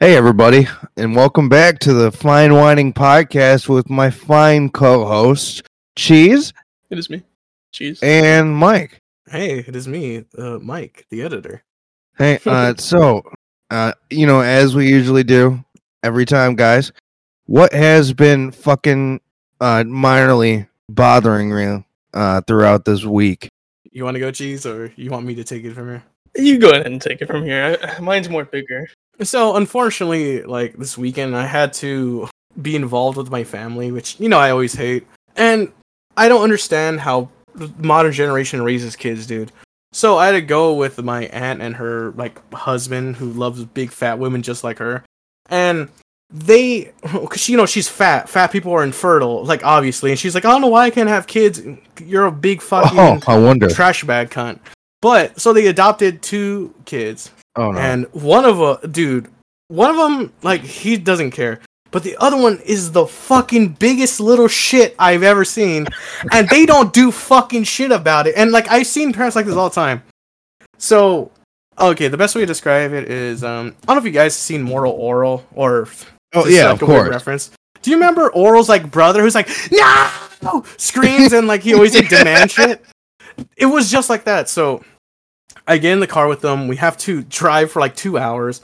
Hey, 0.00 0.16
everybody, 0.16 0.66
and 0.96 1.14
welcome 1.14 1.48
back 1.48 1.78
to 1.80 1.92
the 1.94 2.10
Fine 2.10 2.52
Whining 2.52 2.92
Podcast 2.92 3.68
with 3.68 3.88
my 3.88 4.10
fine 4.10 4.68
co 4.68 5.06
host, 5.06 5.62
Cheese 5.96 6.52
It 6.90 6.98
is 6.98 7.08
me. 7.08 7.22
Cheese. 7.72 8.00
and 8.02 8.54
Mike. 8.54 8.98
Hey, 9.28 9.60
it 9.60 9.74
is 9.76 9.86
me, 9.86 10.24
uh, 10.36 10.58
Mike, 10.58 11.06
the 11.10 11.22
editor. 11.22 11.62
Hey, 12.18 12.40
uh, 12.46 12.74
so, 12.76 13.22
uh, 13.70 13.92
you 14.10 14.26
know, 14.26 14.40
as 14.40 14.74
we 14.74 14.88
usually 14.88 15.22
do 15.24 15.64
every 16.02 16.24
time, 16.24 16.56
guys, 16.56 16.92
what 17.46 17.72
has 17.72 18.12
been 18.12 18.50
fucking 18.50 19.20
uh, 19.60 19.84
minorly 19.86 20.68
bothering 20.88 21.50
you 21.50 21.84
uh, 22.12 22.40
throughout 22.42 22.84
this 22.84 23.04
week? 23.04 23.48
You 23.92 24.04
want 24.04 24.16
to 24.16 24.20
go, 24.20 24.32
cheese, 24.32 24.66
or 24.66 24.92
you 24.96 25.10
want 25.10 25.24
me 25.24 25.36
to 25.36 25.44
take 25.44 25.64
it 25.64 25.72
from 25.74 25.88
here? 25.88 26.02
You 26.36 26.58
go 26.58 26.70
ahead 26.70 26.86
and 26.86 27.00
take 27.00 27.22
it 27.22 27.26
from 27.26 27.44
here. 27.44 27.78
I, 27.80 28.00
mine's 28.00 28.28
more 28.28 28.44
bigger. 28.44 28.88
So, 29.22 29.56
unfortunately, 29.56 30.42
like 30.42 30.76
this 30.76 30.98
weekend, 30.98 31.36
I 31.36 31.46
had 31.46 31.72
to 31.74 32.28
be 32.60 32.74
involved 32.76 33.16
with 33.16 33.30
my 33.30 33.44
family, 33.44 33.92
which 33.92 34.18
you 34.20 34.28
know 34.28 34.38
I 34.38 34.50
always 34.50 34.74
hate, 34.74 35.06
and 35.36 35.70
I 36.16 36.28
don't 36.28 36.42
understand 36.42 37.00
how 37.00 37.28
the 37.54 37.70
modern 37.78 38.12
generation 38.12 38.62
raises 38.62 38.96
kids, 38.96 39.26
dude. 39.26 39.52
So 39.92 40.18
I 40.18 40.26
had 40.26 40.32
to 40.32 40.40
go 40.40 40.74
with 40.74 41.00
my 41.02 41.26
aunt 41.26 41.62
and 41.62 41.76
her 41.76 42.10
like 42.16 42.40
husband, 42.52 43.16
who 43.16 43.30
loves 43.30 43.64
big 43.64 43.90
fat 43.92 44.18
women 44.18 44.42
just 44.42 44.64
like 44.64 44.78
her, 44.78 45.04
and 45.48 45.88
they, 46.32 46.92
cause 47.04 47.48
you 47.48 47.56
know 47.56 47.66
she's 47.66 47.88
fat. 47.88 48.28
Fat 48.28 48.50
people 48.50 48.72
are 48.72 48.82
infertile, 48.82 49.44
like 49.44 49.64
obviously, 49.64 50.10
and 50.10 50.18
she's 50.18 50.34
like, 50.34 50.44
I 50.44 50.50
don't 50.50 50.60
know 50.62 50.66
why 50.68 50.86
I 50.86 50.90
can't 50.90 51.08
have 51.08 51.28
kids. 51.28 51.62
You're 52.04 52.26
a 52.26 52.32
big 52.32 52.60
fucking 52.60 52.98
Oh, 52.98 53.20
I 53.28 53.38
wonder. 53.38 53.68
trash 53.70 54.02
bag 54.02 54.30
cunt. 54.30 54.58
But 55.00 55.38
so 55.40 55.52
they 55.52 55.68
adopted 55.68 56.22
two 56.22 56.74
kids, 56.86 57.30
Oh, 57.56 57.70
no. 57.70 57.78
and 57.78 58.06
one 58.12 58.44
of 58.44 58.60
a 58.60 58.86
dude, 58.88 59.28
one 59.68 59.90
of 59.90 59.96
them 59.96 60.32
like 60.42 60.62
he 60.62 60.96
doesn't 60.96 61.30
care, 61.30 61.60
but 61.90 62.02
the 62.02 62.16
other 62.16 62.36
one 62.36 62.58
is 62.64 62.90
the 62.90 63.06
fucking 63.06 63.74
biggest 63.74 64.18
little 64.18 64.48
shit 64.48 64.96
I've 64.98 65.22
ever 65.22 65.44
seen, 65.44 65.86
and 66.32 66.48
they 66.48 66.66
don't 66.66 66.92
do 66.92 67.12
fucking 67.12 67.64
shit 67.64 67.92
about 67.92 68.26
it. 68.26 68.34
And 68.36 68.50
like 68.50 68.68
I've 68.68 68.86
seen 68.86 69.12
parents 69.12 69.36
like 69.36 69.46
this 69.46 69.54
all 69.54 69.68
the 69.68 69.74
time. 69.74 70.02
So 70.78 71.30
okay, 71.78 72.08
the 72.08 72.16
best 72.16 72.34
way 72.34 72.40
to 72.40 72.46
describe 72.46 72.92
it 72.92 73.08
is 73.08 73.44
um 73.44 73.76
I 73.82 73.86
don't 73.86 73.96
know 73.96 74.00
if 74.00 74.06
you 74.06 74.10
guys 74.10 74.34
have 74.34 74.40
seen 74.40 74.62
Moral 74.62 74.98
Orel 74.98 75.44
or 75.52 75.88
oh, 76.34 76.46
yeah, 76.46 76.72
like, 76.72 76.82
of 76.82 76.86
course. 76.88 77.08
reference. 77.08 77.50
Do 77.82 77.90
you 77.90 77.96
remember 77.96 78.30
Orel's 78.30 78.68
like 78.68 78.90
brother 78.90 79.22
who's 79.22 79.34
like 79.34 79.48
no 80.42 80.64
screams 80.76 81.32
and 81.32 81.46
like 81.46 81.62
he 81.62 81.74
always 81.74 81.94
like 81.94 82.08
demand 82.08 82.50
shit? 82.50 82.84
It 83.56 83.66
was 83.66 83.90
just 83.90 84.10
like 84.10 84.24
that. 84.24 84.48
So 84.48 84.82
I 85.66 85.78
get 85.78 85.92
in 85.92 86.00
the 86.00 86.06
car 86.06 86.28
with 86.28 86.40
them. 86.40 86.68
We 86.68 86.76
have 86.76 86.96
to 86.98 87.22
drive 87.22 87.70
for 87.70 87.80
like 87.80 87.96
two 87.96 88.18
hours, 88.18 88.60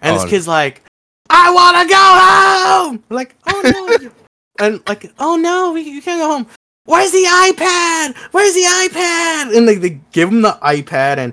and 0.00 0.16
Oh. 0.16 0.20
this 0.20 0.30
kid's 0.30 0.48
like, 0.48 0.82
"I 1.30 1.50
want 1.52 1.76
to 1.82 1.88
go 1.88 1.96
home." 1.98 3.04
We're 3.08 3.16
like, 3.16 3.34
"Oh 3.46 3.98
no!" 4.00 4.10
and 4.66 4.80
like, 4.88 5.12
"Oh 5.18 5.36
no, 5.36 5.72
we, 5.72 5.82
you 5.82 6.02
can't 6.02 6.20
go 6.20 6.28
home." 6.28 6.46
Where's 6.86 7.12
the 7.12 7.24
iPad? 7.24 8.14
Where's 8.32 8.54
the 8.54 8.62
iPad? 8.62 9.56
And 9.56 9.66
they, 9.66 9.76
they 9.76 10.00
give 10.12 10.28
him 10.28 10.42
the 10.42 10.58
iPad, 10.62 11.16
and 11.16 11.32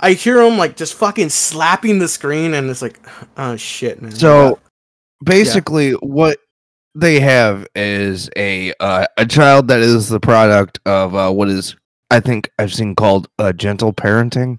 I 0.00 0.12
hear 0.12 0.40
him 0.42 0.58
like 0.58 0.76
just 0.76 0.94
fucking 0.94 1.30
slapping 1.30 1.98
the 1.98 2.08
screen, 2.08 2.54
and 2.54 2.68
it's 2.70 2.82
like, 2.82 3.00
oh 3.36 3.56
shit, 3.56 4.02
man. 4.02 4.12
So 4.12 4.58
basically, 5.24 5.92
what 5.92 6.38
they 6.94 7.20
have 7.20 7.66
is 7.74 8.28
a 8.36 8.74
uh, 8.80 9.06
a 9.16 9.26
child 9.26 9.68
that 9.68 9.80
is 9.80 10.08
the 10.08 10.20
product 10.20 10.78
of 10.84 11.14
uh, 11.14 11.30
what 11.32 11.48
is 11.48 11.74
I 12.12 12.20
think 12.20 12.50
I've 12.58 12.74
seen 12.74 12.94
called 12.94 13.28
uh, 13.38 13.54
gentle 13.54 13.94
parenting. 13.94 14.58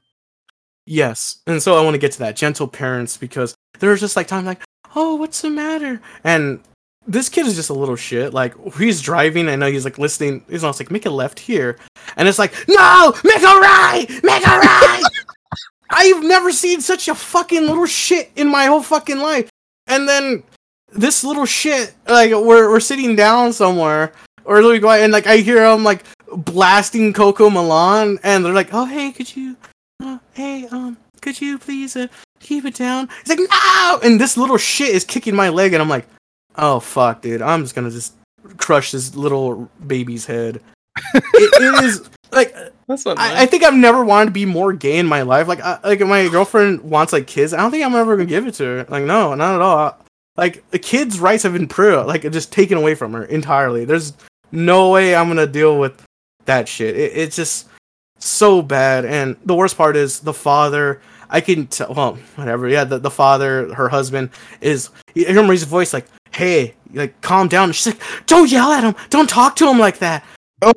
Yes, 0.87 1.39
and 1.45 1.61
so 1.61 1.77
I 1.77 1.83
want 1.83 1.93
to 1.93 1.99
get 1.99 2.11
to 2.13 2.19
that 2.19 2.35
gentle 2.35 2.67
parents 2.67 3.15
because 3.15 3.53
there's 3.77 3.99
just 3.99 4.15
like 4.15 4.25
time 4.25 4.43
like, 4.43 4.63
oh, 4.95 5.13
what's 5.15 5.41
the 5.41 5.51
matter? 5.51 6.01
And 6.23 6.61
this 7.05 7.29
kid 7.29 7.45
is 7.45 7.55
just 7.55 7.69
a 7.69 7.75
little 7.75 7.95
shit. 7.95 8.33
Like 8.33 8.55
he's 8.73 9.03
driving, 9.03 9.47
I 9.49 9.55
know 9.55 9.67
he's 9.67 9.85
like 9.85 9.99
listening. 9.99 10.43
He's 10.49 10.63
almost 10.63 10.79
like 10.79 10.89
make 10.89 11.05
a 11.05 11.11
left 11.11 11.39
here, 11.39 11.77
and 12.17 12.27
it's 12.27 12.39
like, 12.39 12.55
no, 12.67 13.13
make 13.23 13.43
a 13.43 13.45
right, 13.45 14.07
make 14.23 14.47
a 14.47 14.57
right. 14.57 15.03
I've 15.91 16.23
never 16.23 16.51
seen 16.51 16.81
such 16.81 17.07
a 17.07 17.13
fucking 17.13 17.67
little 17.67 17.85
shit 17.85 18.31
in 18.35 18.47
my 18.47 18.65
whole 18.65 18.81
fucking 18.81 19.19
life. 19.19 19.47
And 19.85 20.09
then 20.09 20.41
this 20.91 21.23
little 21.23 21.45
shit, 21.45 21.93
like 22.07 22.31
we're 22.31 22.67
we're 22.71 22.79
sitting 22.79 23.15
down 23.15 23.53
somewhere, 23.53 24.11
or 24.43 24.67
we 24.67 24.79
go 24.79 24.89
and 24.89 25.13
like 25.13 25.27
I 25.27 25.37
hear 25.37 25.63
him 25.63 25.83
like 25.83 26.03
blasting 26.37 27.13
Cocomelon, 27.13 28.19
and 28.23 28.45
they're 28.45 28.53
like, 28.53 28.73
oh 28.73 28.85
hey, 28.85 29.11
could 29.11 29.35
you? 29.35 29.55
uh, 30.03 30.19
hey, 30.33 30.67
um, 30.67 30.97
could 31.21 31.39
you 31.39 31.57
please 31.57 31.95
uh, 31.95 32.07
keep 32.39 32.65
it 32.65 32.75
down? 32.75 33.09
He's 33.25 33.29
like, 33.29 33.39
no! 33.49 33.99
And 34.03 34.19
this 34.19 34.37
little 34.37 34.57
shit 34.57 34.89
is 34.89 35.05
kicking 35.05 35.35
my 35.35 35.49
leg, 35.49 35.73
and 35.73 35.81
I'm 35.81 35.89
like, 35.89 36.07
oh 36.57 36.79
fuck, 36.79 37.21
dude, 37.21 37.41
I'm 37.41 37.63
just 37.63 37.75
gonna 37.75 37.91
just 37.91 38.13
crush 38.57 38.91
this 38.91 39.15
little 39.15 39.69
baby's 39.85 40.25
head. 40.25 40.61
it, 41.13 41.23
it 41.33 41.83
is 41.83 42.09
like 42.31 42.55
That's 42.87 43.05
not 43.05 43.17
I, 43.19 43.43
I 43.43 43.45
think 43.45 43.63
I've 43.63 43.73
never 43.73 44.03
wanted 44.03 44.25
to 44.25 44.31
be 44.31 44.45
more 44.45 44.73
gay 44.73 44.97
in 44.97 45.07
my 45.07 45.21
life. 45.21 45.47
Like, 45.47 45.61
I, 45.61 45.79
like 45.83 45.99
my 46.01 46.27
girlfriend 46.27 46.81
wants 46.81 47.13
like 47.13 47.27
kids. 47.27 47.53
I 47.53 47.57
don't 47.57 47.71
think 47.71 47.85
I'm 47.85 47.95
ever 47.95 48.15
gonna 48.15 48.27
give 48.27 48.47
it 48.47 48.55
to 48.55 48.63
her. 48.63 48.85
Like, 48.89 49.03
no, 49.03 49.33
not 49.35 49.55
at 49.55 49.61
all. 49.61 49.97
Like, 50.35 50.67
the 50.71 50.79
kids' 50.79 51.19
rights 51.19 51.43
have 51.43 51.53
been 51.53 51.67
pro 51.67 52.05
like 52.05 52.23
just 52.31 52.51
taken 52.51 52.77
away 52.77 52.95
from 52.95 53.13
her 53.13 53.23
entirely. 53.25 53.85
There's 53.85 54.13
no 54.51 54.89
way 54.89 55.15
I'm 55.15 55.27
gonna 55.27 55.47
deal 55.47 55.79
with 55.79 56.03
that 56.45 56.67
shit. 56.67 56.95
It, 56.95 57.11
it's 57.15 57.35
just 57.35 57.67
so 58.19 58.61
bad. 58.61 59.05
And 59.05 59.37
the 59.45 59.55
worst 59.55 59.77
part 59.77 59.95
is 59.95 60.19
the 60.19 60.33
father. 60.33 61.01
I 61.29 61.41
can 61.41 61.67
tell. 61.67 61.93
Well, 61.93 62.15
whatever. 62.35 62.67
Yeah, 62.67 62.83
the, 62.83 62.99
the 62.99 63.11
father, 63.11 63.73
her 63.73 63.89
husband, 63.89 64.29
is. 64.61 64.89
You 65.15 65.25
hear 65.25 65.43
his 65.43 65.63
voice 65.63 65.93
like, 65.93 66.05
"Hey, 66.31 66.75
like, 66.93 67.19
calm 67.21 67.47
down." 67.47 67.65
And 67.65 67.75
she's 67.75 67.93
like, 67.93 68.01
"Don't 68.25 68.51
yell 68.51 68.71
at 68.71 68.83
him. 68.83 68.95
Don't 69.09 69.29
talk 69.29 69.55
to 69.57 69.67
him 69.67 69.79
like 69.79 69.99
that." 69.99 70.23
Oh, 70.61 70.73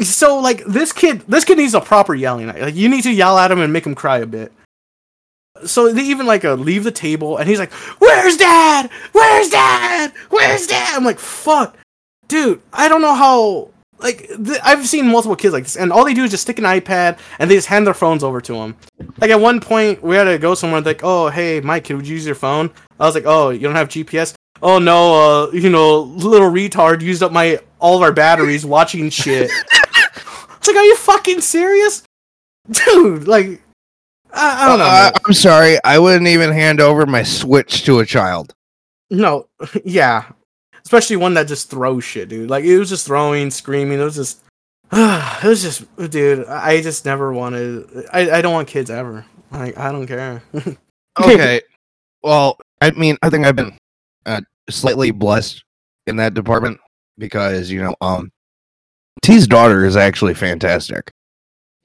so 0.00 0.38
like 0.40 0.64
this 0.64 0.92
kid 0.92 1.20
this 1.28 1.44
kid 1.44 1.58
needs 1.58 1.74
a 1.74 1.80
proper 1.80 2.14
yelling 2.14 2.48
like 2.48 2.74
you 2.74 2.88
need 2.88 3.02
to 3.02 3.12
yell 3.12 3.38
at 3.38 3.50
him 3.50 3.60
and 3.60 3.72
make 3.72 3.86
him 3.86 3.94
cry 3.94 4.18
a 4.18 4.26
bit 4.26 4.52
so 5.64 5.92
they 5.92 6.02
even 6.02 6.26
like 6.26 6.44
uh, 6.44 6.54
leave 6.54 6.82
the 6.82 6.90
table 6.90 7.36
and 7.36 7.48
he's 7.48 7.60
like 7.60 7.72
where's 8.00 8.36
dad 8.36 8.90
where's 9.12 9.48
dad 9.50 10.12
where's 10.30 10.66
dad 10.66 10.96
i'm 10.96 11.04
like 11.04 11.18
fuck 11.18 11.76
dude 12.26 12.60
i 12.72 12.88
don't 12.88 13.02
know 13.02 13.14
how 13.14 13.68
like 13.98 14.26
th- 14.28 14.58
i've 14.64 14.86
seen 14.86 15.06
multiple 15.08 15.36
kids 15.36 15.52
like 15.52 15.62
this 15.64 15.76
and 15.76 15.92
all 15.92 16.04
they 16.04 16.14
do 16.14 16.24
is 16.24 16.30
just 16.30 16.42
stick 16.42 16.58
an 16.58 16.64
ipad 16.64 17.18
and 17.38 17.50
they 17.50 17.54
just 17.54 17.68
hand 17.68 17.86
their 17.86 17.94
phones 17.94 18.22
over 18.24 18.40
to 18.40 18.52
them 18.52 18.76
like 19.20 19.30
at 19.30 19.40
one 19.40 19.60
point 19.60 20.02
we 20.02 20.16
had 20.16 20.24
to 20.24 20.38
go 20.38 20.54
somewhere 20.54 20.80
like 20.80 21.00
oh 21.04 21.28
hey 21.28 21.60
mike 21.60 21.84
could 21.84 22.06
you 22.06 22.14
use 22.14 22.26
your 22.26 22.34
phone 22.34 22.70
i 23.00 23.06
was 23.06 23.14
like 23.14 23.24
oh 23.26 23.50
you 23.50 23.60
don't 23.60 23.74
have 23.76 23.88
gps 23.88 24.34
oh 24.62 24.78
no 24.78 25.46
uh 25.46 25.50
you 25.52 25.70
know 25.70 26.00
little 26.00 26.50
retard 26.50 27.00
used 27.00 27.22
up 27.22 27.32
my 27.32 27.58
all 27.78 27.96
of 27.96 28.02
our 28.02 28.12
batteries 28.12 28.66
watching 28.66 29.10
shit 29.10 29.50
it's 29.72 30.66
like 30.68 30.76
are 30.76 30.84
you 30.84 30.96
fucking 30.96 31.40
serious 31.40 32.02
dude 32.70 33.28
like 33.28 33.60
i, 34.32 34.64
I 34.64 34.68
don't 34.68 34.78
know 34.78 34.84
Uh. 34.86 35.10
I'm 35.26 35.34
sorry. 35.34 35.78
I 35.84 35.98
wouldn't 35.98 36.26
even 36.26 36.50
hand 36.52 36.80
over 36.80 37.06
my 37.06 37.22
Switch 37.22 37.84
to 37.84 38.00
a 38.00 38.06
child. 38.06 38.52
no 39.10 39.46
yeah 39.84 40.24
especially 40.86 41.16
one 41.16 41.34
that 41.34 41.48
just 41.48 41.70
throws 41.70 42.04
shit 42.04 42.28
dude 42.28 42.50
like 42.50 42.64
it 42.64 42.78
was 42.78 42.88
just 42.88 43.06
throwing 43.06 43.50
screaming 43.50 43.98
it 43.98 44.04
was 44.04 44.16
just 44.16 44.42
it 44.92 45.44
was 45.44 45.62
just 45.62 45.84
dude 46.10 46.46
i 46.46 46.80
just 46.80 47.04
never 47.04 47.32
wanted 47.32 48.06
i, 48.12 48.30
I 48.30 48.42
don't 48.42 48.52
want 48.52 48.68
kids 48.68 48.90
ever 48.90 49.24
like 49.50 49.76
i 49.78 49.90
don't 49.90 50.06
care 50.06 50.42
Okay. 51.20 51.60
well, 52.22 52.58
I 52.80 52.90
mean, 52.92 53.16
I 53.22 53.30
think 53.30 53.46
I've 53.46 53.56
been 53.56 53.76
uh, 54.26 54.40
slightly 54.68 55.10
blessed 55.10 55.62
in 56.06 56.16
that 56.16 56.34
department 56.34 56.80
because 57.18 57.70
you 57.70 57.82
know, 57.82 57.94
um, 58.00 58.32
T's 59.22 59.46
daughter 59.46 59.84
is 59.84 59.96
actually 59.96 60.34
fantastic. 60.34 61.10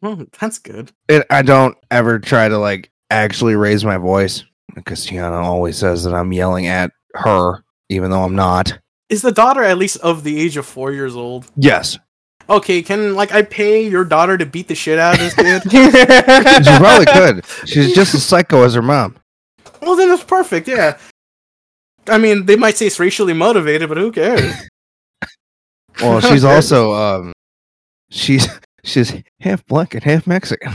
Well, 0.01 0.25
that's 0.39 0.59
good 0.59 0.93
And 1.09 1.25
I 1.29 1.41
don't 1.41 1.77
ever 1.91 2.19
try 2.19 2.47
to 2.47 2.57
like 2.57 2.89
actually 3.11 3.55
raise 3.55 3.83
my 3.83 3.97
voice 3.97 4.45
because 4.73 5.05
Tiana 5.05 5.43
always 5.43 5.77
says 5.77 6.03
that 6.05 6.13
I'm 6.13 6.31
yelling 6.31 6.67
at 6.67 6.91
her, 7.15 7.63
even 7.89 8.09
though 8.09 8.23
I'm 8.23 8.35
not. 8.35 8.79
Is 9.09 9.21
the 9.21 9.31
daughter 9.31 9.63
at 9.63 9.77
least 9.77 9.97
of 9.97 10.23
the 10.23 10.39
age 10.39 10.55
of 10.57 10.65
four 10.65 10.91
years 10.91 11.15
old 11.15 11.45
Yes, 11.55 11.97
okay 12.49 12.81
can 12.81 13.15
like 13.15 13.31
i 13.31 13.41
pay 13.41 13.87
your 13.87 14.03
daughter 14.05 14.37
to 14.37 14.45
beat 14.45 14.67
the 14.67 14.75
shit 14.75 14.97
out 14.99 15.15
of 15.15 15.19
this 15.19 15.35
kid 15.35 15.61
she 16.63 16.77
probably 16.77 17.05
could. 17.05 17.45
She's 17.67 17.93
just 17.93 18.13
as 18.15 18.23
psycho 18.25 18.63
as 18.63 18.73
her 18.73 18.81
mom. 18.81 19.15
well 19.81 19.95
then 19.95 20.09
it's 20.11 20.23
perfect 20.23 20.67
yeah 20.67 20.97
i 22.07 22.17
mean 22.17 22.45
they 22.45 22.55
might 22.55 22.75
say 22.77 22.87
it's 22.87 22.99
racially 22.99 23.33
motivated 23.33 23.87
but 23.89 23.97
who 23.97 24.11
cares 24.11 24.53
Well, 26.01 26.21
she's 26.31 26.45
also 26.45 26.93
um, 26.93 27.33
she's 28.09 28.47
she's 28.85 29.13
half 29.41 29.65
black 29.65 29.93
and 29.95 30.03
half 30.03 30.25
Mexican. 30.27 30.73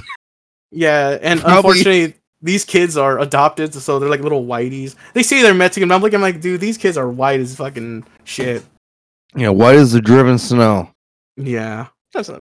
Yeah, 0.71 1.17
and 1.23 1.41
Probably- 1.41 1.57
unfortunately, 1.81 2.15
these 2.45 2.65
kids 2.65 2.97
are 2.97 3.19
adopted, 3.19 3.75
so 3.75 3.99
they're 3.99 4.09
like 4.11 4.21
little 4.21 4.45
whiteys. 4.45 4.95
They 5.15 5.23
say 5.23 5.43
they're 5.43 5.55
Mexican, 5.55 5.89
but 5.89 5.95
I'm 5.97 6.03
looking 6.03 6.21
like, 6.21 6.41
dude, 6.41 6.61
these 6.61 6.77
kids 6.79 6.97
are 6.97 7.09
white 7.09 7.41
as 7.41 7.57
fucking 7.57 8.05
shit. 8.25 8.63
Yeah, 9.35 9.49
white 9.49 9.77
as 9.77 9.93
the 9.93 10.01
driven 10.01 10.39
snow? 10.39 10.91
Yeah. 11.37 11.87
That's 12.13 12.29
not. 12.29 12.41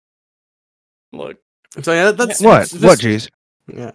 Look, 1.14 1.38
So 1.82 1.94
yeah, 1.94 2.12
that's 2.12 2.42
What? 2.42 2.64
it's 2.64 2.74
What, 2.74 3.00
jeez? 3.00 3.30
Yeah. 3.74 3.92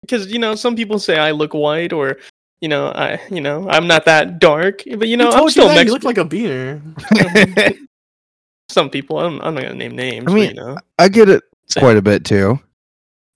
because 0.00 0.28
you 0.28 0.38
know 0.38 0.54
some 0.54 0.76
people 0.76 0.98
say 0.98 1.18
I 1.18 1.32
look 1.32 1.52
white 1.52 1.92
or 1.92 2.16
you 2.62 2.68
know, 2.68 2.86
I 2.88 3.20
you 3.30 3.40
know 3.42 3.68
I'm 3.68 3.86
not 3.86 4.06
that 4.06 4.38
dark, 4.38 4.82
but 4.96 5.08
you 5.08 5.16
know 5.18 5.26
I'm 5.28 5.38
told 5.40 5.50
still 5.50 5.64
you 5.64 5.74
that? 5.74 5.86
You 5.86 5.92
Mexican. 5.92 5.92
look 5.92 6.04
like 6.04 6.18
a 6.18 6.28
beaner. 6.28 7.76
Some 8.70 8.90
people, 8.90 9.18
I'm, 9.20 9.40
I'm 9.42 9.54
not 9.54 9.62
gonna 9.62 9.74
name 9.74 9.94
names. 9.94 10.24
I 10.26 10.30
but, 10.30 10.34
mean, 10.34 10.48
you 10.50 10.54
know, 10.54 10.76
I 10.98 11.08
get 11.08 11.28
it 11.28 11.42
quite 11.78 11.96
a 11.96 12.02
bit 12.02 12.24
too. 12.24 12.58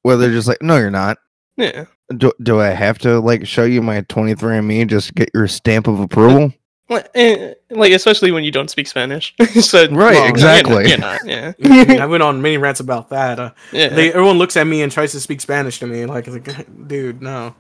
Where 0.03 0.17
they're 0.17 0.31
just 0.33 0.49
like, 0.49 0.63
no, 0.63 0.77
you're 0.79 0.91
not. 0.91 1.19
Yeah. 1.61 1.85
Do, 2.17 2.33
do 2.43 2.61
I 2.61 2.69
have 2.69 2.99
to 3.01 3.21
like 3.21 3.47
show 3.47 3.65
you 3.65 3.83
my 3.83 4.03
23andMe 4.03 4.89
just 4.89 5.09
to 5.09 5.15
get 5.15 5.31
your 5.35 5.47
stamp 5.47 5.87
of 5.87 6.01
approval? 6.01 6.53
Like, 6.91 7.09
eh, 7.15 7.55
especially 7.71 8.33
when 8.33 8.43
you 8.43 8.51
don't 8.51 8.69
speak 8.69 8.89
Spanish. 8.89 9.33
so, 9.61 9.83
Right, 9.83 9.91
Well, 9.91 10.15
yeah, 10.15 10.29
exactly. 10.29 10.89
You're 10.89 10.99
not, 10.99 11.25
you're 11.25 11.55
I 12.03 12.07
went 12.07 12.25
on 12.25 12.43
many 12.43 12.57
rants 12.57 12.81
about 12.81 13.11
that. 13.11 13.39
Uh, 13.39 13.53
yeah. 13.71 13.91
they, 13.91 14.09
everyone 14.09 14.39
looks 14.39 14.57
at 14.57 14.67
me 14.67 14.83
and 14.83 14.91
tries 14.91 15.13
to 15.13 15.21
speak 15.21 15.41
Spanish 15.41 15.79
to 15.79 15.87
me. 15.87 16.05
Like, 16.07 16.27
like 16.27 16.67
dude, 16.89 17.23
no. 17.23 17.55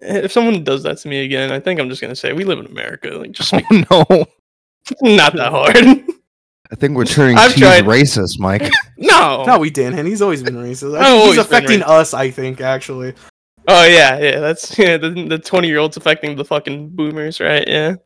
if 0.00 0.32
someone 0.32 0.64
does 0.64 0.82
that 0.84 0.96
to 0.98 1.08
me 1.08 1.22
again, 1.22 1.52
I 1.52 1.60
think 1.60 1.78
I'm 1.78 1.90
just 1.90 2.00
gonna 2.00 2.16
say 2.16 2.32
we 2.32 2.44
live 2.44 2.58
in 2.58 2.66
America. 2.66 3.10
Like, 3.10 3.32
just 3.32 3.50
speak. 3.50 3.66
Oh 3.90 4.06
no. 4.08 4.26
not 5.02 5.34
that 5.34 5.50
hard. 5.50 6.04
I 6.72 6.76
think 6.76 6.96
we're 6.96 7.04
turning 7.04 7.36
I've 7.36 7.52
cheese 7.52 7.60
tried- 7.60 7.84
racist, 7.84 8.38
Mike. 8.38 8.70
no. 8.96 9.44
No, 9.44 9.58
we 9.58 9.70
didn't. 9.70 9.98
And 9.98 10.06
he's 10.06 10.22
always 10.22 10.42
been 10.42 10.54
racist. 10.56 10.96
I've 10.96 11.20
always 11.20 11.38
affecting 11.38 11.80
racist. 11.80 11.88
us, 11.88 12.14
I 12.14 12.30
think, 12.30 12.60
actually. 12.60 13.14
Oh 13.68 13.84
yeah, 13.86 14.18
yeah. 14.18 14.40
That's 14.40 14.78
yeah. 14.78 14.96
The 14.96 15.10
the 15.28 15.38
twenty 15.38 15.68
year 15.68 15.78
olds 15.78 15.96
affecting 15.96 16.36
the 16.36 16.44
fucking 16.44 16.90
boomers, 16.90 17.40
right? 17.40 17.66
Yeah. 17.66 17.96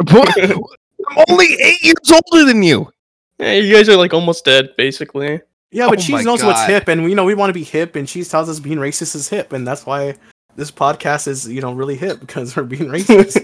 I'm 0.08 1.24
only 1.28 1.54
eight 1.60 1.82
years 1.82 2.10
older 2.10 2.44
than 2.44 2.62
you. 2.62 2.90
Yeah, 3.38 3.52
you 3.54 3.74
guys 3.74 3.88
are 3.88 3.96
like 3.96 4.14
almost 4.14 4.44
dead, 4.44 4.70
basically. 4.76 5.40
Yeah, 5.70 5.88
but 5.88 5.98
Oh 5.98 6.02
Cheese 6.02 6.10
my 6.10 6.22
knows 6.22 6.42
what's 6.42 6.64
hip, 6.66 6.88
and 6.88 7.04
we 7.04 7.14
know 7.14 7.24
we 7.24 7.34
want 7.34 7.50
to 7.50 7.54
be 7.54 7.64
hip, 7.64 7.96
and 7.96 8.06
Cheese 8.06 8.28
tells 8.28 8.48
us 8.48 8.60
being 8.60 8.78
racist 8.78 9.14
is 9.16 9.28
hip, 9.28 9.52
and 9.52 9.66
that's 9.66 9.84
why 9.84 10.14
this 10.56 10.70
podcast 10.70 11.26
is, 11.26 11.48
you 11.48 11.60
know, 11.60 11.72
really 11.72 11.96
hip 11.96 12.20
because 12.20 12.54
we're 12.56 12.62
being 12.62 12.86
racist. 12.86 13.36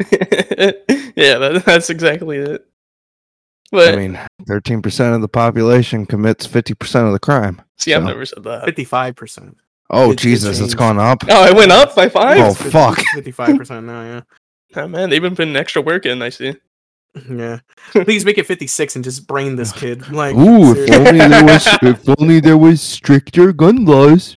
yeah, 1.16 1.38
that, 1.38 1.62
that's 1.66 1.90
exactly 1.90 2.38
it. 2.38 2.69
But 3.72 3.94
I 3.94 3.96
mean, 3.96 4.18
13% 4.48 5.14
of 5.14 5.20
the 5.20 5.28
population 5.28 6.04
commits 6.06 6.46
50% 6.46 7.06
of 7.06 7.12
the 7.12 7.18
crime. 7.20 7.62
see, 7.78 7.94
I've 7.94 8.02
never 8.04 8.24
said 8.26 8.42
that. 8.44 8.64
Fifty-five 8.64 9.14
percent. 9.16 9.56
Oh, 9.90 10.10
It- 10.10 10.14
it 10.14 10.18
Jesus, 10.18 10.50
it's 10.58 10.58
changed. 10.58 10.76
gone 10.76 10.98
up. 10.98 11.22
Oh, 11.28 11.46
it 11.46 11.54
went 11.54 11.70
up 11.72 11.94
by 11.94 12.08
five. 12.08 12.38
Oh, 12.38 12.54
fuck. 12.54 12.98
Fifty-five 13.14 13.56
percent 13.56 13.86
now. 13.86 14.02
Yeah. 14.02 14.20
Oh, 14.76 14.86
man, 14.86 15.10
they've 15.10 15.20
been 15.20 15.34
putting 15.34 15.56
extra 15.56 15.82
work 15.82 16.06
in. 16.06 16.22
I 16.22 16.28
see. 16.28 16.54
Yeah. 17.28 17.58
Please 17.90 18.24
make 18.24 18.38
it 18.38 18.46
56 18.46 18.94
and 18.94 19.04
just 19.04 19.26
brain 19.26 19.56
this 19.56 19.72
kid. 19.72 20.08
Like, 20.12 20.36
Ooh, 20.36 20.76
if 20.76 20.90
only 20.94 21.18
there 21.18 21.44
was 21.44 21.66
if 21.82 22.08
only 22.20 22.38
there 22.38 22.56
was 22.56 22.80
stricter 22.80 23.52
gun 23.52 23.84
laws. 23.84 24.36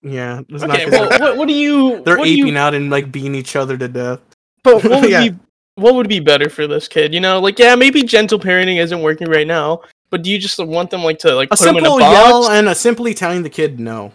yeah. 0.00 0.42
It's 0.48 0.62
not 0.62 0.78
well, 0.90 1.08
they're, 1.08 1.18
what, 1.18 1.36
what 1.38 1.48
do 1.48 1.54
you? 1.54 2.04
they're 2.04 2.20
aping 2.20 2.46
you, 2.46 2.56
out 2.56 2.72
and 2.74 2.88
like 2.88 3.10
beating 3.10 3.34
each 3.34 3.56
other 3.56 3.76
to 3.76 3.88
death. 3.88 4.20
But 4.62 4.84
what 4.84 5.02
would 5.02 5.10
Yeah. 5.10 5.28
be 5.30 5.36
what 5.76 5.94
would 5.94 6.08
be 6.08 6.20
better 6.20 6.48
for 6.48 6.66
this 6.66 6.88
kid? 6.88 7.12
You 7.14 7.20
know, 7.20 7.40
like 7.40 7.58
yeah, 7.58 7.74
maybe 7.74 8.02
gentle 8.02 8.38
parenting 8.38 8.78
isn't 8.80 9.00
working 9.02 9.28
right 9.28 9.46
now. 9.46 9.82
But 10.10 10.22
do 10.22 10.30
you 10.30 10.38
just 10.38 10.58
want 10.64 10.90
them 10.90 11.02
like 11.02 11.18
to 11.20 11.34
like 11.34 11.48
A 11.50 11.56
put 11.56 11.64
them 11.64 11.76
in 11.76 11.82
a 11.84 11.86
simple 11.86 11.98
box? 11.98 12.12
yell 12.28 12.48
and 12.50 12.68
a 12.68 12.74
simply 12.74 13.14
telling 13.14 13.42
the 13.42 13.50
kid 13.50 13.80
no. 13.80 14.12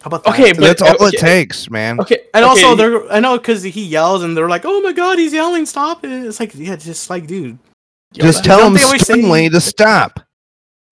How 0.00 0.06
about 0.08 0.22
that? 0.24 0.34
Okay, 0.34 0.52
but 0.52 0.60
That's 0.60 0.82
all 0.82 0.94
okay, 1.06 1.16
it 1.16 1.18
takes, 1.18 1.68
man. 1.70 1.98
Okay, 2.00 2.18
and 2.34 2.44
okay, 2.44 2.62
also, 2.62 2.74
they're 2.76 3.10
I 3.12 3.18
know 3.20 3.36
because 3.38 3.62
he 3.62 3.84
yells 3.84 4.22
and 4.22 4.36
they're 4.36 4.48
like, 4.48 4.62
"Oh 4.64 4.80
my 4.80 4.92
god, 4.92 5.18
he's 5.18 5.32
yelling! 5.32 5.66
Stop 5.66 6.04
it!" 6.04 6.10
It's 6.10 6.38
like, 6.38 6.54
yeah, 6.54 6.76
just 6.76 7.10
like, 7.10 7.26
dude, 7.26 7.58
Just 8.14 8.44
yell 8.44 8.56
tell 8.56 8.58
Don't 8.58 8.72
him 8.72 8.74
they 8.78 8.84
always 8.84 9.06
say- 9.06 9.14
sternly 9.14 9.48
to 9.48 9.60
stop. 9.60 10.20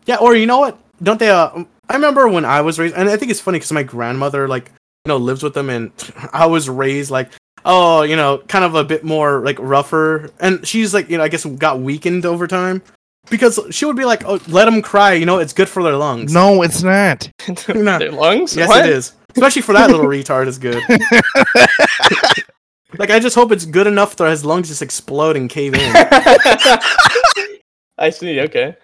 yeah. 0.07 0.17
Or 0.17 0.35
you 0.35 0.47
know 0.47 0.59
what? 0.59 0.79
Don't 1.03 1.19
they? 1.21 1.31
Uh, 1.31 1.65
I 1.89 1.95
remember 1.95 2.27
when 2.27 2.45
I 2.45 2.63
was 2.63 2.79
raised, 2.81 2.97
and 2.97 3.09
I 3.09 3.17
think 3.17 3.31
it's 3.31 3.41
funny 3.41 3.59
because 3.59 3.71
my 3.71 3.85
grandmother, 3.85 4.49
like, 4.49 4.73
you 5.05 5.09
know, 5.11 5.19
lives 5.19 5.43
with 5.45 5.55
them, 5.55 5.71
and 5.71 5.93
I 6.33 6.47
was 6.47 6.69
raised 6.69 7.11
like, 7.13 7.31
oh, 7.67 8.03
you 8.03 8.17
know, 8.17 8.39
kind 8.49 8.65
of 8.65 8.75
a 8.75 8.85
bit 8.85 9.05
more 9.05 9.41
like 9.45 9.59
rougher, 9.61 10.31
and 10.41 10.67
she's 10.67 10.95
like, 10.95 11.11
you 11.11 11.19
know, 11.19 11.25
I 11.25 11.29
guess 11.29 11.45
got 11.45 11.81
weakened 11.81 12.25
over 12.25 12.47
time 12.47 12.81
because 13.29 13.61
she 13.71 13.85
would 13.85 13.97
be 13.97 14.05
like, 14.07 14.25
oh, 14.25 14.41
let 14.49 14.65
them 14.65 14.81
cry, 14.81 15.13
you 15.13 15.27
know, 15.27 15.39
it's 15.39 15.53
good 15.53 15.69
for 15.69 15.83
their 15.83 15.97
lungs. 15.97 16.33
No, 16.33 16.63
it's 16.63 16.83
not. 16.83 17.29
No. 17.75 17.99
their 17.99 18.13
lungs. 18.13 18.57
Yes, 18.57 18.69
What? 18.69 18.87
it 18.87 18.93
is. 18.93 19.13
Especially 19.35 19.61
for 19.63 19.75
that 19.75 19.91
little 19.91 20.07
retard, 20.07 20.47
is 20.47 20.57
good. 20.59 20.83
Like, 22.99 23.11
I 23.11 23.19
just 23.19 23.35
hope 23.35 23.53
it's 23.53 23.67
good 23.67 23.87
enough 23.87 24.17
that 24.17 24.31
his 24.31 24.45
lungs 24.45 24.69
just 24.69 24.81
explode 24.81 25.37
and 25.37 25.51
cave 25.51 25.75
in. 25.75 25.81
I 27.99 28.11
see. 28.11 28.41
Okay. 28.41 28.77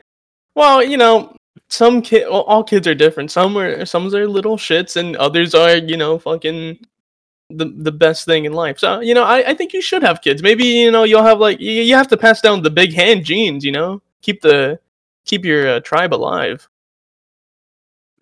Well, 0.55 0.83
you 0.83 0.97
know, 0.99 1.35
some 1.71 2.03
kid, 2.03 2.27
well, 2.29 2.43
all 2.43 2.63
kids 2.65 2.87
are 2.87 2.95
different. 2.95 3.31
Some 3.31 3.57
are, 3.57 3.87
some 3.87 4.13
are 4.15 4.27
little 4.27 4.57
shits, 4.59 4.97
and 4.97 5.17
others 5.17 5.55
are, 5.55 5.77
you 5.77 5.97
know, 5.97 6.19
fucking 6.19 6.79
the 7.57 7.73
the 7.77 7.93
best 7.93 8.25
thing 8.25 8.45
in 8.45 8.53
life. 8.53 8.79
So, 8.79 9.01
you 9.01 9.15
know, 9.15 9.25
I, 9.25 9.51
I 9.51 9.55
think 9.55 9.73
you 9.73 9.83
should 9.83 10.03
have 10.03 10.23
kids. 10.23 10.43
Maybe 10.43 10.65
you 10.65 10.91
know 10.91 11.05
you'll 11.05 11.25
have 11.25 11.39
like 11.39 11.61
you, 11.61 11.71
you 11.71 11.95
have 11.95 12.09
to 12.09 12.17
pass 12.17 12.41
down 12.41 12.63
the 12.63 12.71
big 12.71 12.93
hand 12.93 13.25
genes. 13.25 13.65
You 13.65 13.73
know, 13.73 14.03
keep 14.21 14.41
the 14.41 14.79
keep 15.25 15.45
your 15.45 15.69
uh, 15.69 15.81
tribe 15.81 16.15
alive. 16.15 16.69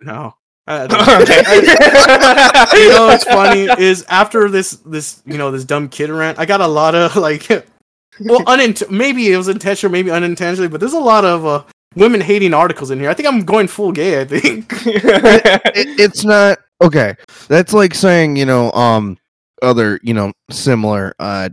No. 0.00 0.34
Uh, 0.66 0.86
you 2.74 2.88
know 2.90 3.06
what's 3.06 3.24
funny 3.24 3.68
is 3.82 4.04
after 4.08 4.48
this 4.48 4.72
this 4.86 5.22
you 5.26 5.36
know 5.38 5.50
this 5.50 5.64
dumb 5.64 5.88
kid 5.88 6.10
rant, 6.10 6.38
I 6.38 6.46
got 6.46 6.60
a 6.60 6.66
lot 6.66 6.94
of 6.94 7.16
like, 7.28 7.48
well, 7.48 8.44
unint- 8.44 8.90
maybe 8.90 9.32
it 9.32 9.36
was 9.36 9.48
intentional, 9.48 9.92
maybe 9.92 10.10
unintentionally, 10.10 10.68
but 10.68 10.78
there's 10.80 10.92
a 10.92 10.98
lot 10.98 11.24
of 11.24 11.44
uh, 11.46 11.64
women 11.96 12.20
hating 12.20 12.54
articles 12.54 12.90
in 12.90 13.00
here. 13.00 13.10
I 13.10 13.14
think 13.14 13.28
I'm 13.28 13.44
going 13.44 13.66
full 13.66 13.92
gay. 13.92 14.20
I 14.20 14.24
think. 14.24 14.72
It, 14.86 15.98
it's 15.98 16.24
not 16.24 16.58
okay. 16.80 17.16
That's 17.48 17.72
like 17.72 17.94
saying, 17.94 18.36
you 18.36 18.46
know, 18.46 18.70
um, 18.72 19.18
other, 19.62 20.00
you 20.02 20.14
know, 20.14 20.32
similar 20.50 21.14
uh 21.18 21.50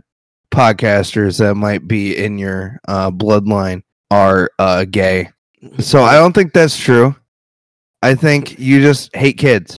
podcasters 0.50 1.38
that 1.38 1.54
might 1.56 1.86
be 1.86 2.16
in 2.16 2.38
your 2.38 2.80
uh 2.88 3.10
bloodline 3.10 3.82
are 4.10 4.50
uh 4.58 4.84
gay. 4.84 5.28
So 5.78 6.02
I 6.02 6.14
don't 6.14 6.32
think 6.32 6.52
that's 6.52 6.78
true. 6.78 7.14
I 8.02 8.14
think 8.14 8.58
you 8.58 8.80
just 8.80 9.14
hate 9.14 9.38
kids. 9.38 9.76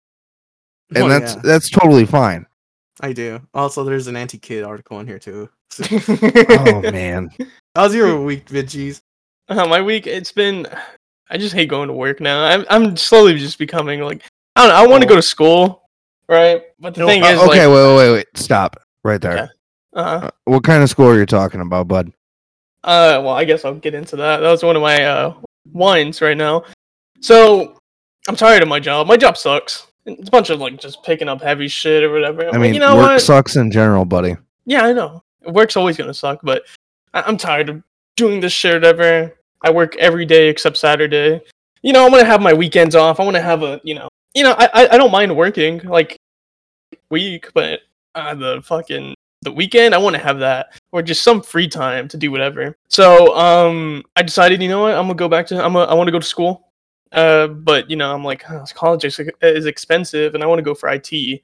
And 0.94 1.06
Well, 1.06 1.20
that's 1.20 1.36
yeah, 1.36 1.42
that's 1.44 1.70
totally 1.70 2.06
fine. 2.06 2.46
I 3.02 3.14
do. 3.14 3.40
Also, 3.54 3.84
there's 3.84 4.08
an 4.08 4.16
anti-kid 4.16 4.64
article 4.64 5.00
in 5.00 5.08
here 5.08 5.20
too. 5.20 5.50
Oh 6.50 6.82
man. 6.92 7.30
How's 7.76 7.96
your 7.96 8.22
week, 8.22 8.48
Vidgees? 8.48 9.02
Uh, 9.48 9.68
my 9.68 9.82
week, 9.82 10.06
it's 10.06 10.32
been. 10.32 10.68
I 11.30 11.38
just 11.38 11.54
hate 11.54 11.70
going 11.70 11.88
to 11.88 11.94
work 11.94 12.20
now. 12.20 12.44
I'm 12.44 12.66
I'm 12.70 12.98
slowly 12.98 13.38
just 13.38 13.58
becoming 13.60 14.02
like 14.02 14.24
I 14.60 14.64
don't 14.68 14.70
know. 14.72 14.76
I 14.76 14.88
want 14.88 15.02
to 15.04 15.08
go 15.08 15.16
to 15.16 15.22
school, 15.22 15.84
right? 16.28 16.64
But 16.82 16.94
the 16.94 17.06
thing 17.06 17.24
Uh, 17.24 17.28
is, 17.28 17.40
okay, 17.40 17.66
like, 17.66 17.76
wait, 17.76 17.88
wait, 17.88 17.96
wait, 17.96 18.12
wait. 18.12 18.28
Stop 18.36 18.76
right 19.06 19.22
there. 19.22 19.32
Okay. 19.34 19.48
uh, 19.96 20.00
Uh, 20.00 20.30
what 20.46 20.64
kind 20.66 20.84
of 20.84 20.90
school 20.90 21.08
are 21.08 21.18
you 21.18 21.26
talking 21.26 21.62
about, 21.62 21.88
bud? 21.88 22.12
uh, 22.84 23.22
well, 23.24 23.30
I 23.30 23.46
guess 23.46 23.64
I'll 23.64 23.74
get 23.76 23.94
into 23.94 24.18
that. 24.18 24.38
That 24.42 24.52
was 24.52 24.62
one 24.64 24.76
of 24.76 24.82
my 24.82 25.04
uh 25.06 25.34
whines 25.72 26.22
right 26.22 26.36
now. 26.38 26.64
So 27.22 27.78
I'm 28.28 28.36
tired 28.36 28.62
of 28.62 28.68
my 28.68 28.80
job. 28.82 29.08
My 29.08 29.16
job 29.18 29.38
sucks. 29.38 29.88
It's 30.06 30.28
a 30.28 30.32
bunch 30.32 30.50
of 30.50 30.60
like 30.60 30.78
just 30.80 31.04
picking 31.04 31.30
up 31.30 31.42
heavy 31.42 31.68
shit 31.70 32.04
or 32.04 32.12
whatever. 32.12 32.48
I 32.48 32.52
But 32.52 32.60
mean, 32.60 32.74
you 32.74 32.80
know 32.82 32.96
work 32.98 33.06
what? 33.12 33.22
sucks 33.22 33.56
in 33.56 33.72
general, 33.72 34.04
buddy. 34.06 34.36
Yeah, 34.66 34.84
I 34.86 34.92
know. 34.94 35.24
Work's 35.46 35.78
always 35.78 35.96
gonna 35.98 36.14
suck, 36.14 36.40
but 36.44 36.64
I- 37.14 37.22
I'm 37.22 37.38
tired 37.38 37.70
of 37.70 37.82
doing 38.18 38.40
this 38.42 38.52
shit. 38.54 38.74
Whatever. 38.74 39.36
I 39.64 39.72
work 39.72 39.96
every 39.98 40.26
day 40.26 40.48
except 40.50 40.76
Saturday. 40.78 41.42
You 41.82 41.94
know, 41.94 42.06
I 42.06 42.10
want 42.10 42.22
to 42.22 42.26
have 42.28 42.42
my 42.42 42.54
weekends 42.54 42.94
off. 42.96 43.20
I 43.22 43.24
want 43.24 43.36
to 43.36 43.42
have 43.42 43.64
a, 43.64 43.80
you 43.84 43.96
know, 43.96 44.08
you 44.34 44.44
know, 44.44 44.56
I, 44.58 44.88
I 44.92 44.98
don't 44.98 45.12
mind 45.12 45.36
working 45.36 45.80
like 45.80 46.18
week, 47.10 47.52
but 47.54 47.82
uh, 48.16 48.36
the 48.36 48.62
fucking 48.64 49.16
the 49.42 49.52
weekend, 49.52 49.96
I 49.96 49.98
want 49.98 50.16
to 50.16 50.22
have 50.22 50.40
that 50.40 50.74
or 50.92 51.02
just 51.02 51.24
some 51.24 51.42
free 51.42 51.68
time 51.68 52.08
to 52.10 52.18
do 52.18 52.32
whatever. 52.32 52.76
So, 52.90 53.36
um, 53.38 54.04
I 54.16 54.22
decided, 54.22 54.62
you 54.62 54.68
know 54.68 54.82
what, 54.82 54.94
I'm 54.94 55.06
gonna 55.06 55.16
go 55.16 55.30
back 55.30 55.48
to, 55.48 55.64
I'm 55.64 55.74
gonna, 55.74 55.90
I 55.90 55.94
want 55.94 56.08
to 56.08 56.12
go 56.12 56.20
to 56.20 56.26
school. 56.26 56.70
Uh, 57.12 57.48
but 57.48 57.90
you 57.90 57.96
know, 57.96 58.14
I'm 58.14 58.24
like, 58.24 58.50
oh, 58.50 58.64
college 58.74 59.06
is, 59.06 59.20
is 59.42 59.66
expensive, 59.66 60.36
and 60.36 60.44
I 60.44 60.48
want 60.48 60.60
to 60.60 60.64
go 60.64 60.76
for 60.76 60.90
IT. 60.90 61.42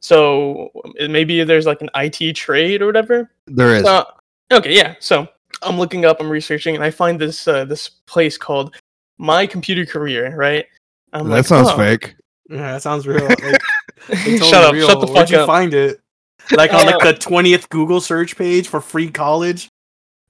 So 0.00 0.70
maybe 1.08 1.42
there's 1.44 1.66
like 1.66 1.80
an 1.80 1.90
IT 1.94 2.34
trade 2.34 2.82
or 2.82 2.86
whatever. 2.86 3.30
There 3.46 3.74
is. 3.74 3.84
Uh, 3.84 4.04
okay, 4.52 4.74
yeah. 4.74 4.94
So 5.00 5.26
I'm 5.62 5.78
looking 5.78 6.04
up, 6.04 6.20
I'm 6.20 6.30
researching, 6.30 6.74
and 6.74 6.84
I 6.84 6.90
find 6.90 7.20
this 7.20 7.48
uh, 7.48 7.64
this 7.64 7.88
place 8.06 8.36
called 8.36 8.74
My 9.18 9.46
Computer 9.46 9.86
Career. 9.86 10.36
Right? 10.36 10.66
I'm 11.12 11.28
that 11.28 11.36
like, 11.36 11.46
sounds 11.46 11.68
oh. 11.70 11.76
fake. 11.76 12.14
Yeah, 12.48 12.72
that 12.72 12.82
sounds 12.82 13.06
real. 13.06 13.24
Like, 13.24 13.38
totally 14.06 14.38
shut 14.38 14.64
up! 14.64 14.72
real. 14.72 14.88
Shut 14.88 15.00
the 15.00 15.06
fuck 15.06 15.08
up. 15.08 15.14
Where'd 15.14 15.28
fuck 15.28 15.40
you 15.40 15.46
find 15.46 15.74
it? 15.74 15.98
Like 16.50 16.72
on 16.72 16.86
like 16.86 16.98
the 16.98 17.14
twentieth 17.14 17.68
Google 17.68 18.00
search 18.00 18.36
page 18.36 18.66
for 18.66 18.80
free 18.80 19.08
college. 19.08 19.68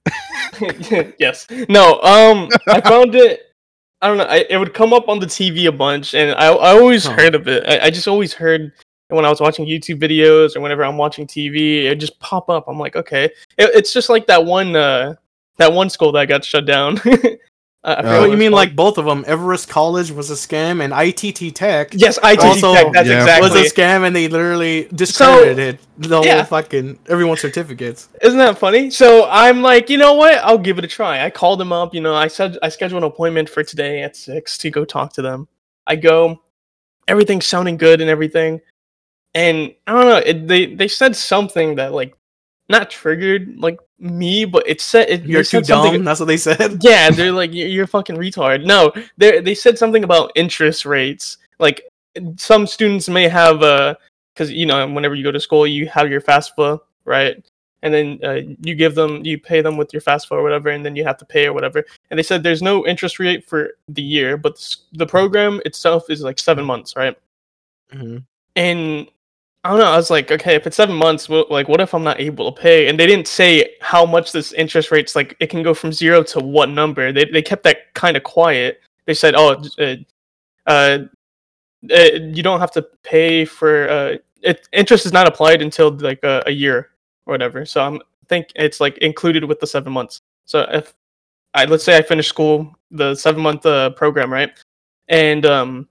yes. 1.17 1.47
No. 1.67 1.99
Um. 2.01 2.49
I 2.67 2.81
found 2.81 3.15
it. 3.15 3.41
I 3.99 4.07
don't 4.07 4.17
know. 4.17 4.25
I, 4.25 4.45
it 4.47 4.57
would 4.57 4.75
come 4.75 4.93
up 4.93 5.09
on 5.09 5.17
the 5.17 5.25
TV 5.25 5.67
a 5.67 5.71
bunch, 5.71 6.13
and 6.13 6.31
I 6.35 6.49
I 6.49 6.77
always 6.77 7.05
Huh. 7.05 7.13
heard 7.13 7.33
of 7.33 7.47
it. 7.47 7.67
I, 7.67 7.87
I 7.87 7.89
just 7.89 8.07
always 8.07 8.31
heard 8.31 8.71
when 9.07 9.25
I 9.25 9.29
was 9.29 9.41
watching 9.41 9.65
YouTube 9.65 9.99
videos 9.99 10.55
or 10.55 10.61
whenever 10.61 10.83
I'm 10.83 10.97
watching 10.97 11.25
TV, 11.25 11.85
it 11.85 11.95
just 11.95 12.19
pop 12.19 12.47
up. 12.47 12.65
I'm 12.67 12.77
like, 12.77 12.95
okay. 12.95 13.25
It, 13.57 13.71
it's 13.73 13.91
just 13.91 14.09
like 14.09 14.27
that 14.27 14.45
one 14.45 14.75
uh 14.75 15.15
that 15.57 15.73
one 15.73 15.89
school 15.89 16.11
that 16.13 16.27
got 16.27 16.45
shut 16.45 16.65
down. 16.65 17.01
Uh, 17.83 17.95
I, 17.97 18.01
I 18.01 18.03
Oh, 18.03 18.17
Oh, 18.17 18.21
what 18.21 18.31
you 18.31 18.37
mean 18.37 18.51
called. 18.51 18.59
like 18.61 18.75
both 18.75 18.97
of 18.97 19.05
them? 19.05 19.23
Everest 19.27 19.67
College 19.67 20.11
was 20.11 20.29
a 20.31 20.35
scam, 20.35 20.81
and 20.83 20.93
ITT 20.93 21.53
Tech 21.53 21.89
yes, 21.93 22.17
ITT 22.23 22.39
Also- 22.43 22.73
Tech. 22.73 22.93
That's 22.93 23.09
Yeah. 23.09 23.19
exactly. 23.19 23.49
was 23.49 23.71
a 23.71 23.73
scam, 23.73 24.05
and 24.07 24.15
they 24.15 24.27
literally 24.27 24.87
discredited 24.93 25.79
the 25.97 26.15
whole 26.15 26.25
yeah. 26.25 26.43
fucking 26.43 26.99
everyone's 27.09 27.41
certificates. 27.41 28.07
Isn't 28.21 28.39
that 28.39 28.57
funny? 28.57 28.89
So 28.89 29.27
I'm 29.29 29.61
like, 29.61 29.89
you 29.89 29.97
know 29.97 30.13
what? 30.13 30.35
I'll 30.43 30.57
give 30.57 30.77
it 30.77 30.85
a 30.85 30.87
try. 30.87 31.25
I 31.25 31.29
called 31.29 31.59
them 31.59 31.73
up. 31.73 31.93
You 31.93 32.01
know, 32.01 32.15
I 32.15 32.27
said 32.27 32.57
I 32.63 32.69
scheduled 32.69 33.03
an 33.03 33.07
appointment 33.07 33.49
for 33.49 33.63
today 33.63 34.01
at 34.01 34.15
six 34.15 34.57
to 34.59 34.69
go 34.69 34.85
talk 34.85 35.13
to 35.13 35.21
them. 35.21 35.47
I 35.85 35.97
go, 35.97 36.41
everything's 37.09 37.45
sounding 37.45 37.75
good 37.75 37.99
and 37.99 38.09
everything, 38.09 38.61
and 39.35 39.73
I 39.87 39.91
don't 39.91 40.07
know. 40.07 40.17
It, 40.17 40.47
they 40.47 40.67
they 40.73 40.87
said 40.87 41.15
something 41.17 41.75
that 41.75 41.91
like 41.91 42.15
not 42.69 42.89
triggered 42.89 43.55
like 43.59 43.77
me, 44.03 44.45
but 44.45 44.67
it 44.67 44.81
said 44.81 45.09
it, 45.09 45.23
You're 45.25 45.43
too 45.43 45.57
dumb. 45.67 45.83
That's 46.03 46.19
what 46.19 46.27
they 46.27 46.37
said. 46.37 46.77
yeah, 46.81 47.09
they're 47.09 47.31
like 47.31 47.53
you're, 47.53 47.67
you're 47.67 47.87
fucking 47.87 48.17
retard. 48.17 48.65
No, 48.65 48.91
they 49.17 49.39
they 49.39 49.55
said 49.55 49.77
something 49.77 50.03
about 50.03 50.31
interest 50.35 50.85
rates. 50.85 51.37
Like 51.59 51.83
some 52.37 52.67
students 52.67 53.09
may 53.09 53.27
have 53.27 53.63
uh 53.63 53.95
because 54.33 54.51
you 54.51 54.65
know 54.65 54.85
whenever 54.87 55.15
you 55.15 55.23
go 55.23 55.31
to 55.31 55.39
school 55.39 55.65
you 55.65 55.87
have 55.87 56.09
your 56.09 56.21
FAFSA 56.21 56.79
right, 57.05 57.43
and 57.81 57.93
then 57.93 58.19
uh, 58.23 58.39
you 58.61 58.75
give 58.75 58.93
them 58.95 59.25
you 59.25 59.39
pay 59.39 59.61
them 59.61 59.77
with 59.77 59.91
your 59.93 60.01
FAFSA 60.01 60.31
or 60.31 60.43
whatever, 60.43 60.69
and 60.69 60.85
then 60.85 60.95
you 60.95 61.03
have 61.03 61.17
to 61.17 61.25
pay 61.25 61.47
or 61.47 61.53
whatever. 61.53 61.83
And 62.09 62.17
they 62.17 62.23
said 62.23 62.43
there's 62.43 62.61
no 62.61 62.85
interest 62.85 63.19
rate 63.19 63.45
for 63.47 63.71
the 63.87 64.01
year, 64.03 64.37
but 64.37 64.53
s- 64.53 64.83
the 64.93 65.05
program 65.07 65.61
itself 65.65 66.09
is 66.09 66.21
like 66.21 66.39
seven 66.39 66.65
months, 66.65 66.95
right? 66.95 67.17
Mhm. 67.93 68.23
and 68.55 69.07
I 69.63 69.69
don't 69.69 69.79
know. 69.79 69.85
I 69.85 69.95
was 69.95 70.09
like, 70.09 70.29
okay, 70.29 70.55
if 70.55 70.67
it's 70.67 70.75
seven 70.75 70.95
months, 70.95 71.29
well, 71.29 71.45
like, 71.49 71.69
what 71.69 71.79
if 71.79 71.93
I'm 71.93 72.03
not 72.03 72.19
able 72.19 72.51
to 72.51 72.61
pay? 72.61 72.89
And 72.89 72.99
they 72.99 73.07
didn't 73.07 73.29
say 73.29 73.75
how 73.79 74.05
much 74.05 74.33
this 74.33 74.51
interest 74.53 74.91
rate's 74.91 75.15
like. 75.15 75.37
It 75.39 75.49
can 75.49 75.63
go 75.63 75.73
from 75.73 75.93
zero 75.93 76.21
to 76.23 76.39
what 76.39 76.69
number. 76.69 77.13
They 77.13 77.25
they 77.25 77.41
kept 77.41 77.63
that 77.63 77.93
kind 77.93 78.17
of 78.17 78.23
quiet. 78.23 78.81
They 79.05 79.13
said, 79.13 79.35
oh, 79.35 79.63
uh, 79.79 79.95
uh, 80.67 80.99
uh, 81.89 82.03
you 82.33 82.43
don't 82.43 82.59
have 82.59 82.71
to 82.71 82.85
pay 83.03 83.45
for 83.45 83.89
uh, 83.89 84.17
it. 84.41 84.67
Interest 84.73 85.05
is 85.05 85.13
not 85.13 85.27
applied 85.27 85.61
until 85.61 85.91
like 85.91 86.19
a, 86.23 86.43
a 86.45 86.51
year 86.51 86.89
or 87.25 87.31
whatever. 87.31 87.65
So 87.65 87.81
I'm 87.81 88.01
think 88.33 88.51
it's 88.55 88.79
like 88.79 88.97
included 88.99 89.43
with 89.43 89.59
the 89.59 89.67
seven 89.67 89.93
months. 89.93 90.21
So 90.45 90.61
if 90.71 90.93
I 91.53 91.65
let's 91.65 91.83
say 91.83 91.97
I 91.97 92.01
finish 92.01 92.27
school, 92.27 92.73
the 92.91 93.15
seven 93.15 93.41
month 93.41 93.65
uh, 93.65 93.91
program, 93.91 94.31
right, 94.31 94.51
and 95.07 95.45
um, 95.45 95.87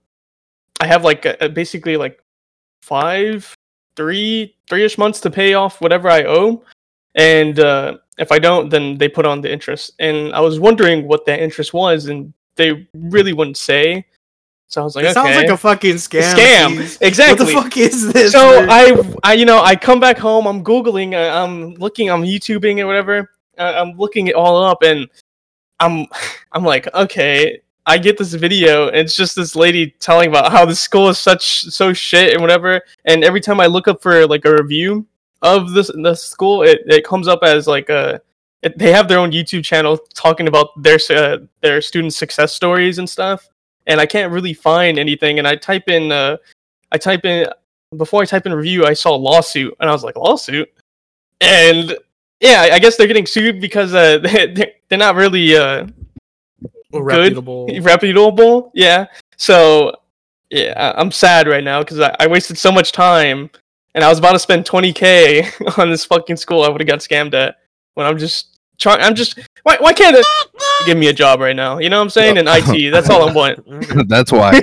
I 0.79 0.87
have 0.87 1.03
like 1.03 1.25
a 1.25 1.49
basically 1.49 1.97
like 1.97 2.21
five, 2.81 3.55
three, 3.95 4.55
three-ish 4.69 4.97
months 4.97 5.19
to 5.21 5.29
pay 5.29 5.53
off 5.53 5.81
whatever 5.81 6.09
I 6.09 6.23
owe, 6.23 6.63
and 7.15 7.59
uh, 7.59 7.97
if 8.17 8.31
I 8.31 8.39
don't, 8.39 8.69
then 8.69 8.97
they 8.97 9.07
put 9.07 9.25
on 9.25 9.41
the 9.41 9.51
interest. 9.51 9.91
And 9.99 10.33
I 10.33 10.39
was 10.39 10.59
wondering 10.59 11.07
what 11.07 11.25
that 11.25 11.39
interest 11.39 11.73
was, 11.73 12.07
and 12.07 12.33
they 12.55 12.87
really 12.93 13.33
wouldn't 13.33 13.57
say. 13.57 14.05
So 14.67 14.81
I 14.81 14.83
was 14.83 14.95
like, 14.95 15.05
it 15.05 15.09
okay, 15.09 15.13
sounds 15.13 15.35
like 15.35 15.49
a 15.49 15.57
fucking 15.57 15.95
scam. 15.95 16.33
scam. 16.33 16.77
jeez. 16.77 16.97
Exactly. 17.01 17.53
What 17.53 17.53
the 17.53 17.61
fuck 17.61 17.77
is 17.77 18.11
this? 18.11 18.31
So 18.31 18.61
dude? 18.61 18.69
I, 18.69 19.13
I, 19.23 19.33
you 19.33 19.45
know, 19.45 19.61
I 19.61 19.75
come 19.75 19.99
back 19.99 20.17
home. 20.17 20.47
I'm 20.47 20.63
googling. 20.63 21.13
uh, 21.13 21.43
I'm 21.43 21.75
looking. 21.75 22.09
I'm 22.09 22.23
YouTubing 22.23 22.79
and 22.79 22.87
whatever. 22.87 23.29
Uh, 23.57 23.73
I'm 23.75 23.95
looking 23.97 24.27
it 24.27 24.35
all 24.35 24.63
up, 24.63 24.81
and 24.81 25.07
I'm, 25.79 26.07
I'm 26.51 26.63
like, 26.63 26.91
okay. 26.93 27.61
I 27.85 27.97
get 27.97 28.17
this 28.17 28.33
video. 28.33 28.87
And 28.87 28.97
it's 28.97 29.15
just 29.15 29.35
this 29.35 29.55
lady 29.55 29.91
telling 29.99 30.29
about 30.29 30.51
how 30.51 30.65
the 30.65 30.75
school 30.75 31.09
is 31.09 31.19
such 31.19 31.63
so 31.63 31.93
shit 31.93 32.33
and 32.33 32.41
whatever. 32.41 32.81
And 33.05 33.23
every 33.23 33.41
time 33.41 33.59
I 33.59 33.65
look 33.65 33.87
up 33.87 34.01
for 34.01 34.25
like 34.27 34.45
a 34.45 34.53
review 34.53 35.05
of 35.41 35.71
this 35.71 35.91
the 35.93 36.15
school, 36.15 36.63
it, 36.63 36.81
it 36.85 37.05
comes 37.05 37.27
up 37.27 37.39
as 37.43 37.67
like 37.67 37.89
a. 37.89 38.21
It, 38.61 38.77
they 38.77 38.93
have 38.93 39.09
their 39.09 39.19
own 39.19 39.33
YouTube 39.33 39.65
channel 39.65 39.97
talking 40.13 40.47
about 40.47 40.69
their 40.81 40.97
uh, 41.09 41.39
their 41.61 41.81
student 41.81 42.13
success 42.13 42.53
stories 42.53 42.97
and 42.97 43.09
stuff. 43.09 43.49
And 43.87 43.99
I 43.99 44.05
can't 44.05 44.31
really 44.31 44.53
find 44.53 44.97
anything. 44.97 45.39
And 45.39 45.47
I 45.47 45.57
type 45.57 45.89
in, 45.89 46.13
uh, 46.13 46.37
I 46.93 46.97
type 46.97 47.25
in 47.25 47.47
before 47.97 48.21
I 48.21 48.25
type 48.25 48.45
in 48.45 48.53
review, 48.53 48.85
I 48.85 48.93
saw 48.93 49.15
lawsuit, 49.15 49.75
and 49.79 49.89
I 49.89 49.93
was 49.93 50.03
like, 50.03 50.15
lawsuit, 50.15 50.71
and 51.41 51.97
yeah, 52.39 52.69
I 52.71 52.79
guess 52.79 52.97
they're 52.97 53.07
getting 53.07 53.25
sued 53.25 53.61
because 53.61 53.93
uh, 53.93 54.17
they, 54.23 54.75
they're 54.89 54.97
not 54.97 55.15
really 55.15 55.55
uh, 55.55 55.87
Or 56.93 57.03
good. 57.03 57.17
reputable. 57.17 57.67
reputable. 57.81 58.71
Yeah, 58.73 59.07
so 59.37 59.95
yeah, 60.49 60.73
I- 60.77 60.99
I'm 60.99 61.11
sad 61.11 61.47
right 61.47 61.63
now 61.63 61.79
because 61.81 61.99
I, 61.99 62.15
I 62.19 62.27
wasted 62.27 62.57
so 62.57 62.71
much 62.71 62.91
time, 62.91 63.49
and 63.95 64.03
I 64.03 64.09
was 64.09 64.19
about 64.19 64.33
to 64.33 64.39
spend 64.39 64.65
20k 64.65 65.77
on 65.79 65.89
this 65.89 66.05
fucking 66.05 66.37
school 66.37 66.63
I 66.63 66.69
would 66.69 66.81
have 66.81 66.87
got 66.87 66.99
scammed 66.99 67.33
at. 67.33 67.55
When 67.95 68.05
I'm 68.07 68.17
just 68.17 68.59
trying, 68.79 69.01
I'm 69.01 69.15
just 69.15 69.39
why 69.63 69.77
why 69.79 69.93
can't 69.93 70.15
they 70.15 70.23
give 70.85 70.97
me 70.97 71.07
a 71.07 71.13
job 71.13 71.39
right 71.39 71.55
now? 71.55 71.77
You 71.79 71.89
know 71.89 71.97
what 71.97 72.03
I'm 72.03 72.09
saying? 72.09 72.37
In 72.37 72.45
IT, 72.47 72.91
that's 72.91 73.09
all 73.09 73.27
I 73.29 73.33
want. 73.33 74.07
That's 74.09 74.31
why. 74.31 74.59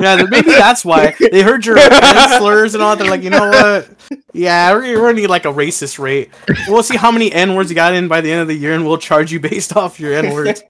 Yeah, 0.00 0.24
maybe 0.30 0.48
that's 0.52 0.82
why 0.82 1.14
they 1.20 1.42
heard 1.42 1.66
your 1.66 1.76
slurs 2.38 2.72
and 2.74 2.82
all. 2.82 2.96
They're 2.96 3.10
like, 3.10 3.22
you 3.22 3.28
know 3.28 3.50
what? 3.50 3.90
Yeah, 4.32 4.72
we're, 4.72 4.80
we're 4.98 5.08
gonna 5.08 5.20
need 5.20 5.26
like 5.26 5.44
a 5.44 5.52
racist 5.52 5.98
rate. 5.98 6.30
We'll 6.68 6.82
see 6.82 6.96
how 6.96 7.10
many 7.12 7.30
N 7.30 7.54
words 7.54 7.68
you 7.68 7.74
got 7.74 7.92
in 7.92 8.08
by 8.08 8.22
the 8.22 8.32
end 8.32 8.40
of 8.40 8.48
the 8.48 8.54
year, 8.54 8.72
and 8.72 8.86
we'll 8.86 8.96
charge 8.96 9.30
you 9.30 9.40
based 9.40 9.76
off 9.76 10.00
your 10.00 10.14
N 10.14 10.32
words. 10.32 10.62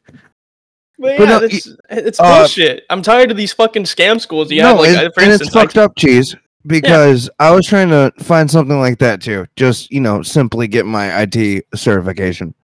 But 1.00 1.16
But 1.16 1.28
yeah, 1.28 1.38
no, 1.38 1.45
it's, 1.47 1.69
it's 1.88 2.21
uh, 2.21 2.38
bullshit. 2.40 2.85
I'm 2.90 3.00
tired 3.00 3.30
of 3.30 3.37
these 3.38 3.52
fucking 3.54 3.85
scam 3.85 4.21
schools. 4.21 4.50
You 4.50 4.61
no, 4.61 4.69
have 4.69 4.78
like, 4.78 4.88
and, 4.90 5.14
for 5.14 5.21
and 5.23 5.33
instance, 5.33 5.49
it's 5.49 5.54
fucked 5.54 5.78
up, 5.78 5.97
cheese. 5.97 6.37
Because 6.66 7.30
I 7.38 7.52
was 7.52 7.66
trying 7.66 7.88
to 7.88 8.12
find 8.23 8.50
something 8.50 8.78
like 8.78 8.99
that 8.99 9.23
too. 9.23 9.47
Just 9.57 9.90
you 9.90 10.00
know, 10.00 10.23
simply 10.23 10.69
get 10.69 10.85
my 10.85 11.23
IT 11.23 11.64
certification. 11.75 12.54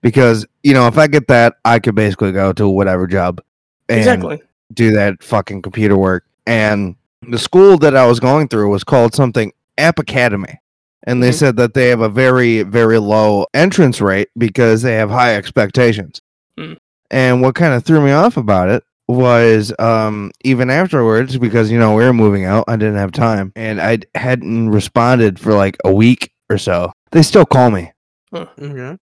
Because 0.00 0.46
you 0.62 0.72
know, 0.72 0.86
if 0.86 0.96
I 0.96 1.06
get 1.06 1.28
that, 1.28 1.56
I 1.66 1.78
could 1.78 1.94
basically 1.94 2.32
go 2.32 2.54
to 2.54 2.66
whatever 2.66 3.06
job 3.06 3.42
and 3.90 3.98
exactly. 3.98 4.40
do 4.72 4.92
that 4.92 5.22
fucking 5.22 5.60
computer 5.60 5.98
work. 5.98 6.24
And 6.46 6.96
the 7.28 7.38
school 7.38 7.76
that 7.78 7.94
I 7.94 8.06
was 8.06 8.20
going 8.20 8.48
through 8.48 8.70
was 8.70 8.84
called 8.84 9.14
something 9.14 9.52
App 9.76 9.98
Academy. 9.98 10.60
And 11.02 11.22
they 11.22 11.30
Mhm. 11.30 11.34
said 11.34 11.56
that 11.56 11.74
they 11.74 11.88
have 11.90 12.00
a 12.00 12.08
very, 12.08 12.62
very 12.62 12.98
low 12.98 13.46
entrance 13.52 14.00
rate 14.00 14.28
because 14.38 14.80
they 14.82 14.94
have 14.94 15.10
high 15.10 15.36
expectations. 15.36 16.20
And 17.10 17.42
what 17.42 17.54
kind 17.54 17.74
of 17.74 17.84
threw 17.84 18.00
me 18.04 18.12
off 18.12 18.36
about 18.36 18.68
it 18.68 18.82
was 19.08 19.72
um, 19.78 20.32
even 20.44 20.68
afterwards, 20.70 21.38
because, 21.38 21.70
you 21.70 21.78
know, 21.78 21.94
we 21.94 22.04
were 22.04 22.12
moving 22.12 22.44
out, 22.44 22.64
I 22.68 22.76
didn't 22.76 22.96
have 22.96 23.12
time. 23.12 23.52
And 23.54 23.80
I 23.80 23.98
hadn't 24.14 24.70
responded 24.70 25.38
for 25.38 25.54
like 25.54 25.76
a 25.84 25.92
week 25.94 26.32
or 26.50 26.58
so. 26.58 26.92
They 27.12 27.22
still 27.22 27.46
call 27.46 27.70
me. 27.70 27.92
Okay. 28.34 28.96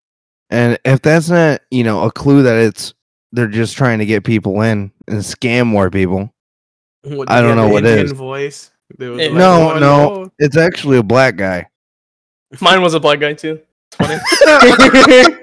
And 0.49 0.77
if 0.85 1.01
that's 1.01 1.29
not, 1.29 1.61
you 1.71 1.83
know, 1.83 2.03
a 2.03 2.11
clue 2.11 2.43
that 2.43 2.55
it's 2.57 2.93
they're 3.31 3.47
just 3.47 3.75
trying 3.77 3.99
to 3.99 4.05
get 4.05 4.23
people 4.23 4.61
in 4.61 4.91
and 5.07 5.19
scam 5.21 5.65
more 5.67 5.89
people, 5.89 6.29
What, 7.03 7.31
I 7.31 7.41
do 7.41 7.47
don't 7.47 7.55
know 7.57 7.65
an 7.67 7.71
what 7.71 7.85
Indian 7.85 8.05
is. 8.05 8.11
voice. 8.11 8.71
They 8.99 9.07
was 9.07 9.19
Eh, 9.21 9.25
like, 9.29 9.33
No, 9.33 9.71
"Oh, 9.73 9.79
no. 9.79 10.31
it's 10.37 10.57
actually 10.57 10.97
a 10.99 11.03
black 11.03 11.35
guy. 11.37 11.67
Mine 12.61 12.81
was 12.83 12.93
a 12.93 12.99
black 12.99 13.19
guy 13.19 13.33
too. 13.33 13.59
It's 13.99 14.21
funny. 14.41 15.35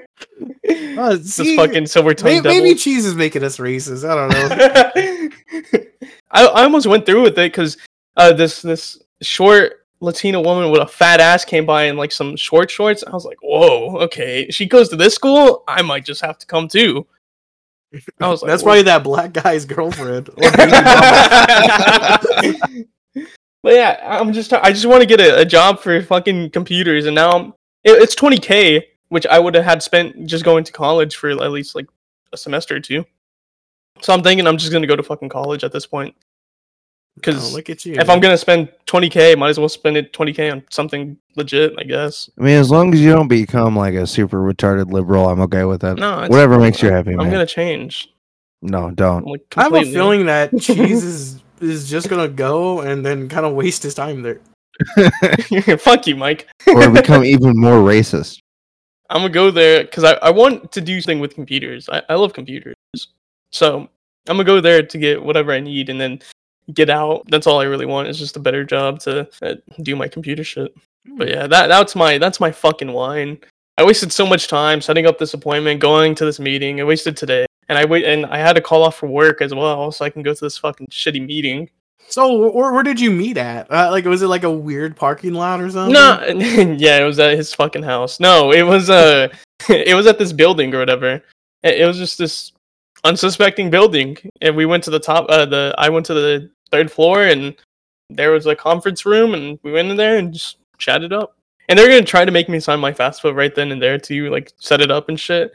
Uh, 0.97 1.15
This 1.15 1.35
see, 1.35 1.55
fucking 1.55 1.85
silver 1.87 2.13
tongue 2.13 2.43
Maybe, 2.43 2.47
maybe 2.47 2.75
cheese 2.75 3.05
is 3.05 3.15
making 3.15 3.43
us 3.43 3.57
racist. 3.57 4.07
I 4.07 4.15
don't 4.15 4.29
know. 4.31 5.79
I, 6.31 6.45
I 6.45 6.63
almost 6.63 6.87
went 6.87 7.05
through 7.05 7.23
with 7.23 7.37
it 7.39 7.51
because 7.51 7.77
uh, 8.17 8.33
this 8.33 8.61
this 8.61 9.01
short 9.21 9.85
Latina 9.99 10.41
woman 10.41 10.71
with 10.71 10.81
a 10.81 10.87
fat 10.87 11.19
ass 11.19 11.45
came 11.45 11.65
by 11.65 11.83
in 11.83 11.95
like 11.97 12.11
some 12.11 12.35
short 12.35 12.71
shorts. 12.71 13.03
I 13.05 13.11
was 13.11 13.25
like, 13.25 13.37
whoa, 13.41 13.97
okay. 13.99 14.49
She 14.49 14.65
goes 14.65 14.89
to 14.89 14.95
this 14.95 15.13
school. 15.13 15.63
I 15.67 15.81
might 15.81 16.05
just 16.05 16.21
have 16.21 16.37
to 16.39 16.45
come 16.45 16.67
too. 16.67 17.05
I 18.19 18.27
was 18.27 18.41
like, 18.41 18.49
That's 18.49 18.63
whoa. 18.63 18.67
probably 18.67 18.83
that 18.83 19.03
black 19.03 19.33
guy's 19.33 19.65
girlfriend. 19.65 20.29
Or 20.37 20.51
baby 20.51 20.71
mama. 20.71 22.19
but 23.61 23.73
yeah, 23.73 23.99
I'm 24.03 24.33
just 24.33 24.51
I 24.53 24.71
just 24.71 24.85
want 24.85 25.01
to 25.01 25.07
get 25.07 25.19
a, 25.19 25.41
a 25.41 25.45
job 25.45 25.79
for 25.79 26.01
fucking 26.01 26.49
computers, 26.51 27.05
and 27.05 27.15
now 27.15 27.31
I'm, 27.31 27.47
it, 27.83 28.01
it's 28.01 28.15
20k, 28.15 28.81
which 29.11 29.27
I 29.27 29.37
would 29.39 29.53
have 29.55 29.65
had 29.65 29.83
spent 29.83 30.25
just 30.25 30.45
going 30.45 30.63
to 30.63 30.71
college 30.71 31.17
for 31.17 31.29
at 31.29 31.51
least 31.51 31.75
like 31.75 31.87
a 32.33 32.37
semester 32.37 32.75
or 32.77 32.79
two. 32.79 33.05
So 34.01 34.13
I'm 34.13 34.23
thinking 34.23 34.47
I'm 34.47 34.57
just 34.57 34.71
gonna 34.71 34.87
go 34.87 34.95
to 34.95 35.03
fucking 35.03 35.27
college 35.29 35.63
at 35.65 35.71
this 35.73 35.85
point. 35.85 36.15
Because 37.15 37.51
Oh, 37.51 37.57
look 37.57 37.69
at 37.69 37.85
you. 37.85 37.95
if 37.95 38.09
I'm 38.09 38.21
gonna 38.21 38.37
spend 38.37 38.69
20k, 38.87 39.37
might 39.37 39.49
as 39.49 39.59
well 39.59 39.67
spend 39.67 39.97
it 39.97 40.13
20k 40.13 40.49
on 40.51 40.63
something 40.69 41.17
legit, 41.35 41.73
I 41.77 41.83
guess. 41.83 42.29
I 42.39 42.43
mean, 42.43 42.57
as 42.57 42.71
long 42.71 42.93
as 42.93 43.01
you 43.01 43.11
don't 43.11 43.27
become 43.27 43.75
like 43.75 43.95
a 43.95 44.07
super 44.07 44.37
retarded 44.37 44.91
liberal, 44.91 45.27
I'm 45.27 45.41
okay 45.41 45.65
with 45.65 45.81
that. 45.81 45.97
No, 45.97 46.13
it's- 46.13 46.29
Whatever 46.29 46.57
makes 46.57 46.81
you 46.81 46.89
happy, 46.89 47.11
I'm 47.11 47.17
man. 47.17 47.31
gonna 47.31 47.45
change. 47.45 48.07
No, 48.61 48.91
don't. 48.91 49.25
like 49.27 49.41
I 49.57 49.63
have 49.63 49.73
a 49.73 49.83
feeling 49.83 50.25
that 50.27 50.51
cheese 50.61 51.03
is 51.03 51.43
is 51.59 51.89
just 51.89 52.07
gonna 52.09 52.29
go 52.29 52.79
and 52.79 53.05
then 53.05 53.27
kind 53.27 53.45
of 53.45 53.53
waste 53.53 53.83
his 53.83 53.93
time 53.93 54.21
there. 54.21 54.39
Fuck 55.77 56.07
you, 56.07 56.15
Mike. 56.15 56.47
or 56.65 56.89
become 56.89 57.23
even 57.25 57.59
more 57.59 57.79
racist. 57.79 58.39
I'm 59.11 59.21
gonna 59.21 59.29
go 59.29 59.51
there 59.51 59.83
because 59.83 60.03
I, 60.03 60.13
I 60.13 60.29
want 60.29 60.71
to 60.71 60.81
do 60.81 61.01
something 61.01 61.19
with 61.19 61.35
computers. 61.35 61.89
I, 61.89 62.01
I 62.09 62.15
love 62.15 62.33
computers. 62.33 62.75
So 63.51 63.81
I'm 64.27 64.37
gonna 64.37 64.43
go 64.43 64.61
there 64.61 64.81
to 64.81 64.97
get 64.97 65.21
whatever 65.21 65.51
I 65.51 65.59
need 65.59 65.89
and 65.89 65.99
then 65.99 66.21
get 66.73 66.89
out. 66.89 67.23
That's 67.27 67.45
all 67.45 67.59
I 67.59 67.65
really 67.65 67.85
want 67.85 68.07
is 68.07 68.17
just 68.17 68.37
a 68.37 68.39
better 68.39 68.63
job 68.63 68.99
to 69.01 69.27
uh, 69.41 69.55
do 69.83 69.95
my 69.95 70.07
computer 70.07 70.43
shit. 70.43 70.73
But 71.17 71.29
yeah, 71.29 71.47
that 71.47 71.67
that's 71.67 71.95
my 71.95 72.17
that's 72.17 72.39
my 72.39 72.51
fucking 72.51 72.91
whine. 72.91 73.39
I 73.77 73.83
wasted 73.83 74.11
so 74.13 74.25
much 74.25 74.47
time 74.47 74.79
setting 74.79 75.05
up 75.05 75.17
this 75.17 75.33
appointment, 75.33 75.81
going 75.81 76.15
to 76.15 76.25
this 76.25 76.39
meeting. 76.39 76.79
I 76.79 76.83
wasted 76.83 77.17
today, 77.17 77.45
and 77.67 77.77
I 77.77 77.85
wait, 77.85 78.05
and 78.05 78.25
I 78.27 78.37
had 78.37 78.53
to 78.53 78.61
call 78.61 78.83
off 78.83 78.95
for 78.95 79.07
work 79.07 79.41
as 79.41 79.53
well, 79.53 79.91
so 79.91 80.05
I 80.05 80.09
can 80.09 80.23
go 80.23 80.33
to 80.33 80.45
this 80.45 80.57
fucking 80.57 80.87
shitty 80.87 81.25
meeting. 81.25 81.69
So 82.09 82.49
where, 82.51 82.73
where 82.73 82.83
did 82.83 82.99
you 82.99 83.11
meet 83.11 83.37
at? 83.37 83.71
Uh, 83.71 83.89
like, 83.91 84.05
was 84.05 84.21
it 84.21 84.27
like 84.27 84.43
a 84.43 84.51
weird 84.51 84.95
parking 84.95 85.33
lot 85.33 85.61
or 85.61 85.69
something? 85.69 85.93
No, 85.93 86.23
yeah, 86.77 86.99
it 86.99 87.05
was 87.05 87.19
at 87.19 87.37
his 87.37 87.53
fucking 87.53 87.83
house. 87.83 88.19
No, 88.19 88.51
it 88.51 88.63
was 88.63 88.89
uh, 88.89 89.29
it 89.69 89.95
was 89.95 90.07
at 90.07 90.19
this 90.19 90.33
building 90.33 90.73
or 90.73 90.79
whatever. 90.79 91.23
It, 91.63 91.85
was 91.85 91.97
just 91.97 92.17
this 92.17 92.51
unsuspecting 93.03 93.69
building, 93.69 94.17
and 94.41 94.55
we 94.55 94.65
went 94.65 94.83
to 94.85 94.89
the 94.89 94.99
top. 94.99 95.27
Uh, 95.29 95.45
the 95.45 95.75
I 95.77 95.89
went 95.89 96.05
to 96.07 96.13
the 96.13 96.49
third 96.71 96.91
floor, 96.91 97.23
and 97.23 97.55
there 98.09 98.31
was 98.31 98.45
a 98.45 98.55
conference 98.55 99.05
room, 99.05 99.33
and 99.33 99.59
we 99.63 99.71
went 99.71 99.89
in 99.89 99.97
there 99.97 100.17
and 100.17 100.33
just 100.33 100.57
chatted 100.77 101.13
up. 101.13 101.37
And 101.69 101.77
they're 101.77 101.87
gonna 101.87 102.03
try 102.03 102.25
to 102.25 102.31
make 102.31 102.49
me 102.49 102.59
sign 102.59 102.79
my 102.79 102.91
fast 102.91 103.21
FAFSA 103.21 103.35
right 103.35 103.55
then 103.55 103.71
and 103.71 103.81
there 103.81 103.97
to 103.99 104.29
like 104.29 104.51
set 104.57 104.81
it 104.81 104.91
up 104.91 105.07
and 105.07 105.19
shit. 105.19 105.53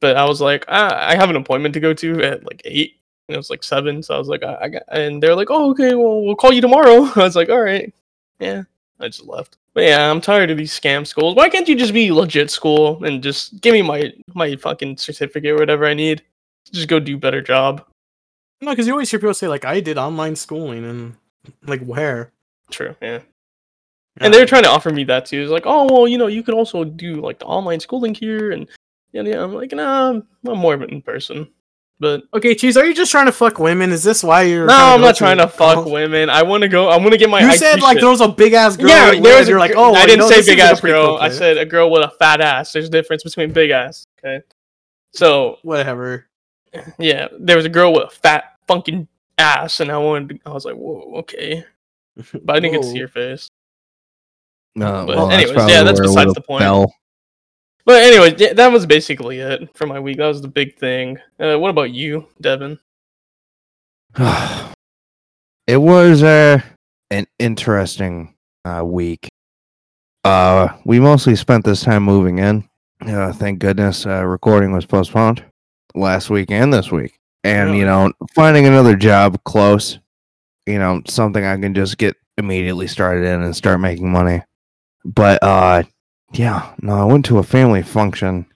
But 0.00 0.16
I 0.16 0.24
was 0.24 0.40
like, 0.40 0.64
ah, 0.68 0.94
I 1.08 1.16
have 1.16 1.30
an 1.30 1.36
appointment 1.36 1.74
to 1.74 1.80
go 1.80 1.92
to 1.94 2.22
at 2.22 2.44
like 2.44 2.62
eight. 2.64 2.97
And 3.28 3.34
it 3.34 3.38
was 3.38 3.50
like 3.50 3.62
seven, 3.62 4.02
so 4.02 4.14
I 4.14 4.18
was 4.18 4.28
like, 4.28 4.42
I, 4.42 4.58
I 4.62 4.68
got, 4.68 4.82
and 4.88 5.22
they're 5.22 5.36
like, 5.36 5.50
oh, 5.50 5.70
okay, 5.72 5.94
well, 5.94 6.22
we'll 6.22 6.34
call 6.34 6.52
you 6.52 6.62
tomorrow. 6.62 7.04
I 7.16 7.24
was 7.24 7.36
like, 7.36 7.50
all 7.50 7.60
right, 7.60 7.92
yeah. 8.40 8.62
I 9.00 9.08
just 9.08 9.26
left. 9.26 9.58
But 9.74 9.84
yeah, 9.84 10.10
I'm 10.10 10.20
tired 10.20 10.50
of 10.50 10.56
these 10.56 10.78
scam 10.78 11.06
schools. 11.06 11.36
Why 11.36 11.48
can't 11.48 11.68
you 11.68 11.76
just 11.76 11.92
be 11.92 12.10
legit 12.10 12.50
school 12.50 13.04
and 13.04 13.22
just 13.22 13.60
give 13.60 13.72
me 13.72 13.82
my 13.82 14.12
my 14.34 14.56
fucking 14.56 14.96
certificate 14.96 15.52
or 15.52 15.56
whatever 15.56 15.86
I 15.86 15.94
need? 15.94 16.22
Just 16.72 16.88
go 16.88 16.98
do 16.98 17.14
a 17.14 17.18
better 17.18 17.40
job. 17.40 17.84
No, 18.60 18.72
because 18.72 18.86
you 18.86 18.92
always 18.92 19.10
hear 19.10 19.20
people 19.20 19.34
say 19.34 19.46
like, 19.46 19.64
I 19.64 19.80
did 19.80 19.98
online 19.98 20.34
schooling, 20.34 20.84
and 20.84 21.16
like 21.66 21.82
where? 21.82 22.32
True, 22.70 22.96
yeah. 23.00 23.20
And 24.20 24.34
they 24.34 24.40
were 24.40 24.46
trying 24.46 24.64
to 24.64 24.70
offer 24.70 24.90
me 24.90 25.04
that 25.04 25.26
too. 25.26 25.40
It's 25.42 25.52
like, 25.52 25.66
oh 25.66 25.86
well, 25.92 26.08
you 26.08 26.18
know, 26.18 26.26
you 26.26 26.42
could 26.42 26.54
also 26.54 26.82
do 26.82 27.20
like 27.20 27.38
the 27.38 27.46
online 27.46 27.78
schooling 27.78 28.14
here, 28.14 28.50
and 28.50 28.66
yeah, 29.12 29.22
yeah. 29.22 29.44
I'm 29.44 29.54
like, 29.54 29.70
nah, 29.72 30.08
I'm 30.10 30.26
more 30.42 30.74
of 30.74 30.82
an 30.82 30.90
in 30.90 31.02
person. 31.02 31.48
But 32.00 32.22
Okay, 32.32 32.54
cheese. 32.54 32.76
Are 32.76 32.86
you 32.86 32.94
just 32.94 33.10
trying 33.10 33.26
to 33.26 33.32
fuck 33.32 33.58
women? 33.58 33.90
Is 33.90 34.04
this 34.04 34.22
why 34.22 34.42
you're? 34.42 34.66
no, 34.66 34.72
trying 34.72 34.92
I'm 34.94 35.00
go 35.00 35.06
not 35.06 35.16
trying 35.16 35.38
to 35.38 35.48
fuck 35.48 35.78
Oh. 35.78 35.88
women. 35.90 36.30
I 36.30 36.42
want 36.44 36.62
to 36.62 36.68
go. 36.68 36.88
I 36.88 36.96
want 36.96 37.10
to 37.12 37.16
get 37.18 37.28
my. 37.28 37.40
You 37.40 37.48
IQ 37.48 37.54
said 37.58 37.80
like 37.80 37.96
shit. 37.96 38.02
there 38.02 38.10
was 38.10 38.20
a 38.20 38.28
big 38.28 38.52
ass 38.52 38.76
girl. 38.76 38.88
yeah, 38.88 39.10
with 39.10 39.22
there 39.24 39.38
was. 39.38 39.48
a 39.48 39.50
You're 39.50 39.58
like, 39.58 39.72
oh, 39.76 39.94
I 39.94 40.06
didn't 40.06 40.20
know, 40.20 40.28
say 40.28 40.36
big 40.36 40.44
seems 40.44 40.58
like 40.60 40.68
a 40.68 40.72
ass 40.72 40.80
pretty 40.80 40.92
girl. 40.94 41.06
cool 41.08 41.16
I 41.18 41.28
said 41.30 41.58
a 41.58 41.64
girl 41.66 41.90
with 41.90 42.02
a 42.04 42.10
fat 42.18 42.40
ass. 42.40 42.72
There's 42.72 42.86
a 42.86 42.90
difference 42.90 43.24
between 43.24 43.52
big 43.52 43.70
ass. 43.70 44.06
Okay, 44.24 44.44
so 45.12 45.58
whatever. 45.62 46.26
yeah, 46.98 47.28
there 47.38 47.56
was 47.56 47.66
a 47.66 47.68
girl 47.70 47.92
with 47.92 48.04
a 48.04 48.10
fat 48.10 48.56
fucking 48.68 49.08
ass, 49.38 49.80
and 49.80 49.90
I 49.90 49.98
wanted. 49.98 50.28
To, 50.44 50.50
I 50.50 50.52
was 50.52 50.64
like, 50.64 50.76
whoa, 50.76 51.14
okay, 51.16 51.64
but 52.44 52.56
I 52.56 52.60
didn't 52.60 52.74
get 52.74 52.82
to 52.82 52.88
see 52.88 52.94
Whoa. 52.98 53.02
her 53.02 53.08
face. 53.08 53.48
No, 54.76 55.04
But 55.06 55.16
well, 55.16 55.30
anyways, 55.32 55.52
probably 55.54 55.72
yeah, 55.74 55.82
that's 55.82 55.98
besides 56.00 56.34
the 56.34 56.40
point. 56.42 56.62
fell. 56.62 56.94
But 57.84 58.02
anyway, 58.02 58.34
yeah, 58.36 58.52
that 58.52 58.70
was 58.70 58.86
basically 58.86 59.38
it 59.38 59.74
for 59.76 59.86
my 59.86 59.98
week. 59.98 60.18
That 60.18 60.26
was 60.26 60.42
the 60.42 60.48
big 60.48 60.76
thing. 60.76 61.18
Uh, 61.40 61.58
what 61.58 61.70
about 61.70 61.90
you, 61.90 62.26
Devin? 62.40 62.78
it 65.66 65.76
was 65.76 66.22
uh, 66.22 66.60
an 67.10 67.26
interesting 67.38 68.34
uh, 68.64 68.84
week. 68.84 69.28
Uh, 70.24 70.68
we 70.84 71.00
mostly 71.00 71.36
spent 71.36 71.64
this 71.64 71.82
time 71.82 72.02
moving 72.02 72.38
in. 72.38 72.68
Uh, 73.06 73.32
thank 73.32 73.60
goodness 73.60 74.06
uh, 74.06 74.24
recording 74.24 74.72
was 74.72 74.84
postponed 74.84 75.44
last 75.94 76.30
week 76.30 76.50
and 76.50 76.72
this 76.72 76.90
week. 76.90 77.18
And, 77.44 77.76
you 77.76 77.86
know, 77.86 78.12
finding 78.34 78.66
another 78.66 78.96
job 78.96 79.42
close, 79.44 79.98
you 80.66 80.78
know, 80.78 81.00
something 81.06 81.44
I 81.44 81.56
can 81.56 81.72
just 81.72 81.96
get 81.96 82.16
immediately 82.36 82.88
started 82.88 83.24
in 83.24 83.42
and 83.42 83.56
start 83.56 83.80
making 83.80 84.10
money. 84.10 84.42
But, 85.04 85.42
uh, 85.42 85.84
yeah, 86.32 86.74
no, 86.80 86.94
I 86.94 87.04
went 87.04 87.24
to 87.26 87.38
a 87.38 87.42
family 87.42 87.82
function 87.82 88.46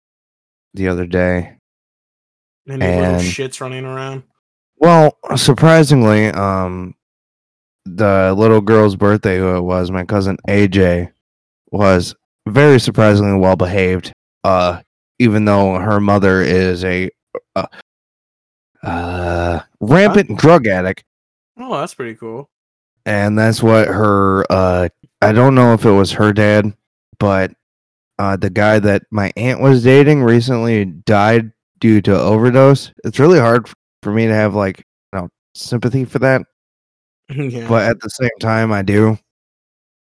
the 0.75 0.89
other 0.89 1.07
day. 1.07 1.57
Any 2.69 2.87
little 2.87 3.05
And- 3.05 3.23
shits 3.23 3.61
running 3.61 3.85
around. 3.85 4.23
Well, 4.77 5.17
surprisingly, 5.37 6.29
um, 6.29 6.95
the 7.85 8.35
little 8.37 8.61
girl's 8.61 8.97
birthday, 8.97 9.39
who 9.39 9.57
it 9.57 9.61
was, 9.63 9.91
my 9.91 10.05
cousin 10.05 10.37
AJ, 10.49 11.13
was 11.71 12.15
very 12.49 12.79
surprisingly 12.81 13.39
well 13.39 13.57
behaved. 13.57 14.13
Uh, 14.45 14.83
even 15.19 15.45
though 15.45 15.77
her 15.79 16.01
mother 16.01 16.41
is 16.43 16.85
a 16.85 17.11
uh, 17.55 17.67
uh, 18.83 19.61
rampant 19.81 20.37
drug 20.39 20.67
addict, 20.67 21.05
Oh, 21.59 21.79
that's 21.79 21.95
pretty 21.95 22.15
cool. 22.17 22.51
and 23.07 23.39
that's 23.39 23.63
what 23.63 23.87
her. 23.89 24.45
Uh, 24.51 24.89
I 25.21 25.33
don't 25.33 25.55
know 25.55 25.75
if 25.75 25.85
it 25.85 25.91
was 25.91 26.13
her 26.13 26.33
dad, 26.33 26.75
but 27.19 27.53
uh, 28.23 28.37
the 28.37 28.51
guy 28.51 28.79
that 28.79 29.03
my 29.11 29.33
aunt 29.37 29.61
was 29.61 29.83
dating 29.83 30.23
recently 30.23 30.85
died 30.85 31.51
due 31.81 32.01
to 32.01 32.17
overdose. 32.17 32.93
It's 33.03 33.19
really 33.19 33.41
hard 33.41 33.69
for 34.05 34.13
me 34.13 34.29
to 34.29 34.35
have 34.35 34.55
like 34.55 34.79
you 35.13 35.19
know 35.19 35.29
sympathy 35.57 36.05
for 36.05 36.21
that. 36.21 36.43
yeah. 37.35 37.67
but 37.69 37.89
at 37.89 38.01
the 38.01 38.11
same 38.11 38.37
time 38.41 38.73
i 38.73 38.83
do 38.83 39.17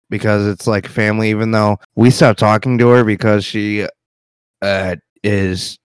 because 0.09 0.47
it's 0.47 0.67
like 0.67 0.87
family 0.87 1.29
even 1.29 1.51
though 1.51 1.77
we 1.95 2.09
stopped 2.09 2.39
talking 2.39 2.77
to 2.77 2.89
her 2.89 3.03
because 3.03 3.45
she 3.45 3.87
uh 4.61 4.95
is 5.23 5.77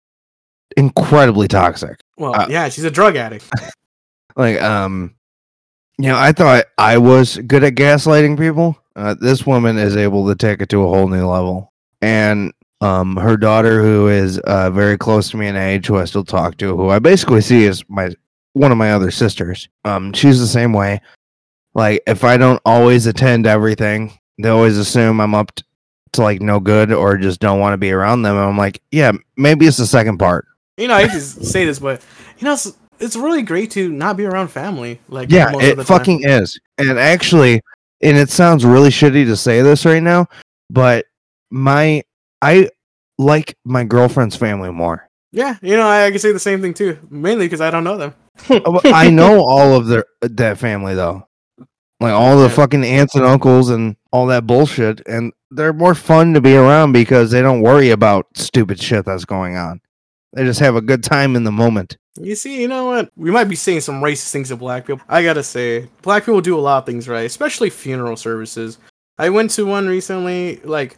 incredibly 0.76 1.46
toxic 1.46 2.00
well, 2.16 2.34
uh, 2.34 2.46
yeah, 2.48 2.68
she's 2.68 2.84
a 2.84 2.90
drug 2.90 3.14
addict. 3.14 3.44
like 4.36 4.60
um 4.60 5.14
you 5.98 6.08
know 6.08 6.16
i 6.16 6.32
thought 6.32 6.64
i 6.78 6.98
was 6.98 7.36
good 7.36 7.62
at 7.62 7.74
gaslighting 7.74 8.36
people 8.36 8.76
uh, 8.96 9.14
this 9.20 9.46
woman 9.46 9.78
is 9.78 9.96
able 9.96 10.26
to 10.26 10.34
take 10.34 10.60
it 10.60 10.70
to 10.70 10.82
a 10.82 10.88
whole 10.88 11.08
new 11.08 11.26
level 11.26 11.72
and 12.02 12.52
um 12.80 13.16
her 13.16 13.36
daughter 13.36 13.82
who 13.82 14.08
is 14.08 14.38
uh 14.40 14.70
very 14.70 14.96
close 14.96 15.30
to 15.30 15.36
me 15.36 15.46
in 15.48 15.56
age 15.56 15.86
who 15.86 15.96
i 15.96 16.04
still 16.04 16.24
talk 16.24 16.56
to 16.56 16.76
who 16.76 16.90
i 16.90 16.98
basically 16.98 17.40
see 17.40 17.66
as 17.66 17.82
my 17.88 18.10
one 18.52 18.70
of 18.70 18.78
my 18.78 18.92
other 18.92 19.10
sisters 19.10 19.68
um 19.84 20.12
she's 20.12 20.38
the 20.38 20.46
same 20.46 20.72
way 20.72 21.00
like 21.74 22.00
if 22.06 22.22
i 22.24 22.36
don't 22.36 22.60
always 22.64 23.06
attend 23.06 23.46
everything 23.46 24.16
they 24.38 24.48
always 24.48 24.78
assume 24.78 25.20
i'm 25.20 25.34
up 25.34 25.50
to 26.12 26.22
like 26.22 26.40
no 26.40 26.60
good 26.60 26.92
or 26.92 27.16
just 27.16 27.40
don't 27.40 27.60
want 27.60 27.72
to 27.72 27.78
be 27.78 27.90
around 27.92 28.22
them 28.22 28.36
and 28.36 28.44
i'm 28.44 28.56
like 28.56 28.80
yeah 28.92 29.12
maybe 29.36 29.66
it's 29.66 29.76
the 29.76 29.86
second 29.86 30.18
part 30.18 30.46
You 30.78 30.86
know, 30.86 30.94
I 30.94 31.08
hate 31.08 31.20
say 31.20 31.64
this, 31.64 31.80
but 31.80 32.00
you 32.38 32.44
know, 32.44 32.52
it's, 32.52 32.72
it's 33.00 33.16
really 33.16 33.42
great 33.42 33.72
to 33.72 33.90
not 33.90 34.16
be 34.16 34.24
around 34.26 34.46
family. 34.48 35.00
Like, 35.08 35.28
Yeah, 35.28 35.50
it 35.58 35.72
of 35.72 35.76
the 35.78 35.84
time. 35.84 35.98
fucking 35.98 36.20
is. 36.22 36.58
And 36.78 37.00
actually, 37.00 37.60
and 38.00 38.16
it 38.16 38.30
sounds 38.30 38.64
really 38.64 38.90
shitty 38.90 39.24
to 39.26 39.36
say 39.36 39.60
this 39.60 39.84
right 39.84 40.02
now, 40.02 40.26
but 40.70 41.06
my 41.50 42.02
I 42.42 42.70
like 43.18 43.56
my 43.64 43.84
girlfriend's 43.84 44.36
family 44.36 44.70
more. 44.70 45.08
Yeah, 45.32 45.56
you 45.60 45.76
know, 45.76 45.86
I, 45.86 46.06
I 46.06 46.10
can 46.10 46.18
say 46.18 46.32
the 46.32 46.38
same 46.38 46.60
thing 46.60 46.74
too. 46.74 46.98
Mainly 47.10 47.46
because 47.46 47.60
I 47.60 47.70
don't 47.70 47.84
know 47.84 47.96
them. 47.96 48.14
Uh, 48.48 48.80
I 48.84 49.10
know 49.10 49.40
all 49.46 49.74
of 49.74 49.86
their 49.86 50.04
that 50.22 50.58
family 50.58 50.94
though. 50.94 51.26
Like 52.00 52.12
all 52.12 52.38
the 52.38 52.48
fucking 52.48 52.84
aunts 52.84 53.16
and 53.16 53.24
uncles 53.24 53.70
and 53.70 53.96
all 54.12 54.26
that 54.26 54.46
bullshit 54.46 55.02
and 55.06 55.32
they're 55.50 55.72
more 55.72 55.94
fun 55.94 56.34
to 56.34 56.40
be 56.40 56.56
around 56.56 56.92
because 56.92 57.30
they 57.30 57.42
don't 57.42 57.62
worry 57.62 57.90
about 57.90 58.26
stupid 58.34 58.80
shit 58.80 59.04
that's 59.04 59.24
going 59.24 59.56
on. 59.56 59.80
They 60.32 60.44
just 60.44 60.60
have 60.60 60.76
a 60.76 60.82
good 60.82 61.02
time 61.02 61.36
in 61.36 61.44
the 61.44 61.52
moment. 61.52 61.96
You 62.20 62.34
see, 62.34 62.60
you 62.60 62.68
know 62.68 62.86
what? 62.86 63.10
We 63.16 63.30
might 63.30 63.44
be 63.44 63.56
saying 63.56 63.80
some 63.80 64.02
racist 64.02 64.30
things 64.30 64.48
to 64.48 64.56
black 64.56 64.86
people. 64.86 65.04
I 65.08 65.22
gotta 65.22 65.42
say, 65.42 65.88
black 66.02 66.24
people 66.24 66.40
do 66.40 66.58
a 66.58 66.60
lot 66.60 66.78
of 66.78 66.86
things 66.86 67.08
right, 67.08 67.24
especially 67.24 67.70
funeral 67.70 68.16
services. 68.16 68.78
I 69.18 69.30
went 69.30 69.50
to 69.52 69.66
one 69.66 69.86
recently, 69.86 70.56
like, 70.64 70.96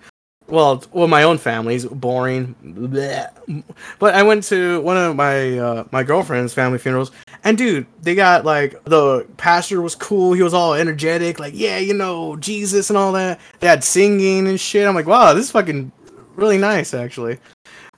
well, 0.51 0.83
well, 0.93 1.09
my 1.09 1.23
own 1.23 1.39
family's 1.39 1.87
boring, 1.87 2.55
bleh. 2.63 3.63
but 3.99 4.15
I 4.15 4.23
went 4.23 4.45
to 4.45 4.81
one 4.81 4.97
of 4.97 5.17
my 5.17 5.59
uh, 5.59 5.85
my 5.91 6.03
girlfriend's 6.03 6.53
family 6.53 6.79
funerals, 6.79 7.13
and 7.45 7.57
dude, 7.57 7.87
they 8.03 8.15
got 8.15 8.45
like 8.45 8.83
the 8.85 9.27
pastor 9.37 9.81
was 9.81 9.95
cool. 9.95 10.33
He 10.33 10.43
was 10.43 10.55
all 10.55 10.75
energetic, 10.75 11.39
like, 11.39 11.55
yeah, 11.57 11.79
you 11.79 11.95
know, 11.95 12.37
Jesus 12.37 12.91
and 12.91 12.97
all 12.97 13.13
that. 13.13 13.41
They 13.61 13.67
had 13.67 13.85
singing 13.85 14.49
and 14.49 14.61
shit. 14.61 14.87
I'm 14.87 14.95
like, 14.95 15.07
wow, 15.07 15.33
this 15.33 15.47
is 15.47 15.51
fucking 15.53 15.93
really 16.37 16.59
nice, 16.59 16.93
actually. 16.95 17.39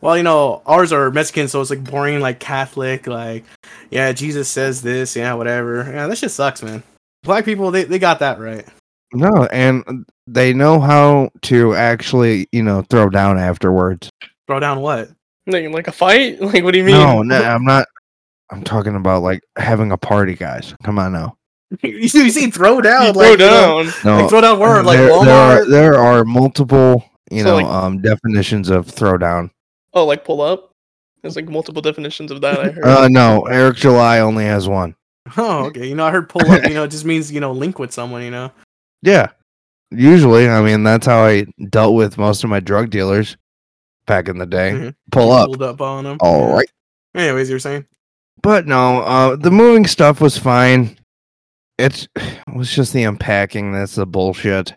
Well, 0.01 0.17
you 0.17 0.25
know, 0.25 0.63
ours 0.67 0.93
are 0.93 1.11
Mexican, 1.11 1.49
so 1.49 1.61
it's 1.61 1.71
like 1.71 1.85
boring, 1.85 2.21
like 2.21 2.41
Catholic, 2.41 3.07
like, 3.07 3.45
yeah, 3.91 4.13
Jesus 4.13 4.49
says 4.49 4.83
this, 4.83 5.15
yeah, 5.15 5.35
whatever. 5.35 5.89
Yeah, 5.93 6.09
that 6.09 6.19
shit 6.19 6.33
sucks, 6.33 6.63
man. 6.63 6.83
Black 7.23 7.45
people, 7.45 7.71
they, 7.71 7.85
they 7.85 8.01
got 8.01 8.19
that 8.19 8.41
right. 8.41 8.67
No, 9.15 9.47
and 9.53 10.07
they 10.27 10.53
know 10.55 10.81
how 10.81 11.31
to 11.43 11.75
actually, 11.75 12.49
you 12.53 12.63
know, 12.63 12.83
throw 12.89 13.09
down 13.11 13.39
afterwards. 13.39 14.11
Throw 14.47 14.61
down 14.61 14.81
what? 14.81 15.11
Like, 15.47 15.69
like 15.71 15.89
a 15.89 15.93
fight? 15.93 16.41
Like, 16.41 16.65
what 16.65 16.73
do 16.73 16.79
you 16.79 16.85
mean? 16.85 16.95
No, 16.95 17.23
no, 17.23 17.43
I'm 17.43 17.65
not. 17.65 17.87
I'm 18.51 18.63
talking 18.63 18.97
about 18.97 19.23
like 19.23 19.41
having 19.57 19.93
a 19.93 19.97
party, 19.99 20.35
guys. 20.35 20.75
Come 20.83 20.99
on 20.99 21.13
now. 21.13 21.37
you 21.83 22.09
see, 22.09 22.51
throw 22.51 22.81
down, 22.83 23.07
You 23.07 23.13
like, 23.13 23.15
throw 23.15 23.31
you 23.31 23.37
know, 23.39 23.85
down. 23.85 23.93
No, 24.05 24.17
like 24.21 24.31
throw 24.31 24.41
down 24.43 24.59
where, 24.59 24.83
like 24.83 24.99
there, 24.99 25.25
there 25.25 25.35
are 25.35 25.71
there 25.71 25.95
are 25.99 26.25
multiple, 26.25 27.03
you 27.31 27.43
So, 27.43 27.47
know, 27.47 27.55
like- 27.57 27.67
um, 27.67 28.01
definitions 28.03 28.69
of 28.69 28.87
throw 28.87 29.17
down. 29.17 29.51
Oh, 29.95 30.05
like 30.05 30.25
pull 30.25 30.41
up? 30.43 30.71
There's 31.23 31.37
like 31.37 31.49
multiple 31.49 31.81
definitions 31.81 32.31
of 32.31 32.41
that. 32.41 32.59
I 32.59 32.71
heard. 32.71 32.85
Uh, 32.85 33.09
no, 33.09 33.43
Eric 33.47 33.77
July 33.77 34.19
only 34.21 34.45
has 34.45 34.69
one. 34.69 34.95
Oh, 35.37 35.67
okay. 35.67 35.87
You 35.87 35.95
know, 35.95 36.05
I 36.05 36.11
heard 36.11 36.29
pull 36.29 36.45
up. 36.51 36.65
You 36.65 36.75
know, 36.75 36.85
it 36.85 36.91
just 36.91 37.05
means 37.05 37.31
you 37.33 37.41
know 37.41 37.53
link 37.53 37.79
with 37.79 37.93
someone. 37.93 38.23
You 38.23 38.31
know. 38.33 38.53
Yeah, 39.03 39.29
usually, 39.91 40.49
I 40.49 40.63
mean, 40.63 40.85
that's 40.85 41.07
how 41.07 41.25
I 41.25 41.47
dealt 41.71 41.95
with 41.95 42.19
most 42.19 42.45
of 42.45 42.51
my 42.51 42.61
drug 42.61 42.91
dealers. 42.91 43.37
back 44.05 44.29
in 44.29 44.37
the 44.39 44.47
day. 44.47 44.73
Mhm. 44.73 44.95
Pull 45.13 45.31
up. 45.31 45.47
Pulled 45.47 45.63
up 45.63 45.81
on 45.81 46.05
him. 46.05 46.17
All 46.21 46.53
right. 46.53 46.69
Anyways, 47.15 47.49
you 47.49 47.55
were 47.55 47.61
saying? 47.61 47.87
But 48.43 48.67
no, 48.67 49.01
uh, 49.03 49.37
the 49.37 49.51
moving 49.53 49.87
stuff 49.87 50.21
was 50.21 50.37
fine. 50.37 50.99
It's, 51.79 52.09
it 52.17 52.39
was 52.55 52.69
just 52.75 52.93
the 52.93 53.05
unpacking 53.05 53.73
that's 53.73 53.95
the 53.95 54.05
bullshit. 54.05 54.75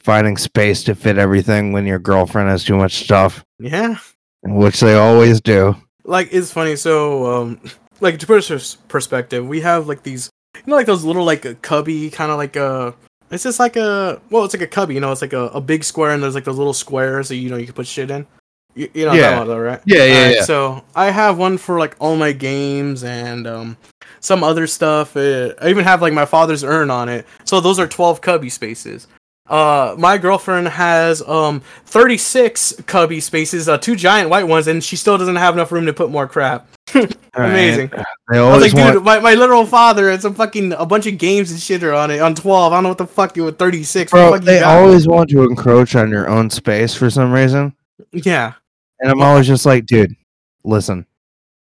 Finding 0.00 0.36
space 0.36 0.84
to 0.84 0.94
fit 0.94 1.16
everything 1.16 1.72
when 1.72 1.86
your 1.86 1.98
girlfriend 1.98 2.50
has 2.50 2.62
too 2.62 2.76
much 2.76 2.96
stuff, 3.04 3.42
Yeah. 3.58 3.96
which 4.42 4.80
they 4.80 4.94
always 4.96 5.40
do. 5.40 5.74
Like 6.04 6.28
it's 6.30 6.52
funny. 6.52 6.76
So, 6.76 7.24
um, 7.26 7.60
like 8.00 8.18
to 8.18 8.26
put 8.26 8.48
it 8.50 8.76
perspective, 8.88 9.46
we 9.46 9.60
have 9.62 9.88
like 9.88 10.02
these, 10.02 10.28
you 10.56 10.62
know, 10.66 10.76
like 10.76 10.86
those 10.86 11.04
little 11.04 11.24
like 11.24 11.46
a 11.46 11.54
cubby 11.54 12.10
kind 12.10 12.30
of 12.30 12.36
like 12.36 12.54
a. 12.56 12.94
It's 13.30 13.42
just 13.42 13.58
like 13.58 13.76
a 13.76 14.20
well, 14.30 14.44
it's 14.44 14.54
like 14.54 14.62
a 14.62 14.66
cubby. 14.66 14.94
You 14.94 15.00
know, 15.00 15.12
it's 15.12 15.22
like 15.22 15.32
a, 15.32 15.46
a 15.48 15.60
big 15.60 15.84
square, 15.84 16.12
and 16.12 16.22
there's 16.22 16.34
like 16.34 16.44
those 16.44 16.56
little 16.58 16.72
squares 16.72 17.28
that 17.28 17.36
you 17.36 17.50
know 17.50 17.56
you 17.56 17.66
can 17.66 17.74
put 17.74 17.86
shit 17.86 18.10
in. 18.10 18.26
You, 18.74 18.88
you 18.94 19.04
know 19.06 19.12
Yeah. 19.12 19.30
that 19.30 19.38
one 19.38 19.48
though, 19.48 19.58
right? 19.58 19.80
Yeah, 19.84 20.04
yeah, 20.04 20.28
yeah. 20.30 20.42
So 20.42 20.84
I 20.94 21.10
have 21.10 21.36
one 21.38 21.58
for 21.58 21.78
like 21.78 21.96
all 21.98 22.16
my 22.16 22.32
games 22.32 23.02
and 23.04 23.46
um, 23.46 23.76
some 24.20 24.42
other 24.44 24.66
stuff. 24.66 25.16
Uh, 25.16 25.52
I 25.60 25.68
even 25.70 25.84
have 25.84 26.00
like 26.00 26.12
my 26.12 26.24
father's 26.26 26.62
urn 26.64 26.90
on 26.90 27.08
it. 27.08 27.26
So 27.44 27.60
those 27.60 27.78
are 27.78 27.86
twelve 27.88 28.20
cubby 28.20 28.48
spaces. 28.50 29.08
Uh, 29.48 29.94
my 29.98 30.18
girlfriend 30.18 30.68
has 30.68 31.22
um 31.22 31.60
36 31.86 32.82
cubby 32.86 33.20
spaces, 33.20 33.68
uh, 33.68 33.78
two 33.78 33.96
giant 33.96 34.28
white 34.30 34.46
ones, 34.46 34.66
and 34.66 34.84
she 34.84 34.96
still 34.96 35.16
doesn't 35.16 35.36
have 35.36 35.54
enough 35.54 35.72
room 35.72 35.86
to 35.86 35.92
put 35.92 36.10
more 36.10 36.28
crap. 36.28 36.68
Amazing. 37.34 37.88
They 37.88 38.38
I 38.38 38.40
was 38.40 38.56
always 38.56 38.74
like, 38.74 38.82
want. 38.82 38.94
dude, 38.94 39.04
my, 39.04 39.20
my 39.20 39.34
literal 39.34 39.64
father 39.64 40.10
had 40.10 40.22
some 40.22 40.34
fucking 40.34 40.72
a 40.72 40.84
bunch 40.84 41.06
of 41.06 41.18
games 41.18 41.50
and 41.50 41.60
shit 41.60 41.82
are 41.82 41.94
on 41.94 42.10
it 42.10 42.20
on 42.20 42.34
12. 42.34 42.72
I 42.72 42.76
don't 42.76 42.82
know 42.82 42.88
what 42.90 42.98
the 42.98 43.06
fuck 43.06 43.36
you 43.36 43.44
with 43.44 43.58
36. 43.58 44.12
What 44.12 44.18
Bro, 44.18 44.38
the 44.38 44.44
they 44.44 44.62
always 44.62 45.06
want 45.06 45.30
to 45.30 45.44
encroach 45.44 45.94
on 45.94 46.10
your 46.10 46.28
own 46.28 46.50
space 46.50 46.94
for 46.94 47.10
some 47.10 47.32
reason. 47.32 47.74
yeah. 48.12 48.54
And 49.00 49.10
I'm 49.10 49.22
always 49.22 49.46
just 49.46 49.64
like, 49.64 49.86
dude, 49.86 50.16
listen, 50.64 51.06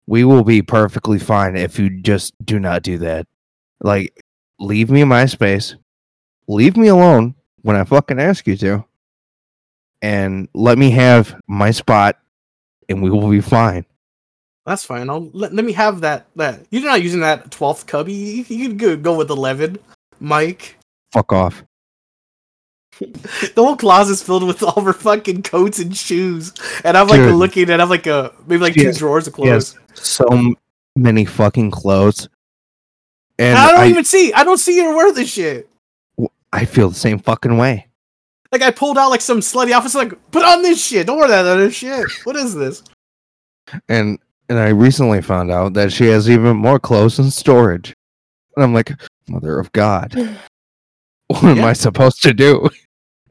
we 0.05 0.23
will 0.23 0.43
be 0.43 0.61
perfectly 0.61 1.19
fine 1.19 1.55
if 1.55 1.79
you 1.79 1.89
just 2.01 2.33
do 2.45 2.59
not 2.59 2.83
do 2.83 2.99
that. 2.99 3.25
Like, 3.81 4.23
leave 4.59 4.91
me 4.91 5.03
my 5.03 5.25
space, 5.25 5.75
leave 6.47 6.77
me 6.77 6.89
alone 6.89 7.35
when 7.63 7.75
I 7.75 7.83
fucking 7.83 8.19
ask 8.19 8.45
you 8.47 8.55
to, 8.57 8.85
and 10.01 10.47
let 10.53 10.77
me 10.77 10.91
have 10.91 11.39
my 11.47 11.71
spot, 11.71 12.17
and 12.89 13.01
we 13.01 13.09
will 13.09 13.29
be 13.29 13.41
fine. 13.41 13.85
That's 14.65 14.85
fine. 14.85 15.09
I'll 15.09 15.29
let, 15.33 15.53
let 15.53 15.65
me 15.65 15.73
have 15.73 16.01
that. 16.01 16.27
That 16.37 16.65
you're 16.69 16.83
not 16.83 17.01
using 17.01 17.19
that 17.21 17.49
12th 17.49 17.85
cubby. 17.87 18.13
You, 18.13 18.45
you 18.47 18.67
could 18.69 18.77
go, 18.79 18.95
go 18.97 19.17
with 19.17 19.29
11, 19.29 19.77
Mike. 20.19 20.77
Fuck 21.11 21.33
off. 21.33 21.63
The 22.99 23.53
whole 23.57 23.75
closet's 23.75 24.21
filled 24.21 24.43
with 24.45 24.61
all 24.61 24.79
her 24.83 24.93
fucking 24.93 25.41
coats 25.43 25.79
and 25.79 25.95
shoes, 25.97 26.53
and 26.83 26.95
I'm 26.95 27.07
like 27.07 27.17
Dude. 27.17 27.33
looking 27.35 27.69
at. 27.71 27.81
I'm 27.81 27.89
like 27.89 28.05
a 28.05 28.31
maybe 28.45 28.61
like 28.61 28.75
two 28.75 28.83
Yes. 28.83 28.99
drawers 28.99 29.25
of 29.27 29.33
clothes. 29.33 29.75
So 29.95 30.25
many 30.95 31.25
fucking 31.25 31.71
clothes. 31.71 32.29
And 33.39 33.49
And 33.49 33.57
I 33.57 33.71
don't 33.71 33.79
I, 33.79 33.87
even 33.87 34.05
see. 34.05 34.31
I 34.33 34.43
don't 34.43 34.59
see 34.59 34.77
her 34.79 34.95
wear 34.95 35.11
this 35.11 35.27
shit. 35.29 35.67
I 36.53 36.65
feel 36.65 36.89
the 36.89 36.95
same 36.95 37.19
fucking 37.19 37.57
way. 37.57 37.87
Like 38.51 38.61
I 38.61 38.69
pulled 38.71 38.97
out 38.97 39.09
like 39.09 39.21
some 39.21 39.39
slutty 39.39 39.71
outfits. 39.71 39.95
Like 39.95 40.13
put 40.31 40.43
on 40.45 40.61
this 40.61 40.83
shit. 40.83 41.07
Don't 41.07 41.17
wear 41.17 41.27
that 41.27 41.45
other 41.45 41.71
shit. 41.71 42.05
What 42.23 42.35
is 42.35 42.53
this? 42.53 42.83
and 43.89 44.19
and 44.49 44.59
I 44.59 44.69
recently 44.69 45.21
found 45.21 45.49
out 45.51 45.73
that 45.73 45.91
she 45.91 46.05
has 46.07 46.29
even 46.29 46.55
more 46.57 46.79
clothes 46.79 47.17
in 47.17 47.31
storage. 47.31 47.95
And 48.55 48.63
I'm 48.63 48.73
like, 48.73 48.91
Mother 49.27 49.57
of 49.59 49.71
God, 49.71 50.13
what 51.27 51.43
am 51.43 51.57
Yeah. 51.57 51.65
I 51.65 51.73
supposed 51.73 52.21
to 52.23 52.33
do? 52.33 52.69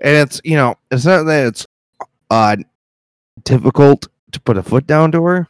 And 0.00 0.16
it's 0.16 0.40
you 0.42 0.56
know, 0.56 0.74
it's 0.90 1.04
not 1.06 1.22
that 1.24 1.46
it's 1.46 1.66
uh 2.30 2.56
difficult 3.44 4.08
to 4.32 4.40
put 4.40 4.56
a 4.58 4.62
foot 4.62 4.86
down 4.86 5.12
to 5.12 5.22
her. 5.24 5.48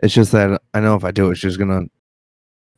It's 0.00 0.14
just 0.14 0.32
that 0.32 0.60
I 0.74 0.80
know 0.80 0.96
if 0.96 1.04
I 1.04 1.12
do 1.12 1.30
it, 1.30 1.36
she's 1.36 1.56
gonna 1.56 1.82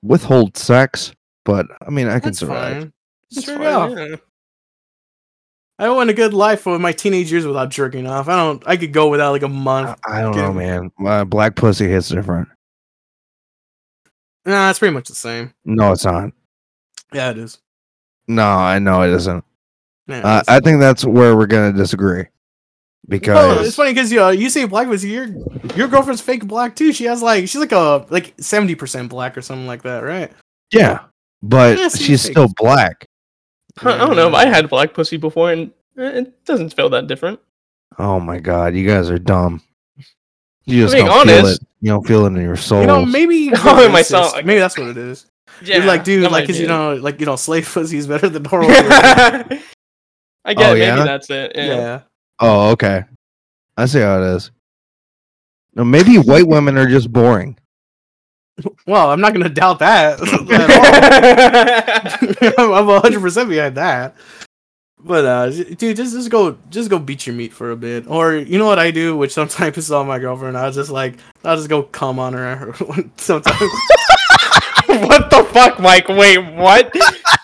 withhold 0.03 0.59
sex. 0.59 1.13
But 1.47 1.67
I 1.87 1.89
mean, 1.91 2.09
I 2.09 2.21
can 2.21 2.29
That's 2.29 2.41
survive. 2.41 2.77
fine. 2.83 2.93
It's 3.31 3.45
Sure 3.45 3.57
fine, 3.57 3.97
yeah. 3.97 4.17
I 5.79 5.89
went 5.91 6.09
a 6.11 6.15
good 6.15 6.33
life 6.33 6.67
with 6.67 6.81
my 6.81 6.93
teenage 6.93 7.33
years 7.33 7.47
without 7.47 7.71
jerking 7.71 8.07
off. 8.07 8.29
I 8.29 8.37
don't. 8.37 8.63
I 8.67 8.77
could 8.77 8.93
go 8.93 9.09
without 9.09 9.33
like 9.33 9.43
a 9.43 9.49
month. 9.49 9.99
I, 10.07 10.19
I 10.19 10.23
don't 10.23 10.37
know, 10.37 10.53
man. 10.53 10.91
My 10.99 11.25
black 11.25 11.57
pussy 11.57 11.89
hits 11.89 12.09
different. 12.09 12.49
Nah, 14.47 14.71
it's 14.71 14.79
pretty 14.79 14.95
much 14.95 15.09
the 15.09 15.15
same. 15.15 15.53
No, 15.65 15.93
it's 15.93 16.05
not. 16.05 16.31
Yeah, 17.13 17.31
it 17.31 17.39
is. 17.39 17.59
No, 18.29 18.45
I 18.47 18.79
know 18.79 19.03
it 19.03 19.11
isn't. 19.11 19.45
Yeah, 20.07 20.19
it 20.19 20.25
Uh, 20.25 20.41
is. 20.43 20.49
I 20.49 20.61
think 20.61 20.81
that's 20.81 21.05
where 21.05 21.37
we're 21.37 21.47
gonna 21.47 21.73
disagree. 21.73 22.27
Because 23.09 23.35
Well, 23.35 23.65
it's 23.65 23.77
funny 23.77 23.93
because 23.93 24.11
you, 24.13 24.23
uh, 24.23 24.31
you 24.31 24.49
say 24.49 24.65
black 24.65 24.89
was 24.89 25.05
your 25.05 25.27
your 25.75 25.89
girlfriend's 25.89 26.23
fake 26.23 26.47
black 26.47 26.75
too. 26.77 26.93
She 26.93 27.05
has 27.05 27.21
like 27.23 27.43
she's 27.49 27.57
like 27.61 27.73
a 27.73 28.07
like 28.11 28.33
seventy 28.39 28.75
percent 28.75 29.11
black 29.11 29.37
or 29.37 29.43
something 29.43 29.67
like 29.67 29.83
that, 29.83 30.01
right? 30.05 30.31
Yeah, 30.73 31.01
but 31.43 31.79
Yeah, 31.79 31.89
she's 31.89 32.23
fake. 32.23 32.33
still 32.33 32.49
black. 32.57 33.07
I 33.83 33.97
don't 33.99 34.17
know. 34.17 34.35
I 34.35 34.47
had 34.47 34.69
black 34.69 34.95
pussy 34.95 35.17
before, 35.17 35.53
and 35.53 35.71
eh, 35.99 36.21
it 36.21 36.45
doesn't 36.45 36.75
feel 36.75 36.89
that 36.91 37.07
different. 37.07 37.41
Oh 37.99 38.19
my 38.21 38.39
god, 38.39 38.75
you 38.75 38.87
guys 38.87 39.11
are 39.11 39.19
dumb. 39.19 39.63
You 40.67 40.83
just 40.83 40.95
Being 40.95 41.07
don't 41.07 41.27
feel 41.27 41.39
honest. 41.41 41.63
it. 41.63 41.69
You 41.81 41.91
don't 41.91 42.07
feel 42.07 42.25
it 42.25 42.29
in 42.29 42.37
your 42.37 42.57
soul. 42.57 42.81
You 42.81 42.87
know, 42.87 43.05
maybe 43.05 43.51
Oh, 43.55 43.77
you're 43.79 43.87
in 43.87 43.93
my 43.93 44.01
racist. 44.01 44.33
like- 44.33 44.47
Maybe 44.47 44.61
that's 44.61 44.79
what 44.79 44.89
it 44.89 44.97
is. 44.97 45.27
Yeah, 45.63 45.77
You're 45.77 45.85
like, 45.87 46.03
dude, 46.05 46.25
that 46.25 46.33
like, 46.33 46.47
cause 46.47 46.57
be 46.57 46.63
you 46.63 46.69
know, 46.69 46.95
like 46.95 47.21
you 47.21 47.27
know, 47.27 47.37
slave 47.37 47.71
pussy 47.73 47.99
is 47.99 48.07
better 48.07 48.29
than 48.29 48.43
normal. 48.51 48.71
I 48.71 49.43
get 50.55 50.59
Oh, 50.71 50.75
it, 50.75 50.79
maybe 50.79 51.03
that's 51.05 51.31
it. 51.31 51.53
Yeah. 51.55 51.65
yeah. 51.67 52.01
oh, 52.41 52.71
okay. 52.71 53.05
I 53.77 53.87
see 53.87 54.01
how 54.01 54.23
it 54.23 54.37
is. 54.37 54.51
No, 55.75 55.85
maybe 55.85 56.17
white 56.17 56.47
women 56.47 56.77
are 56.79 56.87
just 56.89 57.13
boring. 57.13 57.59
Well, 58.87 59.11
I'm 59.11 59.21
not 59.21 59.33
gonna 59.33 59.49
doubt 59.49 59.81
that 59.81 60.21
at 62.43 62.59
all. 62.59 62.75
I'm 62.75 62.87
100 62.87 63.21
percent 63.21 63.49
behind 63.49 63.77
that. 63.77 64.15
But 64.99 65.25
uh, 65.27 65.51
dude, 65.51 65.97
just 65.97 66.15
just 66.15 66.31
go, 66.31 66.57
just 66.71 66.89
go 66.89 66.99
beat 66.99 67.27
your 67.27 67.37
meat 67.37 67.53
for 67.53 67.71
a 67.71 67.77
bit, 67.77 68.07
or 68.07 68.37
you 68.37 68.59
know 68.59 68.65
what 68.65 68.79
I 68.79 68.91
do, 68.91 69.17
which 69.17 69.35
sometimes 69.35 69.77
pisses 69.77 69.91
off 69.91 70.07
my 70.07 70.19
girlfriend. 70.19 70.57
I'll 70.57 70.73
just 70.73 70.91
like, 70.91 71.19
I'll 71.45 71.57
just 71.57 71.69
go 71.69 71.83
cum 71.83 72.19
on 72.19 72.33
her 72.33 72.73
sometimes. 73.17 73.61
what 74.87 75.31
the 75.31 75.47
fuck, 75.53 75.79
Mike? 75.79 76.09
Wait, 76.09 76.39
what? 76.55 76.91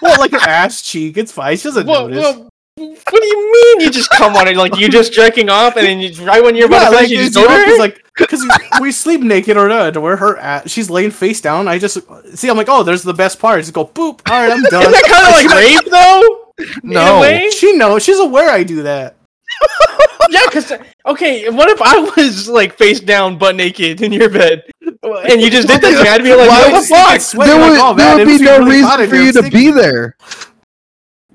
well, 0.01 0.19
like 0.19 0.31
her 0.31 0.39
ass 0.39 0.81
cheek, 0.81 1.19
it's 1.19 1.33
fine. 1.33 1.59
She 1.59 1.65
doesn't 1.65 1.87
what, 1.87 2.11
notice. 2.11 2.39
what, 2.39 2.50
what 2.81 3.23
do 3.23 3.27
you 3.27 3.53
mean 3.53 3.81
you 3.81 3.91
just 3.91 4.11
come 4.11 4.35
on 4.37 4.49
it? 4.49 4.57
Like 4.57 4.77
you're 4.79 4.89
just 4.89 5.13
jerking 5.13 5.49
off, 5.49 5.77
and 5.77 5.87
then 5.87 6.01
you, 6.01 6.25
right 6.25 6.43
when 6.43 6.55
you're 6.57 6.67
about 6.67 6.83
yeah, 6.83 6.89
to 6.91 6.97
like, 6.97 7.09
you 7.11 7.21
it's, 7.21 7.35
just 7.35 7.37
go 7.37 7.43
you 7.43 7.49
know, 7.49 7.57
to 7.57 7.65
'cause, 7.65 7.77
her? 7.77 7.79
like, 7.79 8.05
because 8.17 8.81
we 8.81 8.93
sleep 8.93 9.21
naked 9.21 9.57
or 9.57 9.69
not, 9.69 9.97
where 9.97 10.17
her 10.17 10.37
at, 10.39 10.71
she's 10.71 10.91
laying 10.91 11.11
face 11.11 11.41
down. 11.41 11.69
I 11.69 11.79
just 11.79 11.99
see, 12.37 12.49
I'm 12.49 12.57
like, 12.57 12.69
oh, 12.69 12.83
there's 12.83 13.03
the 13.03 13.15
best 13.15 13.39
part. 13.39 13.61
Just 13.61 13.73
go 13.73 13.87
boop. 13.87 14.21
All 14.31 14.41
right, 14.41 14.51
I'm 14.53 14.63
done. 14.65 14.83
Isn't 14.83 14.93
that 14.93 15.05
kind 15.09 15.27
of 15.27 15.33
like 15.45 15.57
rape 15.57 15.91
though? 15.91 16.53
No. 16.83 17.51
She 17.51 17.73
knows. 17.77 18.03
She's 18.05 18.19
aware 18.19 18.51
I 18.51 18.63
do 18.63 18.83
that. 18.83 19.17
Yeah, 20.29 20.43
because 20.47 20.73
okay, 21.07 21.49
what 21.49 21.69
if 21.71 21.83
I 21.83 21.99
was 22.17 22.47
like 22.49 22.77
face 22.77 23.01
down, 23.01 23.37
butt 23.37 23.57
naked 23.57 24.01
in 24.01 24.13
your 24.13 24.29
bed, 24.31 24.63
and 24.83 25.41
you 25.41 25.51
just 25.51 25.67
did 25.67 25.81
that? 25.81 26.07
I'd 26.07 26.23
be 26.23 26.35
like, 26.37 26.49
Why 26.49 26.61
what 26.61 26.73
would 26.73 26.83
the 26.83 26.87
fuck? 26.87 27.09
get 27.15 27.23
sweaty? 27.23 27.51
there 27.51 27.61
like, 27.61 27.71
would, 27.71 27.81
oh, 27.81 27.95
there 27.95 28.17
man, 28.17 28.27
would 28.29 28.39
be 28.39 28.45
no 28.45 28.59
really 28.59 28.71
reason 28.71 29.09
for 29.09 29.17
you 29.17 29.33
to 29.33 29.51
be 29.51 29.71
there. 29.73 30.15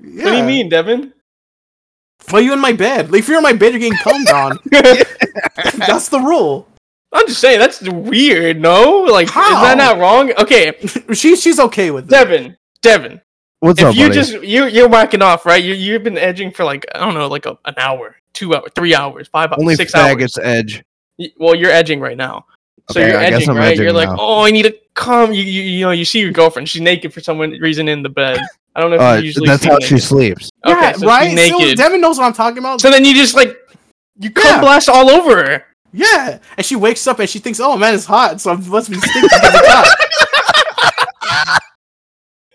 Yeah. 0.00 0.24
What 0.24 0.30
do 0.30 0.36
you 0.38 0.44
mean, 0.44 0.68
Devin? 0.70 1.12
Why 2.30 2.40
are 2.40 2.42
you 2.42 2.52
in 2.52 2.60
my 2.60 2.72
bed? 2.72 3.10
Like, 3.10 3.20
if 3.20 3.28
you're 3.28 3.36
in 3.38 3.42
my 3.42 3.52
bed, 3.52 3.72
you're 3.72 3.80
getting 3.80 3.98
combed 3.98 4.28
on. 4.30 4.58
That's 5.86 6.08
the 6.08 6.20
rule. 6.20 6.68
I'm 7.12 7.26
just 7.28 7.40
saying 7.40 7.60
that's 7.60 7.80
weird. 7.82 8.60
No, 8.60 9.04
like 9.08 9.28
is 9.28 9.32
How? 9.32 9.62
that 9.62 9.78
not 9.78 9.98
wrong? 9.98 10.32
Okay, 10.38 10.72
She 11.14 11.36
she's 11.36 11.58
okay 11.60 11.90
with 11.90 12.04
it. 12.06 12.10
Devin, 12.10 12.56
Devin, 12.82 13.20
What's 13.60 13.80
if 13.80 13.86
up, 13.86 13.94
you 13.94 14.08
buddy? 14.08 14.14
just 14.14 14.32
you 14.42 14.66
you're 14.66 14.88
whacking 14.88 15.22
off, 15.22 15.46
right? 15.46 15.62
You 15.62 15.72
you've 15.74 16.02
been 16.02 16.18
edging 16.18 16.50
for 16.50 16.64
like 16.64 16.84
I 16.94 16.98
don't 16.98 17.14
know, 17.14 17.28
like 17.28 17.46
a, 17.46 17.56
an 17.64 17.74
hour, 17.78 18.16
two 18.34 18.54
hours, 18.54 18.70
three 18.74 18.94
hours, 18.94 19.28
five 19.28 19.50
hours, 19.50 19.60
Only 19.60 19.76
six 19.76 19.94
hours. 19.94 20.14
faggots 20.14 20.38
edge. 20.42 20.84
Well, 21.38 21.54
you're 21.54 21.70
edging 21.70 22.00
right 22.00 22.16
now. 22.18 22.44
So 22.90 23.00
Okay, 23.00 23.10
you're 23.12 23.18
I 23.20 23.30
guess 23.30 23.36
edging, 23.42 23.50
I'm 23.50 23.56
right? 23.56 23.68
edging 23.72 23.84
you're 23.84 23.92
like, 23.92 24.10
oh, 24.10 24.42
I 24.44 24.50
need 24.50 24.64
to 24.64 24.76
come. 24.94 25.32
You, 25.32 25.42
you 25.42 25.62
you 25.62 25.84
know, 25.86 25.92
you 25.92 26.04
see 26.04 26.20
your 26.20 26.32
girlfriend. 26.32 26.68
She's 26.68 26.82
naked 26.82 27.14
for 27.14 27.20
some 27.20 27.38
reason 27.38 27.88
in 27.88 28.02
the 28.02 28.10
bed. 28.10 28.40
I 28.76 28.80
don't 28.80 28.90
know 28.90 28.96
if 28.96 29.02
Uh, 29.02 29.14
you 29.14 29.24
usually 29.24 29.48
that's 29.48 29.64
how 29.64 29.72
naked. 29.72 29.88
she 29.88 29.98
sleeps. 29.98 30.50
Okay, 30.66 30.78
yeah, 30.78 30.92
so 30.92 31.06
right. 31.06 31.34
naked. 31.34 31.78
So 31.78 31.82
Devin 31.82 32.00
knows 32.00 32.18
what 32.18 32.26
I'm 32.26 32.34
talking 32.34 32.58
about. 32.58 32.80
So 32.82 32.90
then 32.90 33.04
you 33.06 33.14
just 33.14 33.34
like 33.34 33.56
you 34.20 34.30
come 34.30 34.44
Yeah. 34.44 34.60
blast 34.60 34.88
all 34.90 35.08
over 35.10 35.36
her. 35.36 35.64
yeah, 35.92 36.38
and 36.58 36.64
she 36.66 36.76
wakes 36.76 37.06
up 37.06 37.18
and 37.18 37.28
she 37.28 37.38
thinks, 37.38 37.58
"Oh 37.58 37.76
man, 37.78 37.94
it's 37.94 38.04
hot." 38.04 38.40
So 38.40 38.50
I 38.52 38.56
must 38.56 38.90
be 38.90 38.96
stinky. 38.98 39.20
because 39.22 39.40
it's 39.54 39.68
hot. 39.68 39.98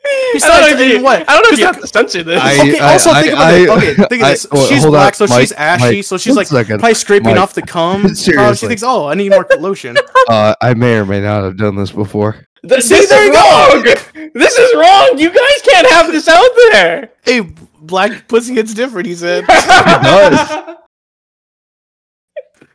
I 0.04 0.32
Besides, 0.34 0.68
don't 0.70 0.78
know 0.80 0.84
if 0.86 0.92
you, 0.94 1.04
what? 1.04 1.30
I 1.30 1.34
don't 1.34 1.42
know 1.44 1.48
if 1.48 1.50
'Cause 1.52 1.60
you 1.60 1.66
that- 1.66 1.74
have 1.76 1.82
to 1.82 1.88
censor 1.88 2.24
this. 2.24 2.42
I- 2.42 2.60
okay, 2.60 2.80
also 2.80 3.14
think 3.14 3.34
about 3.34 3.54
it. 3.54 3.70
Okay, 3.70 3.94
think 3.96 4.12
of 4.24 4.30
this. 4.30 4.48
well, 4.52 4.68
she's 4.68 4.86
black, 4.86 5.14
so 5.16 5.28
she's 5.28 5.52
ashy, 5.52 5.98
Mike, 5.98 6.04
so 6.06 6.18
she's 6.18 6.36
like 6.36 6.48
second. 6.48 6.80
probably 6.80 6.94
scraping 6.96 7.32
Mike. 7.32 7.38
off 7.40 7.54
the 7.54 7.62
cum. 7.62 8.06
Uh, 8.38 8.54
she 8.56 8.68
thinks, 8.68 8.84
"Oh, 8.84 9.08
I 9.08 9.14
need 9.16 9.30
more 9.32 9.46
lotion." 9.60 9.98
Uh, 10.30 10.54
I 10.62 10.76
may 10.76 10.96
or 10.98 11.06
may 11.06 11.20
not 11.20 11.44
have 11.44 11.58
done 11.58 11.76
this 11.76 11.92
before. 11.92 12.46
Th- 12.68 12.82
See, 12.82 12.96
this 12.96 13.10
there 13.10 13.22
is 13.22 13.28
you 13.28 13.34
go. 13.34 13.40
wrong. 13.42 14.32
This 14.36 14.58
is 14.58 14.76
wrong. 14.76 15.18
You 15.18 15.30
guys 15.30 15.62
can't 15.64 15.88
have 15.92 16.12
this 16.12 16.28
out 16.28 16.50
there. 16.72 17.10
hey, 17.24 17.42
black 17.82 18.28
pussy 18.28 18.54
hits 18.54 18.74
different. 18.74 19.08
He 19.08 19.16
said. 19.16 19.46
does. 19.48 20.76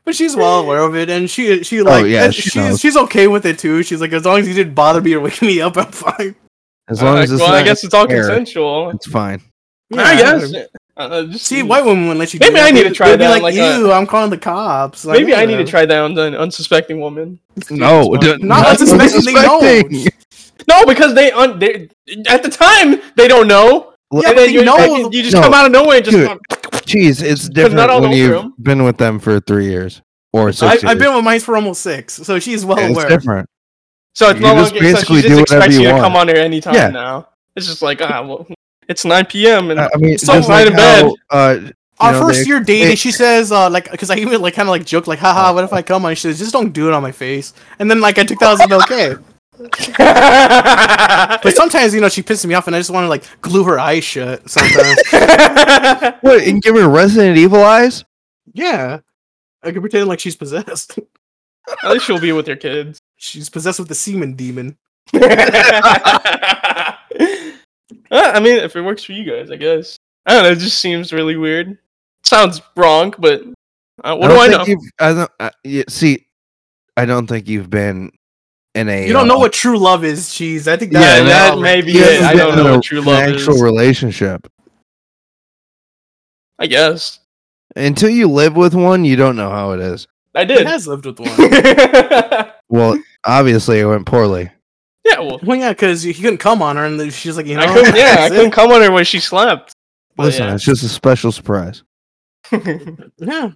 But 0.04 0.14
she's 0.14 0.36
well 0.36 0.60
aware 0.60 0.82
of 0.82 0.94
it, 0.94 1.10
and 1.10 1.28
she 1.28 1.62
she 1.64 1.82
like 1.82 2.04
Oh, 2.04 2.06
yeah, 2.06 2.30
she 2.30 2.42
she's 2.42 2.54
knows. 2.56 2.80
she's 2.80 2.96
okay 2.96 3.26
with 3.26 3.44
it 3.44 3.58
too. 3.58 3.82
She's 3.82 4.00
like, 4.00 4.12
as 4.12 4.24
long 4.24 4.38
as 4.38 4.46
you 4.48 4.54
didn't 4.54 4.74
bother 4.74 5.00
me 5.00 5.14
or 5.14 5.20
wake 5.20 5.42
me 5.42 5.60
up, 5.60 5.76
I'm 5.76 5.90
fine. 5.90 6.34
As 6.88 7.02
long 7.02 7.18
Uh, 7.18 7.22
as 7.22 7.32
it's 7.32 7.40
well, 7.42 7.52
I 7.52 7.62
guess 7.64 7.82
it's 7.82 7.92
all 7.94 8.08
air, 8.10 8.26
consensual. 8.28 8.90
it's 8.90 9.06
fine. 9.06 9.40
I 9.96 10.16
guess. 10.16 10.52
Uh, 10.96 11.24
just 11.24 11.44
See, 11.46 11.62
white 11.62 11.84
women 11.84 12.04
wouldn't 12.04 12.18
let 12.20 12.32
you. 12.32 12.40
do 12.40 12.46
Maybe 12.46 12.54
that. 12.60 12.68
I 12.68 12.70
need 12.70 12.84
to 12.84 12.90
try 12.90 13.08
they'd 13.10 13.18
be 13.18 13.24
Like, 13.28 13.42
like, 13.42 13.54
ew, 13.54 13.92
uh, 13.92 13.94
I'm 13.94 14.06
calling 14.06 14.30
the 14.30 14.38
cops. 14.38 15.04
Like, 15.04 15.18
Maybe 15.20 15.34
I 15.34 15.44
need 15.44 15.56
to 15.58 15.64
try 15.64 15.84
that 15.84 15.98
on 15.98 16.16
an 16.18 16.34
unsuspecting 16.34 17.00
woman. 17.00 17.38
No, 17.70 18.14
It's 18.14 18.24
d- 18.26 18.36
Not 18.46 18.66
unsuspecting, 18.66 19.24
they 19.34 19.46
unsuspecting. 19.46 20.06
No, 20.68 20.84
because 20.86 21.14
they, 21.14 21.30
un- 21.32 21.58
they 21.58 21.88
at 22.28 22.42
the 22.42 22.48
time 22.48 23.00
they 23.16 23.28
don't 23.28 23.46
know. 23.46 23.92
Yeah, 24.12 24.28
and 24.30 24.38
then 24.38 24.46
they 24.46 24.52
you, 24.52 24.64
know- 24.64 24.76
and 25.04 25.12
you 25.14 25.22
just 25.22 25.34
No. 25.34 25.42
come 25.42 25.52
out 25.54 25.66
of 25.66 25.72
nowhere 25.72 25.96
and 25.98 26.04
just. 26.04 26.16
Dude, 26.16 26.40
Jeez, 26.86 27.22
it's 27.22 27.48
different 27.48 28.00
when 28.00 28.12
you've 28.12 28.44
him. 28.44 28.54
been 28.62 28.82
with 28.84 28.96
them 28.96 29.18
for 29.18 29.38
three 29.40 29.66
years 29.66 30.00
or 30.32 30.50
six 30.52 30.62
I, 30.62 30.72
years. 30.74 30.84
I've 30.84 30.98
been 30.98 31.14
with 31.14 31.24
mice 31.24 31.42
for 31.44 31.56
almost 31.56 31.82
six, 31.82 32.14
so 32.14 32.38
she's 32.38 32.64
well 32.64 32.78
it's 32.78 32.90
aware. 32.90 33.06
It's 33.06 33.14
different. 33.16 33.48
So 34.14 34.30
it's 34.30 34.40
You 34.40 34.46
no 34.46 34.54
just 34.54 34.72
longer. 34.72 34.86
So 34.88 34.92
basically 34.94 35.22
she 35.22 35.28
do 35.28 35.36
just 35.36 35.40
whatever 35.52 35.56
expects 35.58 35.74
you 35.74 35.80
you 35.82 35.88
to 35.88 35.92
want. 35.94 36.04
come 36.04 36.16
on 36.16 36.28
her 36.28 36.36
anytime 36.36 36.74
Yeah. 36.74 36.88
now. 36.88 37.28
It's 37.56 37.66
just 37.66 37.82
like 37.82 38.00
ah, 38.02 38.22
well, 38.26 38.46
it's 38.88 39.04
9 39.04 39.26
p.m. 39.26 39.70
and 39.70 39.80
I 39.80 39.88
I 39.92 39.96
mean, 39.98 40.18
So 40.18 40.34
right 40.34 40.48
like 40.48 40.66
in 40.68 40.72
bed. 40.76 41.12
uh, 41.30 41.58
Our 41.98 42.12
know, 42.12 42.20
first 42.26 42.40
they- 42.40 42.46
year 42.46 42.60
dating, 42.60 42.88
they- 42.88 42.94
she 42.96 43.10
says, 43.10 43.50
uh, 43.52 43.68
like, 43.70 43.90
because 43.90 44.10
I 44.10 44.16
even 44.16 44.40
like 44.42 44.54
kind 44.54 44.68
of 44.68 44.70
like 44.70 44.84
joke, 44.84 45.06
like, 45.06 45.18
haha, 45.18 45.52
what 45.54 45.64
if 45.64 45.72
I 45.72 45.82
come 45.82 46.04
on? 46.04 46.14
She 46.14 46.22
says, 46.22 46.38
just 46.38 46.52
don't 46.52 46.72
do 46.72 46.88
it 46.88 46.94
on 46.94 47.02
my 47.02 47.12
face. 47.12 47.52
And 47.78 47.90
then 47.90 48.00
like 48.00 48.18
I 48.18 48.24
took 48.24 48.38
that 48.40 48.52
as 48.52 48.60
an 48.60 48.72
okay. 48.82 49.16
But 51.42 51.56
sometimes, 51.56 51.94
you 51.94 52.00
know, 52.02 52.08
she 52.10 52.22
pisses 52.22 52.44
me 52.46 52.54
off, 52.54 52.66
and 52.66 52.76
I 52.76 52.78
just 52.78 52.90
want 52.90 53.04
to 53.04 53.08
like 53.08 53.24
glue 53.40 53.64
her 53.64 53.78
eyes 53.78 54.04
shut. 54.04 54.48
Sometimes, 54.50 55.00
What? 56.20 56.42
And 56.46 56.60
give 56.62 56.74
her 56.76 56.86
Resident 56.88 57.38
Evil 57.38 57.62
eyes? 57.64 58.04
yeah, 58.52 58.98
I 59.62 59.70
can 59.72 59.80
pretend 59.80 60.08
like 60.08 60.20
she's 60.20 60.36
possessed. 60.36 60.98
At 61.82 61.90
least 61.90 62.04
she'll 62.04 62.20
be 62.20 62.32
with 62.32 62.46
your 62.46 62.56
kids. 62.56 63.00
she's 63.16 63.48
possessed 63.48 63.78
with 63.78 63.88
the 63.88 63.94
semen 63.94 64.34
demon. 64.34 64.76
Uh, 68.10 68.32
I 68.34 68.40
mean, 68.40 68.58
if 68.58 68.74
it 68.76 68.82
works 68.82 69.04
for 69.04 69.12
you 69.12 69.24
guys, 69.30 69.50
I 69.50 69.56
guess. 69.56 69.96
I 70.26 70.34
don't 70.34 70.42
know. 70.44 70.50
It 70.50 70.58
just 70.58 70.78
seems 70.78 71.12
really 71.12 71.36
weird. 71.36 71.78
Sounds 72.24 72.60
wrong, 72.76 73.14
but 73.18 73.42
uh, 74.02 74.16
what 74.16 74.28
do 74.28 74.34
don't 74.34 74.38
I 74.40 74.46
know? 74.48 74.64
you've- 74.66 74.90
I 74.98 75.12
don't. 75.14 75.30
I, 75.38 75.50
yeah, 75.62 75.84
see, 75.88 76.26
I 76.96 77.04
don't 77.04 77.26
think 77.28 77.48
you've 77.48 77.70
been 77.70 78.10
in 78.74 78.88
a. 78.88 79.06
You 79.06 79.12
don't 79.12 79.28
know 79.28 79.36
uh, 79.36 79.40
what 79.40 79.52
true 79.52 79.78
love 79.78 80.04
is, 80.04 80.34
cheese. 80.34 80.66
I 80.66 80.76
think 80.76 80.92
that, 80.92 81.00
Yeah, 81.00 81.16
Yeah, 81.18 81.28
that 81.28 81.54
that 81.56 81.60
may 81.60 81.80
be 81.82 81.92
it. 81.98 82.22
I 82.22 82.34
don't 82.34 82.56
know 82.56 82.66
a- 82.66 82.72
what 82.76 82.82
true 82.82 82.98
an 82.98 83.04
love 83.04 83.22
actual 83.22 83.36
is. 83.36 83.48
Actual 83.48 83.62
relationship. 83.62 84.46
I 86.58 86.66
guess 86.66 87.20
Until 87.76 88.08
you 88.10 88.28
live 88.28 88.56
with 88.56 88.74
one, 88.74 89.04
you 89.04 89.14
don't 89.16 89.36
know 89.36 89.50
how 89.50 89.72
it 89.72 89.80
is. 89.80 90.08
I 90.34 90.40
He 90.40 90.46
did. 90.46 90.66
has 90.66 90.86
lived 90.88 91.06
with 91.06 91.20
one. 91.20 92.52
Well, 92.68 92.98
obviously, 93.24 93.78
it 93.80 93.86
went 93.86 94.06
poorly. 94.06 94.50
Well, 95.18 95.40
well, 95.42 95.56
yeah, 95.56 95.70
because 95.70 96.02
he 96.02 96.14
couldn't 96.14 96.38
come 96.38 96.62
on 96.62 96.76
her, 96.76 96.84
and 96.84 97.12
she's 97.12 97.36
like, 97.36 97.46
you 97.46 97.54
know, 97.56 97.62
I 97.62 97.66
couldn't. 97.66 97.96
Yeah, 97.96 98.16
I 98.20 98.28
couldn't 98.28 98.50
come 98.50 98.70
on 98.70 98.82
her 98.82 98.90
when 98.90 99.04
she 99.04 99.20
slept. 99.20 99.72
But 100.16 100.24
Listen, 100.24 100.46
yeah. 100.46 100.54
it's 100.54 100.64
just 100.64 100.82
a 100.82 100.88
special 100.88 101.30
surprise. 101.30 101.82
it. 102.50 103.12
yeah. 103.18 103.50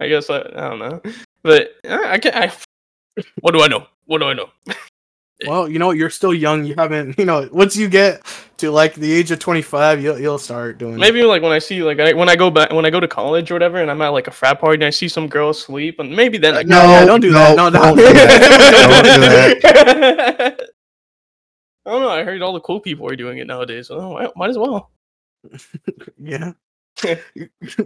I 0.00 0.08
guess 0.08 0.30
I, 0.30 0.40
I 0.40 0.68
don't 0.68 0.78
know, 0.78 1.02
but 1.42 1.72
uh, 1.88 2.02
I 2.04 2.18
can. 2.18 2.34
I, 2.34 2.52
what 3.40 3.52
do 3.52 3.62
I 3.62 3.68
know? 3.68 3.86
What 4.06 4.18
do 4.18 4.26
I 4.26 4.34
know? 4.34 4.50
Well, 5.46 5.68
you 5.68 5.78
know, 5.78 5.90
you're 5.90 6.10
still 6.10 6.34
young. 6.34 6.64
You 6.64 6.74
haven't, 6.76 7.18
you 7.18 7.24
know, 7.24 7.48
once 7.52 7.76
you 7.76 7.88
get 7.88 8.22
to 8.58 8.70
like 8.70 8.94
the 8.94 9.12
age 9.12 9.30
of 9.30 9.38
25, 9.38 10.02
you'll 10.02 10.18
you'll 10.18 10.38
start 10.38 10.78
doing. 10.78 10.96
Maybe 10.96 11.22
like 11.24 11.42
when 11.42 11.52
I 11.52 11.58
see 11.58 11.82
like 11.82 11.98
I, 11.98 12.12
when 12.12 12.28
I 12.28 12.36
go 12.36 12.50
back 12.50 12.70
when 12.72 12.84
I 12.84 12.90
go 12.90 13.00
to 13.00 13.08
college 13.08 13.50
or 13.50 13.54
whatever, 13.54 13.78
and 13.78 13.90
I'm 13.90 14.00
at 14.02 14.10
like 14.10 14.28
a 14.28 14.30
frat 14.30 14.60
party 14.60 14.76
and 14.76 14.84
I 14.84 14.90
see 14.90 15.08
some 15.08 15.28
girl 15.28 15.50
asleep, 15.50 15.98
and 15.98 16.14
maybe 16.14 16.38
then 16.38 16.54
I 16.56 16.62
No, 16.62 16.82
yeah, 16.82 17.04
don't 17.04 17.20
do 17.20 17.32
that. 17.32 17.56
No, 17.56 17.70
don't 17.70 17.82
don't 17.82 17.96
do 17.96 18.06
do 18.06 18.12
that. 18.12 19.60
Don't 19.60 19.84
do 19.84 20.16
that. 20.16 20.71
I 21.86 21.90
don't 21.90 22.02
know. 22.02 22.08
I 22.10 22.22
heard 22.24 22.42
all 22.42 22.52
the 22.52 22.60
cool 22.60 22.80
people 22.80 23.08
are 23.08 23.16
doing 23.16 23.38
it 23.38 23.46
nowadays. 23.46 23.88
So 23.88 23.98
oh, 23.98 24.12
might, 24.14 24.36
might 24.36 24.50
as 24.50 24.58
well. 24.58 24.90
Yeah. 26.18 26.52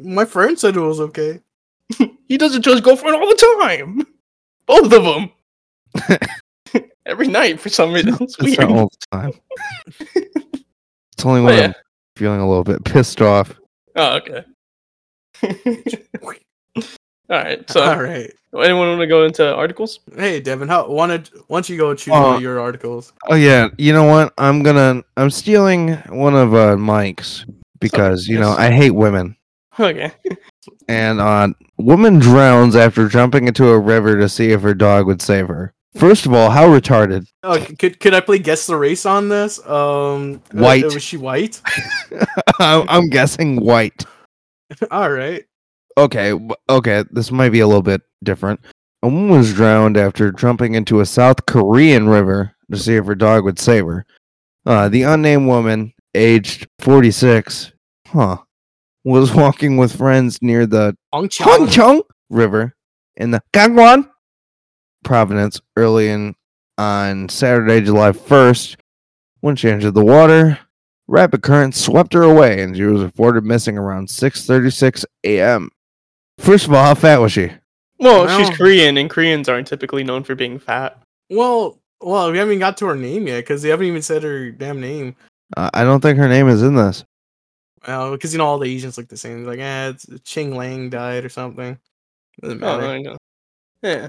My 0.02 0.24
friend 0.24 0.58
said 0.58 0.76
it 0.76 0.80
was 0.80 1.00
okay. 1.00 1.40
He 2.28 2.36
doesn't 2.36 2.62
just 2.62 2.82
go 2.82 2.96
for 2.96 3.06
it 3.08 3.14
all 3.14 3.28
the 3.28 3.56
time. 3.60 4.04
Both 4.66 4.92
of 4.92 5.04
them. 5.04 5.30
Every 7.06 7.28
night 7.28 7.60
for 7.60 7.68
some 7.68 7.92
reason. 7.92 8.14
It's 8.20 8.36
It's 8.40 8.58
weird. 8.58 8.58
not 8.58 8.70
all 8.70 8.88
the 8.90 9.16
time. 9.16 9.32
it's 11.12 11.24
only 11.24 11.40
when 11.40 11.54
Oh, 11.54 11.56
yeah. 11.56 11.66
I'm 11.68 11.74
feeling 12.16 12.40
a 12.40 12.48
little 12.48 12.64
bit 12.64 12.84
pissed 12.84 13.22
off. 13.22 13.54
Oh, 13.94 14.16
okay. 14.16 14.44
All 17.30 17.36
right. 17.38 17.68
So, 17.70 17.82
All 17.90 18.02
right. 18.02 18.32
anyone 18.54 18.88
want 18.88 19.00
to 19.00 19.06
go 19.06 19.24
into 19.24 19.54
articles? 19.54 20.00
Hey, 20.16 20.40
Devin, 20.40 20.68
how 20.68 20.88
wanted 20.90 21.30
once 21.48 21.68
you 21.68 21.76
go 21.76 21.94
choose 21.94 22.14
Uh, 22.14 22.20
one 22.20 22.36
of 22.36 22.42
your 22.42 22.60
articles. 22.60 23.12
Oh 23.28 23.34
yeah, 23.34 23.68
you 23.78 23.92
know 23.92 24.04
what? 24.04 24.32
I'm 24.38 24.62
gonna 24.62 25.02
I'm 25.16 25.30
stealing 25.30 25.94
one 26.08 26.34
of 26.34 26.54
uh 26.54 26.76
Mike's 26.76 27.44
because 27.80 28.26
you 28.28 28.38
know. 28.38 28.52
I 28.52 28.70
hate 28.70 28.90
women. 28.92 29.36
Okay. 29.78 30.10
And 30.88 31.20
uh 31.20 31.48
woman 31.76 32.18
drowns 32.18 32.76
after 32.76 33.08
jumping 33.08 33.46
into 33.46 33.68
a 33.68 33.78
river 33.78 34.16
to 34.18 34.28
see 34.28 34.52
if 34.52 34.62
her 34.62 34.74
dog 34.74 35.06
would 35.06 35.20
save 35.20 35.48
her. 35.48 35.74
First 35.96 36.26
of 36.26 36.32
all, 36.34 36.50
how 36.50 36.66
retarded. 36.68 37.26
Oh, 37.42 37.58
could 37.78 38.00
could 38.00 38.14
I 38.14 38.20
play 38.20 38.38
guess 38.38 38.66
the 38.66 38.76
race 38.76 39.04
on 39.06 39.28
this? 39.28 39.58
Um, 39.66 40.42
uh, 40.54 40.58
White. 40.60 40.84
was 40.84 41.02
she 41.02 41.16
white? 41.16 41.60
I'm 42.60 42.86
I'm 42.88 43.08
guessing 43.08 43.56
white. 43.60 44.04
All 44.90 45.10
right. 45.10 45.44
Okay, 45.98 46.38
okay, 46.68 47.04
this 47.10 47.30
might 47.30 47.50
be 47.50 47.60
a 47.60 47.66
little 47.66 47.82
bit 47.82 48.02
different. 48.22 48.60
A 49.02 49.08
woman 49.08 49.30
was 49.30 49.54
drowned 49.54 49.96
after 49.96 50.30
jumping 50.30 50.74
into 50.74 51.00
a 51.00 51.06
South 51.06 51.46
Korean 51.46 52.08
river 52.08 52.54
to 52.70 52.76
see 52.78 52.96
if 52.96 53.06
her 53.06 53.14
dog 53.14 53.44
would 53.44 53.58
save 53.58 53.86
her. 53.86 54.04
Uh, 54.66 54.88
the 54.88 55.04
unnamed 55.04 55.46
woman, 55.46 55.92
aged 56.14 56.66
46, 56.80 57.72
huh, 58.08 58.38
was 59.04 59.32
walking 59.34 59.76
with 59.76 59.96
friends 59.96 60.42
near 60.42 60.66
the 60.66 60.96
Hongcheon. 61.14 62.02
River 62.28 62.74
in 63.16 63.30
the 63.30 63.42
Gangwon 63.52 64.10
province 65.04 65.60
early 65.76 66.08
in 66.08 66.34
on 66.76 67.28
Saturday, 67.28 67.80
July 67.80 68.10
1st. 68.10 68.76
When 69.40 69.54
she 69.56 69.70
entered 69.70 69.92
the 69.92 70.04
water, 70.04 70.58
rapid 71.06 71.42
currents 71.42 71.80
swept 71.80 72.12
her 72.14 72.22
away 72.22 72.62
and 72.62 72.76
she 72.76 72.82
was 72.82 73.02
reported 73.02 73.44
missing 73.44 73.78
around 73.78 74.08
6:36 74.08 75.04
a.m. 75.24 75.70
First 76.38 76.66
of 76.66 76.72
all, 76.72 76.84
how 76.84 76.94
fat 76.94 77.18
was 77.20 77.32
she? 77.32 77.50
Well, 77.98 78.24
Well- 78.26 78.38
she's 78.38 78.56
Korean, 78.56 78.96
and 78.98 79.08
Koreans 79.08 79.48
aren't 79.48 79.66
typically 79.66 80.04
known 80.04 80.22
for 80.24 80.34
being 80.34 80.58
fat. 80.58 80.98
Well, 81.30 81.78
well, 82.00 82.30
we 82.30 82.38
haven't 82.38 82.52
even 82.52 82.60
got 82.60 82.76
to 82.78 82.86
her 82.86 82.94
name 82.96 83.26
yet 83.26 83.38
because 83.38 83.62
they 83.62 83.70
haven't 83.70 83.86
even 83.86 84.02
said 84.02 84.22
her 84.22 84.50
damn 84.50 84.80
name. 84.80 85.16
Uh, 85.56 85.70
I 85.72 85.84
don't 85.84 86.00
think 86.00 86.18
her 86.18 86.28
name 86.28 86.48
is 86.48 86.62
in 86.62 86.74
this. 86.76 87.04
Uh, 87.84 88.10
because 88.10 88.32
you 88.32 88.38
know 88.38 88.46
all 88.46 88.58
the 88.58 88.68
Asians 88.72 88.98
look 88.98 89.08
the 89.08 89.16
same. 89.16 89.44
Like, 89.44 89.60
eh, 89.60 89.90
it's 89.90 90.06
Ching 90.24 90.56
Lang 90.56 90.90
died 90.90 91.24
or 91.24 91.28
something. 91.28 91.78
Doesn't 92.42 92.62
Oh, 92.62 92.78
matter. 92.78 92.86
I 92.86 92.98
know. 93.00 93.16
Yeah. 93.82 94.08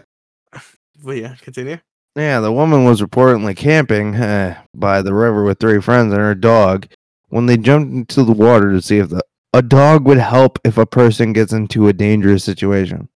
But 1.04 1.18
yeah, 1.18 1.36
continue. 1.42 1.78
Yeah, 2.16 2.40
the 2.40 2.52
woman 2.52 2.84
was 2.84 3.02
reportedly 3.02 3.56
camping 3.56 4.16
eh, 4.16 4.56
by 4.74 5.04
the 5.04 5.14
river 5.14 5.44
with 5.44 5.60
three 5.60 5.80
friends 5.80 6.12
and 6.12 6.20
her 6.20 6.34
dog 6.34 6.88
when 7.30 7.46
they 7.46 7.56
jumped 7.56 7.94
into 7.94 8.24
the 8.24 8.32
water 8.32 8.72
to 8.72 8.82
see 8.82 8.98
if 8.98 9.10
the 9.10 9.22
a 9.58 9.62
dog 9.64 10.06
would 10.06 10.20
help 10.20 10.60
if 10.64 10.78
a 10.78 10.86
person 10.86 11.34
gets 11.34 11.52
into 11.52 11.88
a 11.88 11.94
dangerous 11.94 12.44
situation. 12.44 13.10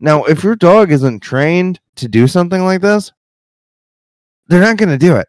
Now, 0.00 0.24
if 0.24 0.42
your 0.42 0.56
dog 0.56 0.90
isn't 0.90 1.20
trained 1.20 1.78
to 1.94 2.08
do 2.08 2.26
something 2.26 2.64
like 2.64 2.80
this, 2.80 3.12
they're 4.48 4.60
not 4.60 4.76
going 4.76 4.88
to 4.88 4.98
do 4.98 5.14
it. 5.14 5.28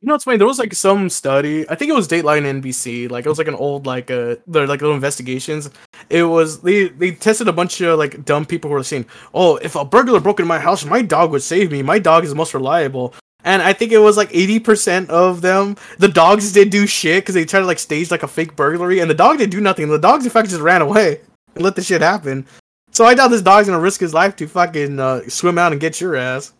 You 0.00 0.06
know 0.06 0.14
what's 0.14 0.22
funny? 0.22 0.36
There 0.36 0.46
was 0.46 0.60
like 0.60 0.72
some 0.72 1.10
study. 1.10 1.68
I 1.68 1.74
think 1.74 1.90
it 1.90 1.94
was 1.94 2.06
Dateline 2.06 2.62
NBC. 2.62 3.10
Like 3.10 3.26
it 3.26 3.28
was 3.28 3.38
like 3.38 3.48
an 3.48 3.56
old 3.56 3.84
like 3.84 4.12
uh 4.12 4.36
they're 4.46 4.68
like 4.68 4.80
little 4.80 4.94
investigations. 4.94 5.68
It 6.08 6.22
was 6.22 6.60
they 6.60 6.86
they 6.86 7.10
tested 7.10 7.48
a 7.48 7.52
bunch 7.52 7.80
of 7.80 7.98
like 7.98 8.24
dumb 8.24 8.46
people 8.46 8.70
who 8.70 8.76
were 8.76 8.84
saying, 8.84 9.06
"Oh, 9.34 9.56
if 9.56 9.74
a 9.74 9.84
burglar 9.84 10.20
broke 10.20 10.38
into 10.38 10.46
my 10.46 10.60
house, 10.60 10.84
my 10.84 11.02
dog 11.02 11.32
would 11.32 11.42
save 11.42 11.72
me. 11.72 11.82
My 11.82 11.98
dog 11.98 12.22
is 12.22 12.30
the 12.30 12.36
most 12.36 12.54
reliable." 12.54 13.12
And 13.44 13.62
I 13.62 13.72
think 13.72 13.92
it 13.92 13.98
was 13.98 14.16
like 14.16 14.30
eighty 14.32 14.58
percent 14.58 15.10
of 15.10 15.40
them. 15.42 15.76
The 15.98 16.08
dogs 16.08 16.52
did 16.52 16.70
do 16.70 16.86
shit 16.86 17.22
because 17.22 17.34
they 17.34 17.44
tried 17.44 17.60
to 17.60 17.66
like 17.66 17.78
stage 17.78 18.10
like 18.10 18.22
a 18.22 18.28
fake 18.28 18.56
burglary, 18.56 18.98
and 19.00 19.08
the 19.08 19.14
dog 19.14 19.38
did 19.38 19.50
do 19.50 19.60
nothing. 19.60 19.88
The 19.88 19.98
dogs 19.98 20.24
in 20.24 20.30
fact 20.30 20.50
just 20.50 20.60
ran 20.60 20.82
away 20.82 21.20
and 21.54 21.64
let 21.64 21.76
the 21.76 21.82
shit 21.82 22.00
happen. 22.00 22.46
So 22.90 23.04
I 23.04 23.14
doubt 23.14 23.28
this 23.28 23.42
dog's 23.42 23.68
gonna 23.68 23.80
risk 23.80 24.00
his 24.00 24.12
life 24.12 24.34
to 24.36 24.48
fucking 24.48 24.98
uh, 24.98 25.28
swim 25.28 25.56
out 25.58 25.72
and 25.72 25.80
get 25.80 26.00
your 26.00 26.16
ass. 26.16 26.52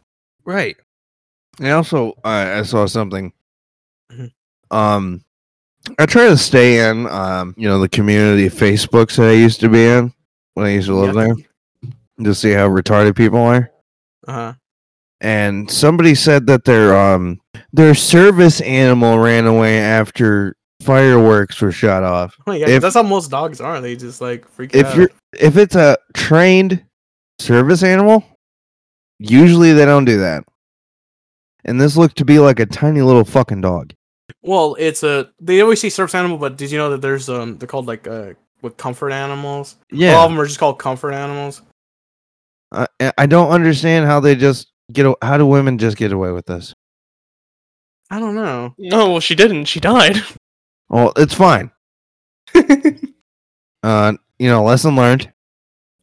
Right. 0.45 0.77
And 1.59 1.69
also, 1.69 2.15
I 2.25 2.61
I 2.61 2.63
saw 2.63 2.87
something. 2.87 3.33
Mhm. 4.13 4.33
Um, 4.71 5.25
I 5.99 6.07
try 6.07 6.29
to 6.29 6.37
stay 6.37 6.89
in, 6.89 7.07
um, 7.09 7.55
you 7.57 7.69
know, 7.69 7.81
the 7.81 7.89
community 7.89 8.47
of 8.47 8.55
Facebooks 8.55 9.17
that 9.17 9.31
I 9.31 9.33
used 9.33 9.61
to 9.61 9.69
be 9.69 9.85
in 9.85 10.13
when 10.55 10.67
I 10.67 10.71
used 10.71 10.89
to 10.89 10.95
live 10.95 11.15
there 11.15 11.35
to 12.23 12.35
see 12.35 12.53
how 12.53 12.69
retarded 12.69 13.17
people 13.17 13.41
are. 13.41 13.71
Uh 14.27 14.33
huh. 14.33 14.53
And 15.21 15.69
somebody 15.71 16.15
said 16.15 16.47
that 16.47 16.65
their 16.65 16.97
um 16.97 17.41
their 17.73 17.95
service 17.95 18.61
animal 18.61 19.19
ran 19.19 19.47
away 19.47 19.79
after 19.81 20.55
fireworks 20.83 21.61
were 21.61 21.73
shot 21.73 22.05
off. 22.05 22.37
Oh, 22.47 22.53
yeah, 22.53 22.69
If- 22.69 22.83
that's 22.83 22.95
how 22.95 23.03
most 23.03 23.31
dogs 23.31 23.61
are. 23.61 23.81
They 23.81 23.97
just 23.97 24.21
like 24.21 24.49
freak 24.49 24.75
If 24.75 24.87
out. 24.87 24.97
you're 24.97 25.11
if 25.39 25.57
it's 25.57 25.75
a 25.75 25.99
trained 26.15 26.85
service 27.41 27.83
animal, 27.83 28.23
usually 29.19 29.73
they 29.73 29.85
don't 29.85 30.05
do 30.05 30.19
that. 30.19 30.45
And 31.65 31.81
this 31.81 31.97
looked 31.97 32.17
to 32.19 32.25
be 32.25 32.39
like 32.39 32.61
a 32.61 32.67
tiny 32.67 33.03
little 33.03 33.25
fucking 33.25 33.61
dog. 33.61 33.93
Well, 34.43 34.77
it's 34.79 35.03
a. 35.03 35.31
They 35.41 35.61
always 35.61 35.81
say 35.81 35.89
service 35.89 36.15
animal, 36.15 36.39
but 36.39 36.57
did 36.57 36.71
you 36.71 36.79
know 36.79 36.91
that 36.91 37.01
there's 37.03 37.29
um 37.29 37.59
they're 37.59 37.67
called 37.67 37.87
like 37.89 38.07
uh 38.07 38.35
with 38.63 38.77
comfort 38.77 39.11
animals. 39.11 39.77
Yeah, 39.91 40.15
All 40.15 40.27
of 40.27 40.31
them 40.31 40.41
are 40.41 40.47
just 40.47 40.61
called 40.61 40.79
comfort 40.79 41.13
animals. 41.13 41.63
I, 42.71 42.87
I 43.19 43.27
don't 43.27 43.51
understand 43.51 44.07
how 44.07 44.21
they 44.21 44.35
just 44.37 44.71
get. 44.93 45.07
a- 45.07 45.17
How 45.23 45.37
do 45.39 45.47
women 45.47 45.79
just 45.79 45.97
get 45.97 46.13
away 46.13 46.33
with 46.33 46.47
this? 46.47 46.75
I 48.11 48.19
don't 48.21 48.35
know. 48.35 48.75
No, 48.79 49.11
well, 49.11 49.21
she 49.21 49.35
didn't. 49.35 49.67
She 49.67 49.81
died. 49.81 50.17
Well, 50.89 51.13
it's 51.17 51.35
fine. 51.35 51.71
Uh, 53.83 54.13
you 54.41 54.49
know, 54.49 54.65
lesson 54.65 54.97
learned. 54.97 55.33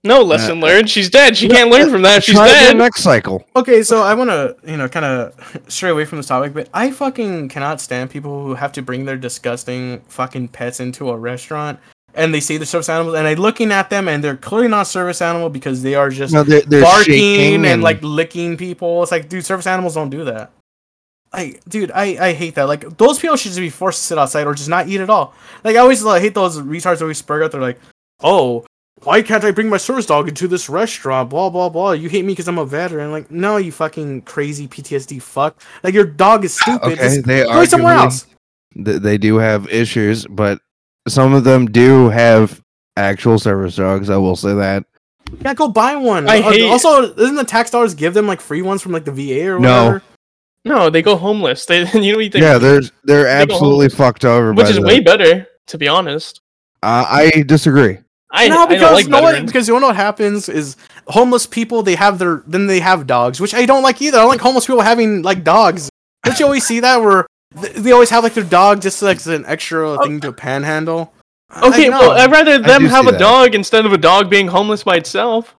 no 0.03 0.21
lesson 0.21 0.61
learned. 0.61 0.89
She's 0.89 1.09
dead. 1.09 1.35
She 1.35 1.49
can't 1.49 1.69
learn 1.69 1.89
from 1.89 2.03
that. 2.03 2.23
She's 2.23 2.35
dead. 2.35 2.77
next 2.77 3.01
cycle. 3.03 3.45
Okay, 3.55 3.83
so 3.83 4.01
I 4.01 4.13
want 4.13 4.29
to 4.29 4.55
you 4.65 4.77
know 4.77 4.87
kind 4.87 5.05
of 5.05 5.63
stray 5.67 5.89
away 5.89 6.05
from 6.05 6.17
this 6.17 6.27
topic, 6.27 6.53
but 6.53 6.69
I 6.73 6.91
fucking 6.91 7.49
cannot 7.49 7.81
stand 7.81 8.09
people 8.11 8.45
who 8.45 8.53
have 8.55 8.71
to 8.73 8.81
bring 8.81 9.03
their 9.05 9.17
disgusting 9.17 9.99
fucking 10.07 10.47
pets 10.49 10.79
into 10.79 11.09
a 11.09 11.17
restaurant. 11.17 11.79
And 12.15 12.33
they 12.33 12.39
see 12.39 12.57
the 12.57 12.65
service 12.65 12.87
animals, 12.87 13.15
and 13.15 13.27
I'm 13.27 13.37
looking 13.37 13.71
at 13.71 13.89
them, 13.89 14.07
and 14.07 14.23
they're 14.23 14.37
clearly 14.37 14.69
not 14.69 14.87
service 14.87 15.21
animal 15.21 15.49
because 15.49 15.83
they 15.83 15.95
are 15.95 16.09
just 16.09 16.33
No, 16.33 16.43
they're, 16.43 16.61
they're 16.61 16.81
barking 16.81 17.13
shaking 17.13 17.65
and, 17.65 17.83
like 17.83 17.99
licking 18.01 18.55
people. 18.55 19.03
It's 19.03 19.11
like, 19.11 19.27
dude, 19.27 19.45
service 19.45 19.67
animals 19.67 19.95
don't 19.95 20.09
do 20.09 20.23
that. 20.23 20.51
Like, 21.33 21.61
dude, 21.67 21.91
I, 21.91 22.27
I 22.27 22.33
hate 22.33 22.55
that. 22.55 22.69
Like, 22.69 22.97
those 22.97 23.19
people 23.19 23.35
should 23.35 23.49
just 23.49 23.59
be 23.59 23.69
forced 23.69 23.99
to 23.99 24.05
sit 24.05 24.17
outside 24.17 24.47
or 24.47 24.53
just 24.53 24.69
not 24.69 24.87
eat 24.87 25.01
at 25.01 25.09
all. 25.09 25.33
Like, 25.65 25.75
I 25.75 25.79
always 25.79 26.01
like, 26.03 26.21
hate 26.21 26.33
those 26.33 26.57
retards 26.59 27.01
always 27.01 27.17
spur 27.17 27.43
out. 27.43 27.51
They're 27.51 27.59
like, 27.59 27.79
oh, 28.21 28.65
why 29.03 29.21
can't 29.21 29.43
I 29.43 29.51
bring 29.51 29.67
my 29.67 29.75
service 29.75 30.05
dog 30.05 30.29
into 30.29 30.47
this 30.47 30.69
restaurant? 30.69 31.29
Blah 31.29 31.49
blah 31.49 31.67
blah. 31.67 31.91
You 31.91 32.07
hate 32.07 32.23
me 32.23 32.31
because 32.31 32.47
I'm 32.47 32.57
a 32.57 32.65
veteran. 32.65 33.11
Like, 33.11 33.29
no, 33.29 33.57
you 33.57 33.73
fucking 33.73 34.21
crazy 34.21 34.69
PTSD 34.69 35.21
fuck. 35.21 35.61
Like, 35.83 35.93
your 35.93 36.05
dog 36.05 36.45
is 36.45 36.55
stupid. 36.57 36.93
okay, 36.93 36.95
Just 36.95 37.25
they 37.25 37.43
go 37.43 37.65
somewhere 37.65 37.95
else. 37.95 38.25
th- 38.73 39.01
they 39.01 39.17
do 39.17 39.35
have 39.35 39.67
issues, 39.67 40.25
but 40.27 40.59
some 41.07 41.33
of 41.33 41.43
them 41.43 41.67
do 41.67 42.09
have 42.09 42.61
actual 42.97 43.37
service 43.39 43.75
dogs. 43.75 44.09
I 44.09 44.17
will 44.17 44.35
say 44.35 44.53
that. 44.53 44.85
Yeah, 45.41 45.53
go 45.53 45.67
buy 45.67 45.95
one. 45.95 46.29
I 46.29 46.39
Uh, 46.39 46.51
hate- 46.51 46.69
Also, 46.69 47.13
doesn't 47.13 47.35
the 47.35 47.43
tax 47.43 47.71
dollars 47.71 47.93
give 47.95 48.13
them 48.13 48.27
like 48.27 48.41
free 48.41 48.61
ones 48.61 48.81
from 48.81 48.91
like 48.91 49.05
the 49.05 49.11
VA 49.11 49.47
or 49.47 49.59
No. 49.59 49.77
whatever? 49.85 50.01
No, 50.63 50.89
they 50.89 51.01
go 51.01 51.15
homeless. 51.15 51.65
They, 51.65 51.79
you 51.93 52.11
know, 52.11 52.17
what 52.17 52.25
you 52.25 52.29
think, 52.31 52.43
yeah, 52.43 52.57
they're 52.57 52.81
they're 53.03 53.23
They 53.23 53.29
absolutely 53.53 53.89
fucked 53.89 54.25
over. 54.25 54.53
which 54.53 54.65
by 54.65 54.69
is 54.69 54.75
the- 54.77 54.81
way 54.83 54.99
better, 54.99 55.47
to 55.67 55.77
be 55.77 55.87
honest. 55.87 56.41
Uh, 56.83 57.05
I 57.07 57.43
disagree. 57.45 57.97
I, 58.31 58.47
no, 58.49 58.63
I 58.63 58.65
because 58.67 58.81
don't 58.81 58.93
like 58.93 59.07
no, 59.07 59.21
what, 59.21 59.31
veterans. 59.31 59.51
because 59.51 59.67
you 59.67 59.79
know 59.79 59.87
what 59.87 59.95
happens 59.95 60.49
is 60.49 60.75
homeless 61.07 61.45
people 61.47 61.83
they 61.83 61.95
have 61.95 62.19
their 62.19 62.43
then 62.47 62.67
they 62.67 62.79
have 62.81 63.07
dogs, 63.07 63.39
which 63.39 63.53
I 63.53 63.65
don't 63.65 63.81
like 63.83 64.01
either. 64.01 64.17
I 64.17 64.21
don't 64.21 64.29
like 64.29 64.41
homeless 64.41 64.65
people 64.65 64.81
having 64.81 65.21
like 65.21 65.43
dogs. 65.43 65.89
Don't 66.23 66.37
you 66.39 66.45
always 66.45 66.65
see 66.65 66.79
that 66.81 66.97
where 67.01 67.25
th- 67.59 67.73
they 67.75 67.91
always 67.91 68.09
have 68.09 68.23
like 68.23 68.33
their 68.33 68.43
dog 68.43 68.81
just 68.81 69.01
like 69.01 69.17
as 69.17 69.27
an 69.27 69.45
extra 69.45 69.91
oh. 69.91 70.03
thing 70.03 70.19
to 70.21 70.31
panhandle? 70.31 71.13
Okay, 71.57 71.89
Like, 71.89 71.91
no. 71.91 71.99
well, 71.99 72.11
I'd 72.11 72.31
rather 72.31 72.57
them 72.59 72.85
have 72.85 73.07
a 73.07 73.11
that. 73.11 73.19
dog 73.19 73.55
instead 73.55 73.85
of 73.85 73.93
a 73.93 73.97
dog 73.97 74.29
being 74.29 74.47
homeless 74.47 74.83
by 74.83 74.95
itself. 74.95 75.55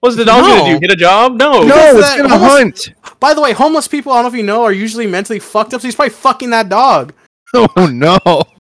What's 0.00 0.16
the 0.16 0.24
dog 0.24 0.42
No. 0.42 0.58
gonna 0.58 0.74
do? 0.74 0.80
Get 0.80 0.90
a 0.90 0.96
job? 0.96 1.36
No. 1.36 1.62
No, 1.62 1.98
it's 1.98 2.16
gonna 2.16 2.34
almost- 2.34 2.88
hunt. 2.88 3.18
By 3.18 3.32
the 3.34 3.40
way, 3.40 3.52
homeless 3.52 3.88
people 3.88 4.12
I 4.12 4.16
don't 4.16 4.24
know 4.24 4.28
if 4.28 4.34
you 4.34 4.42
know 4.42 4.64
are 4.64 4.72
usually 4.72 5.06
mentally 5.06 5.38
fucked 5.38 5.72
up. 5.74 5.80
So 5.80 5.88
he's 5.88 5.94
probably 5.94 6.10
fucking 6.10 6.50
that 6.50 6.68
dog. 6.68 7.12
Oh 7.54 7.86
no! 7.86 8.18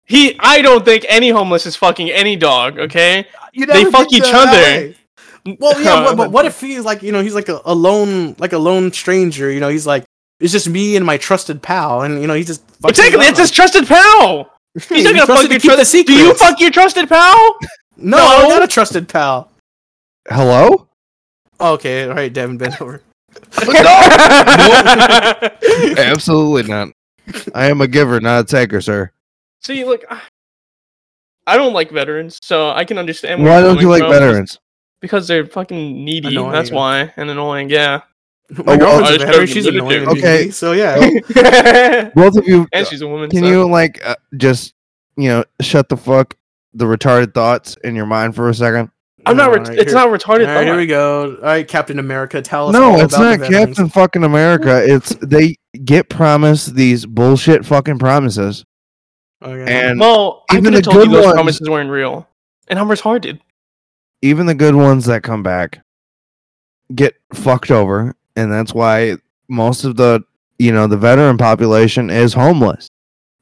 He. 0.05 0.35
I 0.39 0.61
don't 0.63 0.83
think 0.83 1.05
any 1.09 1.29
homeless 1.29 1.67
is 1.67 1.75
fucking 1.75 2.09
any 2.09 2.35
dog. 2.35 2.79
Okay. 2.79 3.27
You 3.53 3.67
They 3.67 3.85
fuck 3.85 4.11
each 4.11 4.23
other. 4.25 4.51
way. 4.51 4.95
Well, 5.59 5.79
yeah, 5.81 6.03
but, 6.05 6.15
but 6.17 6.31
what 6.31 6.45
if 6.45 6.59
he's 6.59 6.83
like 6.85 7.03
you 7.03 7.11
know 7.11 7.21
he's 7.21 7.35
like 7.35 7.49
a, 7.49 7.61
a 7.65 7.75
lone 7.75 8.35
like 8.39 8.53
a 8.53 8.57
lone 8.57 8.91
stranger? 8.91 9.51
You 9.51 9.59
know 9.59 9.67
he's 9.69 9.85
like 9.85 10.05
it's 10.39 10.51
just 10.51 10.69
me 10.69 10.95
and 10.95 11.05
my 11.05 11.17
trusted 11.17 11.61
pal, 11.61 12.01
and 12.03 12.21
you 12.21 12.27
know 12.27 12.33
he 12.33 12.43
just 12.43 12.65
fucks 12.81 12.89
Exactly. 12.91 13.25
It's 13.25 13.39
his 13.39 13.51
trusted 13.51 13.87
pal. 13.87 14.51
He's 14.73 14.85
He's 14.89 15.03
not 15.03 15.13
gonna 15.13 15.25
fuck 15.27 15.37
to 15.45 15.49
your 15.51 15.59
keep 15.59 15.71
the 15.71 15.75
trusted. 15.77 16.05
Do 16.05 16.13
you 16.13 16.33
fuck 16.35 16.59
your 16.59 16.71
trusted 16.71 17.09
pal? 17.09 17.57
No, 18.01 18.17
I 18.17 18.47
don't 18.47 18.63
a 18.63 18.67
trusted 18.67 19.09
pal. 19.09 19.51
Hello? 20.29 20.87
Okay, 21.59 22.07
all 22.07 22.15
right, 22.15 22.31
Devin, 22.31 22.57
bend 22.57 22.77
over. 22.81 23.01
Absolutely 25.97 26.63
not. 26.71 26.89
I 27.53 27.65
am 27.69 27.81
a 27.81 27.87
giver, 27.87 28.19
not 28.19 28.45
a 28.45 28.47
taker, 28.47 28.81
sir. 28.81 29.11
See, 29.61 29.83
look, 29.85 30.03
I- 30.09 30.21
I 31.45 31.57
don't 31.57 31.73
like 31.73 31.89
veterans, 31.91 32.37
so 32.43 32.69
I 32.69 32.85
can 32.85 32.97
understand. 32.97 33.41
where 33.43 33.51
Why 33.51 33.59
you're 33.59 33.73
don't 33.73 33.81
you 33.81 33.89
like 33.89 34.03
from. 34.03 34.11
veterans? 34.11 34.59
Because 35.01 35.27
they're 35.27 35.45
fucking 35.47 36.05
needy. 36.05 36.27
Annoying. 36.29 36.51
That's 36.51 36.69
why, 36.71 37.11
and 37.17 37.29
annoying. 37.29 37.69
Yeah. 37.69 38.01
My 38.51 38.73
Oh, 38.73 38.77
girlfriend's 38.77 39.09
I 39.09 39.13
a 39.13 39.17
just 39.17 39.25
veteran. 39.27 39.47
She's 39.47 39.65
annoying. 39.67 39.89
video. 40.05 40.09
Okay. 40.11 40.37
being 40.41 40.51
So 40.51 40.71
yeah, 40.71 42.09
Both 42.15 42.37
of 42.37 42.47
you, 42.47 42.67
and 42.73 42.87
she's 42.87 43.01
a 43.01 43.07
woman. 43.07 43.29
can 43.29 43.41
so- 43.41 43.47
you 43.47 43.69
like 43.69 43.99
uh, 44.05 44.15
just 44.37 44.73
you 45.17 45.29
know 45.29 45.43
shut 45.61 45.89
the 45.89 45.97
fuck 45.97 46.35
the 46.73 46.85
retarded 46.85 47.33
thoughts 47.33 47.77
in 47.83 47.95
your 47.95 48.05
mind 48.07 48.35
for 48.35 48.49
a 48.49 48.53
second? 48.53 48.89
I'm 49.25 49.35
not. 49.37 49.49
All 49.49 49.55
Ret- 49.57 49.67
right, 49.67 49.77
it's 49.77 49.91
here- 49.91 49.99
not 49.99 50.07
retarded. 50.09 50.47
All 50.47 50.55
right, 50.55 50.65
here 50.65 50.77
we 50.77 50.87
go. 50.87 51.35
All 51.35 51.41
right, 51.43 51.67
Captain 51.67 51.99
America, 51.99 52.41
tell 52.41 52.69
us. 52.69 52.73
No, 52.73 52.91
all 52.93 53.01
it's 53.01 53.13
about 53.13 53.39
not 53.39 53.47
the. 53.49 53.55
Captain 53.55 53.89
fucking 53.89 54.23
America. 54.23 54.83
It's 54.83 55.13
they 55.21 55.55
get 55.85 56.09
promised 56.09 56.73
these 56.75 57.05
bullshit 57.05 57.65
fucking 57.65 57.99
promises, 57.99 58.65
Okay. 59.43 59.71
and 59.89 59.99
Well, 59.99 60.45
I 60.49 60.53
Even 60.57 60.63
could 60.65 60.73
have 60.73 60.83
the 60.85 60.91
told 60.91 61.03
you 61.03 61.05
good 61.11 61.15
those 61.17 61.25
ones- 61.25 61.33
promises 61.35 61.69
weren't 61.69 61.89
real, 61.91 62.27
and 62.67 62.79
I'm 62.79 62.87
retarded. 62.87 63.39
even 64.23 64.45
the 64.47 64.55
good 64.55 64.73
ones 64.75 65.05
that 65.05 65.21
come 65.21 65.43
back 65.43 65.81
get 66.95 67.13
fucked 67.33 67.69
over, 67.71 68.15
and 68.35 68.51
that's 68.51 68.73
why 68.73 69.17
most 69.47 69.83
of 69.83 69.95
the 69.95 70.23
you 70.57 70.71
know 70.71 70.87
the 70.87 70.97
veteran 70.97 71.37
population 71.37 72.09
is 72.09 72.33
homeless, 72.33 72.87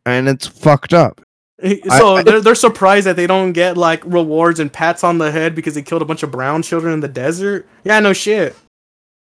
and 0.05 0.27
it's 0.29 0.47
fucked 0.47 0.93
up. 0.93 1.21
so 1.89 2.17
I- 2.17 2.23
they're 2.23 2.41
they're 2.41 2.55
surprised 2.55 3.07
that 3.07 3.15
they 3.15 3.27
don't 3.27 3.51
get 3.53 3.77
like 3.77 4.03
rewards 4.05 4.59
and 4.59 4.71
pats 4.71 5.03
on 5.03 5.17
the 5.17 5.31
head 5.31 5.55
because 5.55 5.73
they 5.75 5.81
killed 5.81 6.01
a 6.01 6.05
bunch 6.05 6.23
of 6.23 6.31
brown 6.31 6.61
children 6.61 6.93
in 6.93 6.99
the 6.99 7.07
desert. 7.07 7.67
Yeah, 7.83 7.99
no 7.99 8.13
shit, 8.13 8.55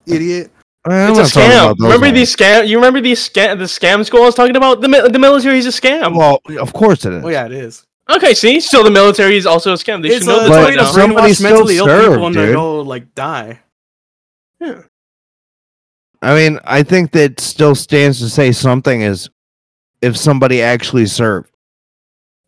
idiot. 0.06 0.50
I'm 0.84 1.10
it's 1.18 1.34
a 1.34 1.38
scam. 1.40 1.74
Remember 1.80 2.06
ones. 2.06 2.14
these 2.14 2.36
scam? 2.36 2.68
You 2.68 2.76
remember 2.76 3.00
these 3.00 3.18
scam? 3.28 3.58
The 3.58 3.64
scam 3.64 4.04
school 4.04 4.22
I 4.22 4.26
was 4.26 4.34
talking 4.36 4.54
about. 4.54 4.80
The 4.82 4.88
the 5.10 5.18
military 5.18 5.58
is 5.58 5.66
a 5.66 5.70
scam. 5.70 6.16
Well, 6.16 6.40
of 6.60 6.72
course 6.72 7.04
it 7.04 7.12
is. 7.14 7.22
Well, 7.24 7.32
yeah, 7.32 7.46
it 7.46 7.52
is. 7.52 7.82
okay, 8.08 8.34
see, 8.34 8.60
so 8.60 8.84
the 8.84 8.90
military 8.92 9.36
is 9.36 9.46
also 9.46 9.72
a 9.72 9.76
scam. 9.76 10.00
They 10.02 10.10
It's 10.10 10.18
should 10.18 10.26
know 10.28 10.36
a, 10.36 10.40
this 10.42 10.48
But 10.50 10.58
it's 10.60 10.68
a 10.68 10.70
way 10.70 10.76
to 10.76 10.86
somebody 10.92 11.32
brainwash 11.32 11.34
still 11.36 11.50
mentally 11.50 11.76
ill 11.78 11.86
served, 11.86 12.08
people 12.12 12.26
and 12.26 12.34
to 12.36 12.46
dude. 12.46 12.54
go 12.54 12.80
like 12.82 13.14
die. 13.16 13.58
Yeah. 14.60 14.82
I 16.22 16.34
mean, 16.34 16.58
I 16.64 16.82
think 16.82 17.12
that 17.12 17.40
still 17.40 17.74
stands 17.74 18.18
to 18.20 18.28
say 18.28 18.52
something 18.52 19.02
is 19.02 19.28
if 20.02 20.16
somebody 20.16 20.62
actually 20.62 21.06
served. 21.06 21.50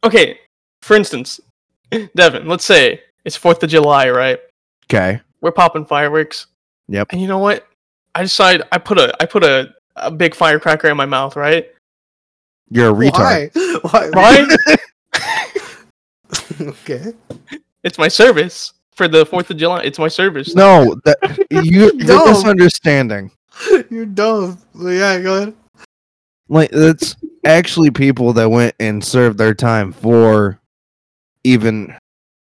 Okay, 0.05 0.39
for 0.83 0.97
instance, 0.97 1.41
Devin. 2.17 2.47
Let's 2.47 2.65
say 2.65 3.01
it's 3.25 3.37
Fourth 3.37 3.63
of 3.63 3.71
July, 3.71 4.11
right? 4.11 4.39
Okay. 4.87 5.21
We're 5.41 5.53
popping 5.53 5.85
fireworks. 5.85 6.47
Yep. 6.89 7.09
And 7.11 7.21
you 7.21 7.29
know 7.29 7.39
what? 7.39 7.67
I 8.15 8.23
decide 8.23 8.63
I 8.73 8.79
put 8.79 8.99
a 8.99 9.15
I 9.23 9.27
put 9.27 9.45
a, 9.45 9.75
a 9.97 10.11
big 10.11 10.35
firecracker 10.35 10.89
in 10.89 10.97
my 10.97 11.07
mouth, 11.07 11.37
right? 11.37 11.69
You're 12.71 12.91
a 12.91 12.95
retard. 12.95 13.55
Why? 13.93 14.11
Why? 14.13 14.47
Right? 15.15 15.59
okay. 16.61 17.13
it's 17.83 17.99
my 17.99 18.09
service 18.09 18.73
for 18.95 19.09
the 19.09 19.25
Fourth 19.25 19.51
of 19.51 19.57
July. 19.57 19.83
It's 19.83 19.99
my 19.99 20.09
service. 20.09 20.55
No, 20.55 20.97
that 21.05 21.19
you, 21.51 21.63
you're 21.63 21.95
No. 22.05 22.27
misunderstanding. 22.27 23.31
You're 23.91 24.07
dumb. 24.07 24.59
Well, 24.75 24.93
yeah, 24.93 25.21
go 25.21 25.37
ahead. 25.37 25.55
Like 26.49 26.71
it's 26.73 27.17
actually 27.45 27.91
people 27.91 28.33
that 28.35 28.49
went 28.51 28.75
and 28.81 29.05
served 29.05 29.39
their 29.39 29.55
time 29.55 29.93
for 29.93 30.59
even 31.45 31.95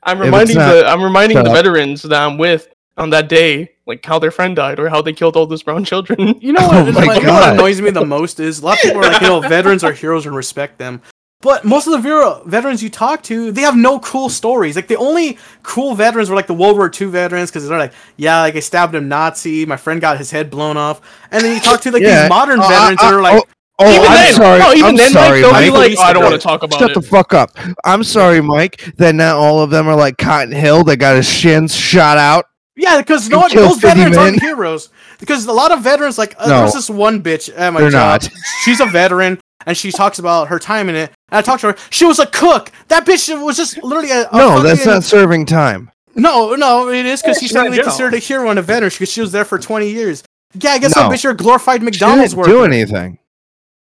I'm 0.03 0.19
reminding 0.19 0.57
not- 0.57 0.73
the 0.73 0.85
I'm 0.87 1.01
reminding 1.01 1.37
shut 1.37 1.45
the 1.45 1.51
veterans 1.51 2.03
that 2.03 2.13
I'm 2.21 2.37
with 2.37 2.67
on 2.97 3.09
that 3.11 3.29
day, 3.29 3.71
like 3.85 4.05
how 4.05 4.19
their 4.19 4.29
friend 4.31 4.55
died 4.55 4.79
or 4.79 4.89
how 4.89 5.01
they 5.01 5.13
killed 5.13 5.35
all 5.37 5.45
those 5.45 5.63
brown 5.63 5.85
children. 5.85 6.35
You 6.41 6.53
know 6.53 6.59
Oh 6.71 6.83
what? 6.85 6.93
my 6.93 7.05
like, 7.05 7.21
you 7.21 7.27
know 7.27 7.33
God. 7.33 7.41
what 7.51 7.53
annoys 7.53 7.81
me 7.81 7.89
the 7.91 8.05
most 8.05 8.39
is 8.39 8.59
a 8.59 8.65
lot 8.65 8.77
of 8.77 8.81
people 8.83 8.99
are 8.99 9.11
like, 9.11 9.21
you 9.21 9.27
know, 9.27 9.39
veterans 9.41 9.83
are 9.83 9.93
heroes 9.93 10.25
and 10.25 10.35
respect 10.35 10.77
them. 10.77 11.01
But 11.41 11.63
most 11.63 11.87
of 11.87 11.93
the 11.93 11.99
vero- 11.99 12.43
veterans 12.45 12.83
you 12.83 12.89
talk 12.89 13.23
to, 13.23 13.51
they 13.53 13.61
have 13.61 13.77
no 13.77 13.99
cool 13.99 14.27
stories. 14.27 14.75
Like 14.75 14.87
the 14.89 14.97
only 14.97 15.37
cool 15.63 15.95
veterans 15.95 16.29
were 16.29 16.35
like 16.35 16.47
the 16.47 16.53
World 16.53 16.75
War 16.75 16.91
II 16.93 17.07
veterans 17.07 17.49
because 17.49 17.65
they're 17.67 17.79
like, 17.79 17.93
yeah, 18.17 18.41
like 18.41 18.57
I 18.57 18.59
stabbed 18.59 18.93
a 18.95 18.99
Nazi, 18.99 19.65
my 19.65 19.77
friend 19.77 20.01
got 20.01 20.17
his 20.17 20.31
head 20.31 20.49
blown 20.49 20.75
off, 20.75 20.99
and 21.31 21.41
then 21.41 21.55
you 21.55 21.61
talk 21.61 21.79
to 21.81 21.91
like 21.91 22.01
Yeah. 22.03 22.23
these 22.23 22.29
modern 22.29 22.59
Oh, 22.59 22.67
veterans 22.67 22.97
I- 23.01 23.05
that 23.05 23.13
are 23.13 23.19
uh, 23.19 23.23
like, 23.23 23.43
oh, 23.79 23.85
oh, 23.85 23.89
even 23.89 24.05
I'm 24.05 24.13
then, 24.15 24.33
sorry. 24.33 24.59
no, 24.59 24.73
even 24.73 24.85
I'm 24.89 24.95
then, 24.97 25.11
sorry, 25.11 25.41
like, 25.41 25.41
they'll 25.63 25.71
Mike. 25.73 25.89
like, 25.91 25.97
oh, 25.97 26.01
I 26.01 26.13
don't 26.13 26.23
want 26.23 26.35
to 26.35 26.41
talk 26.45 26.63
about 26.63 26.77
Shut 26.77 26.91
it. 26.91 26.93
the 26.95 27.01
fuck 27.01 27.33
up. 27.33 27.51
I'm 27.85 28.03
sorry, 28.03 28.41
Mike, 28.41 28.93
that 28.97 29.15
not 29.15 29.37
all 29.37 29.61
of 29.61 29.69
them 29.69 29.87
are 29.87 29.95
like 29.95 30.17
Cotton 30.17 30.51
Hill 30.51 30.83
that 30.83 30.97
got 30.97 31.15
his 31.15 31.29
shins 31.29 31.73
shot 31.73 32.17
out. 32.17 32.47
yeah, 32.75 32.97
because 32.97 33.29
no 33.29 33.43
You 33.47 33.61
those 33.61 33.79
50 33.79 33.87
veterans 33.87 34.17
aren't 34.17 34.41
heroes. 34.41 34.89
Because 35.21 35.45
a 35.45 35.53
lot 35.53 35.71
of 35.71 35.81
veterans, 35.83 36.17
like 36.17 36.35
uh, 36.37 36.47
No. 36.49 36.55
there 36.55 36.63
was 36.63 36.73
this 36.73 36.89
one 36.89 37.23
bitch 37.23 37.49
at 37.55 37.71
my 37.71 37.79
They're 37.79 37.91
job. 37.91 38.23
not. 38.23 38.29
She's 38.65 38.81
a 38.81 38.85
veteran. 38.87 39.39
And 39.65 39.75
she 39.77 39.91
talks 39.91 40.19
about 40.19 40.47
her 40.47 40.59
time 40.59 40.89
in 40.89 40.95
it. 40.95 41.11
And 41.31 41.37
I 41.37 41.41
talked 41.41 41.61
to 41.61 41.71
her. 41.71 41.77
She 41.89 42.05
was 42.05 42.19
a 42.19 42.25
cook. 42.25 42.71
That 42.87 43.05
bitch 43.05 43.29
was 43.43 43.57
just 43.57 43.81
literally 43.83 44.11
a, 44.11 44.27
a 44.29 44.37
no, 44.37 44.61
that's 44.61 44.85
not 44.85 45.03
serving 45.03 45.45
time. 45.45 45.91
No, 46.15 46.55
no, 46.55 46.89
it 46.89 47.05
is 47.05 47.21
because 47.21 47.37
Yeah, 47.37 47.39
she's 47.39 47.49
she's 47.49 47.53
not 47.55 47.63
technically 47.63 47.83
considered 47.83 48.13
a 48.15 48.19
hero 48.19 48.49
in 48.51 48.57
a 48.57 48.61
veteran 48.61 48.89
because 48.89 49.11
she 49.11 49.21
was 49.21 49.31
there 49.31 49.45
for 49.45 49.57
20 49.59 49.89
years. 49.89 50.23
Yeah, 50.53 50.71
I 50.71 50.79
guess 50.79 50.95
No. 50.95 51.03
that 51.03 51.11
bitch 51.11 51.23
you're 51.23 51.33
a 51.33 51.37
glorified 51.37 51.81
She 51.81 51.85
McDonald's 51.85 52.31
didn't 52.33 52.39
worker. 52.39 52.51
do 52.51 52.63
anything. 52.63 53.19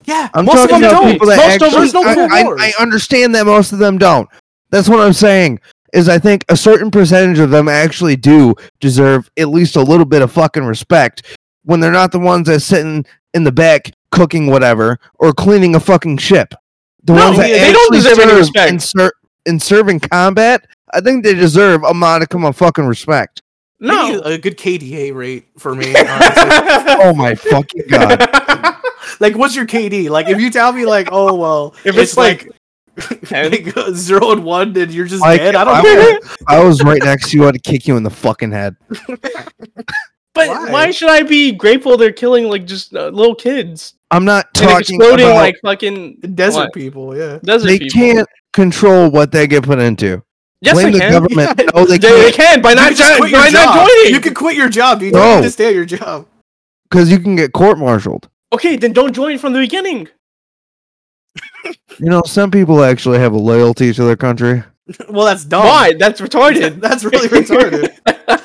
Yeah, 0.05 0.29
I'm 0.33 0.45
most 0.45 0.63
of 0.63 0.69
them 0.69 0.83
about 0.83 0.91
don't. 1.01 1.11
people 1.11 1.27
that 1.27 1.37
most 1.37 1.61
actually. 1.61 1.67
of 1.67 1.71
them, 1.73 1.81
there's 1.81 1.93
no 1.93 2.03
I, 2.35 2.41
I- 2.41 2.71
I 2.77 2.81
understand 2.81 3.35
that 3.35 3.45
most 3.45 3.71
of 3.73 3.79
them 3.79 3.97
don't. 3.97 4.29
That's 4.69 4.87
what 4.89 4.99
I'm 4.99 5.13
saying. 5.13 5.59
Is 5.91 6.07
I 6.07 6.19
think 6.19 6.45
a 6.49 6.55
certain 6.55 6.91
percentage 6.91 7.39
of 7.39 7.49
them 7.49 7.67
actually 7.67 8.15
do 8.15 8.53
deserve 8.79 9.29
at 9.37 9.49
least 9.49 9.75
a 9.75 9.81
little 9.81 10.05
bit 10.05 10.21
of 10.21 10.31
fucking 10.31 10.63
respect 10.63 11.23
when 11.63 11.79
they're 11.79 11.91
not 11.91 12.11
the 12.11 12.19
ones 12.19 12.47
that 12.47 12.59
sitting 12.59 13.05
in 13.33 13.43
the 13.43 13.51
back 13.51 13.91
cooking 14.11 14.47
whatever 14.47 14.99
or 15.15 15.33
cleaning 15.33 15.75
a 15.75 15.79
fucking 15.79 16.17
ship. 16.17 16.53
The 17.03 17.13
No, 17.13 17.25
ones 17.27 17.37
that 17.37 17.47
they 17.47 17.71
don't 17.71 17.93
deserve 17.93 18.19
any 18.19 18.33
respect. 18.33 18.71
In, 18.71 18.79
ser- 18.79 19.13
in 19.45 19.59
serving 19.59 20.01
combat, 20.01 20.65
I 20.93 21.01
think 21.01 21.23
they 21.23 21.33
deserve 21.33 21.83
a 21.83 21.93
modicum 21.93 22.43
of 22.45 22.55
fucking 22.57 22.85
respect. 22.85 23.41
Maybe 23.79 24.13
No. 24.17 24.21
a 24.21 24.37
good 24.37 24.57
KDA 24.57 25.15
rate 25.15 25.45
for 25.57 25.73
me. 25.75 25.93
Oh 27.01 27.13
my 27.15 27.33
fucking 27.35 27.83
god! 27.89 28.19
like, 29.21 29.35
what's 29.37 29.55
your 29.55 29.65
KD? 29.65 30.09
Like, 30.09 30.27
if 30.27 30.39
you 30.41 30.49
tell 30.51 30.73
me, 30.73 30.85
like, 30.85 31.07
oh 31.13 31.33
well, 31.35 31.73
If 31.85 31.97
it's 31.97 32.17
like 32.17 32.49
like 33.31 33.77
uh, 33.77 33.91
zero 33.93 34.31
and 34.33 34.43
one, 34.43 34.75
and 34.75 34.91
you're 34.93 35.05
just 35.05 35.21
Like, 35.21 35.39
dead. 35.39 35.55
I 35.55 35.63
don't 35.63 35.75
I 35.77 35.81
care. 35.81 35.95
was- 36.19 36.37
I 36.47 36.59
was 36.63 36.83
right 36.83 37.01
next 37.01 37.29
to 37.29 37.37
you. 37.37 37.47
I'd 37.47 37.63
kick 37.63 37.87
you 37.87 37.95
in 37.95 38.03
the 38.03 38.09
fucking 38.09 38.51
head. 38.51 38.75
But 40.33 40.47
Why? 40.49 40.71
why? 40.71 40.91
should 40.91 41.09
I 41.09 41.23
be 41.23 41.51
grateful 41.53 41.95
they're 41.97 42.11
killing 42.11 42.45
like 42.45 42.65
just 42.65 42.93
uh, 42.93 43.07
little 43.09 43.35
kids 43.35 43.93
I'm 44.11 44.25
not 44.25 44.53
talking 44.53 44.79
exploding 44.97 45.25
about 45.27 45.35
like 45.35 45.55
fucking 45.63 46.17
Desert 46.33 46.59
what? 46.59 46.73
people, 46.73 47.15
yeah. 47.15 47.39
desert 47.43 47.67
they 47.67 47.79
people? 47.79 47.99
can't 47.99 48.27
control 48.53 49.09
what 49.11 49.31
they 49.31 49.45
get 49.47 49.63
put 49.63 49.79
into. 49.79 50.23
Yes, 50.61 50.73
Blame 50.73 50.87
they 50.87 50.93
the 50.93 50.99
can. 50.99 51.11
government. 51.11 51.59
Yeah. 51.59 51.65
No, 51.75 51.85
they 51.85 51.97
They, 51.99 52.09
they 52.23 52.31
can't 52.31 52.55
can 52.55 52.61
by 52.61 52.73
not 52.73 52.93
jo- 52.95 53.19
by 53.19 53.49
not 53.49 53.75
job. 53.75 53.87
joining. 53.87 54.13
You 54.13 54.19
can 54.19 54.33
quit 54.33 54.55
your 54.57 54.67
job. 54.69 55.01
You 55.01 55.11
No. 55.11 55.19
don't 55.19 55.33
have 55.35 55.43
to 55.43 55.51
stay 55.51 55.67
at 55.67 55.73
your 55.75 55.85
job. 55.85 56.25
because 56.89 57.11
you 57.11 57.19
can 57.19 57.35
get 57.35 57.53
court-martialed. 57.53 58.27
Okay, 58.51 58.75
then 58.75 58.91
don't 58.93 59.13
join 59.13 59.37
from 59.37 59.53
the 59.53 59.59
beginning. 59.59 60.07
You 61.99 62.09
know, 62.09 62.21
some 62.25 62.49
people 62.49 62.83
actually 62.83 63.19
have 63.19 63.33
a 63.33 63.37
loyalty 63.37 63.91
to 63.93 64.03
their 64.03 64.15
country. 64.17 64.63
Well, 65.09 65.25
that's 65.25 65.45
dumb. 65.45 65.65
Why? 65.65 65.93
That's 65.93 66.19
retarded. 66.19 66.79
That's 66.81 67.03
really 67.03 67.27
retarded. 67.27 67.95
I 68.07 68.39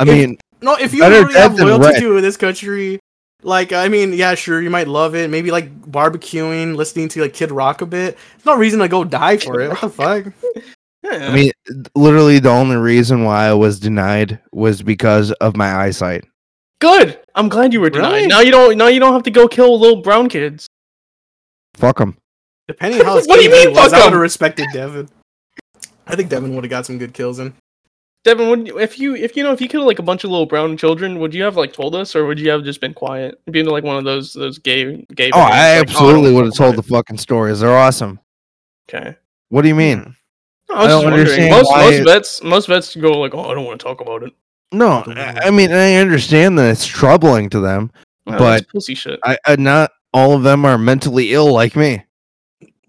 If- 0.00 0.06
mean, 0.06 0.36
No, 0.60 0.74
if 0.76 0.92
you 0.92 1.02
really 1.02 1.32
have 1.32 1.54
loyalty 1.58 2.00
to 2.00 2.20
this 2.20 2.36
country, 2.36 3.00
like 3.42 3.72
I 3.72 3.88
mean, 3.88 4.12
yeah, 4.12 4.34
sure, 4.34 4.60
you 4.60 4.70
might 4.70 4.88
love 4.88 5.14
it. 5.14 5.30
Maybe 5.30 5.50
like 5.50 5.80
barbecuing, 5.82 6.74
listening 6.76 7.08
to 7.10 7.22
like 7.22 7.34
Kid 7.34 7.50
Rock 7.50 7.80
a 7.82 7.86
bit. 7.86 8.16
There's 8.36 8.46
no 8.46 8.56
reason 8.56 8.80
to 8.80 8.88
go 8.88 9.04
die 9.04 9.36
for 9.36 9.60
it. 9.60 9.68
What 9.70 9.80
the 9.80 9.88
fuck? 9.90 10.32
Yeah. 11.04 11.28
I 11.28 11.32
mean, 11.32 11.52
literally 11.94 12.40
the 12.40 12.50
only 12.50 12.74
reason 12.74 13.22
why 13.22 13.46
I 13.46 13.54
was 13.54 13.78
denied 13.78 14.40
was 14.50 14.82
because 14.82 15.30
of 15.30 15.56
my 15.56 15.72
eyesight. 15.72 16.24
good. 16.80 17.20
I'm 17.36 17.48
glad 17.48 17.72
you 17.72 17.80
were 17.80 17.88
denied. 17.88 18.14
Really? 18.14 18.26
Now 18.26 18.40
you 18.40 18.50
don't. 18.50 18.76
Now 18.76 18.88
you 18.88 18.98
don't 18.98 19.12
have 19.12 19.22
to 19.22 19.30
go 19.30 19.46
kill 19.46 19.78
little 19.78 20.02
brown 20.02 20.28
kids. 20.28 20.66
Fuck 21.74 21.98
them. 21.98 22.18
Depending 22.66 23.00
on 23.00 23.06
how 23.06 23.16
his 23.16 23.26
What 23.28 23.36
do 23.36 23.44
you 23.44 23.50
mean, 23.50 23.70
was, 23.70 23.92
fuck 23.92 24.00
I 24.00 24.04
would 24.06 24.12
have 24.12 24.20
respected 24.20 24.66
Devin. 24.72 25.08
I 26.08 26.16
think 26.16 26.30
Devin 26.30 26.52
would 26.56 26.64
have 26.64 26.70
got 26.70 26.84
some 26.84 26.98
good 26.98 27.14
kills 27.14 27.38
in. 27.38 27.54
Devin, 28.28 28.48
would 28.50 28.66
you- 28.66 28.78
if 28.78 28.98
you 28.98 29.14
if 29.16 29.36
you 29.36 29.42
know 29.42 29.52
if 29.52 29.60
you 29.62 29.68
killed 29.68 29.86
like 29.86 29.98
a 29.98 30.02
bunch 30.02 30.22
of 30.22 30.30
little 30.30 30.44
brown 30.44 30.76
children, 30.76 31.18
would 31.18 31.32
you 31.32 31.42
have 31.44 31.56
like 31.56 31.72
told 31.72 31.94
us, 31.94 32.14
or 32.14 32.26
would 32.26 32.38
you 32.38 32.50
have 32.50 32.62
just 32.62 32.78
been 32.80 32.92
quiet, 32.92 33.40
being 33.50 33.64
like 33.66 33.84
one 33.84 33.96
of 33.96 34.04
those 34.04 34.34
those 34.34 34.58
gay 34.58 35.06
gay? 35.14 35.30
Oh, 35.32 35.40
I 35.40 35.78
like, 35.78 35.88
absolutely 35.88 36.20
oh, 36.20 36.24
don't 36.24 36.34
would 36.34 36.44
have 36.46 36.54
told 36.54 36.76
the 36.76 36.82
fucking 36.82 37.16
stories. 37.16 37.60
They're 37.60 37.74
awesome. 37.76 38.20
Okay. 38.88 39.16
What 39.48 39.62
do 39.62 39.68
you 39.68 39.74
mean? 39.74 40.14
No, 40.68 40.74
I 40.76 40.84
I 40.84 40.88
don't 40.88 41.06
understand 41.06 41.50
Most 41.50 41.66
why 41.70 41.84
most 41.84 41.94
it- 41.94 42.04
vets 42.04 42.42
most 42.42 42.66
vets 42.68 42.94
go 42.96 43.12
like, 43.18 43.34
oh, 43.34 43.50
I 43.50 43.54
don't 43.54 43.64
want 43.64 43.80
to 43.80 43.84
talk 43.84 44.02
about 44.02 44.22
it. 44.22 44.34
No, 44.72 45.02
I 45.06 45.46
I 45.46 45.50
mean 45.50 45.72
I 45.72 45.94
understand 45.94 46.58
that 46.58 46.70
it's 46.70 46.84
troubling 46.86 47.48
to 47.50 47.60
them. 47.60 47.90
Oh, 48.26 48.36
But- 48.36 48.68
pussy 48.68 48.94
shit. 48.94 49.18
I, 49.24 49.38
I 49.46 49.56
not 49.56 49.90
all 50.12 50.34
of 50.34 50.42
them 50.42 50.66
are 50.66 50.76
mentally 50.76 51.32
ill 51.32 51.50
like 51.50 51.74
me. 51.76 52.04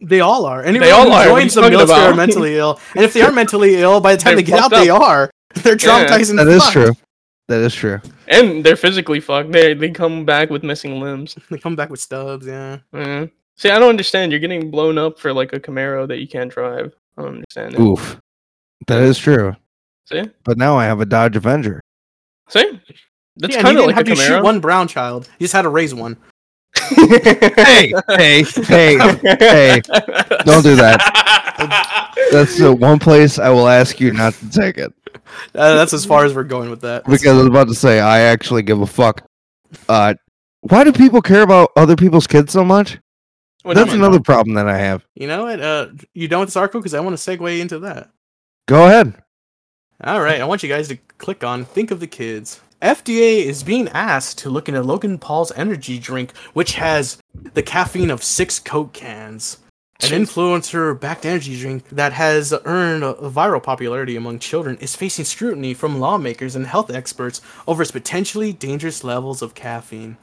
They 0.02 0.22
all 0.22 0.45
are. 0.45 0.64
Anyone 0.64 0.88
They 0.88 0.91
all 0.91 1.06
who 1.06 1.12
are. 1.12 1.18
What 1.18 1.28
are 1.28 1.39
joins 1.41 1.56
you 1.56 1.62
the 1.62 1.70
military 1.70 2.00
are 2.00 2.14
mentally 2.16 2.56
ill. 2.58 2.80
And 2.95 3.04
if 3.04 3.14
they 3.14 3.22
are 3.22 3.32
mentally 3.32 3.76
ill, 3.76 4.00
by 4.00 4.16
the 4.16 4.22
time 4.22 4.36
They're 4.36 4.43
get 4.43 4.60
out, 4.60 4.72
fucked 4.72 4.84
they 4.84 4.89
are. 4.89 5.30
They're 5.56 5.74
Yeah. 5.74 6.08
traumatized 6.08 6.30
and 6.30 6.39
That 6.39 6.47
is 6.47 6.62
fucked. 6.64 6.74
true. 6.74 6.91
That 7.50 7.62
is 7.62 7.74
true. 7.74 8.00
And 8.28 8.64
they're 8.64 8.76
physically 8.76 9.20
fucked. 9.20 9.52
They 9.52 9.74
they 9.74 9.89
come 9.89 10.24
back 10.24 10.50
with 10.52 10.64
missing 10.64 11.00
limbs. 11.02 11.36
They 11.50 11.58
come 11.58 11.76
back 11.76 11.89
with 11.89 12.00
stubs, 12.00 12.45
yeah. 12.45 12.78
Mhm. 12.93 13.32
See, 13.58 13.70
I 13.70 13.80
don't 13.80 13.89
understand. 13.89 14.32
You're 14.32 14.39
getting 14.39 14.70
blown 14.72 14.97
up 14.97 15.20
for 15.20 15.34
like 15.34 15.52
a 15.52 15.60
Camaro 15.60 16.08
that 16.08 16.20
you 16.20 16.28
can't 16.28 16.52
drive. 16.52 16.93
I 17.18 17.24
don't 17.24 17.36
understand 17.36 17.74
it. 17.76 17.80
Oof. 17.82 18.18
That 18.88 19.02
is 19.02 19.18
true. 19.18 19.56
See, 20.08 20.24
But 20.45 20.58
now 20.58 20.78
I 20.78 20.86
have 20.86 21.02
a 21.02 21.06
Dodge 21.06 21.36
Avenger. 21.36 21.82
see, 22.50 22.80
that's 23.36 23.56
yeah, 23.56 23.62
kind 23.62 23.78
of 23.78 23.86
like 23.86 23.95
have 23.95 24.08
a 24.08 24.10
to 24.12 24.16
shoot 24.16 24.43
one 24.43 24.60
brown 24.60 24.88
child. 24.88 25.28
You 25.39 25.43
just 25.45 25.54
had 25.54 25.64
to 25.64 25.70
raise 25.70 25.93
one. 25.93 26.16
Hey, 27.55 27.93
hey, 28.09 28.43
hey. 28.43 28.97
hey, 28.97 29.82
don't 30.45 30.63
do 30.63 30.75
that. 30.75 32.13
That's 32.32 32.57
the 32.57 32.73
one 32.73 32.99
place 32.99 33.39
I 33.39 33.49
will 33.49 33.67
ask 33.67 33.99
you 33.99 34.13
not 34.13 34.34
to 34.36 34.49
take 34.49 34.77
it. 34.77 34.93
Uh, 35.55 35.75
that's 35.75 35.93
as 35.93 36.05
far 36.05 36.25
as 36.25 36.34
we're 36.34 36.43
going 36.43 36.69
with 36.69 36.82
that. 36.82 37.05
Because 37.05 37.25
I 37.25 37.34
was 37.34 37.47
about 37.47 37.67
to 37.67 37.75
say 37.75 37.99
I 37.99 38.21
actually 38.21 38.61
give 38.61 38.82
a 38.82 38.88
fuck. 38.88 39.23
Uh 39.88 40.13
why 40.61 40.84
do 40.84 40.91
people 40.91 41.21
care 41.21 41.41
about 41.41 41.71
other 41.75 41.95
people's 41.95 42.27
kids 42.27 42.51
so 42.51 42.63
much? 42.63 42.99
Well, 43.63 43.75
That's 43.75 43.93
another 43.93 44.19
problem 44.19 44.55
that 44.55 44.67
I 44.67 44.77
have. 44.77 45.05
You 45.15 45.27
know 45.27 45.43
what? 45.43 45.59
Uh, 45.59 45.88
you 46.13 46.27
done 46.27 46.41
with 46.41 46.49
this 46.49 46.55
article? 46.55 46.80
Because 46.80 46.93
I 46.93 47.01
want 47.01 47.17
to 47.17 47.32
segue 47.32 47.59
into 47.59 47.80
that. 47.80 48.09
Go 48.67 48.86
ahead. 48.86 49.13
All 50.03 50.21
right, 50.21 50.39
I 50.39 50.45
want 50.45 50.63
you 50.63 50.69
guys 50.69 50.88
to 50.88 50.95
click 51.17 51.43
on 51.43 51.65
Think 51.65 51.91
of 51.91 51.99
the 51.99 52.07
Kids. 52.07 52.61
FDA 52.82 53.43
is 53.43 53.63
being 53.63 53.89
asked 53.89 54.38
to 54.39 54.49
look 54.49 54.69
into 54.69 54.82
Logan 54.82 55.17
Paul's 55.17 55.51
energy 55.55 55.99
drink, 55.99 56.36
which 56.53 56.73
has 56.73 57.17
the 57.53 57.63
caffeine 57.63 58.09
of 58.09 58.23
six 58.23 58.59
Coke 58.59 58.93
cans. 58.93 59.57
An 60.01 60.11
influencer 60.11 60.97
backed 60.97 61.25
energy 61.25 61.59
drink 61.59 61.89
that 61.89 62.13
has 62.13 62.53
earned 62.63 63.03
viral 63.03 63.61
popularity 63.61 64.15
among 64.15 64.39
children 64.39 64.77
is 64.77 64.95
facing 64.95 65.25
scrutiny 65.25 65.73
from 65.73 65.99
lawmakers 65.99 66.55
and 66.55 66.65
health 66.65 66.89
experts 66.89 67.41
over 67.67 67.82
its 67.82 67.91
potentially 67.91 68.53
dangerous 68.53 69.03
levels 69.03 69.41
of 69.41 69.55
caffeine. 69.55 70.15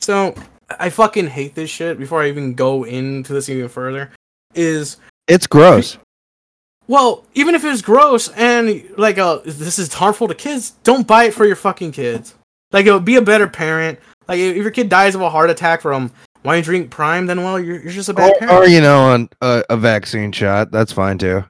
So, 0.00 0.34
I 0.80 0.90
fucking 0.90 1.28
hate 1.28 1.54
this 1.54 1.70
shit 1.70 1.96
before 1.96 2.22
I 2.22 2.28
even 2.28 2.54
go 2.54 2.82
into 2.84 3.32
this 3.32 3.48
even 3.48 3.68
further. 3.68 4.10
Is 4.56 4.96
It's 5.28 5.46
gross. 5.46 5.96
Well, 6.86 7.24
even 7.34 7.54
if 7.54 7.64
it's 7.64 7.82
gross 7.82 8.28
and 8.30 8.84
like 8.96 9.18
uh 9.18 9.38
this 9.44 9.78
is 9.78 9.92
harmful 9.92 10.28
to 10.28 10.34
kids, 10.34 10.72
don't 10.82 11.06
buy 11.06 11.24
it 11.24 11.34
for 11.34 11.44
your 11.46 11.56
fucking 11.56 11.92
kids. 11.92 12.34
Like 12.72 12.86
uh, 12.86 12.98
be 12.98 13.16
a 13.16 13.22
better 13.22 13.46
parent. 13.48 13.98
Like 14.28 14.38
if 14.38 14.56
your 14.56 14.70
kid 14.70 14.88
dies 14.88 15.14
of 15.14 15.20
a 15.20 15.30
heart 15.30 15.50
attack 15.50 15.80
from 15.82 16.10
why 16.42 16.56
you 16.56 16.62
drink 16.62 16.90
Prime, 16.90 17.26
then 17.26 17.42
well 17.42 17.58
you're, 17.60 17.80
you're 17.80 17.92
just 17.92 18.08
a 18.08 18.14
bad 18.14 18.32
Or, 18.32 18.38
parent. 18.38 18.58
or, 18.58 18.66
you 18.68 18.80
know, 18.80 19.00
on 19.12 19.28
a, 19.40 19.62
a 19.70 19.76
vaccine 19.76 20.32
shot. 20.32 20.70
That's 20.70 20.92
fine 20.92 21.18
too. 21.18 21.44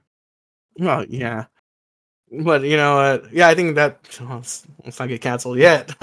well, 0.78 1.04
yeah. 1.08 1.46
But 2.30 2.62
you 2.62 2.76
know, 2.76 2.98
uh, 2.98 3.28
yeah, 3.32 3.48
I 3.48 3.54
think 3.54 3.76
that 3.76 3.98
oh, 4.22 4.34
let's, 4.36 4.66
let's 4.84 4.98
not 4.98 5.08
get 5.08 5.20
canceled 5.20 5.58
yet. 5.58 5.94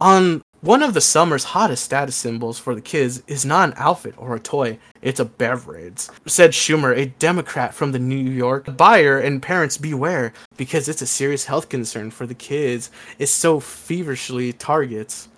On 0.00 0.42
one 0.66 0.82
of 0.82 0.94
the 0.94 1.00
summer's 1.00 1.44
hottest 1.44 1.84
status 1.84 2.16
symbols 2.16 2.58
for 2.58 2.74
the 2.74 2.80
kids 2.80 3.22
is 3.28 3.46
not 3.46 3.68
an 3.68 3.74
outfit 3.76 4.14
or 4.18 4.34
a 4.34 4.40
toy, 4.40 4.76
it's 5.00 5.20
a 5.20 5.24
beverage. 5.24 6.08
Said 6.26 6.50
Schumer, 6.50 6.96
a 6.96 7.06
Democrat 7.06 7.72
from 7.72 7.92
the 7.92 8.00
New 8.00 8.16
York. 8.16 8.76
Buyer 8.76 9.16
and 9.16 9.40
parents 9.40 9.78
beware 9.78 10.32
because 10.56 10.88
it's 10.88 11.02
a 11.02 11.06
serious 11.06 11.44
health 11.44 11.68
concern 11.68 12.10
for 12.10 12.26
the 12.26 12.34
kids. 12.34 12.90
It 13.16 13.28
so 13.28 13.60
feverishly 13.60 14.52
targets. 14.52 15.28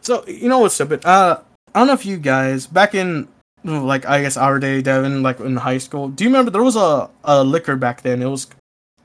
So, 0.00 0.24
you 0.28 0.48
know 0.48 0.60
what's 0.60 0.76
stupid? 0.76 1.04
Uh, 1.04 1.40
I 1.74 1.80
don't 1.80 1.88
know 1.88 1.94
if 1.94 2.06
you 2.06 2.16
guys, 2.16 2.68
back 2.68 2.94
in, 2.94 3.26
like, 3.64 4.06
I 4.06 4.22
guess 4.22 4.36
our 4.36 4.60
day, 4.60 4.80
Devin, 4.80 5.24
like 5.24 5.40
in 5.40 5.56
high 5.56 5.78
school, 5.78 6.08
do 6.08 6.22
you 6.22 6.30
remember 6.30 6.52
there 6.52 6.62
was 6.62 6.76
a, 6.76 7.10
a 7.24 7.42
liquor 7.42 7.74
back 7.74 8.02
then? 8.02 8.22
It 8.22 8.26
was 8.26 8.46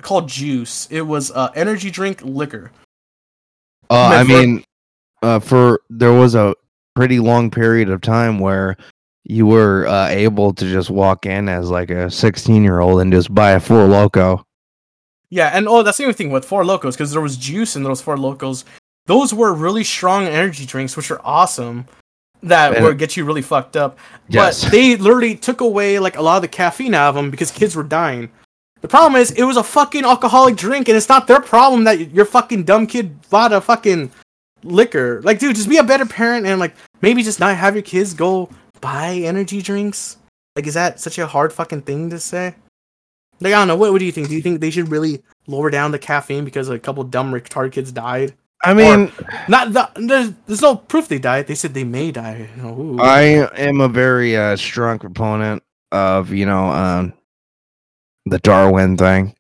called 0.03 0.29
Joose. 0.29 0.87
It 0.91 1.01
was 1.01 1.31
uh, 1.31 1.51
energy 1.55 1.89
drink 1.89 2.21
liquor. 2.21 2.71
Uh, 3.89 4.19
I 4.19 4.23
mean, 4.23 4.63
uh, 5.27 5.39
for 5.39 5.81
there 5.89 6.13
was 6.13 6.35
a 6.35 6.55
pretty 6.95 7.19
long 7.19 7.51
period 7.51 7.89
of 7.89 8.01
time 8.01 8.39
where 8.39 8.77
you 9.25 9.45
were 9.45 9.85
uh, 9.87 10.07
able 10.07 10.53
to 10.53 10.65
just 10.65 10.89
walk 10.89 11.25
in 11.25 11.49
as 11.49 11.69
like 11.69 11.89
a 11.89 12.09
16 12.09 12.63
year 12.63 12.79
old 12.79 13.01
and 13.01 13.11
just 13.11 13.33
buy 13.33 13.51
a 13.51 13.59
four 13.59 13.85
loco. 13.85 14.43
Yeah, 15.29 15.49
and 15.53 15.67
oh, 15.67 15.83
that's 15.83 15.97
the 15.97 16.05
other 16.05 16.13
thing 16.13 16.31
with 16.31 16.45
Four 16.45 16.63
Locos 16.63 16.95
because 16.95 17.11
there 17.11 17.19
was 17.19 17.35
juice 17.35 17.75
in 17.75 17.83
those 17.83 17.99
Four 17.99 18.17
Locos. 18.17 18.63
Those 19.07 19.33
were 19.33 19.53
really 19.53 19.83
strong 19.83 20.25
energy 20.25 20.65
drinks, 20.65 20.95
which 20.95 21.11
are 21.11 21.19
awesome. 21.21 21.85
That 22.43 22.75
And- 22.75 22.85
will 22.85 22.93
get 22.93 23.17
you 23.17 23.25
really 23.25 23.41
fucked 23.41 23.75
up. 23.75 23.99
Yes. 24.29 24.63
But 24.63 24.71
they 24.71 24.95
literally 24.95 25.35
took 25.35 25.59
away 25.59 25.99
like 25.99 26.15
a 26.15 26.21
lot 26.21 26.37
of 26.37 26.43
the 26.43 26.47
caffeine 26.47 26.93
out 26.93 27.09
of 27.09 27.15
them 27.15 27.29
because 27.29 27.51
kids 27.51 27.75
were 27.75 27.83
dying. 27.83 28.29
The 28.79 28.87
problem 28.87 29.19
is 29.19 29.31
it 29.31 29.43
was 29.43 29.57
a 29.57 29.63
fucking 29.63 30.05
alcoholic 30.05 30.55
drink, 30.55 30.87
and 30.87 30.95
it's 30.95 31.09
not 31.09 31.27
their 31.27 31.41
problem 31.41 31.83
that 31.83 32.11
your 32.11 32.25
fucking 32.25 32.63
dumb 32.63 32.87
kid 32.87 33.29
bought 33.29 33.51
a 33.51 33.59
fucking 33.59 34.11
liquor. 34.67 35.21
Like, 35.23 35.39
dude, 35.39 35.55
just 35.55 35.69
be 35.69 35.77
a 35.77 35.83
better 35.83 36.05
parent 36.05 36.45
and 36.45 36.59
like 36.59 36.75
maybe 37.01 37.23
just 37.23 37.39
not 37.39 37.55
have 37.55 37.75
your 37.75 37.83
kids 37.83 38.13
go 38.13 38.49
buy 38.81 39.15
energy 39.15 39.61
drinks? 39.61 40.17
Like, 40.55 40.67
is 40.67 40.73
that 40.73 40.99
such 40.99 41.17
a 41.17 41.27
hard 41.27 41.53
fucking 41.53 41.83
thing 41.83 42.09
to 42.09 42.19
say? 42.19 42.55
Like, 43.39 43.53
I 43.53 43.57
don't 43.57 43.67
know. 43.67 43.75
What, 43.75 43.91
what 43.91 43.99
do 43.99 44.05
you 44.05 44.11
think? 44.11 44.29
Do 44.29 44.35
you 44.35 44.41
think 44.41 44.59
they 44.59 44.71
should 44.71 44.89
really 44.89 45.23
lower 45.45 45.69
down 45.69 45.91
the 45.91 45.99
caffeine 45.99 46.45
because 46.45 46.69
a 46.69 46.79
couple 46.79 47.03
dumb 47.03 47.31
retard 47.31 47.71
kids 47.71 47.91
died? 47.91 48.33
I 48.63 48.73
mean, 48.73 49.11
Not 49.47 49.73
the, 49.73 49.89
there's, 49.95 50.33
there's 50.47 50.61
no 50.61 50.75
proof 50.75 51.07
they 51.07 51.19
died. 51.19 51.45
They 51.45 51.53
said 51.53 51.73
they 51.73 51.83
may 51.83 52.11
die. 52.11 52.49
Ooh. 52.63 52.97
I 52.99 53.21
am 53.55 53.81
a 53.81 53.87
very 53.87 54.35
uh, 54.35 54.55
strong 54.55 54.97
proponent 54.97 55.61
of 55.91 56.31
you 56.31 56.45
know 56.45 56.69
um, 56.69 57.13
the 58.25 58.39
Darwin 58.39 58.97
thing. 58.97 59.35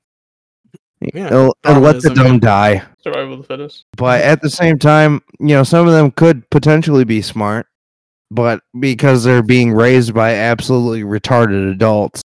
Yeah, 1.01 1.27
it'll 1.27 1.55
let 1.63 2.01
the 2.01 2.11
dumb 2.13 2.39
die. 2.39 2.83
Survival 3.07 3.35
of 3.35 3.39
the 3.39 3.47
fittest. 3.47 3.85
But 3.95 4.21
at 4.21 4.41
the 4.41 4.49
same 4.49 4.77
time, 4.77 5.21
you 5.39 5.55
know, 5.55 5.63
some 5.63 5.87
of 5.87 5.93
them 5.93 6.11
could 6.11 6.49
potentially 6.49 7.05
be 7.05 7.21
smart, 7.21 7.67
but 8.29 8.61
because 8.77 9.23
they're 9.23 9.41
being 9.41 9.71
raised 9.71 10.13
by 10.13 10.33
absolutely 10.33 11.03
retarded 11.03 11.71
adults. 11.71 12.21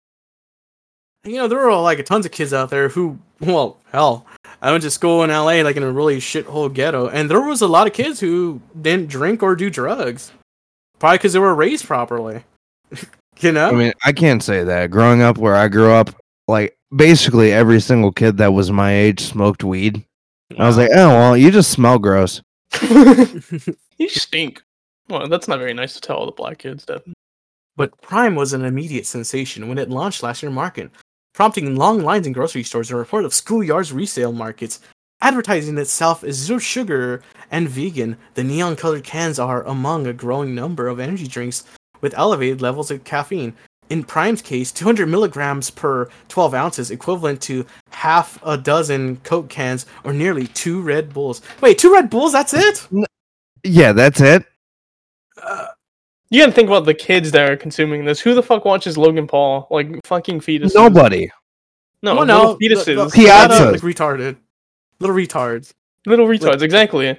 you 1.25 1.37
know, 1.37 1.47
there 1.47 1.71
are 1.71 1.81
like 1.81 2.05
tons 2.05 2.27
of 2.27 2.33
kids 2.33 2.53
out 2.53 2.71
there 2.71 2.89
who, 2.89 3.17
well, 3.39 3.79
hell, 3.93 4.27
I 4.61 4.73
went 4.73 4.83
to 4.83 4.91
school 4.91 5.23
in 5.23 5.31
LA, 5.31 5.63
like 5.63 5.77
in 5.77 5.85
a 5.85 5.93
really 5.93 6.19
shithole 6.19 6.73
ghetto, 6.73 7.09
and 7.09 7.31
there 7.31 7.41
was 7.41 7.61
a 7.61 7.69
lot 7.69 7.87
of 7.87 7.93
kids 7.93 8.19
who 8.19 8.61
didn't 8.81 9.09
drink 9.09 9.41
or 9.41 9.55
do 9.55 9.71
drugs, 9.71 10.33
probably 10.99 11.19
because 11.19 11.33
they 11.33 11.39
were 11.39 11.55
raised 11.55 11.85
properly. 11.85 12.43
you 13.41 13.53
know, 13.53 13.69
I 13.69 13.73
mean, 13.73 13.93
I 14.05 14.11
can't 14.11 14.43
say 14.43 14.65
that. 14.65 14.91
Growing 14.91 15.23
up 15.23 15.39
where 15.39 15.55
I 15.55 15.69
grew 15.69 15.93
up, 15.93 16.11
like 16.49 16.77
basically 16.95 17.53
every 17.53 17.81
single 17.81 18.11
kid 18.11 18.39
that 18.39 18.53
was 18.53 18.73
my 18.73 18.93
age 18.93 19.21
smoked 19.21 19.63
weed. 19.63 20.05
I 20.59 20.67
was 20.67 20.77
like, 20.77 20.91
oh 20.95 21.09
well, 21.09 21.37
you 21.37 21.51
just 21.51 21.71
smell 21.71 21.99
gross. 21.99 22.43
you 23.99 24.09
stink. 24.09 24.63
Well, 25.09 25.29
that's 25.29 25.49
not 25.49 25.59
very 25.59 25.75
nice 25.75 25.95
to 25.95 26.01
tell 26.01 26.17
all 26.17 26.27
the 26.27 26.33
black 26.33 26.59
kids, 26.59 26.87
Devin. 26.87 27.13
but 27.77 28.01
Prime 28.01 28.35
was 28.35 28.53
an 28.53 28.65
immediate 28.65 29.07
sensation 29.07 29.69
when 29.69 29.79
it 29.79 29.91
launched 29.91 30.23
last 30.23 30.43
year 30.43 30.49
in 30.49 30.55
market, 30.55 30.91
prompting 31.35 31.77
long 31.77 32.03
lines 32.03 32.27
in 32.27 32.33
grocery 32.33 32.63
stores 32.63 32.91
and 32.91 32.97
a 32.97 32.99
report 32.99 33.25
of 33.25 33.33
schoolyards 33.33 33.93
resale 33.93 34.33
markets. 34.33 34.81
Advertising 35.21 35.79
itself 35.79 36.25
as 36.25 36.35
zero 36.35 36.59
sugar 36.59 37.23
and 37.51 37.69
vegan, 37.69 38.17
the 38.35 38.43
neon 38.43 38.75
colored 38.75 39.05
cans 39.05 39.39
are 39.39 39.63
among 39.65 40.07
a 40.07 40.13
growing 40.13 40.55
number 40.55 40.89
of 40.89 40.99
energy 40.99 41.29
drinks 41.29 41.63
with 42.01 42.15
elevated 42.19 42.61
levels 42.61 42.91
of 42.91 43.05
caffeine. 43.05 43.55
In 43.89 44.03
Prime's 44.03 44.43
case, 44.43 44.73
200 44.73 45.07
milligrams 45.07 45.71
per 45.71 46.09
12 46.29 46.55
ounces, 46.55 46.91
equivalent 46.91 47.41
to 47.43 47.67
half 48.03 48.37
a 48.45 48.57
dozen 48.59 49.17
Coke 49.19 49.49
cans 49.49 49.87
or 50.03 50.13
nearly 50.13 50.49
two 50.49 50.81
Red 50.83 51.15
Bulls. 51.15 51.41
Wait, 51.61 51.79
two 51.79 51.93
Red 51.93 52.11
Bulls? 52.11 52.33
That's 52.33 52.53
it? 52.53 52.89
Yeah, 53.63 53.93
that's 53.93 54.21
it. 54.21 54.45
Uh, 55.41 55.69
You 56.31 56.41
gotta 56.41 56.51
think 56.53 56.69
about 56.69 56.85
the 56.85 56.95
kids 56.95 57.31
that 57.31 57.49
are 57.49 57.57
consuming 57.57 58.05
this. 58.05 58.19
Who 58.19 58.35
the 58.35 58.43
fuck 58.43 58.65
watches 58.65 58.99
Logan 58.99 59.29
Paul? 59.29 59.69
Like 59.71 60.05
fucking 60.05 60.41
fetuses. 60.41 60.75
Nobody. 60.75 61.31
No, 62.03 62.17
well, 62.17 62.27
little 62.27 62.57
the- 62.59 62.69
the- 62.69 62.75
fetuses. 62.75 63.13
Piazzas. 63.13 63.73
like 63.73 63.81
retarded. 63.83 64.37
Little 64.99 65.15
retards. 65.15 65.73
Little 66.05 66.27
retards, 66.27 66.63
exactly. 66.63 67.17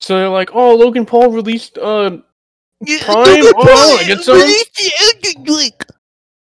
So 0.00 0.16
they're 0.16 0.28
like, 0.30 0.54
oh, 0.54 0.74
Logan 0.74 1.04
Paul 1.04 1.32
released 1.32 1.76
uh 1.76 2.16
Prime. 2.86 3.42
Oh, 3.56 3.98
I 4.00 4.04
get 4.06 4.20
some. 4.22 4.38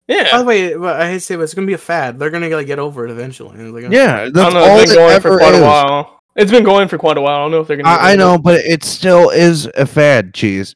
By 0.09 0.37
the 0.39 0.43
way, 0.43 0.75
well, 0.75 0.99
I 0.99 1.07
hate 1.07 1.13
to 1.15 1.19
say, 1.21 1.35
but 1.35 1.43
it's 1.43 1.53
gonna 1.53 1.67
be 1.67 1.73
a 1.73 1.77
fad. 1.77 2.17
They're 2.19 2.29
gonna 2.31 2.49
like 2.49 2.67
get 2.67 2.79
over 2.79 3.05
it 3.05 3.11
eventually. 3.11 3.55
They're 3.57 3.81
gonna- 3.83 3.95
Yeah, 3.95 4.15
I 4.15 4.23
that's 4.25 4.33
don't 4.33 4.53
know. 4.53 4.59
all 4.61 4.79
It's 4.79 4.91
it 4.91 4.95
been 4.95 5.07
going 5.07 5.21
for 5.21 5.37
quite 5.37 5.53
is. 5.53 5.61
a 5.61 5.65
while. 5.65 6.19
It's 6.35 6.51
been 6.51 6.63
going 6.63 6.87
for 6.87 6.97
quite 6.97 7.17
a 7.17 7.21
while. 7.21 7.37
I 7.37 7.41
don't 7.43 7.51
know 7.51 7.61
if 7.61 7.67
they're 7.67 7.77
gonna. 7.77 7.89
I, 7.89 8.13
I 8.13 8.15
know, 8.15 8.35
it. 8.35 8.43
but 8.43 8.59
it 8.65 8.83
still 8.83 9.29
is 9.29 9.65
a 9.77 9.85
fad. 9.85 10.33
Cheese. 10.33 10.75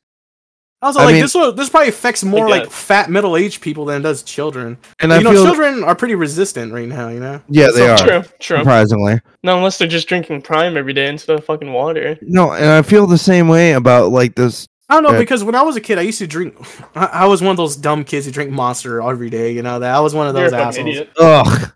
Also, 0.81 0.99
I 0.99 1.05
like 1.05 1.13
mean- 1.13 1.21
this, 1.21 1.33
will, 1.33 1.53
this 1.53 1.69
probably 1.69 1.87
affects 1.87 2.25
more 2.25 2.49
like 2.49 2.69
fat 2.69 3.09
middle 3.09 3.37
aged 3.37 3.61
people 3.61 3.85
than 3.85 4.01
it 4.01 4.03
does 4.03 4.21
children. 4.21 4.77
And 4.99 5.11
you 5.13 5.17
I 5.17 5.21
know, 5.21 5.31
feel 5.31 5.45
children 5.45 5.81
are 5.85 5.95
pretty 5.95 6.15
resistant 6.15 6.73
right 6.73 6.89
now. 6.89 7.07
You 7.07 7.21
know. 7.21 7.41
yeah, 7.47 7.69
they 7.73 7.87
are 7.89 7.97
True, 7.97 8.23
true. 8.39 8.57
surprisingly. 8.57 9.21
No, 9.43 9.55
unless 9.55 9.77
they're 9.77 9.87
just 9.87 10.09
drinking 10.09 10.41
Prime 10.41 10.75
every 10.75 10.91
day 10.91 11.07
instead 11.07 11.37
of 11.39 11.45
fucking 11.45 11.71
water. 11.71 12.17
No, 12.21 12.51
and 12.51 12.65
I 12.65 12.81
feel 12.81 13.07
the 13.07 13.17
same 13.17 13.47
way 13.47 13.71
about 13.71 14.11
like 14.11 14.35
this. 14.35 14.67
I 14.93 14.97
don't 14.97 15.03
know 15.05 15.11
Yeah. 15.13 15.19
because 15.19 15.43
when 15.43 15.55
I 15.55 15.63
was 15.63 15.75
a 15.75 15.81
kid, 15.81 15.97
I 15.97 16.03
used 16.03 16.19
to 16.19 16.27
drink. 16.27 16.55
I, 16.95 17.05
I 17.05 17.25
was 17.25 17.41
one 17.41 17.49
of 17.49 17.57
those 17.57 17.75
dumb 17.75 18.03
kids 18.03 18.27
who 18.27 18.31
drink 18.31 18.51
Monster 18.51 19.01
every 19.01 19.31
day. 19.31 19.51
You 19.51 19.63
know 19.63 19.79
that 19.79 19.95
I 19.95 19.99
was 19.99 20.13
one 20.13 20.27
of 20.27 20.35
You're 20.35 20.51
those 20.51 20.59
fucking 20.59 20.87
assholes. 20.87 20.87
idiot. 20.87 21.09
Ugh. 21.17 21.71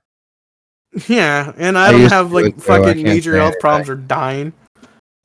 Yeah, 1.07 1.51
and 1.57 1.77
I 1.77 1.87
I 1.87 1.91
don't 1.91 2.09
have 2.11 2.31
like 2.31 2.43
do 2.45 2.49
it, 2.49 2.61
so 2.61 2.73
I 2.73 2.77
fucking 2.77 2.93
can't 2.93 3.07
major 3.07 3.35
health 3.37 3.55
it. 3.55 3.59
problems 3.59 3.89
or 3.89 3.95
dying. 3.95 4.53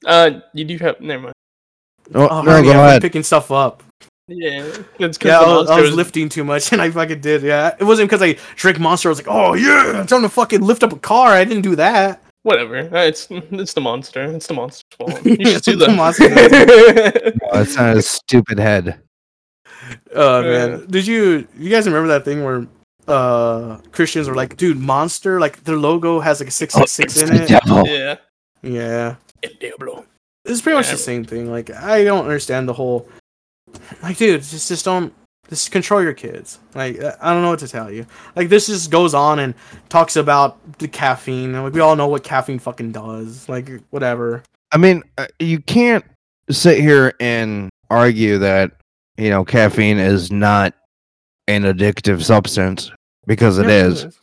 Uh, 0.07 0.41
you 0.55 0.65
do 0.65 0.79
have. 0.79 1.01
Never 1.01 1.23
mind. 1.25 1.35
Oh, 2.15 2.29
Oh, 2.29 2.43
no, 2.43 2.51
honey, 2.53 2.65
go 2.67 2.71
I've 2.71 2.77
been 2.77 2.77
ahead. 2.87 3.03
picking 3.03 3.23
stuff 3.23 3.51
up. 3.51 3.83
Yeah, 4.29 4.63
it's 4.99 5.19
because 5.19 5.19
Yeah, 5.25 5.41
I 5.41 5.47
was, 5.57 5.69
I 5.71 5.81
was 5.81 5.91
was 5.91 5.97
lifting 5.97 6.29
too 6.29 6.45
much, 6.45 6.73
and 6.73 6.81
I 6.81 6.91
fucking 6.91 7.21
did. 7.21 7.43
Yeah, 7.43 7.75
it 7.79 7.85
wasn't 7.85 8.09
because 8.11 8.23
I 8.23 8.39
drank 8.57 8.81
Monster. 8.81 9.09
I 9.09 9.11
was 9.11 9.19
like, 9.19 9.29
oh 9.29 9.53
yeah, 9.55 10.01
I'm 10.01 10.07
trying 10.07 10.23
to 10.23 10.29
fucking 10.31 10.63
lift 10.63 10.83
up 10.83 10.93
a 10.93 10.99
car. 10.99 11.29
I 11.29 11.45
didn't 11.45 11.63
do 11.63 11.77
that. 11.77 12.22
Whatever. 12.45 12.79
Uh, 12.95 13.05
It's 13.07 13.29
it's 13.31 13.73
the 13.75 13.81
monster. 13.81 14.23
It's 14.25 14.47
the 14.47 14.55
monster's 14.55 14.85
fault. 14.99 15.25
You 15.27 15.47
should 15.47 15.65
sue 15.65 15.77
The 15.77 15.87
them. 15.87 15.97
monster. 15.97 16.29
Oh, 17.53 17.61
it's 17.61 17.77
not 17.77 17.97
a 17.97 18.03
stupid 18.03 18.59
head. 18.59 19.01
Oh 20.15 20.41
Yeah. 20.41 20.67
man, 20.67 20.87
did 20.89 21.07
you 21.07 21.47
you 21.59 21.71
guys 21.71 21.87
remember 21.87 22.09
that 22.09 22.25
thing 22.25 22.43
where 22.45 22.67
uh 23.09 23.79
Christians 23.93 24.29
were 24.29 24.35
like, 24.35 24.57
dude, 24.57 24.79
Monster, 24.79 25.41
like 25.41 25.63
their 25.65 25.77
logo 25.77 26.21
has 26.21 26.41
like 26.41 26.49
a 26.49 26.53
six 26.53 26.75
six 26.75 26.91
six 26.93 27.17
it's 27.17 27.31
in 27.31 27.37
the 27.37 27.43
it. 27.45 27.49
devil. 27.49 27.87
yeah. 27.87 28.17
Yeah, 28.63 29.17
El 29.43 29.51
Diablo. 29.61 30.05
it's 30.45 30.61
pretty 30.63 30.77
much 30.77 30.87
Yeah. 30.87 30.93
the 30.93 30.99
same 30.99 31.25
thing. 31.25 31.51
Like 31.51 31.71
I 31.71 32.05
don't 32.05 32.25
understand 32.25 32.69
the 32.69 32.73
whole. 32.75 33.09
Like, 34.03 34.17
dude, 34.19 34.43
just 34.43 34.69
just 34.69 34.85
don't 34.85 35.13
just 35.49 35.71
control 35.71 36.03
your 36.03 36.15
kids. 36.15 36.59
Like 36.75 37.01
I 37.03 37.15
I 37.21 37.33
don't 37.33 37.43
know 37.43 37.51
what 37.51 37.59
to 37.61 37.69
tell 37.69 37.91
you. 37.91 38.07
Like 38.37 38.49
this 38.49 38.67
just 38.67 38.91
goes 38.91 39.15
on 39.15 39.39
and 39.39 39.55
talks 39.89 40.17
about 40.17 40.79
the 40.79 40.89
caffeine. 40.89 41.55
and, 41.55 41.65
Like 41.65 41.75
we 41.75 41.81
all 41.81 41.97
know 41.97 42.09
what 42.09 42.25
caffeine 42.25 42.59
fucking 42.59 42.93
does. 42.93 43.49
Like 43.49 43.71
whatever. 43.91 44.43
I 44.73 44.79
mean, 44.79 45.03
uh, 45.19 45.27
you 45.39 45.61
can't 45.61 46.05
sit 46.51 46.81
here 46.81 47.13
and 47.21 47.69
argue 47.91 48.39
that 48.39 48.73
you 49.19 49.31
know 49.31 49.45
caffeine 49.45 49.99
is 49.99 50.31
not 50.33 50.75
an 51.49 51.63
addictive 51.65 52.23
substance 52.23 52.91
because 53.27 53.59
it 53.59 53.67
Yeah, 53.67 53.87
is. 53.87 54.19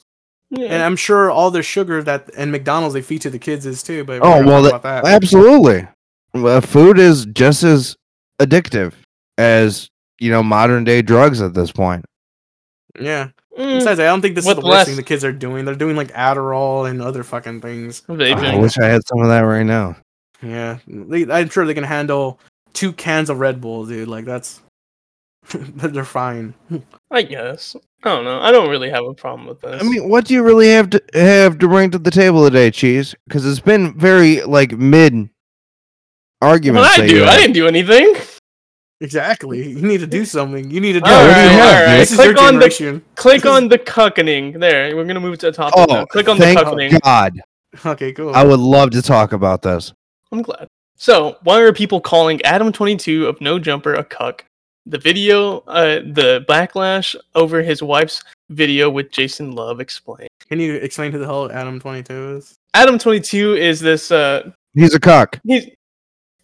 Yeah. 0.52 0.66
And 0.70 0.82
I'm 0.82 0.96
sure 0.96 1.30
all 1.30 1.52
the 1.52 1.62
sugar 1.62 2.02
that 2.02 2.30
and 2.36 2.52
McDonald's 2.52 2.96
they 2.96 3.04
feed 3.04 3.22
to 3.22 3.30
the 3.30 3.38
kids 3.38 3.66
is 3.68 3.84
too. 3.84 4.04
But 4.04 4.22
Oh 4.24 4.44
well, 4.44 4.64
talking 4.64 4.64
that, 4.64 4.76
about 4.76 5.04
that. 5.04 5.14
absolutely. 5.14 5.88
Well, 6.34 6.62
food 6.62 6.98
is 6.98 7.26
just 7.28 7.62
as 7.64 7.96
addictive 8.40 8.94
as 9.38 9.90
you 10.20 10.32
know 10.32 10.44
modern 10.44 10.84
day 10.84 11.02
drugs 11.02 11.42
at 11.42 11.54
this 11.54 11.72
point. 11.72 12.06
Yeah. 13.00 13.30
Mm, 13.58 13.80
Besides, 13.80 14.00
I 14.00 14.06
don't 14.06 14.22
think 14.22 14.36
this 14.36 14.46
With 14.46 14.58
is 14.58 14.64
the 14.64 14.68
worst 14.68 14.78
less- 14.78 14.88
thing 14.88 14.96
the 14.96 15.04
kids 15.04 15.24
are 15.26 15.32
doing. 15.34 15.66
They're 15.66 15.76
doing 15.76 15.96
like 15.96 16.12
Adderall 16.14 16.90
and 16.90 17.02
other 17.02 17.24
fucking 17.24 17.62
things. 17.62 18.04
I 18.08 18.56
wish 18.58 18.78
I 18.78 18.86
had 18.86 19.02
some 19.08 19.22
of 19.22 19.28
that 19.28 19.42
right 19.42 19.66
now. 19.66 19.98
Yeah, 20.42 20.78
I'm 20.88 21.50
sure 21.50 21.66
they 21.66 21.74
can 21.74 21.84
handle 21.84 22.40
two 22.74 22.94
cans 22.94 23.30
of 23.30 23.40
Red 23.40 23.60
Bull, 23.60 23.86
dude. 23.86 24.08
Like 24.08 24.24
that's 24.26 24.62
they're 25.54 26.06
fine. 26.06 26.54
I 27.12 27.24
guess. 27.24 27.76
I 28.04 28.10
don't 28.16 28.24
know. 28.24 28.40
I 28.40 28.52
don't 28.54 28.70
really 28.70 28.90
have 28.90 29.04
a 29.04 29.14
problem 29.14 29.48
with 29.48 29.60
this. 29.60 29.82
I 29.82 29.86
mean, 29.86 30.08
what 30.08 30.24
do 30.26 30.34
you 30.34 30.42
really 30.44 30.70
have 30.70 30.90
to 30.92 31.04
have 31.14 31.60
to 31.60 31.68
bring 31.68 31.92
to 31.92 32.00
the 32.00 32.12
table 32.12 32.46
today, 32.46 32.72
Cheese? 32.72 33.14
Because 33.28 33.46
it's 33.46 33.60
been 33.60 33.98
very 33.98 34.42
like 34.44 34.72
mid 34.72 35.30
arguments. 36.42 36.90
what 36.98 37.02
I 37.02 37.08
do? 37.08 37.26
I 37.26 37.36
didn't 37.36 37.54
do 37.54 37.68
anything. 37.68 38.16
Exactly. 39.02 39.70
You 39.70 39.82
need 39.82 40.00
to 40.02 40.08
do 40.08 40.26
something. 40.26 40.70
You 40.70 40.82
need 40.82 40.94
to 40.94 41.02
do. 41.02 41.10
All 41.10 41.16
what 41.26 41.34
do 41.34 41.40
you 41.42 41.48
right, 41.48 41.52
have, 41.52 41.76
all 41.76 41.82
right. 41.86 41.92
Nick? 41.92 42.00
This 42.00 42.12
is 42.12 42.18
your 42.18 42.34
Click 42.34 42.42
on 42.42 42.54
the 42.56 42.70
generation. 42.70 43.06
click 43.16 43.46
on 43.46 43.68
the 43.70 43.80
cuckening. 43.80 44.60
There, 44.60 44.96
we're 44.96 45.06
gonna 45.06 45.20
move 45.22 45.38
to 45.40 45.46
the 45.48 45.52
top. 45.54 45.74
Oh, 45.76 45.86
now. 45.86 46.06
Click 46.06 46.28
on 46.28 46.38
the 46.38 46.44
thank 46.44 46.60
cuckening. 46.60 47.00
God! 47.02 47.40
Okay, 47.86 48.12
cool. 48.14 48.34
I 48.36 48.44
would 48.44 48.60
love 48.60 48.90
to 48.92 49.02
talk 49.02 49.32
about 49.32 49.62
this. 49.62 49.94
I'm 50.32 50.42
glad. 50.42 50.68
So, 50.98 51.38
why 51.44 51.62
are 51.62 51.72
people 51.72 52.02
calling 52.02 52.40
Adam22 52.40 53.26
of 53.30 53.40
No 53.40 53.58
Jumper 53.58 53.94
a 53.94 54.04
cuck? 54.04 54.44
The 54.86 54.98
video, 54.98 55.60
uh, 55.68 56.00
the 56.00 56.44
backlash 56.50 57.16
over 57.36 57.62
his 57.62 57.82
wife's 57.82 58.22
video 58.50 58.90
with 58.90 59.12
Jason 59.12 59.52
Luv 59.54 59.80
explained. 59.80 60.30
Can 60.50 60.60
you 60.60 60.74
explain 60.76 61.12
who 61.12 61.20
the 61.20 61.26
hell 61.26 61.50
Adam 61.52 61.80
Twenty 61.80 62.04
Two 62.04 62.38
is? 62.38 62.56
Adam22 62.76 63.58
is 63.58 63.80
this, 63.80 64.12
uh, 64.12 64.52
He's 64.74 64.94
a 64.94 65.00
cock. 65.00 65.40
he's, 65.44 65.66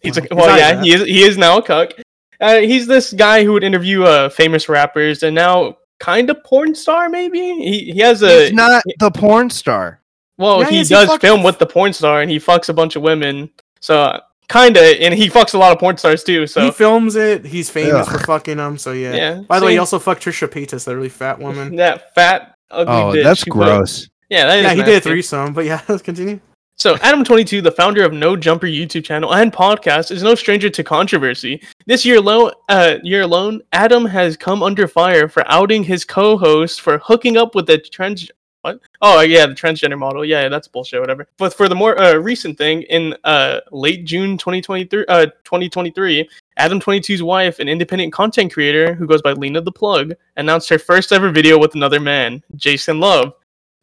he's, 0.00 0.16
a, 0.16 0.22
He's 0.22 0.30
well, 0.30 0.46
not 0.46 0.58
yeah, 0.58 0.74
that. 0.74 0.84
he 0.84 0.92
is, 0.94 1.02
he 1.04 1.22
is 1.22 1.36
now 1.36 1.58
a 1.58 1.62
cuck. 1.62 1.92
Uh, 2.40 2.58
he's 2.58 2.86
this 2.86 3.12
guy 3.12 3.44
who 3.44 3.52
would 3.52 3.64
interview, 3.64 4.04
uh, 4.04 4.28
famous 4.28 4.68
rappers 4.68 5.22
and 5.22 5.34
now 5.34 5.76
kind 5.98 6.28
of 6.30 6.42
porn 6.44 6.74
star, 6.74 7.08
maybe? 7.08 7.38
He, 7.40 7.92
he 7.92 8.00
has 8.00 8.22
a, 8.22 8.44
He's 8.44 8.52
not 8.52 8.82
the 8.98 9.10
porn 9.10 9.48
star. 9.50 10.00
well, 10.38 10.60
Yeah, 10.60 10.68
he 10.68 10.76
yes, 10.78 10.88
he 10.88 10.94
does 10.94 11.16
film 11.18 11.42
with 11.42 11.58
the 11.58 11.66
porn 11.66 11.92
star 11.92 12.20
and 12.22 12.30
he 12.30 12.38
fucks 12.38 12.68
a 12.68 12.74
bunch 12.74 12.96
of 12.96 13.02
women. 13.02 13.48
So, 13.80 14.20
kinda, 14.48 14.80
and 14.80 15.14
he 15.14 15.28
fucks 15.30 15.54
a 15.54 15.58
lot 15.58 15.72
of 15.72 15.78
porn 15.78 15.96
stars 15.96 16.22
too, 16.24 16.46
so. 16.46 16.60
he 16.64 16.70
films 16.70 17.16
it. 17.16 17.44
He's 17.46 17.70
famous 17.70 18.06
Ugh. 18.06 18.12
for 18.20 18.26
fucking 18.26 18.58
them. 18.58 18.76
So 18.78 18.92
yeah. 18.92 19.14
Yeah, 19.14 19.34
By 19.48 19.58
the 19.58 19.66
way, 19.66 19.70
see? 19.70 19.74
he 19.74 19.78
also 19.78 19.98
fucked 19.98 20.22
Trisha 20.24 20.48
Paytas, 20.48 20.84
that 20.84 20.94
really 20.94 21.08
fat 21.08 21.38
woman. 21.38 21.76
That 21.76 22.14
fat, 22.14 22.54
ugly 22.70 22.94
Oh, 22.94 23.12
bitch. 23.12 23.22
that's 23.24 23.42
who 23.42 23.52
put- 23.52 23.64
gross. 23.64 24.08
Yeah, 24.28 24.46
that 24.46 24.58
is 24.58 24.64
yeah, 24.64 24.74
he 24.74 24.82
did 24.82 24.96
a 24.96 25.00
threesome. 25.00 25.52
But 25.54 25.66
yeah, 25.66 25.80
let's 25.88 26.02
continue. 26.10 26.40
So 26.78 26.96
Adam22, 26.96 27.62
the 27.62 27.72
founder 27.72 28.04
of 28.04 28.12
No 28.12 28.36
Jumper 28.36 28.66
YouTube 28.66 29.02
channel 29.02 29.34
and 29.34 29.50
podcast, 29.50 30.10
is 30.10 30.22
no 30.22 30.34
stranger 30.34 30.68
to 30.68 30.84
controversy. 30.84 31.62
This 31.86 32.04
year 32.04 32.18
alone, 32.18 32.52
uh, 32.68 32.98
year 33.02 33.22
alone, 33.22 33.62
Adam 33.72 34.04
has 34.04 34.36
come 34.36 34.62
under 34.62 34.86
fire 34.86 35.26
for 35.26 35.42
outing 35.50 35.82
his 35.82 36.04
co-host 36.04 36.82
for 36.82 36.98
hooking 36.98 37.38
up 37.38 37.54
with 37.54 37.70
a 37.70 37.78
trans. 37.78 38.30
What? 38.60 38.80
Oh 39.00 39.22
yeah, 39.22 39.46
the 39.46 39.54
transgender 39.54 39.98
model. 39.98 40.22
Yeah, 40.22 40.42
yeah, 40.42 40.48
that's 40.50 40.68
bullshit. 40.68 41.00
Whatever. 41.00 41.26
But 41.38 41.54
for 41.54 41.66
the 41.70 41.74
more 41.74 41.98
uh, 41.98 42.16
recent 42.16 42.58
thing, 42.58 42.82
in 42.82 43.16
uh, 43.24 43.60
late 43.72 44.04
June 44.04 44.36
2023, 44.36 45.06
uh, 45.08 45.26
2023, 45.44 46.28
Adam22's 46.58 47.22
wife, 47.22 47.58
an 47.58 47.70
independent 47.70 48.12
content 48.12 48.52
creator 48.52 48.92
who 48.92 49.06
goes 49.06 49.22
by 49.22 49.32
Lena 49.32 49.62
the 49.62 49.72
Plug, 49.72 50.12
announced 50.36 50.68
her 50.68 50.78
first 50.78 51.10
ever 51.10 51.30
video 51.30 51.56
with 51.58 51.74
another 51.74 52.00
man, 52.00 52.42
Jason 52.54 53.00
Luv. 53.00 53.32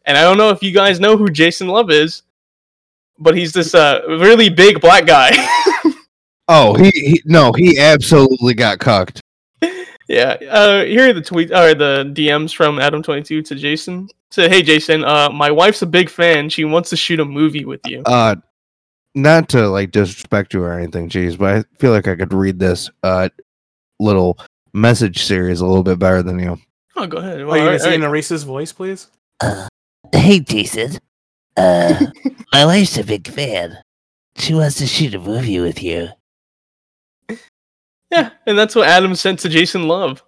And 0.05 0.15
I 0.15 0.21
don't 0.21 0.37
know 0.37 0.51
if 0.51 0.61
you 0.61 0.71
guys 0.71 0.99
know 0.99 1.17
who 1.17 1.31
Jason 1.31 1.69
Luv 1.69 1.89
is, 1.89 2.21
but 3.19 3.35
he's 3.37 3.53
this 3.53 3.73
uh, 3.75 4.01
really 4.07 4.49
big 4.49 4.81
black 4.81 5.05
guy. 5.05 5.31
Oh, 6.49 6.73
he, 6.73 6.89
he 6.91 7.21
no, 7.23 7.53
he 7.53 7.79
absolutely 7.79 8.53
got 8.53 8.77
cucked. 8.79 9.21
yeah. 10.09 10.35
Uh, 10.49 10.83
here 10.83 11.09
are 11.09 11.13
the 11.13 11.21
tweets 11.21 11.51
or 11.51 11.73
the 11.73 12.11
DMs 12.13 12.53
from 12.53 12.79
Adam22 12.79 13.45
to 13.45 13.55
Jason. 13.55 14.09
Said, 14.29 14.51
"Hey 14.51 14.61
Jason, 14.61 15.05
uh, 15.05 15.29
my 15.29 15.49
wife's 15.49 15.83
a 15.83 15.85
big 15.85 16.09
fan. 16.09 16.49
She 16.49 16.65
wants 16.65 16.89
to 16.89 16.97
shoot 16.97 17.21
a 17.21 17.25
movie 17.25 17.63
with 17.63 17.79
you." 17.85 18.03
Uh, 18.05 18.35
not 19.15 19.47
to 19.49 19.69
like 19.69 19.91
disrespect 19.91 20.53
you 20.53 20.61
or 20.63 20.73
anything, 20.73 21.07
jeez, 21.07 21.37
but 21.37 21.55
I 21.55 21.63
feel 21.79 21.91
like 21.93 22.09
I 22.09 22.15
could 22.17 22.33
read 22.33 22.59
this 22.59 22.89
uh 23.03 23.29
little 24.01 24.37
message 24.73 25.23
series 25.23 25.61
a 25.61 25.65
little 25.65 25.83
bit 25.83 25.97
better 25.97 26.21
than 26.21 26.39
you. 26.39 26.59
Oh, 26.97 27.07
go 27.07 27.19
ahead. 27.19 27.39
Are 27.39 27.45
Well, 27.47 27.55
you 27.55 27.61
gonna 27.61 27.67
alright, 27.67 27.81
say 27.81 27.95
in 27.95 28.03
alright. 28.03 28.21
a 28.21 28.33
racist 28.33 28.43
voice, 28.45 28.73
please? 28.73 29.07
Hey, 30.11 30.41
Jason. 30.41 30.97
Uh, 31.57 32.07
my 32.53 32.65
wife's 32.65 32.97
a 32.97 33.03
big 33.03 33.27
fan. 33.27 33.77
She 34.37 34.53
wants 34.53 34.77
to 34.77 34.87
shoot 34.87 35.13
a 35.13 35.19
movie 35.19 35.59
with 35.59 35.81
you. 35.83 36.09
Yeah, 38.11 38.29
and 38.45 38.57
that's 38.57 38.75
what 38.75 38.87
Adam 38.87 39.15
sent 39.15 39.39
to 39.39 39.49
Jason 39.49 39.87
Luv. 39.87 40.23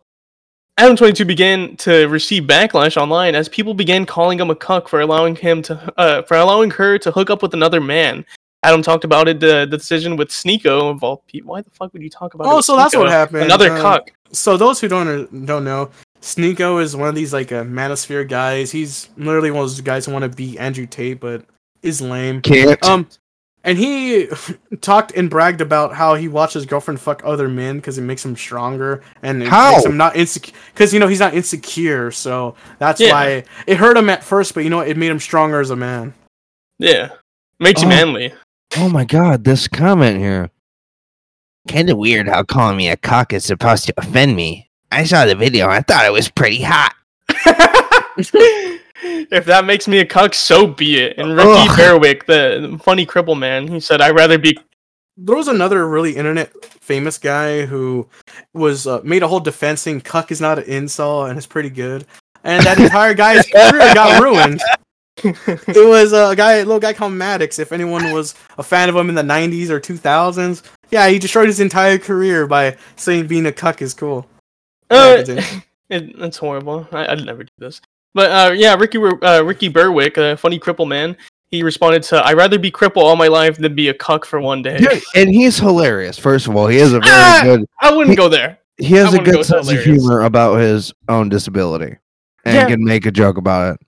Adam 0.77 0.95
22 0.97 1.23
began 1.23 1.75
to 1.77 2.05
receive 2.07 2.43
backlash 2.43 2.97
online 2.97 3.33
as 3.35 3.47
people 3.47 3.73
began 3.73 4.05
calling 4.05 4.39
him 4.39 4.49
a 4.49 4.55
cuck 4.55 4.89
for 4.89 4.99
allowing 4.99 5.35
him 5.35 5.61
to 5.61 5.93
uh, 5.97 6.21
for 6.23 6.35
allowing 6.35 6.69
her 6.71 6.97
to 6.97 7.11
hook 7.11 7.29
up 7.29 7.41
with 7.41 7.53
another 7.53 7.79
man. 7.79 8.25
Adam 8.63 8.81
talked 8.81 9.03
about 9.03 9.27
it 9.27 9.39
the, 9.39 9.67
the 9.69 9.77
decision 9.77 10.17
with 10.17 10.29
Sneako 10.29 10.89
of 10.89 11.03
all. 11.03 11.23
Why 11.43 11.61
the 11.61 11.69
fuck 11.69 11.93
would 11.93 12.01
you 12.01 12.09
talk 12.09 12.33
about? 12.33 12.47
it 12.47 12.49
Oh, 12.49 12.55
with 12.57 12.65
so 12.65 12.75
that's 12.75 12.95
what 12.95 13.09
happened. 13.09 13.43
Another 13.43 13.71
Uh, 13.71 13.81
cuck. 13.81 14.11
So 14.31 14.57
those 14.57 14.81
who 14.81 14.87
don't 14.87 15.45
don't 15.45 15.63
know, 15.63 15.91
Sneako 16.25 16.81
is 16.81 16.95
one 16.95 17.07
of 17.07 17.13
these 17.13 17.31
like 17.31 17.51
uh, 17.51 17.63
manosphere 17.63 18.27
guys. 18.27 18.71
He's 18.71 19.09
literally 19.15 19.51
one 19.51 19.63
of 19.63 19.69
those 19.69 19.81
guys 19.81 20.07
who 20.07 20.11
want 20.11 20.23
to 20.23 20.29
beat 20.29 20.57
Andrew 20.57 20.87
Tate, 20.87 21.19
but 21.19 21.45
is 21.83 22.01
lame. 22.01 22.41
Can't. 22.41 22.83
Um, 22.83 23.07
and 23.63 23.77
he 23.77 24.27
talked 24.81 25.11
and 25.15 25.29
bragged 25.29 25.61
about 25.61 25.93
how 25.93 26.15
he 26.15 26.27
watched 26.27 26.55
his 26.55 26.65
girlfriend 26.65 26.99
fuck 26.99 27.21
other 27.23 27.47
men 27.47 27.75
because 27.75 27.99
it 27.99 28.01
makes 28.01 28.25
him 28.25 28.35
stronger 28.35 29.03
and 29.21 29.43
it 29.43 29.49
How? 29.49 29.73
makes 29.73 29.85
him 29.85 29.97
not 29.97 30.15
insecure. 30.15 30.55
Because 30.73 30.95
you 30.95 30.99
know 30.99 31.07
he's 31.07 31.19
not 31.19 31.35
insecure, 31.35 32.09
so 32.09 32.55
that's 32.79 32.99
Yeah. 32.99 33.11
why 33.11 33.43
it 33.67 33.77
hurt 33.77 33.95
him 33.95 34.09
at 34.09 34.23
first. 34.23 34.55
But 34.55 34.63
you 34.63 34.71
know 34.71 34.79
it 34.79 34.97
made 34.97 35.11
him 35.11 35.19
stronger 35.19 35.59
as 35.59 35.69
a 35.69 35.75
man. 35.75 36.15
Yeah, 36.79 37.09
makes 37.59 37.81
you 37.83 37.87
Oh. 37.87 37.89
manly. 37.91 38.33
oh 38.77 38.89
my 38.89 39.05
god, 39.05 39.43
this 39.43 39.67
comment 39.67 40.17
here. 40.17 40.49
Kinda 41.67 41.95
weird 41.95 42.27
how 42.27 42.41
calling 42.41 42.77
me 42.77 42.89
a 42.89 42.97
cock 42.97 43.31
is 43.31 43.45
supposed 43.45 43.85
to 43.85 43.93
offend 43.97 44.35
me. 44.35 44.64
I 44.95 45.03
saw 45.03 45.25
the 45.25 45.35
video 45.35 45.67
I 45.67 45.81
thought 45.81 46.05
it 46.05 46.13
was 46.13 46.29
pretty 46.29 46.61
hot. 46.61 46.95
if 49.29 49.45
that 49.45 49.65
makes 49.65 49.89
me 49.89 49.99
a 49.99 50.05
cuck, 50.05 50.33
so 50.33 50.67
be 50.67 50.99
it. 50.99 51.17
And 51.17 51.35
Ricky 51.35 51.49
Ugh. 51.51 51.77
Berwick, 51.77 52.25
the 52.27 52.79
funny 52.81 53.05
cripple 53.05 53.37
man, 53.37 53.67
he 53.67 53.81
said, 53.81 53.99
"I'd 53.99 54.15
rather 54.15 54.37
be." 54.37 54.57
There 55.17 55.35
was 55.35 55.49
another 55.49 55.87
really 55.87 56.15
internet 56.15 56.51
famous 56.63 57.17
guy 57.17 57.65
who 57.65 58.07
was 58.53 58.87
uh, 58.87 59.01
made 59.03 59.21
a 59.21 59.27
whole 59.27 59.41
defense 59.41 59.81
saying 59.81 60.01
"cuck 60.01 60.31
is 60.31 60.39
not 60.39 60.59
an 60.59 60.65
insult" 60.65 61.27
and 61.29 61.37
it's 61.37 61.47
pretty 61.47 61.69
good. 61.69 62.05
And 62.45 62.65
that 62.65 62.79
entire 62.79 63.13
guy's 63.13 63.45
career 63.51 63.93
got 63.93 64.23
ruined. 64.23 64.61
It 65.23 65.89
was 65.89 66.13
uh, 66.13 66.29
a 66.31 66.35
guy, 66.37 66.53
a 66.53 66.65
little 66.65 66.79
guy 66.79 66.93
called 66.93 67.13
Maddox. 67.13 67.59
If 67.59 67.73
anyone 67.73 68.13
was 68.13 68.33
a 68.57 68.63
fan 68.63 68.87
of 68.87 68.95
him 68.95 69.09
in 69.09 69.15
the 69.15 69.23
'90s 69.23 69.69
or 69.69 69.81
2000s, 69.81 70.63
yeah, 70.89 71.09
he 71.09 71.19
destroyed 71.19 71.47
his 71.47 71.59
entire 71.59 71.97
career 71.97 72.47
by 72.47 72.77
saying 72.95 73.27
being 73.27 73.45
a 73.45 73.51
cuck 73.51 73.81
is 73.81 73.93
cool. 73.93 74.25
Uh, 74.89 75.23
it, 75.27 75.61
it's 75.89 76.37
horrible. 76.37 76.87
I, 76.91 77.07
I'd 77.11 77.25
never 77.25 77.43
do 77.43 77.51
this. 77.57 77.81
But 78.13 78.31
uh, 78.31 78.53
yeah, 78.53 78.75
Ricky 78.75 78.97
uh, 78.97 79.41
Ricky 79.43 79.67
Berwick, 79.67 80.17
a 80.17 80.37
funny 80.37 80.59
cripple 80.59 80.87
man, 80.87 81.17
he 81.51 81.63
responded 81.63 82.03
to, 82.03 82.25
"I'd 82.25 82.37
rather 82.37 82.57
be 82.57 82.71
cripple 82.71 83.01
all 83.03 83.15
my 83.15 83.27
life 83.27 83.57
than 83.57 83.75
be 83.75 83.89
a 83.89 83.93
cuck 83.93 84.25
for 84.25 84.39
one 84.39 84.61
day." 84.61 84.77
Dude, 84.77 85.03
and 85.15 85.29
he's 85.29 85.57
hilarious. 85.59 86.17
First 86.17 86.47
of 86.47 86.55
all, 86.55 86.67
he 86.67 86.77
has 86.77 86.93
a 86.93 86.99
very 86.99 87.11
Ah! 87.11 87.41
good. 87.43 87.65
I 87.81 87.93
wouldn't 87.93 88.15
go 88.17 88.29
there. 88.29 88.59
He 88.77 88.93
has 88.95 89.07
a 89.13 89.17
wouldn't 89.17 89.25
go 89.25 89.31
good 89.31 89.37
with 89.39 89.47
sense 89.47 89.69
of 89.71 89.79
humor 89.83 90.21
about 90.21 90.57
his 90.59 90.93
own 91.09 91.29
disability, 91.29 91.97
and 92.45 92.55
Yeah. 92.55 92.67
can 92.67 92.83
make 92.83 93.05
a 93.05 93.11
joke 93.11 93.37
about 93.37 93.73
it. 93.75 93.81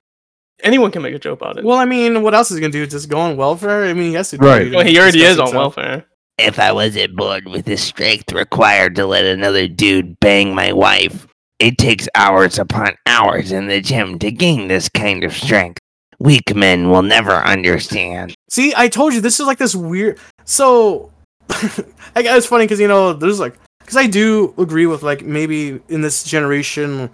Anyone 0.63 0.91
can 0.91 1.03
make 1.03 1.13
a 1.13 1.19
joke 1.19 1.39
about 1.39 1.57
it. 1.57 1.63
Well, 1.63 1.77
I 1.77 1.85
mean, 1.85 2.21
what 2.23 2.33
else 2.33 2.49
is 2.51 2.57
he 2.57 2.61
gonna 2.61 2.71
do? 2.71 2.85
Just 2.87 3.07
go 3.09 3.19
on 3.19 3.37
welfare? 3.37 3.85
I 3.85 3.93
mean, 3.93 4.09
he 4.09 4.13
has 4.15 4.29
to. 4.31 4.37
Right. 4.37 4.67
it 4.67 4.75
well, 4.75 4.85
he 4.85 4.97
already 4.99 5.23
is 5.23 5.37
on 5.39 5.45
himself. 5.47 5.77
welfare. 5.77 6.05
If 6.37 6.59
I 6.59 6.71
wasn't 6.71 7.15
born 7.15 7.45
with 7.49 7.65
the 7.65 7.77
strength 7.77 8.31
required 8.31 8.95
to 8.95 9.07
let 9.07 9.25
another 9.25 9.67
dude 9.67 10.19
bang 10.19 10.53
my 10.53 10.71
wife, 10.71 11.27
it 11.57 11.79
takes 11.79 12.07
hours 12.13 12.59
upon 12.59 12.95
hours 13.07 13.51
in 13.51 13.65
the 13.67 13.81
gym 13.81 14.19
to 14.19 14.31
gain 14.31 14.67
this 14.67 14.87
kind 14.87 15.23
of 15.23 15.33
strength. 15.33 15.79
Weak 16.19 16.55
men 16.55 16.91
will 16.91 17.01
never 17.01 17.33
understand. 17.33 18.35
See, 18.49 18.71
I 18.77 18.87
told 18.87 19.13
you 19.13 19.21
this 19.21 19.39
is 19.39 19.47
like 19.47 19.57
this 19.57 19.75
weird. 19.75 20.19
So, 20.45 21.11
I 21.49 22.21
guess 22.21 22.37
it's 22.37 22.47
funny 22.47 22.65
because 22.65 22.79
you 22.79 22.87
know 22.87 23.13
there's 23.13 23.39
like 23.39 23.57
because 23.79 23.97
I 23.97 24.05
do 24.05 24.53
agree 24.57 24.85
with 24.85 25.01
like 25.01 25.23
maybe 25.23 25.79
in 25.89 26.01
this 26.01 26.23
generation 26.23 27.09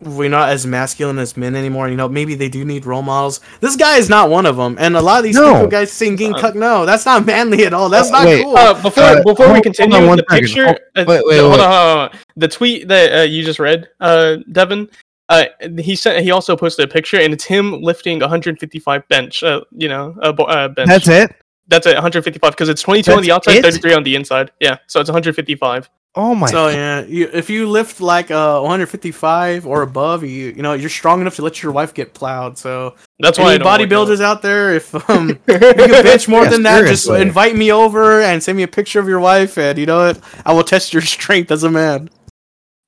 we're 0.00 0.28
not 0.30 0.50
as 0.50 0.64
masculine 0.66 1.18
as 1.18 1.36
men 1.36 1.56
anymore. 1.56 1.88
You 1.88 1.96
know, 1.96 2.08
maybe 2.08 2.34
they 2.34 2.48
do 2.48 2.64
need 2.64 2.86
role 2.86 3.02
models. 3.02 3.40
This 3.60 3.76
guy 3.76 3.96
is 3.96 4.08
not 4.08 4.30
one 4.30 4.46
of 4.46 4.56
them, 4.56 4.76
and 4.78 4.96
a 4.96 5.00
lot 5.02 5.18
of 5.18 5.24
these 5.24 5.34
No. 5.36 5.52
people 5.54 5.66
guys 5.68 5.90
saying 5.92 6.16
"getting 6.16 6.34
Uh, 6.34 6.40
cuck." 6.40 6.54
No, 6.54 6.86
that's 6.86 7.04
not 7.04 7.26
manly 7.26 7.64
at 7.64 7.72
all. 7.74 7.88
That's 7.88 8.08
Uh, 8.08 8.12
not 8.12 8.26
wait. 8.26 8.42
cool. 8.44 8.56
Uh, 8.56 8.74
before 8.82 9.02
Uh, 9.04 9.16
before 9.24 9.46
hold- 9.46 9.56
we 9.56 9.62
continue, 9.62 9.96
on 9.96 10.16
the 10.18 10.24
second. 10.30 10.44
picture, 10.46 10.64
Hold- 10.66 10.78
uh, 10.96 11.04
wait, 11.06 11.22
wait, 11.26 11.38
hold 11.40 11.52
wait. 11.52 11.60
on, 11.60 11.70
hold 11.72 11.98
on. 12.12 12.18
the 12.36 12.48
tweet 12.48 12.88
that 12.88 13.18
uh, 13.20 13.22
you 13.22 13.42
just 13.44 13.58
read, 13.58 13.88
uh, 14.00 14.36
Devin. 14.52 14.88
Uh, 15.30 15.44
he 15.78 15.94
sent. 15.94 16.24
He 16.24 16.30
also 16.30 16.56
posted 16.56 16.86
a 16.86 16.88
picture, 16.88 17.18
and 17.18 17.34
it's 17.34 17.44
him 17.44 17.82
lifting 17.82 18.20
155 18.22 19.06
bench. 19.08 19.42
Uh, 19.42 19.60
you 19.76 19.88
know, 19.88 20.14
uh, 20.22 20.32
bo- 20.32 20.44
uh, 20.44 20.68
bench. 20.68 20.88
That's 20.88 21.08
it. 21.08 21.32
That's 21.68 21.86
it, 21.86 21.94
155 21.94 22.52
because 22.52 22.68
it's 22.68 22.82
22 22.82 23.12
on 23.12 23.22
the 23.22 23.30
outside, 23.30 23.56
it? 23.56 23.62
33 23.62 23.94
on 23.94 24.02
the 24.02 24.16
inside. 24.16 24.50
Yeah, 24.60 24.78
so 24.86 25.00
it's 25.00 25.10
155. 25.10 25.88
Oh 26.14 26.34
my. 26.34 26.46
So 26.50 26.68
yeah, 26.68 27.02
you, 27.02 27.28
if 27.32 27.50
you 27.50 27.68
lift 27.68 28.00
like 28.00 28.30
uh 28.30 28.58
155 28.60 29.66
or 29.66 29.82
above, 29.82 30.24
you 30.24 30.28
you 30.56 30.62
know 30.62 30.72
you're 30.72 30.88
strong 30.88 31.20
enough 31.20 31.36
to 31.36 31.42
let 31.42 31.62
your 31.62 31.70
wife 31.70 31.92
get 31.94 32.14
plowed. 32.14 32.56
So 32.58 32.96
That's 33.20 33.38
why 33.38 33.50
any 33.54 33.58
don't 33.58 33.68
work 33.68 33.80
out. 33.80 33.88
bodybuilders 33.90 34.20
out 34.20 34.42
there, 34.42 34.74
if 34.74 34.94
um 35.10 35.28
you 35.28 35.58
can 35.58 36.02
bench 36.02 36.26
more 36.26 36.44
Yeah, 36.44 36.48
than 36.48 36.62
that, 36.62 36.86
just 36.86 37.08
invite 37.08 37.54
me 37.54 37.70
over 37.70 38.22
and 38.22 38.42
send 38.42 38.56
me 38.56 38.62
a 38.62 38.68
picture 38.68 38.98
of 38.98 39.06
your 39.06 39.20
wife, 39.20 39.58
and 39.58 39.78
you 39.78 39.86
know 39.86 39.98
what? 40.06 40.20
I 40.46 40.52
will 40.54 40.64
test 40.64 40.92
your 40.92 41.02
strength 41.16 41.50
as 41.52 41.62
a 41.64 41.70
man. 41.70 42.08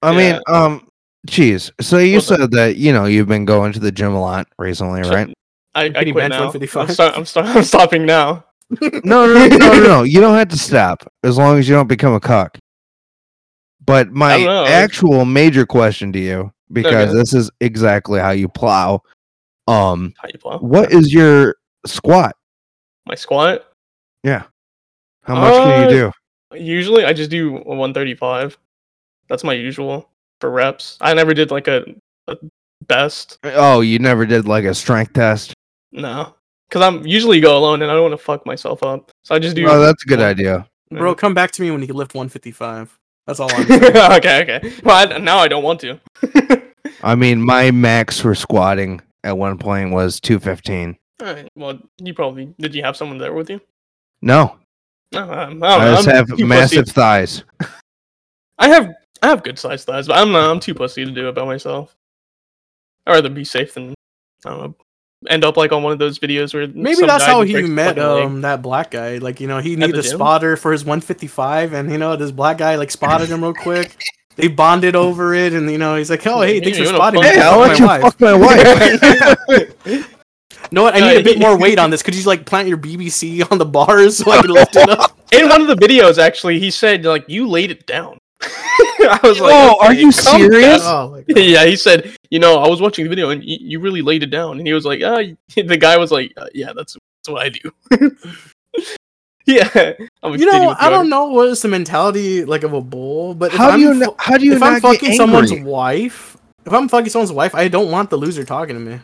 I 0.03 0.17
mean, 0.17 0.41
um, 0.49 0.89
geez. 1.27 1.71
So 1.81 1.99
you 1.99 2.15
Well, 2.15 2.21
said 2.23 2.51
that 2.53 2.77
you 2.77 2.93
know 2.93 3.05
you've 3.05 3.29
been 3.29 3.45
going 3.45 3.73
to 3.75 3.79
the 3.81 3.93
gym 3.93 4.15
a 4.15 4.21
lot 4.21 4.49
recently, 4.59 5.03
right? 5.03 5.29
I, 5.75 5.85
I 5.85 5.91
Can 5.91 6.13
quit 6.13 6.15
bench 6.15 6.31
now. 6.31 6.47
155? 6.47 6.89
I'm, 6.89 6.95
start, 6.95 7.17
I'm, 7.19 7.25
start, 7.27 7.47
I'm 7.57 7.63
stopping 7.65 8.07
now. 8.07 8.45
No, 8.81 9.27
no, 9.27 9.47
no, 9.49 9.57
no, 9.57 9.81
no. 9.83 10.03
You 10.05 10.21
don't 10.21 10.37
have 10.37 10.49
to 10.49 10.59
stop 10.59 11.03
as 11.25 11.37
long 11.37 11.59
as 11.59 11.69
you 11.69 11.75
don't 11.75 11.89
become 11.89 12.15
a 12.15 12.21
cuck. 12.21 12.57
But 13.85 14.11
my 14.13 14.45
actual 14.69 15.25
major 15.25 15.67
question 15.67 16.13
to 16.13 16.19
you, 16.19 16.53
because 16.73 17.09
Okay. 17.11 17.19
this 17.19 17.35
is 17.35 17.51
exactly 17.61 18.21
how 18.21 18.31
you 18.31 18.49
plow. 18.49 19.03
Um, 19.67 20.13
How 20.19 20.29
you 20.33 20.39
plow? 20.39 20.59
what 20.59 20.93
is 20.93 21.13
your 21.13 21.57
squat? 21.87 22.37
My 23.07 23.15
squat? 23.15 23.65
Yeah. 24.23 24.45
How 25.25 25.35
much 25.35 25.55
can 25.55 25.81
you 25.81 25.87
Uh, 25.87 26.13
do? 26.53 26.59
Usually 26.59 27.05
I 27.05 27.13
just 27.13 27.31
do 27.31 27.53
135. 27.53 28.59
That's 29.29 29.45
my 29.45 29.53
usual 29.55 30.09
for 30.41 30.51
reps. 30.51 30.97
I 31.01 31.15
never 31.15 31.35
did 31.35 31.51
like 31.51 31.69
a, 31.69 31.85
a 32.29 32.37
best. 32.87 33.39
Oh, 33.45 33.81
you 33.81 33.99
never 33.99 34.27
did 34.27 34.47
like 34.47 34.65
a 34.65 34.75
strength 34.75 35.13
test. 35.15 35.55
No. 35.93 36.35
Because 36.71 36.83
I'm 36.83 37.05
usually 37.05 37.41
go 37.41 37.59
alone 37.59 37.83
and 37.83 37.91
I 37.91 37.95
don't 37.95 38.09
want 38.09 38.13
to 38.13 38.25
fuck 38.25 38.47
myself 38.47 38.85
up. 38.85 39.11
So 39.25 39.35
I 39.35 39.41
just 39.41 39.57
do. 39.57 39.67
Oh, 39.69 39.81
that's 39.81 40.05
a 40.05 40.07
good 40.07 40.21
idea. 40.21 40.69
Bro, 40.91 41.17
come 41.17 41.35
back 41.35 41.51
to 41.53 41.63
me 41.63 41.71
when 41.73 41.81
you 41.81 41.89
can 41.89 41.97
lift 41.97 42.15
155. 42.15 42.97
That's 43.27 43.41
all 43.41 43.53
I'm 43.53 43.67
saying. 43.67 43.83
okay, 43.97 44.43
okay. 44.43 44.73
Well, 44.85 45.13
I, 45.13 45.19
now 45.19 45.39
I 45.39 45.49
don't 45.49 45.65
want 45.65 45.81
to. 45.81 46.01
I 47.03 47.17
mean, 47.17 47.43
my 47.43 47.71
max 47.73 48.21
for 48.21 48.35
squatting 48.37 49.01
at 49.25 49.37
one 49.37 49.59
point 49.59 49.93
was 49.93 50.21
two 50.21 50.39
fifteen. 50.39 50.97
Alright, 51.21 51.49
well, 51.57 51.79
you 51.99 52.15
probably 52.15 52.55
did. 52.59 52.75
You 52.75 52.83
have 52.85 52.97
someone 52.97 53.19
there 53.19 53.33
with 53.33 53.51
you? 53.51 53.61
No, 54.23 54.57
No, 55.13 55.23
um, 55.23 55.63
I 55.63 55.79
don't 55.79 55.81
I 55.83 55.95
just 55.97 56.09
I'm 56.09 56.15
have 56.15 56.37
too 56.37 56.47
massive 56.47 56.85
pussy. 56.87 56.93
thighs. 56.93 57.45
I 58.59 58.69
have 58.69 58.93
I 59.23 59.29
have 59.29 59.43
good 59.43 59.59
sized 59.59 59.87
thighs, 59.87 60.07
but 60.07 60.17
I'm 60.17 60.33
not. 60.33 60.51
I'm 60.51 60.61
too 60.61 60.75
pussy 60.75 61.05
to 61.05 61.11
do 61.11 61.29
it 61.29 61.35
by 61.35 61.45
myself. 61.45 61.95
I'd 63.07 63.13
rather 63.13 63.29
be 63.29 63.45
safe 63.45 63.75
than 63.75 63.95
I 64.47 64.51
don't 64.51 64.59
know 64.61 64.75
end 65.29 65.45
up 65.45 65.57
like 65.57 65.73
on 65.73 65.83
one 65.83 65.93
of 65.93 65.99
those 65.99 66.19
videos 66.19 66.55
where 66.55 66.67
Maybe 66.69 67.05
that's 67.07 67.25
how 67.25 67.43
he 67.43 67.63
met 67.63 67.99
um 67.99 68.41
that 68.43 68.63
black 68.63 68.91
guy. 68.91 69.19
Like 69.19 69.41
you 69.41 69.47
know, 69.47 69.59
he 69.59 69.77
needed 69.77 69.99
a 69.99 70.03
gym? 70.03 70.13
spotter 70.13 70.57
for 70.57 70.73
his 70.73 70.85
155, 70.85 71.73
and 71.73 71.91
you 71.91 71.99
know 71.99 72.17
this 72.17 72.31
black 72.31 72.59
guy 72.59 72.77
like 72.77 72.91
spotted 72.91 73.29
him 73.29 73.43
real 73.43 73.55
quick. 73.55 73.97
They 74.37 74.49
bonded 74.49 74.97
over 74.97 75.35
it, 75.35 75.53
and 75.53 75.71
you 75.71 75.77
know 75.79 75.97
he's 75.97 76.09
like, 76.09 76.27
"Oh, 76.27 76.41
hey, 76.41 76.57
Yeah, 76.59 76.65
thanks 76.65 76.79
for 76.79 76.87
spotting 76.87 77.21
me. 77.21 77.27
fuck 77.27 77.35
Hey, 77.35 77.41
Fuck 77.41 77.53
I'll 77.53 77.59
my 77.61 77.67
let 77.67 77.79
you 77.79 77.87
wife." 77.87 78.03
fuck 78.03 78.21
my 78.21 78.35
wife. 79.97 80.07
No, 80.73 80.85
what? 80.85 80.95
I 80.95 81.01
need 81.01 81.17
a 81.17 81.23
bit 81.25 81.39
more 81.39 81.57
weight 81.65 81.79
on 81.79 81.91
this. 81.91 82.03
Could 82.03 82.15
you 82.15 82.23
like 82.25 82.45
plant 82.47 82.69
your 82.69 82.79
BBC 82.79 83.51
on 83.51 83.59
the 83.59 83.65
bars 83.65 84.17
so 84.19 84.31
I 84.31 84.41
can 84.41 84.51
lift 84.51 84.77
it 84.77 84.89
up? 84.89 85.19
In 85.33 85.49
one 85.49 85.61
of 85.61 85.67
the 85.67 85.75
videos, 85.75 86.19
actually, 86.19 86.61
he 86.61 86.71
said 86.71 87.05
like 87.05 87.25
you 87.29 87.49
laid 87.49 87.71
it 87.71 87.87
down. 87.87 88.19
I 88.43 89.19
was 89.23 89.39
like, 89.41 89.53
Oh, 89.55 89.77
are 89.81 89.93
you 89.95 90.11
serious? 90.13 90.81
Oh 90.83 91.23
yeah, 91.29 91.65
he 91.67 91.77
said, 91.77 92.15
you 92.31 92.39
know, 92.39 92.59
I 92.59 92.69
was 92.69 92.81
watching 92.81 93.05
the 93.05 93.09
video 93.11 93.31
and 93.31 93.41
y- 93.41 93.59
you 93.61 93.81
really 93.81 94.03
laid 94.03 94.23
it 94.23 94.31
down, 94.31 94.59
and 94.59 94.67
he 94.67 94.73
was 94.73 94.85
like, 94.85 95.03
uh, 95.03 95.23
the 95.57 95.77
guy 95.77 95.97
was 95.97 96.11
like, 96.11 96.33
uh, 96.37 96.47
yeah, 96.55 96.73
that's 96.75 96.97
that's 97.25 97.29
what 97.29 97.43
I 97.43 97.49
do. 97.51 98.17
yeah, 99.47 99.93
I'm 100.23 100.35
You 100.37 100.47
know, 100.47 100.75
I 100.79 100.89
don't 100.91 101.09
know 101.09 101.27
what 101.27 101.49
is 101.49 101.63
the 101.63 101.69
mentality 101.69 102.45
like 102.45 102.63
of 102.63 102.73
a 102.73 102.81
bull, 102.81 103.35
but 103.35 103.53
if 103.53 103.59
How 103.59 103.71
I'm 103.71 103.79
do 103.79 103.85
you 103.87 103.93
fu- 103.95 103.99
know, 104.01 104.15
how 104.19 104.37
do 104.39 104.45
you 104.47 104.55
if 104.55 104.61
not 104.61 104.75
I'm 104.75 104.81
fucking 104.81 105.11
get 105.11 105.17
someone's 105.17 105.53
wife, 105.53 106.37
if 106.67 106.73
I'm 106.73 106.89
fucking 106.89 107.11
someone's 107.11 107.33
wife, 107.33 107.55
I 107.55 107.69
don't 107.69 107.91
want 107.91 108.11
the 108.11 108.17
loser 108.17 108.45
talking 108.45 108.75
to 108.77 108.81
me. 108.81 109.01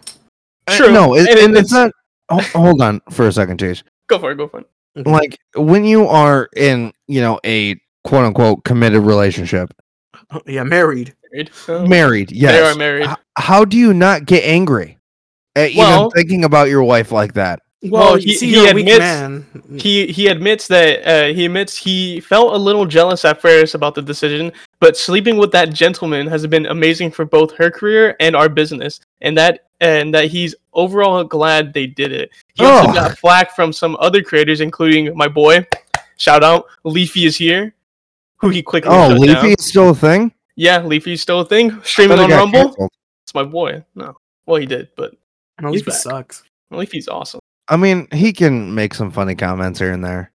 Sure, 0.71 0.91
No, 0.91 1.15
it, 1.15 1.29
And 1.29 1.39
and 1.39 1.39
it's- 1.53 1.65
it's 1.65 1.73
not. 1.73 1.93
ho- 2.31 2.59
Hold 2.61 2.81
on 2.83 3.01
for 3.11 3.27
a 3.27 3.33
second, 3.33 3.59
Chase. 3.61 3.83
Go 4.09 4.19
for 4.19 4.31
it. 4.33 4.37
Go 4.37 4.49
for 4.49 4.61
it. 4.61 4.67
Like 5.07 5.39
when 5.55 5.85
you 5.85 6.07
are 6.07 6.49
in, 6.57 6.93
you 7.07 7.21
know, 7.21 7.39
a 7.45 7.77
quote 8.07 8.25
unquote 8.25 8.65
committed 8.65 9.03
relationship, 9.03 9.73
Yeah, 10.47 10.63
married. 10.65 11.15
Married. 11.33 11.51
Uh, 11.69 11.85
married, 11.87 12.33
yes. 12.33 12.53
They 12.53 12.61
are 12.63 12.75
married. 12.75 13.07
H- 13.11 13.17
how 13.37 13.65
do 13.65 13.77
you 13.77 13.93
not 13.93 14.25
get 14.25 14.45
angry 14.45 14.99
at 15.55 15.73
Well- 15.77 16.01
even 16.07 16.11
thinking 16.13 16.45
about 16.45 16.69
your 16.69 16.83
wife 16.85 17.13
like 17.13 17.35
that? 17.35 17.61
Well, 17.83 18.19
you 18.19 18.29
he- 18.29 18.35
see, 18.35 18.47
he 18.49 18.55
you're 18.57 18.71
a 18.71 18.75
weak 18.75 18.87
admits- 18.87 18.99
man. 19.01 19.47
He 19.79 20.07
he 20.07 20.29
admits 20.29 20.67
that 20.69 21.07
uh, 21.07 21.35
he 21.35 21.45
admits 21.45 21.77
he 21.77 22.21
felt 22.21 22.55
a 22.55 22.57
little 22.57 22.87
jealous 22.87 23.25
at 23.25 23.41
first 23.41 23.75
about 23.75 23.95
the 23.95 24.03
decision, 24.03 24.51
but 24.81 24.97
sleeping 24.97 25.37
with 25.37 25.53
that 25.53 25.73
gentleman 25.75 26.27
has 26.27 26.47
been 26.47 26.67
amazing 26.67 27.11
for 27.11 27.25
both 27.27 27.53
her 27.57 27.71
career 27.71 28.17
and 28.19 28.35
our 28.35 28.49
business, 28.49 29.01
and 29.21 29.37
that 29.37 29.67
and 29.81 30.13
that 30.15 30.25
he's 30.31 30.55
overall 30.73 31.23
glad 31.23 31.75
they 31.75 31.87
did 31.87 32.11
it. 32.13 32.31
He 32.55 32.65
also 32.65 32.89
Ugh. 32.89 32.95
got 32.95 33.19
flack 33.19 33.55
from 33.55 33.73
some 33.75 33.95
other 34.01 34.23
creators, 34.23 34.63
including 34.63 35.15
my 35.15 35.29
boy, 35.29 35.65
shout 36.17 36.43
out 36.43 36.65
Leafy 36.85 37.27
is 37.27 37.37
here, 37.37 37.75
who 38.39 38.49
he 38.51 38.63
quickly 38.63 38.91
Oh, 38.93 39.11
shut 39.11 39.19
Leafy 39.21 39.35
down. 39.35 39.47
is 39.59 39.65
still 39.67 39.91
a 39.91 39.95
thing. 39.95 40.33
Yeah, 40.57 40.83
Leafy's 40.83 41.23
still 41.23 41.41
a 41.41 41.45
thing. 41.45 41.81
Streaming 41.83 42.19
on 42.19 42.31
Rumble. 42.31 42.65
canceled. 42.71 42.91
It's 43.25 43.35
my 43.35 43.43
boy. 43.45 43.85
No, 43.95 44.17
well 44.47 44.57
he 44.61 44.67
did, 44.67 44.89
but 44.97 45.15
No, 45.61 45.71
he's 45.73 45.81
Leafy 45.81 45.91
back. 45.91 46.01
sucks. 46.01 46.43
Leafy's 46.71 47.09
awesome. 47.09 47.41
I 47.69 47.77
mean, 47.77 48.07
he 48.13 48.33
can 48.33 48.75
make 48.75 48.95
some 48.95 49.11
funny 49.11 49.35
comments 49.35 49.79
here 49.81 49.93
and 49.93 50.05
there, 50.05 50.33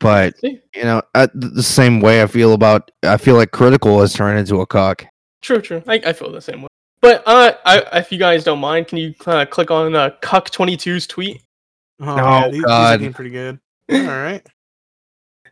but 0.00 0.34
you 0.42 0.60
know, 0.82 1.02
uh, 1.14 1.28
the 1.34 1.62
same 1.62 2.00
way 2.00 2.22
I 2.22 2.26
feel 2.26 2.52
about, 2.52 2.90
I 3.02 3.16
feel 3.16 3.36
like 3.36 3.50
Critical 3.52 4.00
has 4.00 4.12
turned 4.12 4.38
into 4.38 4.60
a 4.60 4.66
cock. 4.66 5.04
True, 5.42 5.60
true. 5.60 5.82
I, 5.86 5.94
I 6.04 6.12
feel 6.12 6.30
the 6.30 6.40
same 6.40 6.62
way. 6.62 6.68
But 7.00 7.22
uh, 7.26 7.52
I, 7.64 7.82
if 8.00 8.10
you 8.12 8.18
guys 8.18 8.42
don't 8.44 8.58
mind, 8.58 8.88
can 8.88 8.98
you 8.98 9.14
uh, 9.26 9.46
click 9.46 9.70
on 9.70 9.94
uh, 9.94 10.10
Cuck22's 10.22 11.06
tweet? 11.06 11.40
Oh, 12.00 12.06
Oh, 12.10 12.16
yeah, 12.16 12.44
these, 12.48 12.52
these 12.54 12.64
are 12.64 12.66
God. 12.66 12.98
getting 13.00 13.14
pretty 13.14 13.30
good. 13.30 13.58
All 13.92 13.98
right. 14.00 14.46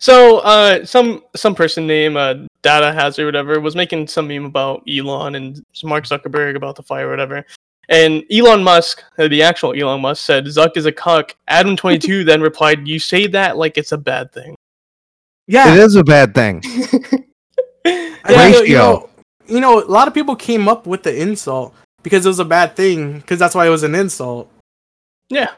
So, 0.05 0.41
uh, 0.41 0.85
some 0.85 1.23
some 1.35 1.55
person 1.55 1.87
named 1.87 2.19
uh, 2.19 2.35
Data 2.61 2.93
Has 2.93 3.19
or 3.19 3.25
whatever 3.25 3.59
was 3.59 3.75
making 3.75 4.07
some 4.07 4.29
meme 4.29 4.45
about 4.45 4.83
Elon 4.87 5.35
and 5.35 5.65
Mark 5.83 6.05
Zuckerberg 6.05 6.57
about 6.57 6.77
the 6.77 6.83
fire 6.83 7.07
or 7.09 7.11
whatever. 7.11 7.43
And 7.89 8.23
Elon 8.31 8.63
Musk, 8.63 9.03
uh, 9.17 9.29
the 9.29 9.43
actual 9.43 9.73
Elon 9.73 10.03
Musk, 10.03 10.23
said 10.23 10.45
Zuck 10.45 10.77
is 10.77 10.85
a 10.85 10.93
cuck. 10.93 11.35
Adam22 11.49 12.27
then 12.27 12.43
replied, 12.43 12.87
"You 12.87 12.99
say 12.99 13.27
that 13.29 13.57
like 13.57 13.79
it's 13.79 13.93
a 13.93 13.97
bad 13.97 14.31
thing." 14.31 14.55
Yeah. 15.47 15.73
It 15.73 15.79
is 15.79 15.97
a 15.97 16.05
bad 16.05 16.35
thing. 16.35 16.63
Yeah, 17.87 18.47
Ratio. 18.47 18.63
you 18.63 18.75
know, 18.77 19.11
you 19.47 19.61
know, 19.61 19.83
a 19.83 19.85
lot 19.85 20.09
of 20.09 20.15
people 20.15 20.35
came 20.35 20.67
up 20.67 20.87
with 20.87 21.03
the 21.03 21.15
insult 21.15 21.75
because 22.03 22.25
it 22.25 22.29
was 22.29 22.39
a 22.39 22.45
bad 22.45 22.75
thing 22.77 23.19
because 23.19 23.39
that's 23.39 23.55
why 23.55 23.67
it 23.67 23.71
was 23.71 23.83
an 23.83 23.95
insult. 23.95 24.51
Yeah. 25.29 25.51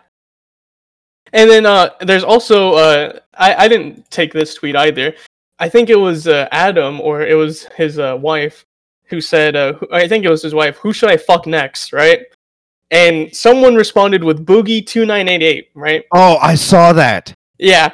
And 1.32 1.50
then 1.50 1.66
uh, 1.66 1.90
there's 2.00 2.24
also 2.24 2.74
uh, 2.74 3.18
I 3.34 3.64
I 3.64 3.68
didn't 3.68 4.10
take 4.10 4.32
this 4.32 4.54
tweet 4.54 4.76
either. 4.76 5.14
I 5.58 5.68
think 5.68 5.90
it 5.90 5.96
was 5.96 6.28
uh, 6.28 6.48
Adam 6.52 7.00
or 7.00 7.22
it 7.22 7.34
was 7.34 7.64
his 7.76 7.98
uh, 7.98 8.16
wife 8.20 8.64
who 9.06 9.20
said 9.20 9.56
uh, 9.56 9.72
who- 9.74 9.88
I 9.92 10.06
think 10.08 10.24
it 10.24 10.30
was 10.30 10.42
his 10.42 10.54
wife. 10.54 10.76
Who 10.78 10.92
should 10.92 11.10
I 11.10 11.16
fuck 11.16 11.46
next? 11.46 11.92
Right. 11.92 12.22
And 12.90 13.34
someone 13.34 13.74
responded 13.74 14.22
with 14.22 14.46
Boogie 14.46 14.86
two 14.86 15.06
nine 15.06 15.28
eight 15.28 15.42
eight. 15.42 15.70
Right. 15.74 16.04
Oh, 16.14 16.36
I 16.36 16.54
saw 16.54 16.92
that. 16.92 17.34
Yeah. 17.58 17.90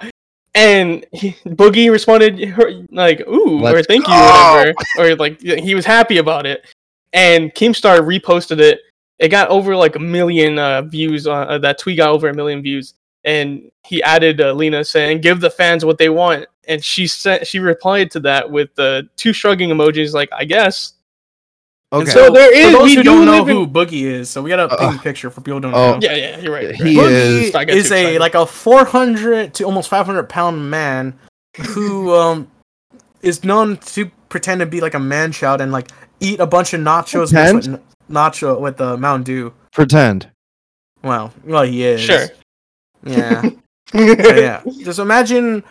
And 0.54 1.06
he, 1.12 1.30
Boogie 1.46 1.90
responded 1.90 2.38
her, 2.50 2.84
like 2.90 3.26
"ooh" 3.26 3.60
or 3.64 3.72
Let's 3.72 3.86
"thank 3.86 4.06
you" 4.06 4.12
go. 4.12 4.52
or 4.54 4.56
whatever, 4.58 4.74
or 4.98 5.16
like 5.16 5.40
he 5.40 5.74
was 5.74 5.86
happy 5.86 6.18
about 6.18 6.44
it. 6.44 6.66
And 7.14 7.54
Keemstar 7.54 8.00
reposted 8.00 8.60
it. 8.60 8.80
It 9.18 9.28
got 9.28 9.48
over 9.48 9.74
like 9.74 9.96
a 9.96 9.98
million 9.98 10.58
uh, 10.58 10.82
views. 10.82 11.26
On, 11.26 11.48
uh, 11.48 11.56
that 11.58 11.78
tweet 11.78 11.96
got 11.96 12.10
over 12.10 12.28
a 12.28 12.34
million 12.34 12.60
views. 12.60 12.92
And 13.24 13.70
he 13.84 14.02
added 14.02 14.40
uh, 14.40 14.52
Lena 14.52 14.84
saying, 14.84 15.20
"Give 15.20 15.40
the 15.40 15.50
fans 15.50 15.84
what 15.84 15.98
they 15.98 16.08
want." 16.08 16.46
And 16.68 16.82
she 16.82 17.06
sent 17.06 17.46
she 17.46 17.58
replied 17.58 18.10
to 18.12 18.20
that 18.20 18.50
with 18.50 18.70
uh, 18.78 19.02
two 19.16 19.32
shrugging 19.32 19.70
emojis, 19.70 20.12
like 20.14 20.28
"I 20.32 20.44
guess." 20.44 20.94
Okay. 21.92 22.10
so 22.10 22.32
there 22.32 22.52
is. 22.56 22.72
for 22.72 22.78
those 22.78 22.84
we 22.84 22.94
who 22.96 23.02
do 23.02 23.10
don't 23.10 23.26
know 23.26 23.42
in- 23.46 23.48
who 23.54 23.66
Boogie 23.66 24.04
is, 24.04 24.30
so 24.30 24.40
we 24.42 24.48
got 24.48 24.60
a 24.60 24.64
Uh, 24.74 24.90
paint 24.90 25.02
picture 25.02 25.28
for 25.30 25.40
people 25.42 25.58
who 25.58 25.60
don't 25.60 25.74
oh. 25.74 25.92
know. 25.92 25.98
Yeah, 26.00 26.14
yeah, 26.14 26.38
you're 26.38 26.52
right. 26.52 26.62
you're 26.78 26.86
He 26.88 26.98
right. 26.98 27.10
is- 27.12 27.50
Boogie 27.50 27.52
Not 27.52 27.66
get 27.66 27.76
is 27.76 27.92
a 27.92 28.00
excited. 28.00 28.20
like 28.20 28.34
a 28.34 28.46
400 28.46 29.54
to 29.54 29.64
almost 29.64 29.88
500 29.90 30.28
pound 30.28 30.70
man 30.70 31.18
who 31.58 32.14
um 32.16 32.48
is 33.20 33.44
known 33.44 33.76
to 33.76 34.10
pretend 34.30 34.60
to 34.60 34.66
be 34.66 34.80
like 34.80 34.94
a 34.94 34.98
man 34.98 35.32
child 35.32 35.60
and 35.60 35.70
like 35.70 35.88
eat 36.20 36.40
a 36.40 36.46
bunch 36.46 36.72
of 36.72 36.80
nachos 36.80 37.30
mixed 37.32 37.68
with 37.68 37.68
n- 37.68 37.82
nacho 38.10 38.58
with 38.58 38.78
the 38.78 38.96
Mountain 38.96 39.24
Dew. 39.24 39.52
Pretend. 39.72 40.30
Well, 41.04 41.32
well, 41.44 41.64
he 41.64 41.84
is. 41.84 42.00
Sure. 42.00 42.26
Yeah. 43.05 43.50
So, 43.92 43.98
yeah. 44.00 44.62
Just 44.82 44.98
imagine 45.00 45.62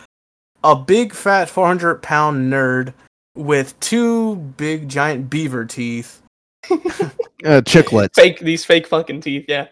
a 0.63 0.75
big 0.75 1.11
fat 1.11 1.49
400 1.49 2.03
pound 2.03 2.53
nerd 2.53 2.93
with 3.35 3.79
two 3.79 4.35
big 4.35 4.87
giant 4.89 5.29
beaver 5.29 5.65
teeth. 5.65 6.21
Uh, 7.43 7.59
chiclets. 7.61 8.13
fake 8.13 8.39
these 8.41 8.63
fake 8.63 8.85
fucking 8.85 9.19
teeth. 9.21 9.45
Yeah. 9.47 9.65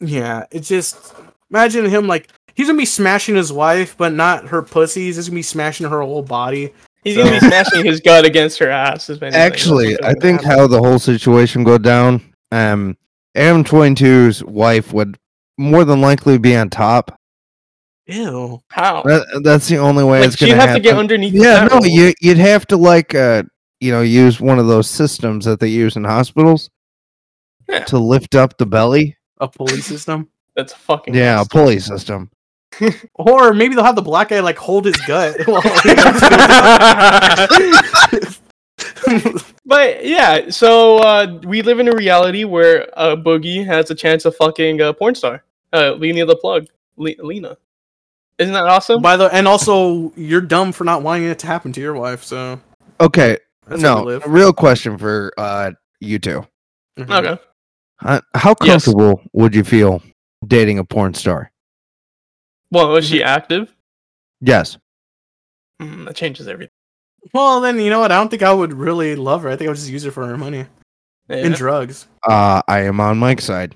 Yeah, 0.00 0.46
it's 0.50 0.68
just 0.68 1.12
imagine 1.50 1.84
him 1.84 2.06
like 2.06 2.30
he's 2.54 2.68
gonna 2.68 2.78
be 2.78 2.86
smashing 2.86 3.34
his 3.34 3.52
wife, 3.52 3.94
but 3.98 4.14
not 4.14 4.46
her 4.48 4.62
pussies. 4.62 5.16
He's 5.16 5.28
gonna 5.28 5.34
be 5.36 5.42
smashing 5.42 5.86
her 5.86 6.00
whole 6.00 6.22
body. 6.22 6.72
He's 7.02 7.18
gonna 7.18 7.32
be 7.32 7.40
smashing 7.40 7.84
his 7.84 8.00
gut 8.00 8.24
against 8.24 8.58
her 8.60 8.70
ass. 8.70 9.10
Is 9.10 9.22
Actually, 9.22 10.02
I 10.02 10.14
think 10.14 10.40
happen. 10.40 10.58
how 10.58 10.66
the 10.66 10.78
whole 10.78 10.98
situation 10.98 11.62
go 11.62 11.76
down. 11.76 12.22
Um, 12.52 12.96
Adam 13.34 13.64
22's 13.64 14.42
wife 14.42 14.94
would 14.94 15.18
more 15.58 15.84
than 15.84 16.00
likely 16.00 16.38
be 16.38 16.56
on 16.56 16.70
top. 16.70 17.18
Ew. 18.06 18.60
how 18.68 19.02
That, 19.04 19.40
that's 19.44 19.66
the 19.68 19.78
only 19.78 20.04
way 20.04 20.20
like 20.20 20.28
it's 20.28 20.36
she'd 20.36 20.50
gonna 20.50 20.60
have 20.60 20.74
to 20.76 20.80
get 20.80 20.98
underneath. 20.98 21.32
yeah, 21.32 21.66
fat 21.66 21.72
no, 21.80 21.86
you 21.86 22.12
you'd 22.20 22.36
have 22.36 22.66
to 22.66 22.76
like 22.76 23.14
uh 23.14 23.44
you 23.80 23.90
know 23.92 24.02
use 24.02 24.38
one 24.40 24.58
of 24.58 24.66
those 24.66 24.90
systems 24.90 25.46
that 25.46 25.58
they 25.58 25.68
use 25.68 25.96
in 25.96 26.04
hospitals 26.04 26.68
Yeah. 27.68 27.84
to 27.84 27.98
lift 27.98 28.34
up 28.34 28.58
the 28.58 28.66
belly. 28.66 29.16
A 29.40 29.48
pulley 29.48 29.80
system. 29.80 30.28
That's 30.54 30.74
fucking 30.74 31.14
Yeah, 31.14 31.40
a 31.40 31.44
pulley 31.46 31.78
system. 31.80 32.30
Or 33.14 33.54
maybe 33.54 33.74
they'll 33.76 33.84
have 33.84 33.94
the 33.96 34.02
black 34.02 34.28
guy 34.30 34.40
like 34.40 34.58
hold 34.58 34.84
his 34.84 34.96
gut. 35.06 35.36
while 39.02 39.18
he- 39.18 39.34
But 39.66 40.04
yeah, 40.06 40.50
so 40.50 40.98
uh, 40.98 41.40
we 41.44 41.62
live 41.62 41.78
in 41.80 41.88
a 41.88 41.92
reality 41.96 42.44
where 42.44 42.88
uh, 42.98 43.16
Boogie 43.16 43.64
has 43.66 43.90
a 43.90 43.94
chance 43.94 44.24
of 44.24 44.36
fucking 44.36 44.80
a 44.80 44.92
porn 44.92 45.14
star, 45.14 45.42
uh, 45.72 45.92
Lena 45.94 46.26
the 46.26 46.36
plug, 46.36 46.66
Le- 46.96 47.14
Lena. 47.18 47.56
Isn't 48.38 48.52
that 48.54 48.66
awesome? 48.66 49.00
By 49.00 49.16
the 49.16 49.26
and 49.32 49.46
also 49.46 50.12
you're 50.16 50.40
dumb 50.40 50.72
for 50.72 50.84
not 50.84 51.02
wanting 51.02 51.28
it 51.28 51.38
to 51.40 51.46
happen 51.46 51.72
to 51.72 51.80
your 51.80 51.94
wife. 51.94 52.24
So 52.24 52.60
Okay, 53.00 53.38
that's 53.66 53.80
no, 53.80 54.20
real 54.26 54.52
question 54.52 54.98
for 54.98 55.32
uh 55.38 55.70
you 56.00 56.18
two. 56.18 56.44
Mhm. 56.98 57.10
okay. 57.26 57.42
Uh, 58.02 58.20
how 58.34 58.54
Yes. 58.62 58.84
comfortable 58.84 59.22
would 59.32 59.54
you 59.54 59.62
feel 59.64 60.02
dating 60.46 60.78
a 60.80 60.84
porn 60.84 61.14
star? 61.14 61.52
Well, 62.72 62.90
was 62.90 63.08
she 63.08 63.22
active? 63.22 63.72
Yes. 64.40 64.78
Mm, 65.80 66.06
that 66.06 66.16
changes 66.16 66.48
everything. 66.48 66.72
Well, 67.32 67.60
then 67.60 67.80
you 67.80 67.90
know 67.90 68.00
what? 68.00 68.12
I 68.12 68.16
don't 68.16 68.28
think 68.28 68.42
I 68.42 68.52
would 68.52 68.72
really 68.72 69.16
love 69.16 69.42
her. 69.42 69.48
I 69.48 69.56
think 69.56 69.66
I 69.68 69.70
would 69.70 69.76
just 69.78 69.88
use 69.90 70.04
her 70.04 70.10
for 70.10 70.26
her 70.26 70.36
money 70.36 70.66
Yeah. 71.28 71.36
and 71.36 71.54
drugs. 71.54 72.06
Uh, 72.28 72.60
I 72.68 72.80
am 72.80 73.00
on 73.00 73.18
Mike's 73.18 73.44
side. 73.44 73.74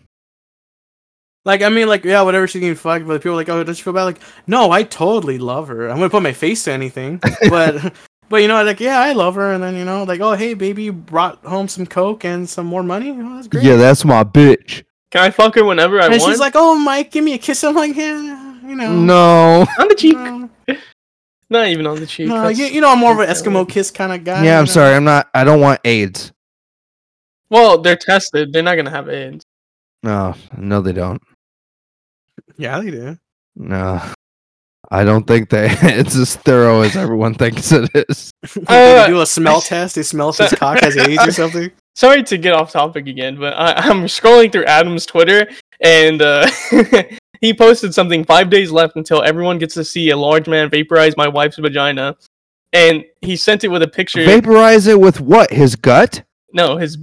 Like 1.44 1.62
I 1.62 1.68
mean, 1.70 1.88
like 1.88 2.04
yeah, 2.04 2.22
whatever 2.22 2.46
she 2.46 2.60
can 2.60 2.74
fuck, 2.74 3.06
but 3.06 3.20
people 3.22 3.32
are 3.32 3.36
like, 3.36 3.48
oh, 3.48 3.64
does 3.64 3.78
she 3.78 3.82
feel 3.82 3.92
bad? 3.94 4.04
Like, 4.04 4.20
no, 4.46 4.70
I 4.70 4.82
totally 4.82 5.38
love 5.38 5.68
her. 5.68 5.88
I'm 5.88 5.96
gonna 5.96 6.10
put 6.10 6.22
my 6.22 6.32
face 6.32 6.64
to 6.64 6.72
anything, 6.72 7.20
but 7.48 7.94
but 8.28 8.42
you 8.42 8.48
know, 8.48 8.62
like 8.64 8.80
yeah, 8.80 9.00
I 9.00 9.12
love 9.12 9.36
her, 9.36 9.52
and 9.52 9.62
then 9.62 9.74
you 9.74 9.84
know, 9.86 10.02
like 10.04 10.20
oh 10.20 10.34
hey 10.34 10.52
baby, 10.54 10.82
you 10.84 10.92
brought 10.92 11.42
home 11.44 11.66
some 11.68 11.86
coke 11.86 12.24
and 12.24 12.46
some 12.48 12.66
more 12.66 12.82
money. 12.82 13.10
Oh, 13.10 13.36
that's 13.36 13.48
great. 13.48 13.64
Yeah, 13.64 13.76
that's 13.76 14.04
my 14.04 14.24
bitch. 14.24 14.82
Can 15.10 15.22
I 15.24 15.30
fuck 15.30 15.54
her 15.54 15.64
whenever 15.64 15.98
I 16.00 16.06
and 16.06 16.20
want? 16.20 16.24
she's 16.24 16.38
like, 16.40 16.52
"Oh, 16.54 16.74
Mike, 16.76 17.12
give 17.12 17.24
me 17.24 17.32
a 17.32 17.38
kiss." 17.38 17.64
I'm 17.64 17.74
like, 17.74 17.96
"Yeah, 17.96 18.60
you 18.66 18.74
know." 18.74 18.92
No. 18.94 19.66
on 19.78 19.88
the 19.88 19.94
cheek. 19.94 20.16
No, 20.18 20.50
Not 21.50 21.68
even 21.68 21.86
on 21.86 21.98
the 21.98 22.06
cheek. 22.06 22.28
no 22.28 22.48
you, 22.48 22.66
you 22.66 22.80
know, 22.80 22.90
I'm 22.92 22.98
more 22.98 23.12
of 23.12 23.18
an 23.20 23.28
Eskimo 23.34 23.66
kiss 23.68 23.90
kind 23.90 24.12
of 24.12 24.22
guy. 24.24 24.44
Yeah, 24.44 24.58
I'm 24.58 24.64
know? 24.66 24.70
sorry. 24.72 24.94
I'm 24.94 25.04
not. 25.04 25.28
I 25.34 25.44
don't 25.44 25.60
want 25.60 25.80
AIDS. 25.84 26.32
Well, 27.50 27.78
they're 27.78 27.96
tested. 27.96 28.52
They're 28.52 28.62
not 28.62 28.76
gonna 28.76 28.90
have 28.90 29.08
AIDS. 29.08 29.44
No, 30.02 30.34
no, 30.56 30.80
they 30.82 30.92
don't. 30.92 31.22
Yeah, 32.58 32.80
they 32.80 32.90
do. 32.90 33.16
No, 33.56 34.02
I 34.90 35.04
don't 35.04 35.26
think 35.26 35.48
they. 35.48 35.68
It's 35.82 36.14
as 36.16 36.36
thorough 36.36 36.82
as 36.82 36.96
everyone 36.96 37.34
thinks 37.34 37.72
it 37.72 37.90
is. 37.94 38.30
they 38.54 38.98
Uh, 39.00 39.06
do 39.06 39.20
a 39.22 39.26
smell 39.26 39.60
test. 39.62 39.94
They 39.94 40.02
smell 40.02 40.28
if 40.28 40.36
his 40.36 40.52
cock 40.52 40.80
has 40.80 40.96
AIDS 40.98 41.26
or 41.26 41.32
something. 41.32 41.70
Sorry 41.96 42.22
to 42.24 42.36
get 42.38 42.52
off 42.52 42.70
topic 42.70 43.06
again, 43.08 43.36
but 43.36 43.54
I, 43.54 43.72
I'm 43.72 44.04
scrolling 44.04 44.52
through 44.52 44.66
Adam's 44.66 45.06
Twitter, 45.06 45.48
and 45.80 46.20
uh, 46.22 46.46
he 47.40 47.54
posted 47.54 47.94
something 47.94 48.24
five 48.24 48.50
days 48.50 48.70
left 48.70 48.96
until 48.96 49.22
everyone 49.22 49.58
gets 49.58 49.74
to 49.74 49.84
see 49.84 50.10
a 50.10 50.16
large 50.16 50.48
man 50.48 50.70
vaporize 50.70 51.16
my 51.16 51.28
wife's 51.28 51.56
vagina, 51.58 52.16
and 52.72 53.04
he 53.22 53.36
sent 53.36 53.64
it 53.64 53.68
with 53.68 53.82
a 53.82 53.88
picture. 53.88 54.24
Vaporize 54.24 54.86
it 54.86 55.00
with 55.00 55.20
what? 55.20 55.50
His 55.50 55.76
gut? 55.76 56.22
no, 56.52 56.76
his 56.76 56.98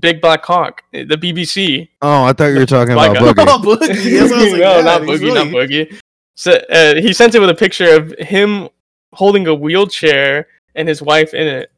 big 0.00 0.20
black 0.20 0.42
cock, 0.42 0.82
the 0.92 1.04
BBC. 1.04 1.88
Oh, 2.02 2.24
I 2.24 2.32
thought 2.32 2.46
you 2.48 2.58
were 2.58 2.66
talking 2.66 2.92
about 2.92 3.16
Boogie. 3.16 3.34
Oh, 3.48 3.58
Boogie. 3.62 4.18
That's 4.18 4.30
what 4.30 4.40
I 4.40 4.42
was 4.44 4.52
like, 4.52 4.60
no, 4.60 4.76
yeah, 4.76 4.80
not 4.82 5.02
he's 5.08 5.20
Boogie, 5.20 5.34
not 5.34 5.46
really- 5.46 5.86
Boogie. 5.86 6.00
So 6.36 6.52
uh, 6.70 6.94
he 6.96 7.12
sent 7.12 7.34
it 7.34 7.40
with 7.40 7.50
a 7.50 7.54
picture 7.54 7.94
of 7.96 8.14
him 8.18 8.68
holding 9.12 9.46
a 9.48 9.54
wheelchair 9.54 10.46
and 10.74 10.86
his 10.88 11.00
wife 11.02 11.32
in 11.34 11.46
it. 11.46 11.72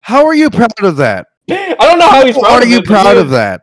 How 0.00 0.26
are 0.26 0.34
you 0.34 0.50
proud 0.50 0.70
of 0.82 0.96
that? 0.98 1.26
I 1.50 1.74
don't 1.78 1.98
know 1.98 2.08
how 2.08 2.24
he's 2.26 2.34
How 2.36 2.42
proud 2.42 2.60
are 2.60 2.62
of 2.62 2.68
you 2.68 2.78
it, 2.78 2.84
but 2.84 2.86
proud 2.88 3.16
of 3.16 3.30
that? 3.30 3.62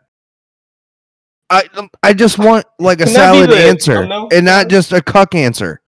I 1.50 1.64
um, 1.76 1.89
I 2.02 2.14
just 2.14 2.38
want 2.39 2.66
like 2.80 3.00
a 3.02 3.06
Can 3.06 3.14
that 3.14 3.32
be 3.34 3.38
salad 3.39 3.50
the 3.52 3.58
answer 3.58 3.94
thumbnail? 3.96 4.30
and 4.32 4.46
not 4.46 4.70
just 4.70 4.91
a 4.94 5.02
cuck 5.02 5.36
answer. 5.36 5.82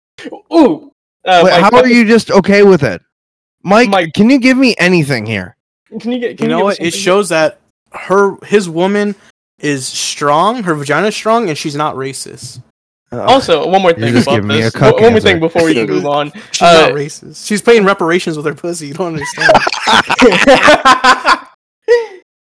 Ooh. 0.54 0.92
Uh, 1.26 1.42
Wait, 1.46 1.54
how 1.54 1.70
are 1.78 1.88
you 1.88 2.06
just 2.06 2.32
okay 2.32 2.64
with 2.64 2.84
it, 2.84 3.02
Mike? 3.64 3.90
Mike- 3.90 4.14
Can 4.14 4.30
you 4.30 4.40
give 4.40 4.58
me 4.58 4.76
anything 4.78 5.26
here? 5.26 5.56
Can 6.00 6.12
you 6.12 6.20
get? 6.20 6.38
Can 6.38 6.50
You 6.50 6.56
know 6.58 6.64
what? 6.64 6.82
It 6.82 6.92
shows 6.94 7.30
that 7.30 7.60
her 7.94 8.36
his 8.46 8.68
woman 8.70 9.16
is 9.60 9.88
strong. 9.88 10.64
Her 10.64 10.76
vagina 10.76 11.08
is 11.08 11.16
strong, 11.16 11.48
and 11.50 11.58
she's 11.58 11.76
not 11.76 11.96
racist. 11.96 12.62
Also, 13.12 13.68
one 13.70 13.82
more 13.84 13.94
thing 13.94 14.12
just 14.12 14.26
about 14.26 14.36
giving 14.38 14.48
me 14.48 14.60
a 14.60 14.64
this. 14.64 14.74
cuck 14.74 14.96
One 14.96 15.04
one 15.04 15.12
more 15.14 15.22
thing 15.22 15.40
before 15.40 15.64
we 15.66 15.76
can 15.76 15.86
move 15.90 16.08
on. 16.08 16.32
She's 16.52 16.64
Uh, 16.64 16.88
not 16.88 16.92
racist. 16.94 17.46
She's 17.48 17.62
paying 17.62 17.86
reparations 17.86 18.36
with 18.38 18.46
her 18.48 18.56
pussy. 18.56 18.88
You 18.88 18.96
don't 18.96 19.14
understand. 19.14 19.52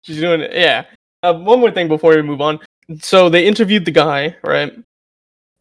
She's 0.03 0.21
doing 0.21 0.41
it. 0.41 0.53
Yeah. 0.55 0.85
Uh, 1.23 1.35
one 1.35 1.61
more 1.61 1.71
thing 1.71 1.89
before 1.89 2.15
we 2.17 2.23
move 2.23 2.41
on. 2.41 2.59
So 3.01 3.28
they 3.28 3.47
interviewed 3.47 3.85
the 3.85 3.91
guy, 3.91 4.37
right? 4.45 4.72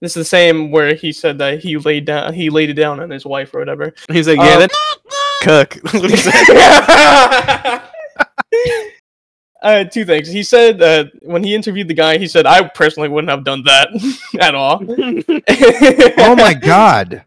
This 0.01 0.11
is 0.11 0.21
the 0.21 0.25
same 0.25 0.69
where 0.71 0.95
he 0.95 1.13
said 1.13 1.37
that 1.37 1.59
he 1.59 1.77
laid 1.77 2.05
down, 2.05 2.33
he 2.33 2.49
laid 2.49 2.69
it 2.69 2.73
down 2.73 2.99
on 2.99 3.09
his 3.09 3.25
wife 3.25 3.53
or 3.53 3.59
whatever. 3.59 3.93
He's 4.11 4.27
like, 4.27 4.37
yeah, 4.37 4.55
Um, 4.55 4.59
that's 4.59 4.77
cook. 5.41 5.79
That's 5.83 5.93
what 6.01 6.11
he 6.11 6.17
said. 6.17 7.81
uh, 9.63 9.83
two 9.85 10.03
things. 10.03 10.27
He 10.27 10.43
said 10.43 10.77
that 10.79 11.11
when 11.21 11.43
he 11.43 11.55
interviewed 11.55 11.87
the 11.87 11.93
guy, 11.93 12.17
he 12.17 12.27
said, 12.27 12.45
"I 12.45 12.67
personally 12.67 13.07
wouldn't 13.09 13.31
have 13.31 13.45
done 13.45 13.63
that 13.63 13.87
at 14.41 14.55
all." 14.55 14.81
oh 16.17 16.35
my 16.35 16.53
god! 16.53 17.23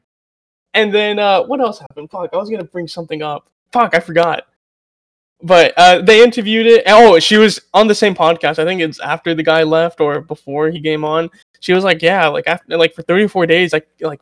And 0.75 0.93
then 0.93 1.19
uh, 1.19 1.43
what 1.45 1.61
else 1.61 1.79
happened? 1.79 2.11
Fuck, 2.11 2.31
I 2.35 2.37
was 2.37 2.51
gonna 2.51 2.65
bring 2.65 2.89
something 2.89 3.23
up. 3.23 3.49
Fuck, 3.73 3.95
I 3.95 4.01
forgot. 4.01 4.47
But 5.43 5.75
uh, 5.77 6.01
they 6.01 6.23
interviewed 6.23 6.67
it. 6.67 6.85
Oh, 6.87 7.19
she 7.19 7.37
was 7.37 7.61
on 7.75 7.87
the 7.89 7.95
same 7.95 8.15
podcast. 8.15 8.59
I 8.59 8.65
think 8.65 8.81
it's 8.81 8.99
after 9.01 9.35
the 9.35 9.43
guy 9.43 9.63
left 9.65 10.01
or 10.01 10.21
before 10.23 10.71
he 10.71 10.81
came 10.81 11.05
on. 11.05 11.29
She 11.61 11.73
was 11.75 11.85
like, 11.85 12.01
"Yeah, 12.01 12.29
like 12.29 12.47
after 12.47 12.77
like 12.77 12.95
for 12.95 13.03
three 13.03 13.25
or 13.25 13.29
four 13.29 13.47
days, 13.47 13.73
like 13.73 13.87
like 14.01 14.21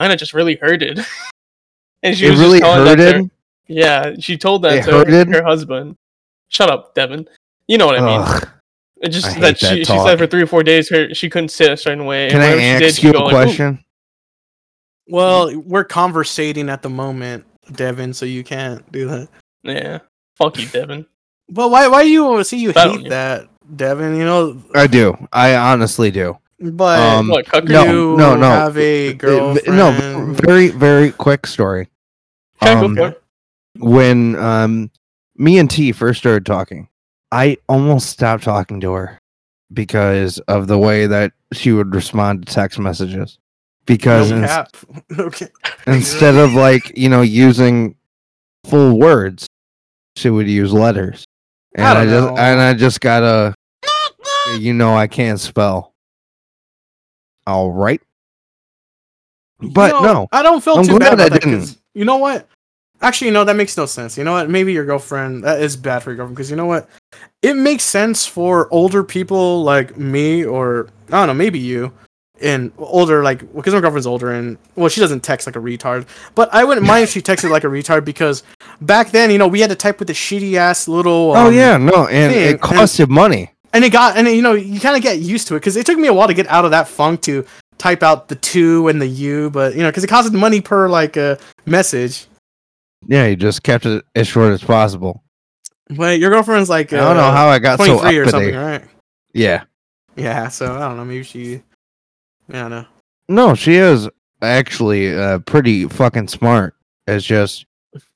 kind 0.00 0.12
of 0.12 0.18
just 0.18 0.32
really 0.32 0.56
hurted." 0.56 1.04
and 2.02 2.16
she 2.16 2.26
It 2.26 2.30
was 2.30 2.40
really 2.40 2.60
just 2.60 2.70
telling 2.72 2.98
her- 2.98 3.04
hurted. 3.12 3.30
Yeah, 3.66 4.14
she 4.18 4.38
told 4.38 4.62
that 4.62 4.78
It 4.78 4.84
to 4.84 4.92
hurted? 4.92 5.28
her 5.28 5.42
husband. 5.44 5.96
Shut 6.48 6.70
up, 6.70 6.94
Devin. 6.94 7.28
You 7.66 7.76
know 7.76 7.84
what 7.86 7.98
I 7.98 8.00
mean. 8.00 8.20
Ugh. 8.26 8.48
It 9.02 9.10
just 9.10 9.26
I 9.26 9.30
hate 9.32 9.40
that 9.42 9.60
that 9.60 9.68
she, 9.76 9.84
she 9.84 9.98
said 9.98 10.18
for 10.18 10.26
three 10.26 10.42
or 10.42 10.46
four 10.46 10.62
days 10.62 10.88
her 10.88 11.12
she 11.14 11.28
couldn't 11.28 11.50
sit 11.50 11.70
a 11.70 11.76
certain 11.76 12.06
way. 12.06 12.30
Can 12.30 12.40
I 12.40 12.54
whenever 12.54 12.60
she 12.60 12.78
did, 12.78 12.88
ask 12.88 13.02
you 13.02 13.10
a 13.12 13.20
like, 13.20 13.30
question? 13.32 13.84
well, 15.08 15.56
we're 15.60 15.84
conversating 15.84 16.68
at 16.68 16.82
the 16.82 16.88
moment, 16.90 17.44
Devin, 17.72 18.12
so 18.14 18.24
you 18.26 18.42
can't 18.42 18.90
do 18.90 19.06
that. 19.08 19.28
Yeah, 19.62 19.98
fuck 20.38 20.58
you, 20.58 20.66
Devin. 20.68 21.06
Well, 21.50 21.70
why? 21.70 21.88
Why 21.88 22.02
do 22.04 22.08
you 22.10 22.44
see 22.44 22.58
you 22.58 22.72
hate 22.72 23.02
know. 23.02 23.08
that, 23.10 23.48
Devin? 23.76 24.16
You 24.16 24.24
know, 24.24 24.62
I 24.74 24.86
do. 24.86 25.16
I 25.32 25.56
honestly 25.56 26.10
do. 26.10 26.38
but 26.60 26.98
Um, 27.00 27.28
What, 27.28 27.46
no, 27.64 27.84
you 27.84 28.16
no, 28.16 28.36
no. 28.36 28.48
have 28.48 28.76
a 28.78 29.14
girlfriend. 29.14 29.76
No, 29.76 30.32
very 30.34 30.68
very 30.68 31.10
quick 31.12 31.46
story. 31.46 31.88
Okay, 32.62 32.72
Um, 32.72 32.96
for 32.96 33.16
when 33.78 34.36
um 34.36 34.90
me 35.36 35.58
and 35.58 35.70
T 35.70 35.92
first 35.92 36.18
started 36.20 36.44
talking, 36.44 36.88
I 37.32 37.58
almost 37.68 38.10
stopped 38.10 38.44
talking 38.44 38.80
to 38.80 38.92
her 38.92 39.18
because 39.72 40.38
of 40.40 40.66
the 40.66 40.78
way 40.78 41.06
that 41.06 41.32
she 41.52 41.72
would 41.72 41.94
respond 41.94 42.46
to 42.46 42.52
text 42.52 42.78
messages. 42.78 43.38
Because 43.86 44.30
no 44.30 44.38
ins- 44.38 44.46
cap. 44.46 44.76
okay. 45.18 45.48
instead 45.86 46.34
of 46.34 46.52
like 46.52 46.92
you 46.98 47.08
know 47.08 47.22
using 47.22 47.94
full 48.66 48.98
words, 48.98 49.46
she 50.18 50.30
would 50.30 50.48
use 50.48 50.72
letters, 50.72 51.24
and 51.74 51.86
I 51.86 52.02
I, 52.02 52.04
just 52.04 52.26
know. 52.28 52.36
and 52.36 52.60
I 52.60 52.74
just 52.74 53.00
gotta, 53.00 53.54
you 54.58 54.74
know, 54.74 54.94
I 54.96 55.06
can't 55.06 55.38
spell. 55.40 55.92
All 57.46 57.72
right, 57.72 58.00
but 59.60 59.94
You 59.94 60.02
know, 60.02 60.12
no, 60.12 60.28
I 60.32 60.42
don't 60.42 60.62
feel 60.62 60.78
I'm 60.78 60.86
too 60.86 60.98
bad 60.98 61.10
I 61.10 61.14
about 61.14 61.30
that. 61.32 61.40
didn't. 61.42 61.58
'cause 61.60 61.78
You 61.94 62.04
know 62.04 62.16
what? 62.18 62.46
Actually, 63.00 63.28
you 63.28 63.32
know, 63.32 63.44
that 63.44 63.54
makes 63.56 63.76
no 63.76 63.86
sense. 63.86 64.18
You 64.18 64.24
know 64.24 64.32
what? 64.32 64.50
Maybe 64.50 64.72
your 64.72 64.84
girlfriend 64.84 65.44
that 65.44 65.62
is 65.62 65.76
bad 65.76 66.02
for 66.02 66.10
your 66.10 66.16
girlfriend 66.16 66.36
because 66.36 66.50
you 66.50 66.56
know 66.56 66.66
what? 66.66 66.88
It 67.42 67.54
makes 67.54 67.84
sense 67.84 68.26
for 68.26 68.68
older 68.72 69.04
people 69.04 69.62
like 69.62 69.96
me 69.96 70.44
or 70.44 70.88
I 71.08 71.12
don't 71.12 71.28
know, 71.28 71.34
maybe 71.34 71.60
you 71.60 71.92
and 72.40 72.70
older 72.78 73.22
like 73.22 73.40
because 73.54 73.74
my 73.74 73.80
girlfriend's 73.80 74.06
older 74.06 74.30
and 74.32 74.58
well 74.76 74.88
she 74.88 75.00
doesn't 75.00 75.20
text 75.20 75.46
like 75.46 75.56
a 75.56 75.58
retard 75.60 76.06
but 76.34 76.48
i 76.54 76.62
wouldn't 76.64 76.86
mind 76.86 77.02
if 77.02 77.10
she 77.10 77.20
texted 77.20 77.50
like 77.50 77.64
a 77.64 77.68
retard 77.68 78.04
because 78.04 78.42
back 78.80 79.10
then 79.10 79.30
you 79.30 79.38
know 79.38 79.48
we 79.48 79.60
had 79.60 79.70
to 79.70 79.76
type 79.76 79.98
with 79.98 80.06
the 80.08 80.14
shitty 80.14 80.54
ass 80.54 80.86
little 80.88 81.32
oh 81.36 81.48
um, 81.48 81.54
yeah, 81.54 81.76
no, 81.76 82.06
and 82.06 82.32
thing, 82.32 82.44
it 82.44 82.50
and- 82.52 82.60
costed 82.60 83.08
money. 83.08 83.50
and 83.72 83.84
it 83.84 83.90
got 83.90 84.16
and 84.16 84.28
it, 84.28 84.34
you 84.36 84.42
know 84.42 84.52
you 84.54 84.78
kind 84.80 84.96
of 84.96 85.02
get 85.02 85.18
used 85.18 85.48
to 85.48 85.54
it 85.56 85.60
because 85.60 85.76
it 85.76 85.84
took 85.84 85.98
me 85.98 86.06
a 86.08 86.14
while 86.14 86.28
to 86.28 86.34
get 86.34 86.46
out 86.48 86.64
of 86.64 86.70
that 86.70 86.86
funk 86.86 87.20
to 87.22 87.44
type 87.78 88.02
out 88.02 88.28
the 88.28 88.34
two 88.36 88.88
and 88.88 89.00
the 89.02 89.06
u 89.06 89.50
but 89.50 89.74
you 89.74 89.80
know 89.82 89.88
because 89.88 90.04
it 90.04 90.10
costed 90.10 90.32
money 90.32 90.60
per 90.60 90.88
like 90.88 91.16
uh, 91.16 91.36
message 91.66 92.26
Yeah, 93.06 93.26
you 93.26 93.36
just 93.36 93.62
kept 93.62 93.84
it 93.86 94.04
as 94.14 94.26
short 94.28 94.52
as 94.52 94.62
possible. 94.62 95.22
but 95.90 96.18
your 96.18 96.30
girlfriend's 96.30 96.68
like 96.68 96.92
uh, 96.92 96.96
I 96.96 97.00
don't 97.00 97.16
know 97.16 97.30
how 97.30 97.48
I 97.48 97.58
got 97.58 97.78
so 97.80 97.94
up 97.96 98.00
23 98.02 98.18
or 98.18 98.28
something 98.28 98.54
right 98.54 98.82
Yeah, 99.32 99.64
yeah 100.16 100.48
so 100.48 100.74
i 100.74 100.80
don't 100.88 100.96
know 100.96 101.04
maybe 101.04 101.22
she 101.22 101.62
i 102.48 102.52
don't 102.52 102.70
know 102.70 102.86
no, 103.28 103.54
she 103.54 103.74
is 103.74 104.08
actually 104.40 105.14
uh, 105.14 105.40
pretty 105.40 105.86
fucking 105.86 106.28
smart. 106.28 106.74
It's 107.06 107.24
just 107.24 107.66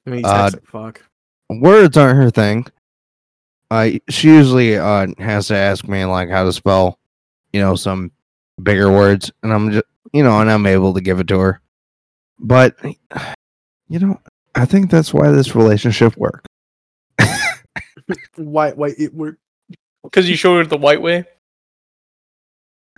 maybe 0.06 0.24
Uh, 0.24 0.50
fuck 0.64 1.02
words 1.50 1.96
aren't 1.96 2.16
her 2.16 2.30
thing. 2.30 2.66
I 3.70 4.00
she 4.08 4.28
usually 4.28 4.78
uh 4.78 5.08
has 5.18 5.48
to 5.48 5.56
ask 5.56 5.86
me 5.86 6.04
like 6.04 6.30
how 6.30 6.44
to 6.44 6.52
spell, 6.52 6.98
you 7.52 7.60
know, 7.60 7.74
some 7.74 8.12
bigger 8.62 8.90
words, 8.90 9.30
and 9.42 9.52
I'm 9.52 9.70
just 9.70 9.84
you 10.12 10.22
know, 10.22 10.40
and 10.40 10.50
I'm 10.50 10.66
able 10.66 10.94
to 10.94 11.00
give 11.00 11.20
it 11.20 11.28
to 11.28 11.38
her. 11.38 11.60
But 12.38 12.76
you 13.88 13.98
know, 13.98 14.20
I 14.54 14.64
think 14.64 14.90
that's 14.90 15.12
why 15.12 15.30
this 15.30 15.54
relationship 15.54 16.16
worked. 16.16 16.46
why 18.36 18.72
why 18.72 18.92
it 18.98 19.14
worked 19.14 19.40
Because 20.02 20.28
you 20.28 20.36
showed 20.36 20.58
her 20.58 20.64
the 20.64 20.76
white 20.78 21.02
way. 21.02 21.24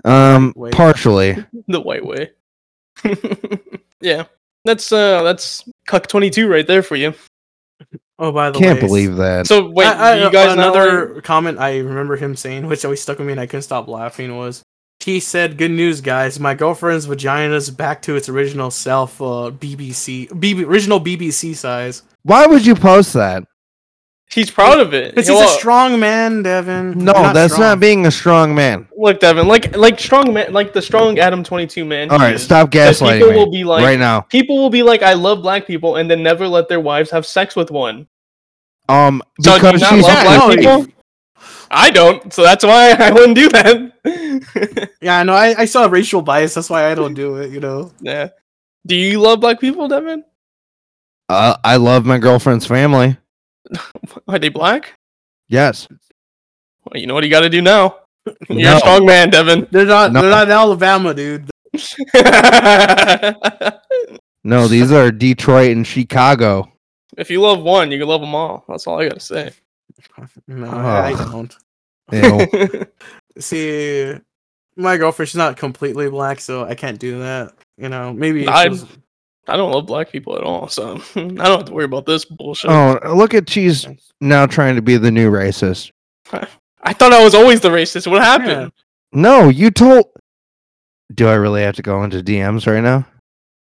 Um, 0.05 0.53
Wait. 0.57 0.75
partially. 0.75 1.37
The 1.69 1.81
white 1.81 2.05
way. 2.05 2.31
yeah, 4.01 4.25
that's 4.65 4.93
uh, 4.93 5.23
that's 5.23 5.65
cuck 5.87 6.07
twenty 6.07 6.31
two 6.31 6.49
right 6.49 6.67
there 6.67 6.83
for 6.83 6.97
you. 6.97 7.15
oh 8.19 8.33
by 8.33 8.51
the 8.51 8.59
way, 8.59 8.65
Can't 8.67 8.83
way 8.83 8.87
believe 8.87 9.17
that. 9.17 9.47
So 9.47 9.69
wait, 9.71 9.87
I- 9.87 10.13
I- 10.13 10.25
you 10.25 10.31
guys 10.31 10.53
another 10.53 11.15
like- 11.15 11.25
comment 11.25 11.59
I 11.59 11.79
remember 11.79 12.17
him 12.17 12.37
saying, 12.37 12.67
which 12.67 12.85
always 12.85 13.01
stuck 13.03 13.19
with 13.19 13.27
me 13.27 13.33
and 13.33 13.41
I 13.41 13.47
couldn't 13.47 13.63
stop 13.63 13.89
laughing, 13.89 14.37
was 14.37 14.63
he 15.01 15.21
said, 15.21 15.59
"Good 15.59 15.71
news, 15.71 16.01
guys! 16.01 16.39
My 16.41 16.55
girlfriend's 16.55 17.05
vagina's 17.07 17.71
back 17.71 18.01
to 18.03 18.17
its 18.17 18.29
original 18.29 18.71
self, 18.71 19.21
uh, 19.21 19.51
BBC, 19.51 20.29
BB, 20.29 20.65
original 20.67 21.01
BBC 21.01 21.55
size." 21.57 22.03
Why 22.23 22.47
would 22.47 22.65
you 22.65 22.75
post 22.75 23.13
that? 23.15 23.45
He's 24.33 24.51
proud 24.51 24.81
of 24.81 24.95
it. 24.95 25.15
Because 25.15 25.29
Yeah, 25.29 25.43
he's 25.43 25.51
a 25.51 25.59
strong 25.59 26.01
man, 26.01 26.43
Devin. 26.43 26.99
No, 26.99 27.13
You're 27.15 27.33
that's 27.33 27.55
strong. 27.55 27.69
not 27.71 27.81
being 27.81 28.07
a 28.07 28.11
strong 28.11 28.55
man. 28.55 28.89
Look, 28.97 29.21
Devin, 29.21 29.47
like 29.47 29.77
like 29.77 30.01
strong 30.01 30.33
man, 30.33 30.53
like 30.53 30.73
the 30.73 30.83
strong 30.83 31.19
Adam 31.19 31.45
twenty 31.45 31.67
two 31.67 31.85
man. 31.85 32.11
All 32.11 32.19
right, 32.19 32.35
is, 32.35 32.43
stop 32.43 32.71
that 32.73 32.95
gaslighting 32.97 33.19
People 33.19 33.31
me 33.33 33.37
will 33.39 33.51
be 33.51 33.65
like, 33.65 33.85
right 33.85 33.99
now. 33.99 34.23
people 34.23 34.57
will 34.57 34.71
be 34.71 34.83
like, 34.83 35.03
I 35.03 35.13
love 35.13 35.43
black 35.43 35.67
people, 35.67 35.97
and 35.97 36.11
then 36.11 36.23
never 36.23 36.49
let 36.49 36.69
their 36.69 36.81
wives 36.81 37.11
have 37.11 37.27
sex 37.27 37.55
with 37.55 37.71
one. 37.71 38.09
Um, 38.89 39.23
So 39.41 39.51
do 39.59 39.67
you 39.67 39.73
because 39.73 39.81
not 39.83 39.95
she's 39.95 40.03
love 40.05 40.23
black 40.25 40.39
no, 40.39 40.57
people? 40.83 40.93
I 41.71 41.91
don't, 41.91 42.33
so 42.33 42.43
that's 42.43 42.65
why 42.65 42.91
I 42.99 43.11
wouldn't 43.13 43.37
do 43.37 43.49
that. 43.51 43.93
Yeah, 45.01 45.23
no, 45.23 45.35
I, 45.35 45.55
I 45.61 45.65
saw 45.67 45.87
racial 45.87 46.23
bias. 46.23 46.55
That's 46.55 46.71
why 46.71 46.91
I 46.91 46.95
don't 46.95 47.15
do 47.15 47.37
it. 47.37 47.51
You 47.53 47.61
know. 47.61 47.93
yeah. 48.01 48.29
Do 48.87 48.97
you 48.97 49.21
love 49.21 49.41
black 49.41 49.61
people, 49.61 49.87
Devin? 49.89 50.25
Uh, 51.29 51.57
I 51.65 51.77
love 51.77 52.05
my 52.05 52.19
girlfriend's 52.19 52.67
family. 52.67 53.17
Are 54.29 54.39
they 54.39 54.49
black? 54.49 54.95
Yes. 55.49 55.87
Well, 56.85 57.01
you 57.01 57.07
know 57.07 57.15
what 57.15 57.25
you 57.25 57.31
got 57.31 57.41
to 57.41 57.51
do 57.51 57.63
now. 57.63 57.99
You're 58.49 58.71
No. 58.71 58.77
a 58.77 58.81
strong 58.81 59.07
man, 59.07 59.31
Devin. 59.31 59.69
They're 59.71 59.85
not. 59.87 60.13
No. 60.13 60.23
They're 60.23 60.31
not 60.31 60.47
in 60.49 60.53
Alabama, 60.53 61.15
dude. 61.15 61.51
No, 64.47 64.69
these 64.69 64.93
are 64.93 65.11
Detroit 65.11 65.71
and 65.73 65.87
Chicago. 65.87 66.71
if 67.17 67.31
you 67.31 67.41
love 67.41 67.63
one, 67.63 67.91
you 67.91 67.99
can 67.99 68.07
love 68.09 68.21
them 68.21 68.35
all. 68.35 68.63
That's 68.69 68.87
all 68.87 69.01
I 69.01 69.09
got 69.09 69.15
to 69.15 69.21
say. 69.21 69.53
No, 70.47 70.69
I 70.69 71.15
don't. 72.13 72.87
See, 73.39 74.13
my 74.77 74.99
girlfriend, 74.99 75.31
she's 75.31 75.37
not 75.37 75.57
completely 75.57 76.11
black, 76.11 76.41
so 76.41 76.67
I 76.67 76.75
can't 76.75 76.99
do 76.99 77.21
that. 77.21 77.55
You 77.79 77.89
know, 77.89 78.13
maybe 78.13 78.47
I- 78.47 78.65
she 78.65 78.69
was- 78.69 78.85
I 79.47 79.57
don't 79.57 79.73
love 79.73 79.87
black 79.87 80.11
people 80.11 80.37
at 80.37 80.43
all, 80.43 80.69
so 80.69 80.97
I 81.15 81.21
don't 81.21 81.39
have 81.39 81.65
to 81.67 81.73
worry 81.73 81.85
about 81.85 82.07
this 82.07 82.25
bullshit. 82.25 82.71
oh, 82.71 82.99
look 83.15 83.35
at 83.35 83.47
Cheese 83.47 83.87
now 84.21 84.47
trying 84.47 84.77
to 84.77 84.83
be 84.83 84.97
the 84.97 85.11
new 85.11 85.31
racist. 85.31 85.91
I 86.33 86.93
thought 86.93 87.13
I 87.13 87.23
was 87.25 87.35
always 87.35 87.61
the 87.61 87.69
racist. 87.71 88.07
What 88.11 88.23
happened? 88.23 88.73
No, 89.13 89.49
you 89.49 89.71
told. 89.71 90.07
Do 91.15 91.29
I 91.29 91.35
really 91.35 91.63
have 91.63 91.77
to 91.77 91.83
go 91.83 92.03
into 92.05 92.23
DMs 92.23 92.67
right 92.67 92.83
now? 92.83 93.07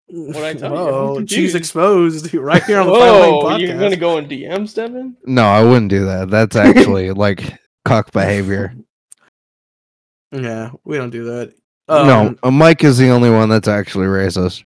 What'd 0.07 0.43
I 0.43 0.53
tell 0.53 0.71
you? 0.71 0.77
I'm 0.77 0.85
Whoa, 0.85 1.15
confused. 1.17 1.31
she's 1.33 1.55
exposed 1.55 2.33
right 2.33 2.63
here 2.63 2.79
on 2.79 2.87
the 2.87 2.93
Fine 2.93 3.01
Whining 3.19 3.33
Whoa, 3.33 3.41
podcast. 3.43 3.59
you're 3.59 3.79
gonna 3.79 3.95
go 3.95 4.17
in 4.17 4.27
DMs, 4.27 4.73
Devin? 4.75 5.17
No, 5.25 5.43
I 5.43 5.63
wouldn't 5.63 5.89
do 5.89 6.05
that. 6.05 6.29
That's 6.29 6.55
actually 6.55 7.11
like 7.11 7.57
cuck 7.85 8.11
behavior. 8.11 8.73
Yeah, 10.31 10.71
we 10.83 10.97
don't 10.97 11.09
do 11.11 11.25
that. 11.25 11.53
no, 11.89 12.27
Um, 12.27 12.39
uh, 12.43 12.51
Mike 12.51 12.83
is 12.83 12.97
the 12.97 13.09
only 13.09 13.29
one 13.29 13.49
that's 13.49 13.67
actually 13.67 14.07
racist. 14.07 14.63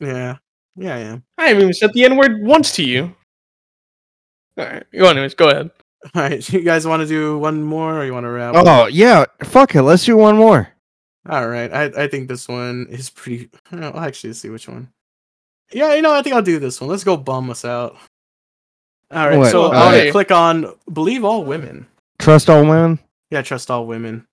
Yeah. 0.00 0.36
Yeah, 0.76 0.94
I 0.94 0.98
am. 0.98 1.24
I 1.38 1.48
haven't 1.48 1.62
even 1.62 1.74
said 1.74 1.92
the 1.92 2.04
N 2.04 2.16
word 2.16 2.42
once 2.42 2.72
to 2.76 2.82
you. 2.84 3.14
All 4.56 4.64
right. 4.66 4.84
Go 4.92 5.08
anyways. 5.08 5.34
Go 5.34 5.48
ahead. 5.50 5.70
All 6.14 6.22
right, 6.22 6.48
you 6.50 6.62
guys 6.62 6.86
want 6.86 7.02
to 7.02 7.06
do 7.06 7.36
one 7.38 7.62
more, 7.62 7.98
or 8.00 8.04
you 8.06 8.14
want 8.14 8.24
to 8.24 8.30
wrap? 8.30 8.54
Oh 8.56 8.86
yeah, 8.86 9.26
fuck 9.44 9.74
it. 9.74 9.82
Let's 9.82 10.04
do 10.06 10.16
one 10.16 10.34
more. 10.36 10.66
All 11.28 11.46
right, 11.46 11.70
I 11.70 12.04
I 12.04 12.08
think 12.08 12.26
this 12.28 12.48
one 12.48 12.86
is 12.88 13.10
pretty. 13.10 13.50
I'll 13.70 14.00
actually 14.00 14.32
see 14.32 14.48
which 14.48 14.66
one. 14.66 14.88
Yeah, 15.72 15.92
you 15.94 16.00
know, 16.00 16.14
I 16.14 16.22
think 16.22 16.34
I'll 16.34 16.40
do 16.42 16.58
this 16.58 16.80
one. 16.80 16.88
Let's 16.88 17.04
go 17.04 17.18
bum 17.18 17.50
us 17.50 17.66
out. 17.66 17.96
All 19.10 19.28
right, 19.28 19.38
What? 19.38 19.50
so 19.50 19.64
All 19.64 19.72
I'm 19.74 19.92
gonna 19.92 19.96
right. 20.04 20.12
click 20.12 20.30
on 20.30 20.72
believe 20.90 21.22
all 21.22 21.44
women. 21.44 21.86
Trust 22.18 22.48
all 22.48 22.62
women. 22.62 22.98
Yeah, 23.30 23.42
trust 23.42 23.70
all 23.70 23.86
women. 23.86 24.26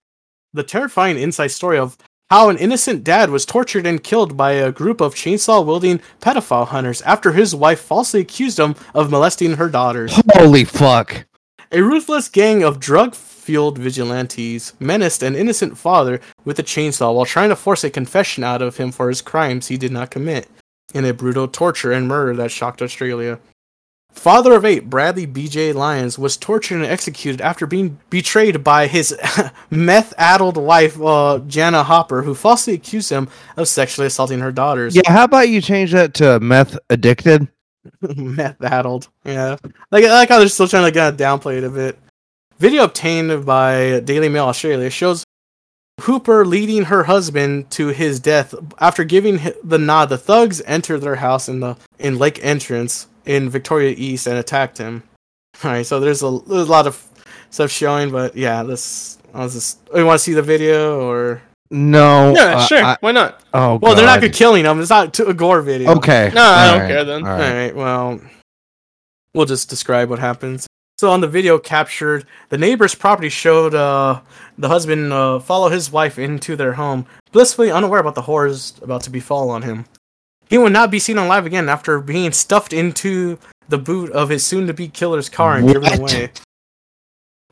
The 0.53 0.63
terrifying 0.63 1.17
inside 1.19 1.47
story 1.47 1.79
of 1.79 1.97
how 2.29 2.49
an 2.49 2.57
innocent 2.57 3.03
dad 3.03 3.29
was 3.29 3.45
tortured 3.45 3.85
and 3.85 4.03
killed 4.03 4.35
by 4.35 4.51
a 4.51 4.71
group 4.71 4.99
of 4.99 5.15
chainsaw 5.15 5.65
wielding 5.65 6.01
pedophile 6.19 6.67
hunters 6.67 7.01
after 7.03 7.31
his 7.31 7.55
wife 7.55 7.79
falsely 7.79 8.19
accused 8.19 8.59
him 8.59 8.75
of 8.93 9.09
molesting 9.09 9.53
her 9.53 9.69
daughters. 9.69 10.19
Holy 10.33 10.65
fuck. 10.65 11.25
A 11.71 11.81
ruthless 11.81 12.29
gang 12.29 12.63
of 12.63 12.79
drug 12.79 13.15
fueled 13.15 13.77
vigilantes 13.77 14.73
menaced 14.79 15.23
an 15.23 15.35
innocent 15.35 15.77
father 15.77 16.19
with 16.43 16.59
a 16.59 16.63
chainsaw 16.63 17.15
while 17.15 17.25
trying 17.25 17.49
to 17.49 17.55
force 17.55 17.83
a 17.83 17.89
confession 17.89 18.43
out 18.43 18.61
of 18.61 18.77
him 18.77 18.91
for 18.91 19.09
his 19.09 19.21
crimes 19.21 19.67
he 19.67 19.77
did 19.77 19.91
not 19.91 20.11
commit 20.11 20.47
in 20.93 21.05
a 21.05 21.13
brutal 21.13 21.47
torture 21.47 21.91
and 21.91 22.07
murder 22.07 22.33
that 22.35 22.51
shocked 22.51 22.81
Australia. 22.81 23.39
Father 24.17 24.53
of 24.53 24.65
eight, 24.65 24.89
Bradley 24.89 25.25
B.J. 25.25 25.73
Lyons, 25.73 26.17
was 26.17 26.37
tortured 26.37 26.77
and 26.77 26.85
executed 26.85 27.39
after 27.39 27.67
being 27.67 27.99
betrayed 28.09 28.63
by 28.63 28.87
his 28.87 29.15
meth 29.69 30.13
addled 30.17 30.57
wife, 30.57 30.99
uh, 30.99 31.39
Jana 31.47 31.83
Hooper, 31.83 32.23
who 32.23 32.33
falsely 32.33 32.73
accused 32.73 33.11
him 33.11 33.29
of 33.55 33.67
sexually 33.67 34.07
assaulting 34.07 34.39
her 34.39 34.51
daughters. 34.51 34.95
Yeah, 34.95 35.03
how 35.05 35.25
about 35.25 35.49
you 35.49 35.61
change 35.61 35.91
that 35.91 36.15
to 36.15 36.39
meth 36.39 36.77
addicted? 36.89 37.47
meth 38.15 38.61
addled. 38.63 39.07
Yeah, 39.23 39.57
like 39.91 40.03
I 40.03 40.09
like 40.09 40.29
how 40.29 40.39
they're 40.39 40.47
still 40.49 40.67
trying 40.67 40.91
to 40.91 40.97
kind 40.97 41.13
of 41.13 41.19
downplay 41.19 41.59
it 41.59 41.63
a 41.63 41.69
bit. 41.69 41.97
Video 42.57 42.85
obtained 42.85 43.45
by 43.45 43.99
Daily 43.99 44.29
Mail 44.29 44.45
Australia 44.45 44.89
shows 44.89 45.23
Hooper 46.01 46.43
leading 46.43 46.85
her 46.85 47.03
husband 47.03 47.69
to 47.71 47.89
his 47.89 48.19
death 48.19 48.55
after 48.79 49.03
giving 49.03 49.39
the 49.63 49.77
nod. 49.77 50.09
The 50.09 50.17
thugs 50.17 50.61
enter 50.65 50.97
their 50.97 51.17
house 51.17 51.47
in 51.47 51.59
the 51.59 51.77
in 51.99 52.17
Lake 52.17 52.39
Entrance 52.43 53.07
in 53.27 53.49
Victoria 53.49 53.93
East 53.97 54.27
and 54.27 54.37
attacked 54.37 54.77
him. 54.77 55.03
All 55.63 55.71
right, 55.71 55.85
so 55.85 55.99
there's 55.99 56.23
a, 56.23 56.39
there's 56.47 56.67
a 56.67 56.71
lot 56.71 56.87
of 56.87 57.03
stuff 57.49 57.71
showing, 57.71 58.11
but 58.11 58.35
yeah, 58.35 58.63
this. 58.63 59.17
I 59.33 59.43
was 59.43 59.53
just. 59.53 59.79
You 59.95 60.05
want 60.05 60.19
to 60.19 60.23
see 60.23 60.33
the 60.33 60.41
video 60.41 60.99
or? 61.01 61.41
No. 61.69 62.33
Yeah, 62.33 62.57
uh, 62.57 62.65
sure. 62.65 62.83
I- 62.83 62.97
Why 63.01 63.11
not? 63.11 63.43
oh, 63.53 63.75
Well, 63.81 63.93
they're 63.93 64.05
not 64.05 64.21
God. 64.21 64.31
killing 64.33 64.63
him. 64.65 64.79
It's 64.79 64.89
not 64.89 65.19
a 65.19 65.33
gore 65.33 65.61
video. 65.61 65.91
Okay. 65.97 66.31
No, 66.33 66.41
I 66.41 66.65
don't 66.67 66.73
alright, 66.75 66.89
care 66.89 67.03
then. 67.03 67.27
alright. 67.27 67.41
All 67.51 67.55
right, 67.57 67.75
well, 67.75 68.21
we'll 69.33 69.45
just 69.45 69.69
describe 69.69 70.09
what 70.09 70.19
happens. 70.19 70.65
So 70.97 71.11
on 71.11 71.21
the 71.21 71.27
video 71.27 71.59
captured, 71.59 72.25
the 72.49 72.57
neighbor's 72.57 72.95
property 72.95 73.29
showed 73.29 73.75
uh, 73.75 74.21
the 74.57 74.67
husband 74.69 75.11
uh, 75.13 75.39
follow 75.39 75.69
his 75.69 75.91
wife 75.91 76.17
into 76.17 76.55
their 76.55 76.73
home, 76.73 77.05
blissfully 77.31 77.69
unaware 77.69 77.99
about 77.99 78.15
the 78.15 78.23
horrors 78.23 78.73
about 78.81 79.01
to 79.01 79.11
befall 79.11 79.49
on 79.51 79.61
him. 79.61 79.85
He 80.49 80.57
would 80.57 80.73
not 80.73 80.91
be 80.91 80.99
seen 80.99 81.17
alive 81.17 81.45
again 81.45 81.69
after 81.69 81.99
being 81.99 82.31
stuffed 82.31 82.73
into 82.73 83.37
the 83.67 83.77
boot 83.77 84.11
of 84.11 84.29
his 84.29 84.45
soon-to-be 84.45 84.87
killer's 84.89 85.29
car 85.29 85.57
and 85.57 85.67
driven 85.67 85.99
away. 85.99 86.31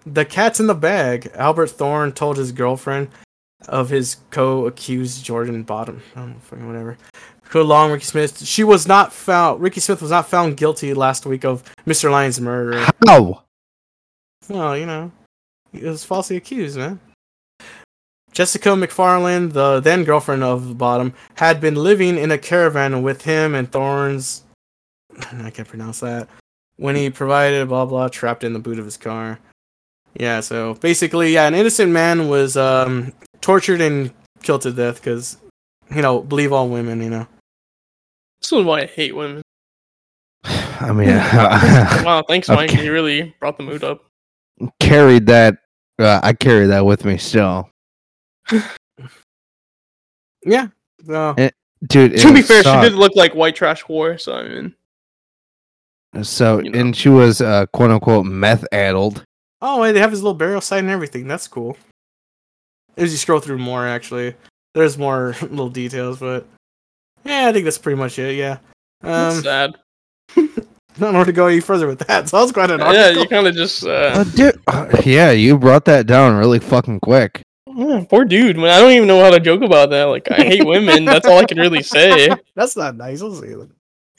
The 0.05 0.23
cat's 0.23 0.59
in 0.59 0.67
the 0.67 0.75
bag. 0.75 1.31
Albert 1.33 1.71
Thorne 1.71 2.11
told 2.11 2.37
his 2.37 2.51
girlfriend 2.51 3.09
of 3.67 3.89
his 3.89 4.17
co-accused 4.29 5.25
Jordan 5.25 5.63
Bottom, 5.63 6.03
I 6.15 6.19
don't 6.19 6.29
know, 6.33 6.39
fucking 6.39 6.67
whatever, 6.67 6.97
who 7.49 7.61
along 7.61 7.91
Ricky 7.91 8.05
Smith. 8.05 8.45
She 8.45 8.63
was 8.63 8.87
not 8.87 9.11
found. 9.11 9.61
Ricky 9.61 9.79
Smith 9.79 10.01
was 10.01 10.11
not 10.11 10.29
found 10.29 10.57
guilty 10.57 10.93
last 10.93 11.25
week 11.25 11.43
of 11.43 11.63
Mr. 11.85 12.11
Lyon's 12.11 12.39
murder. 12.39 12.85
How? 13.07 13.43
Well, 14.47 14.77
you 14.77 14.85
know, 14.85 15.11
he 15.71 15.83
was 15.83 16.05
falsely 16.05 16.37
accused, 16.37 16.77
man. 16.77 16.99
Jessica 18.35 18.69
McFarland, 18.69 19.53
the 19.53 19.79
then 19.79 20.03
girlfriend 20.03 20.43
of 20.43 20.77
Bottom, 20.77 21.13
had 21.35 21.61
been 21.61 21.75
living 21.75 22.17
in 22.17 22.31
a 22.31 22.37
caravan 22.37 23.01
with 23.01 23.21
him 23.23 23.55
and 23.55 23.71
Thorns. 23.71 24.43
I 25.31 25.49
can't 25.49 25.67
pronounce 25.67 26.01
that. 26.01 26.27
When 26.75 26.97
he 26.97 27.09
provided 27.09 27.69
blah 27.69 27.85
blah 27.85 28.09
trapped 28.09 28.43
in 28.43 28.51
the 28.51 28.59
boot 28.59 28.77
of 28.77 28.83
his 28.83 28.97
car. 28.97 29.39
Yeah, 30.19 30.41
so 30.41 30.73
basically, 30.75 31.33
yeah, 31.33 31.47
an 31.47 31.55
innocent 31.55 31.91
man 31.93 32.27
was 32.27 32.57
um, 32.57 33.13
tortured 33.39 33.79
and 33.79 34.11
killed 34.43 34.61
to 34.61 34.71
death 34.71 34.95
because, 34.95 35.37
you 35.93 36.01
know, 36.01 36.21
believe 36.21 36.51
all 36.51 36.69
women, 36.69 37.01
you 37.01 37.09
know. 37.09 37.27
This 38.41 38.51
is 38.51 38.65
why 38.65 38.81
I 38.81 38.85
hate 38.85 39.15
women. 39.15 39.41
I 40.43 40.91
mean, 40.91 41.07
Wow, 42.05 42.23
thanks, 42.27 42.49
Mike. 42.49 42.71
Okay. 42.71 42.83
You 42.85 42.91
really 42.91 43.33
brought 43.39 43.57
the 43.57 43.63
mood 43.63 43.83
up. 43.83 44.05
carried 44.81 45.25
that. 45.27 45.57
Uh, 45.97 46.19
I 46.21 46.33
carry 46.33 46.67
that 46.67 46.85
with 46.85 47.05
me 47.05 47.17
still, 47.17 47.69
Yeah. 50.45 50.67
So, 51.05 51.33
Eh, 51.37 51.49
dude. 51.87 52.17
to 52.17 52.33
be 52.33 52.41
fair, 52.41 52.63
sucked. 52.63 52.83
she 52.83 52.89
did 52.89 52.97
look 52.97 53.15
like 53.15 53.33
white 53.35 53.55
trash 53.55 53.83
whore, 53.83 54.19
so 54.19 54.33
I 54.35 54.47
mean, 54.47 54.75
So, 56.23 56.59
you 56.59 56.69
know. 56.71 56.79
and 56.79 56.95
she 56.95 57.09
was 57.09 57.41
uh, 57.41 57.65
quote 57.67 57.91
unquote 57.91 58.25
meth 58.25 58.65
addled. 58.71 59.23
oh, 59.61 59.91
they 59.91 59.99
have 59.99 60.11
his 60.11 60.21
little 60.21 60.37
burial 60.37 60.61
site 60.61 60.79
and 60.79 60.89
everything. 60.89 61.27
That's 61.27 61.47
cool. 61.47 61.77
As 62.97 63.11
you 63.11 63.17
scroll 63.17 63.39
through 63.39 63.57
more, 63.57 63.85
actually, 63.87 64.35
there's 64.73 64.97
more 64.97 65.35
little 65.41 65.69
details, 65.69 66.19
but 66.19 66.45
yeah, 67.23 67.47
I 67.47 67.51
think 67.53 67.65
that's 67.65 67.77
pretty 67.79 67.97
much 67.97 68.17
it. 68.19 68.35
Yeah. 68.35 68.59
that's 69.01 69.37
Um, 69.37 69.43
sad. 69.43 69.75
I 70.37 70.99
don't 70.99 71.11
know 71.11 71.19
where 71.19 71.25
to 71.25 71.33
go 71.33 71.47
any 71.47 71.59
further 71.59 71.87
with 71.87 71.99
that. 72.07 72.29
So 72.29 72.37
that 72.37 72.43
was 72.43 72.51
quite 72.53 72.71
an 72.71 72.79
Yeah, 72.79 73.09
you 73.09 73.27
kind 73.27 73.47
of 73.47 73.55
just. 73.55 73.83
Uh, 73.85 74.13
Uh, 74.15 74.23
dude, 74.23 74.61
uh, 74.67 74.87
yeah, 75.03 75.31
you 75.31 75.57
brought 75.57 75.83
that 75.85 76.07
down 76.07 76.35
really 76.37 76.59
fucking 76.59 77.01
quick. 77.01 77.41
Yeah, 77.75 78.05
poor 78.09 78.23
dude, 78.23 78.57
man. 78.57 78.69
I 78.69 78.79
don't 78.79 78.91
even 78.91 79.07
know 79.07 79.21
how 79.21 79.29
to 79.31 79.39
joke 79.39 79.61
about 79.61 79.89
that. 79.89 80.05
Like, 80.05 80.31
I 80.31 80.43
hate 80.43 80.65
women. 80.65 81.03
That's 81.03 81.27
all 81.27 81.39
I 81.39 81.45
can 81.45 81.59
really 81.59 81.83
say. 81.83 82.29
That's 82.55 82.77
not 82.77 82.95
nice. 82.95 83.21
I'll 83.21 83.33
say 83.33 83.53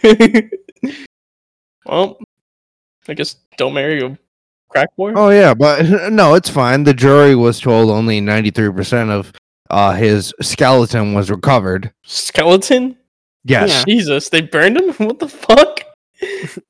that. 0.03 0.51
well, 1.87 2.19
I 3.09 3.15
guess 3.15 3.37
don't 3.57 3.73
marry 3.73 4.03
a 4.03 4.19
crack 4.69 4.95
boy. 4.97 5.15
Oh 5.17 5.31
yeah, 5.31 5.55
but 5.55 5.83
no, 6.13 6.35
it's 6.35 6.51
fine. 6.51 6.85
The 6.85 6.93
jury 6.93 7.35
was 7.35 7.59
told 7.59 7.91
only 7.91 8.21
ninety 8.21 8.51
three 8.51 8.71
percent 8.71 9.11
of 9.11 9.33
uh, 9.71 9.93
his 9.93 10.35
skeleton 10.43 11.15
was 11.15 11.31
recovered. 11.31 11.93
Skeleton? 12.03 12.97
Yes. 13.45 13.71
Yeah. 13.71 13.85
Jesus, 13.87 14.29
they 14.29 14.43
burned 14.43 14.77
him? 14.77 14.93
What 14.95 15.19
the 15.19 15.29
fuck? 15.29 15.81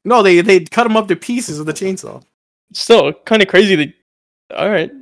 No, 0.05 0.23
they 0.23 0.41
they 0.41 0.61
cut 0.61 0.87
him 0.87 0.97
up 0.97 1.09
to 1.09 1.17
pieces 1.17 1.59
with 1.59 1.69
a 1.69 1.73
chainsaw. 1.73 2.23
Still, 2.73 3.13
kind 3.13 3.43
of 3.43 3.49
crazy. 3.49 3.75
That, 3.77 3.95
all 4.57 4.71
right. 4.71 4.93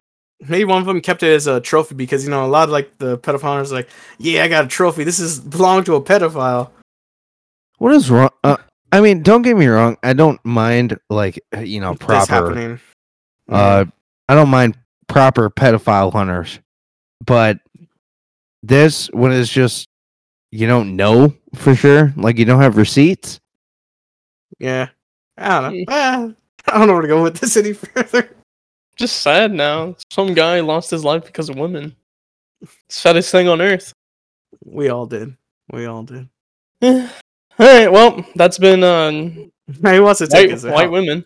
Maybe 0.49 0.65
one 0.65 0.81
of 0.81 0.87
them 0.87 1.01
kept 1.01 1.23
it 1.23 1.33
as 1.33 1.47
a 1.47 1.61
trophy 1.61 1.95
because 1.95 2.25
you 2.25 2.31
know 2.31 2.45
a 2.45 2.49
lot 2.49 2.65
of 2.65 2.71
like 2.71 2.99
the 2.99 3.19
pedophiles 3.19 3.71
are 3.71 3.75
like, 3.75 3.89
yeah, 4.19 4.45
I 4.45 4.49
got 4.49 4.65
a 4.65 4.69
trophy. 4.69 5.05
This 5.05 5.19
is 5.19 5.41
belonged 5.41 5.87
to 5.87 5.95
a 5.95 6.03
pedophile. 6.03 6.71
What 7.79 7.93
is 7.93 8.11
wrong? 8.11 8.31
Uh, 8.43 8.57
I 8.93 9.01
mean, 9.01 9.23
don't 9.23 9.43
get 9.43 9.57
me 9.57 9.67
wrong. 9.67 9.97
I 10.03 10.13
don't 10.13 10.43
mind 10.45 10.99
like 11.11 11.41
you 11.61 11.81
know 11.81 11.95
That's 11.95 12.27
proper. 12.27 12.33
happening. 12.49 12.81
Uh, 13.49 13.85
I 14.29 14.35
don't 14.35 14.49
mind 14.49 14.79
proper 15.09 15.51
pedophile 15.51 16.13
hunters. 16.13 16.61
But 17.25 17.59
this 18.63 19.09
one 19.13 19.33
is 19.33 19.51
just 19.51 19.89
you 20.53 20.67
don't 20.67 20.97
know 20.97 21.35
for 21.55 21.75
sure, 21.75 22.13
like 22.17 22.39
you 22.39 22.45
don't 22.45 22.61
have 22.61 22.77
receipts. 22.77 23.41
Yeah. 24.59 24.89
I 25.37 25.61
don't 25.61 25.75
know. 25.75 25.85
Ah, 25.89 26.29
I 26.69 26.79
don't 26.79 26.87
know 26.87 26.93
where 26.93 27.03
to 27.03 27.09
go 27.09 27.23
with 27.23 27.39
this 27.39 27.57
any 27.57 27.73
further. 27.75 28.31
Just 28.97 29.23
sad 29.23 29.53
now. 29.53 29.97
Some 30.11 30.35
guy 30.35 30.61
lost 30.61 30.91
his 30.91 31.05
life 31.05 31.25
because 31.25 31.49
of 31.49 31.57
women. 31.57 31.95
Saddest 32.89 33.31
thing 33.31 33.49
on 33.49 33.61
earth. 33.61 33.93
We 34.65 34.89
all 34.89 35.07
did. 35.07 35.37
We 35.73 35.87
all 35.87 36.03
did. 36.05 36.29
All 37.57 37.67
right, 37.67 37.91
well, 37.91 38.27
that's 38.35 38.59
been 38.59 38.83
uh, 38.83 39.11
He 39.91 40.01
wants 40.01 40.19
to 40.19 40.27
take 40.27 40.49
white, 40.49 40.57
us 40.57 40.65
white 40.65 40.91
women. 40.91 41.25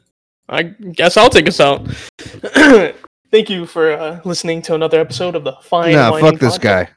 I 0.49 0.63
guess 0.63 1.17
I'll 1.17 1.31
take 1.31 1.49
us 1.49 1.59
out. 1.59 1.89
Thank 3.31 3.51
you 3.51 3.67
for 3.67 3.93
uh, 3.93 4.21
listening 4.25 4.63
to 4.63 4.75
another 4.75 5.01
episode 5.01 5.35
of 5.35 5.45
the 5.45 5.53
Fine. 5.63 5.93
nah, 5.93 6.11
Whining 6.11 6.31
fuck 6.31 6.41
this 6.41 6.59
Podcast. 6.59 6.63
guy. 6.63 6.89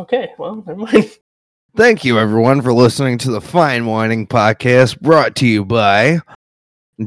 Okay, 0.00 0.30
well, 0.38 0.56
never 0.66 0.76
mind. 0.76 1.10
Thank 1.76 2.04
you, 2.04 2.18
everyone, 2.18 2.62
for 2.62 2.72
listening 2.72 3.18
to 3.18 3.30
the 3.30 3.40
Fine 3.40 3.86
Whining 3.86 4.26
Podcast 4.26 5.00
brought 5.00 5.36
to 5.36 5.46
you 5.46 5.64
by 5.64 6.20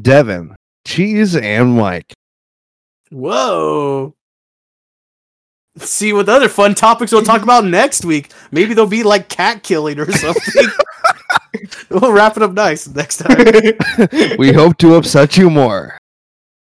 Devin, 0.02 0.56
Cheese, 0.86 1.36
and 1.36 1.76
Mike. 1.76 2.14
Whoa. 3.14 4.16
Let's 5.76 5.92
see 5.92 6.14
what 6.14 6.30
other 6.30 6.50
fun 6.50 6.76
topics 6.76 7.12
we'll 7.12 7.24
talk 7.24 7.42
about 7.44 7.66
next 7.66 8.06
week. 8.06 8.32
Maybe 8.52 8.74
they'll 8.74 8.88
be 8.88 9.04
like 9.04 9.30
cat 9.30 9.64
killing 9.64 10.00
or 10.00 10.12
something. 10.12 10.68
we'll 11.90 12.12
wrap 12.12 12.38
it 12.38 12.44
up 12.44 12.54
nice 12.54 12.88
next 12.88 13.18
time. 13.18 14.38
We 14.38 14.52
hope 14.52 14.78
to 14.80 14.96
upset 14.96 15.38
you 15.38 15.50
more. 15.50 15.98